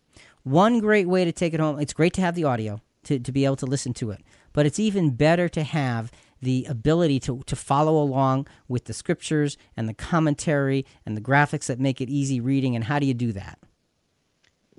One 0.43 0.81
great 0.81 1.09
way 1.09 1.25
to 1.25 1.33
take 1.33 1.53
it 1.53 1.61
home, 1.61 1.79
it's 1.79 1.93
great 1.93 2.15
to 2.15 2.23
have 2.23 2.35
the 2.35 2.45
audio 2.45 2.81
to, 3.05 3.19
to 3.19 3.33
be 3.33 3.45
able 3.45 3.57
to 3.57 3.67
listen 3.67 3.93
to 3.95 4.11
it, 4.11 4.23
but 4.53 4.67
it's 4.67 4.79
even 4.79 5.11
better 5.11 5.49
to 5.51 5.63
have 5.63 6.11
the 6.43 6.67
ability 6.69 7.21
to, 7.21 7.43
to 7.45 7.55
follow 7.55 8.03
along 8.03 8.47
with 8.67 8.87
the 8.87 8.95
scriptures 8.95 9.59
and 9.77 9.87
the 9.87 9.95
commentary 9.95 10.87
and 11.05 11.15
the 11.17 11.21
graphics 11.21 11.67
that 11.67 11.79
make 11.79 12.01
it 12.01 12.09
easy 12.09 12.41
reading. 12.41 12.75
And 12.75 12.85
how 12.85 12.99
do 12.99 13.07
you 13.07 13.13
do 13.13 13.33
that? 13.33 13.59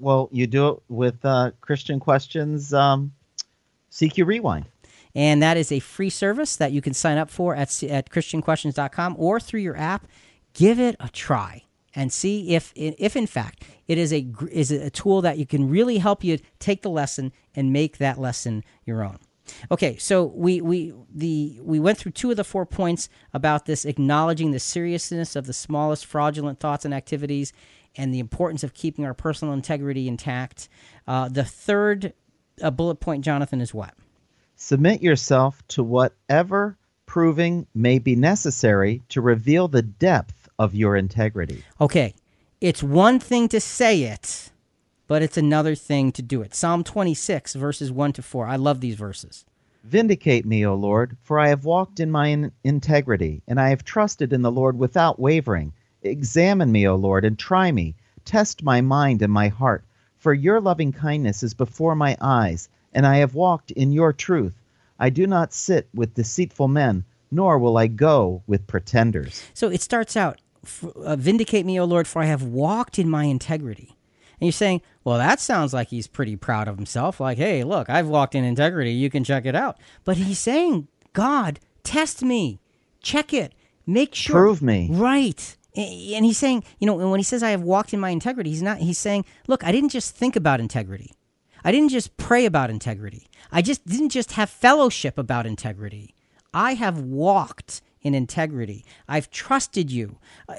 Well, 0.02 0.30
you 0.32 0.48
do 0.48 0.70
it 0.70 0.80
with 0.90 1.24
uh, 1.24 1.52
Christian 1.62 2.00
Questions 2.00 2.74
um, 2.74 3.14
CQ 3.92 4.26
Rewind. 4.26 4.66
And 5.14 5.44
that 5.44 5.58
is 5.58 5.72
a 5.72 5.80
free 5.80 6.10
service 6.10 6.56
that 6.56 6.72
you 6.72 6.82
can 6.82 6.94
sign 6.94 7.18
up 7.18 7.30
for 7.30 7.56
at, 7.56 7.84
at 7.84 8.10
ChristianQuestions.com 8.10 9.16
or 9.20 9.40
through 9.40 9.60
your 9.60 9.78
app. 9.78 10.08
Give 10.54 10.80
it 10.80 10.96
a 11.00 11.10
try 11.10 11.64
and 11.94 12.12
see 12.12 12.56
if, 12.56 12.72
if 12.76 13.16
in 13.16 13.28
fact, 13.28 13.64
it 13.88 13.98
is 13.98 14.12
a, 14.12 14.28
is 14.50 14.72
a 14.72 14.90
tool 14.90 15.22
that 15.22 15.38
you 15.38 15.46
can 15.46 15.70
really 15.70 16.00
help 16.00 16.24
you 16.24 16.40
take 16.60 16.82
the 16.82 16.90
lesson 16.90 17.32
and 17.54 17.72
make 17.72 17.98
that 17.98 18.20
lesson 18.20 18.64
your 18.86 19.04
own. 19.04 19.20
Okay, 19.70 19.98
so 19.98 20.24
we 20.24 20.62
we 20.62 20.94
the 21.14 21.60
we 21.62 21.80
went 21.80 21.98
through 21.98 22.14
two 22.14 22.32
of 22.32 22.38
the 22.38 22.44
four 22.44 22.66
points 22.66 23.10
about 23.34 23.66
this 23.66 23.84
acknowledging 23.84 24.52
the 24.52 24.60
seriousness 24.60 25.36
of 25.36 25.46
the 25.46 25.52
smallest 25.52 26.06
fraudulent 26.06 26.60
thoughts 26.60 26.86
and 26.86 26.94
activities 26.94 27.52
and 27.96 28.14
the 28.14 28.20
importance 28.20 28.64
of 28.64 28.74
keeping 28.74 29.06
our 29.06 29.14
personal 29.14 29.54
integrity 29.54 30.08
intact. 30.08 30.70
Uh, 31.08 31.28
the 31.28 31.44
third 31.44 32.14
uh, 32.62 32.72
bullet 32.72 32.96
point, 32.96 33.24
Jonathan, 33.24 33.62
is 33.62 33.74
what? 33.74 33.94
Submit 34.56 35.02
yourself 35.02 35.62
to 35.70 35.84
whatever 35.84 36.78
proving 37.06 37.68
may 37.74 38.00
be 38.00 38.16
necessary 38.16 39.02
to 39.10 39.20
reveal 39.20 39.68
the 39.68 39.82
depth 39.82 40.48
of 40.58 40.74
your 40.74 40.96
integrity. 40.96 41.64
Okay, 41.82 42.14
it's 42.62 42.82
one 42.82 43.20
thing 43.20 43.50
to 43.50 43.60
say 43.60 44.04
it, 44.04 44.52
but 45.08 45.22
it's 45.22 45.36
another 45.36 45.76
thing 45.76 46.12
to 46.14 46.22
do 46.22 46.42
it. 46.42 46.56
Psalm 46.56 46.84
26, 46.84 47.56
verses 47.56 47.92
1 47.92 48.14
to 48.14 48.22
4. 48.22 48.48
I 48.48 48.56
love 48.56 48.80
these 48.80 48.96
verses. 48.96 49.44
Vindicate 49.84 50.46
me, 50.46 50.66
O 50.66 50.76
Lord, 50.76 51.18
for 51.24 51.40
I 51.40 51.50
have 51.50 51.66
walked 51.66 52.00
in 52.00 52.12
my 52.12 52.28
in- 52.28 52.52
integrity, 52.64 53.42
and 53.48 53.60
I 53.60 53.70
have 53.70 53.84
trusted 53.84 54.32
in 54.32 54.44
the 54.44 54.52
Lord 54.52 54.78
without 54.78 55.20
wavering. 55.20 55.74
Examine 56.04 56.72
me, 56.72 56.88
O 56.88 56.96
Lord, 56.96 57.26
and 57.26 57.38
try 57.38 57.72
me. 57.72 57.96
Test 58.26 58.64
my 58.64 58.82
mind 58.82 59.22
and 59.22 59.32
my 59.32 59.48
heart, 59.48 59.84
for 60.18 60.34
your 60.34 60.62
loving 60.62 60.92
kindness 60.92 61.44
is 61.44 61.54
before 61.54 61.96
my 61.96 62.18
eyes, 62.22 62.70
and 62.94 63.06
I 63.06 63.18
have 63.18 63.36
walked 63.36 63.72
in 63.72 63.92
your 63.92 64.14
truth. 64.14 64.54
I 65.00 65.10
do 65.10 65.26
not 65.26 65.54
sit 65.54 65.88
with 65.94 66.14
deceitful 66.14 66.68
men, 66.68 67.04
nor 67.32 67.58
will 67.58 67.78
I 67.78 67.88
go 67.88 68.44
with 68.46 68.68
pretenders. 68.68 69.44
So 69.54 69.70
it 69.70 69.82
starts 69.82 70.16
out 70.16 70.40
uh, 71.04 71.16
Vindicate 71.16 71.66
me, 71.66 71.80
O 71.80 71.86
Lord, 71.86 72.08
for 72.08 72.22
I 72.22 72.26
have 72.26 72.44
walked 72.44 73.00
in 73.00 73.10
my 73.10 73.24
integrity. 73.24 73.98
And 74.40 74.48
you're 74.48 74.52
saying, 74.52 74.82
well, 75.04 75.18
that 75.18 75.40
sounds 75.40 75.74
like 75.74 75.90
he's 75.90 76.08
pretty 76.08 76.36
proud 76.36 76.68
of 76.68 76.76
himself. 76.76 77.20
Like, 77.20 77.38
hey, 77.38 77.64
look, 77.64 77.90
I've 77.90 78.08
walked 78.08 78.36
in 78.36 78.44
integrity. 78.44 78.92
You 78.92 79.10
can 79.10 79.24
check 79.24 79.46
it 79.46 79.56
out. 79.56 79.78
But 80.04 80.18
he's 80.18 80.40
saying, 80.40 80.88
God, 81.14 81.60
test 81.84 82.24
me, 82.24 82.60
check 83.02 83.34
it, 83.34 83.54
make 83.86 84.16
sure. 84.16 84.36
Prove 84.36 84.62
me. 84.62 84.88
Right. 84.92 85.58
And 85.76 86.26
he's 86.26 86.38
saying, 86.38 86.64
you 86.80 86.88
know, 86.88 86.96
when 86.96 87.20
he 87.20 87.24
says 87.24 87.44
I 87.44 87.52
have 87.52 87.62
walked 87.62 87.94
in 87.94 88.00
my 88.00 88.10
integrity, 88.10 88.50
he's 88.50 88.62
not, 88.62 88.80
he's 88.80 88.98
saying, 88.98 89.26
look, 89.48 89.64
I 89.64 89.72
didn't 89.72 89.90
just 89.90 90.16
think 90.16 90.36
about 90.36 90.60
integrity. 90.60 91.14
I 91.64 91.72
didn't 91.72 91.90
just 91.90 92.18
pray 92.18 92.46
about 92.46 92.70
integrity. 92.70 93.28
I 93.52 93.62
just 93.62 93.86
didn't 93.86 94.10
just 94.10 94.34
have 94.34 94.50
fellowship 94.50 95.18
about 95.18 95.46
integrity. 95.46 96.16
I 96.54 96.74
have 96.74 97.00
walked 97.00 97.82
in 98.02 98.16
integrity. 98.16 98.84
I've 99.08 99.30
trusted 99.30 99.92
you. 99.92 100.18
Uh, 100.50 100.56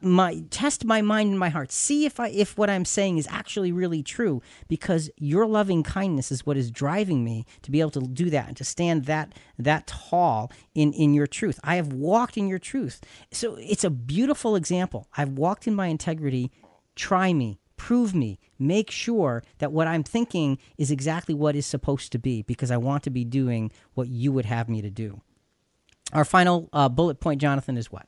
my 0.00 0.44
test 0.50 0.84
my 0.84 1.02
mind 1.02 1.30
and 1.30 1.38
my 1.38 1.48
heart. 1.48 1.72
See 1.72 2.04
if 2.04 2.20
I 2.20 2.28
if 2.28 2.56
what 2.56 2.70
I'm 2.70 2.84
saying 2.84 3.18
is 3.18 3.26
actually 3.30 3.72
really 3.72 4.02
true 4.02 4.42
because 4.68 5.10
your 5.16 5.46
loving 5.46 5.82
kindness 5.82 6.32
is 6.32 6.46
what 6.46 6.56
is 6.56 6.70
driving 6.70 7.24
me 7.24 7.46
to 7.62 7.70
be 7.70 7.80
able 7.80 7.90
to 7.92 8.00
do 8.00 8.30
that 8.30 8.48
and 8.48 8.56
to 8.56 8.64
stand 8.64 9.04
that 9.06 9.32
that 9.58 9.86
tall 9.86 10.50
in 10.74 10.92
in 10.92 11.14
your 11.14 11.26
truth. 11.26 11.58
I 11.62 11.76
have 11.76 11.92
walked 11.92 12.36
in 12.36 12.48
your 12.48 12.58
truth. 12.58 13.00
So 13.30 13.56
it's 13.58 13.84
a 13.84 13.90
beautiful 13.90 14.56
example. 14.56 15.08
I've 15.16 15.30
walked 15.30 15.66
in 15.66 15.74
my 15.74 15.86
integrity. 15.86 16.50
Try 16.94 17.32
me, 17.32 17.58
prove 17.76 18.14
me, 18.14 18.38
make 18.58 18.90
sure 18.90 19.42
that 19.58 19.72
what 19.72 19.86
I'm 19.86 20.02
thinking 20.02 20.58
is 20.76 20.90
exactly 20.90 21.34
what 21.34 21.56
is 21.56 21.66
supposed 21.66 22.12
to 22.12 22.18
be 22.18 22.42
because 22.42 22.70
I 22.70 22.76
want 22.76 23.02
to 23.04 23.10
be 23.10 23.24
doing 23.24 23.72
what 23.94 24.08
you 24.08 24.30
would 24.32 24.44
have 24.44 24.68
me 24.68 24.82
to 24.82 24.90
do. 24.90 25.22
Our 26.12 26.26
final 26.26 26.68
uh, 26.72 26.90
bullet 26.90 27.20
point, 27.20 27.40
Jonathan, 27.40 27.78
is 27.78 27.90
what? 27.90 28.06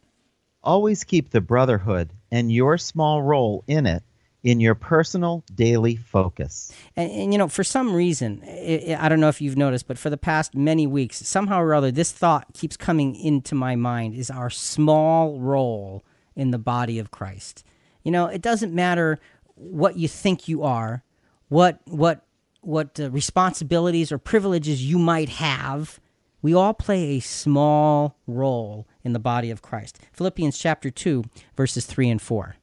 Always 0.65 1.05
keep 1.05 1.31
the 1.31 1.41
brotherhood 1.41 2.11
and 2.33 2.51
your 2.51 2.79
small 2.79 3.23
role 3.23 3.63
in 3.69 3.87
it 3.87 4.03
in 4.43 4.61
your 4.61 4.75
personal 4.75 5.45
daily 5.55 5.97
focus. 5.97 6.73
And, 6.97 7.11
and 7.11 7.33
you 7.33 7.39
know, 7.39 7.49
for 7.49 7.65
some 7.65 7.95
reason, 7.95 8.43
it, 8.45 8.99
I 8.99 9.09
don't 9.09 9.21
know 9.21 9.29
if 9.29 9.41
you've 9.41 9.57
noticed, 9.57 9.87
but 9.87 9.99
for 9.99 10.11
the 10.11 10.19
past 10.19 10.55
many 10.55 10.87
weeks, 10.87 11.27
somehow 11.27 11.61
or 11.61 11.75
other, 11.75 11.91
this 11.91 12.13
thought 12.13 12.53
keeps 12.53 12.77
coming 12.77 13.15
into 13.15 13.55
my 13.55 13.77
mind 13.77 14.15
is 14.15 14.31
our 14.31 14.51
small 14.51 15.39
role 15.39 16.03
in 16.35 16.51
the 16.51 16.59
body 16.59 16.99
of 16.99 17.11
Christ. 17.11 17.65
You 18.03 18.11
know, 18.11 18.27
it 18.27 18.43
doesn't 18.43 18.75
matter 18.75 19.19
what 19.55 19.97
you 19.97 20.09
think 20.09 20.49
you 20.49 20.63
are, 20.63 21.03
what 21.49 21.81
what 21.85 22.27
what 22.61 22.99
uh, 22.99 23.11
responsibilities 23.11 24.11
or 24.11 24.19
privileges 24.19 24.83
you 24.85 24.99
might 24.99 25.29
have 25.29 26.01
we 26.45 26.53
all 26.53 26.75
play 26.75 27.17
a 27.17 27.21
small 27.21 28.19
role 28.27 28.87
in 29.05 29.13
the 29.13 29.19
body 29.19 29.51
of 29.51 29.63
Christ. 29.63 29.99
Philippians 30.13 30.59
chapter 30.59 30.91
2, 30.91 31.25
verses 31.57 31.87
3 31.87 32.11
and 32.11 32.23
4. 32.23 32.57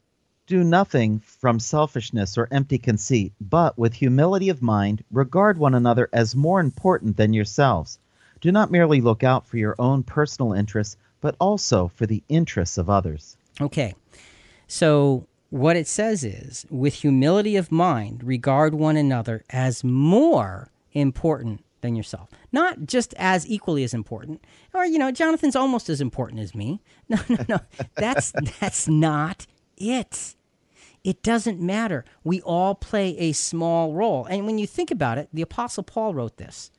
Do 0.46 0.64
nothing 0.64 1.20
from 1.20 1.60
selfishness 1.60 2.36
or 2.36 2.48
empty 2.50 2.76
conceit, 2.76 3.32
but 3.40 3.78
with 3.78 3.94
humility 3.94 4.48
of 4.48 4.60
mind, 4.60 5.04
regard 5.10 5.56
one 5.56 5.74
another 5.74 6.08
as 6.12 6.34
more 6.34 6.60
important 6.60 7.16
than 7.16 7.32
yourselves. 7.32 7.98
Do 8.40 8.50
not 8.50 8.72
merely 8.72 9.00
look 9.00 9.22
out 9.22 9.46
for 9.46 9.56
your 9.56 9.76
own 9.78 10.02
personal 10.02 10.52
interests, 10.52 10.96
but 11.20 11.36
also 11.38 11.88
for 11.94 12.06
the 12.06 12.24
interests 12.28 12.76
of 12.76 12.90
others. 12.90 13.36
Okay. 13.60 13.94
So, 14.66 15.26
what 15.50 15.76
it 15.76 15.86
says 15.86 16.24
is, 16.24 16.66
with 16.70 16.94
humility 16.94 17.56
of 17.56 17.70
mind, 17.70 18.24
regard 18.24 18.74
one 18.74 18.96
another 18.96 19.44
as 19.50 19.84
more 19.84 20.70
important 20.92 21.62
than 21.82 21.94
yourself. 21.94 22.30
Not 22.50 22.86
just 22.86 23.14
as 23.18 23.46
equally 23.46 23.84
as 23.84 23.92
important, 23.92 24.42
or 24.72 24.86
you 24.86 24.98
know, 24.98 25.10
Jonathan's 25.10 25.56
almost 25.56 25.88
as 25.88 26.00
important 26.00 26.40
as 26.40 26.54
me. 26.54 26.80
No, 27.08 27.18
no, 27.28 27.44
no. 27.48 27.58
That's 27.96 28.32
that's 28.58 28.88
not 28.88 29.46
it. 29.76 30.34
It 31.04 31.22
doesn't 31.22 31.60
matter. 31.60 32.04
We 32.24 32.40
all 32.42 32.74
play 32.74 33.18
a 33.18 33.32
small 33.32 33.92
role. 33.92 34.24
And 34.24 34.46
when 34.46 34.58
you 34.58 34.66
think 34.66 34.90
about 34.90 35.18
it, 35.18 35.28
the 35.32 35.42
apostle 35.42 35.82
Paul 35.82 36.14
wrote 36.14 36.36
this. 36.36 36.70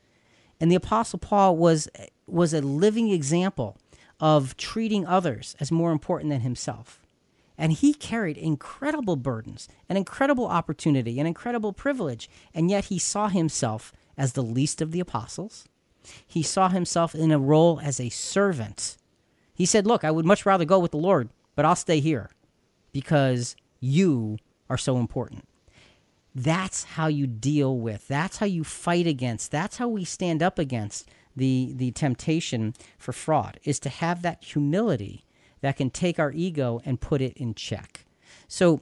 And 0.60 0.70
the 0.70 0.76
apostle 0.76 1.18
Paul 1.18 1.56
was 1.56 1.88
was 2.26 2.52
a 2.54 2.60
living 2.62 3.10
example 3.10 3.76
of 4.18 4.56
treating 4.56 5.06
others 5.06 5.54
as 5.60 5.70
more 5.70 5.92
important 5.92 6.30
than 6.30 6.40
himself. 6.40 7.00
And 7.56 7.72
he 7.72 7.94
carried 7.94 8.36
incredible 8.36 9.16
burdens, 9.16 9.68
an 9.88 9.96
incredible 9.96 10.46
opportunity, 10.46 11.20
an 11.20 11.26
incredible 11.26 11.72
privilege, 11.72 12.28
and 12.52 12.70
yet 12.70 12.86
he 12.86 12.98
saw 12.98 13.28
himself 13.28 13.92
as 14.16 14.32
the 14.32 14.42
least 14.42 14.80
of 14.80 14.92
the 14.92 15.00
apostles. 15.00 15.66
He 16.26 16.42
saw 16.42 16.68
himself 16.68 17.14
in 17.14 17.30
a 17.30 17.38
role 17.38 17.80
as 17.82 17.98
a 17.98 18.10
servant. 18.10 18.96
He 19.54 19.66
said, 19.66 19.86
Look, 19.86 20.04
I 20.04 20.10
would 20.10 20.26
much 20.26 20.44
rather 20.44 20.64
go 20.64 20.78
with 20.78 20.90
the 20.90 20.98
Lord, 20.98 21.30
but 21.54 21.64
I'll 21.64 21.76
stay 21.76 22.00
here 22.00 22.30
because 22.92 23.56
you 23.80 24.38
are 24.68 24.78
so 24.78 24.98
important. 24.98 25.48
That's 26.34 26.84
how 26.84 27.06
you 27.06 27.26
deal 27.26 27.78
with, 27.78 28.08
that's 28.08 28.38
how 28.38 28.46
you 28.46 28.64
fight 28.64 29.06
against, 29.06 29.52
that's 29.52 29.76
how 29.76 29.88
we 29.88 30.04
stand 30.04 30.42
up 30.42 30.58
against 30.58 31.08
the, 31.36 31.72
the 31.76 31.92
temptation 31.92 32.74
for 32.98 33.12
fraud, 33.12 33.60
is 33.62 33.78
to 33.80 33.88
have 33.88 34.22
that 34.22 34.42
humility 34.42 35.24
that 35.60 35.76
can 35.76 35.90
take 35.90 36.18
our 36.18 36.32
ego 36.32 36.80
and 36.84 37.00
put 37.00 37.20
it 37.20 37.36
in 37.36 37.54
check. 37.54 38.04
So 38.48 38.80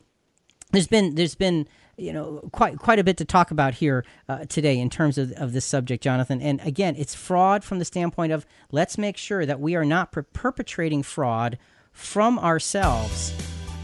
there's 0.71 0.87
been, 0.87 1.15
there's 1.15 1.35
been, 1.35 1.69
you 1.97 2.13
know 2.13 2.49
quite 2.53 2.79
quite 2.79 2.99
a 2.99 3.05
bit 3.05 3.17
to 3.19 3.25
talk 3.25 3.51
about 3.51 3.75
here 3.75 4.05
uh, 4.29 4.45
today 4.47 4.79
in 4.79 4.89
terms 4.89 5.19
of, 5.19 5.33
of 5.33 5.53
this 5.53 5.65
subject 5.65 6.03
jonathan. 6.03 6.41
And 6.41 6.61
again 6.63 6.97
it's 6.97 7.15
fraud 7.15 7.65
from 7.65 7.79
the 7.79 7.85
standpoint 7.85 8.33
of 8.33 8.47
let's 8.71 8.97
make 8.99 9.17
sure 9.17 9.45
that 9.47 9.61
we 9.61 9.75
are 9.75 9.85
not 9.85 10.13
per- 10.13 10.23
perpetrating 10.23 11.03
fraud 11.03 11.59
from 11.93 12.39
ourselves 12.39 13.35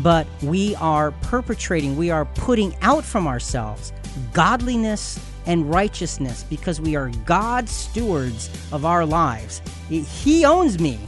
but 0.00 0.26
we 0.42 0.74
are 0.76 1.10
perpetrating 1.10 1.96
we 1.96 2.10
are 2.10 2.24
putting 2.24 2.74
out 2.82 3.04
from 3.04 3.26
ourselves 3.26 3.92
godliness 4.32 5.18
and 5.48 5.68
righteousness 5.72 6.44
because 6.44 6.80
we 6.80 6.94
are 6.94 7.10
god's 7.24 7.72
stewards 7.72 8.50
of 8.70 8.84
our 8.84 9.04
lives. 9.04 9.60
He 9.88 10.44
owns 10.44 10.78
me. 10.78 11.00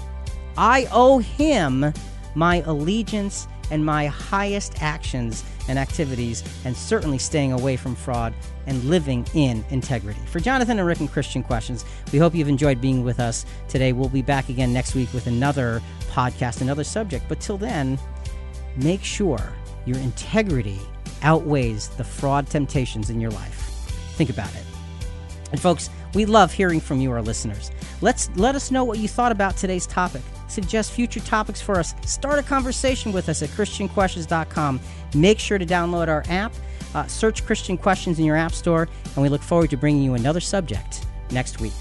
I 0.57 0.89
owe 0.91 1.19
him 1.19 1.93
my 2.35 2.63
allegiance 2.63 3.47
and 3.71 3.85
my 3.85 4.07
highest 4.07 4.83
actions 4.83 5.45
and 5.69 5.79
activities, 5.79 6.43
and 6.65 6.77
certainly 6.77 7.19
staying 7.19 7.53
away 7.53 7.77
from 7.77 7.95
fraud 7.95 8.35
and 8.67 8.83
living 8.85 9.27
in 9.35 9.65
integrity. 9.71 10.21
For 10.27 10.41
Jonathan 10.41 10.79
and 10.79 10.87
Rick 10.87 11.01
and 11.01 11.11
Christian 11.11 11.43
Questions, 11.43 11.85
we 12.13 12.19
hope 12.19 12.35
you've 12.35 12.49
enjoyed 12.49 12.81
being 12.81 13.05
with 13.05 13.21
us 13.21 13.47
today. 13.69 13.93
We'll 13.93 14.09
be 14.09 14.23
back 14.23 14.49
again 14.49 14.73
next 14.73 14.95
week 14.95 15.13
with 15.13 15.27
another 15.27 15.81
podcast, 16.11 16.61
another 16.61 16.85
subject. 16.85 17.27
But 17.29 17.41
till 17.41 17.59
then, 17.59 17.99
make 18.77 19.05
sure 19.05 19.53
your 19.87 19.99
integrity 19.99 20.81
outweighs 21.23 21.89
the 21.91 22.05
fraud 22.05 22.47
temptations 22.49 23.11
in 23.11 23.21
your 23.21 23.31
life. 23.31 23.59
Think 24.17 24.31
about 24.31 24.53
it. 24.55 24.65
And 25.53 25.61
folks, 25.61 25.91
we 26.15 26.25
love 26.25 26.53
hearing 26.53 26.81
from 26.81 27.01
you, 27.01 27.11
our 27.13 27.23
listeners. 27.23 27.71
Let's 28.01 28.31
let 28.37 28.55
us 28.55 28.71
know 28.71 28.85
what 28.85 28.99
you 28.99 29.09
thought 29.09 29.33
about 29.33 29.57
today's 29.57 29.87
topic. 29.87 30.23
Suggest 30.51 30.93
future 30.93 31.21
topics 31.21 31.61
for 31.63 31.79
us. 31.79 31.95
Start 32.05 32.39
a 32.39 32.43
conversation 32.43 33.13
with 33.13 33.29
us 33.29 33.43
at 33.43 33.51
christianquestions.com. 33.51 34.81
Make 35.15 35.39
sure 35.39 35.59
to 35.59 35.67
download 35.67 36.09
our 36.09 36.25
app. 36.29 36.53
Uh, 36.95 37.07
search 37.07 37.47
Christian 37.47 37.79
Questions 37.79 38.19
in 38.19 38.25
your 38.25 38.37
app 38.37 38.53
store, 38.53 38.89
and 39.15 39.23
we 39.23 39.29
look 39.29 39.43
forward 39.43 39.71
to 39.71 39.77
bringing 39.77 40.03
you 40.03 40.15
another 40.15 40.41
subject 40.41 41.07
next 41.31 41.61
week. 41.61 41.73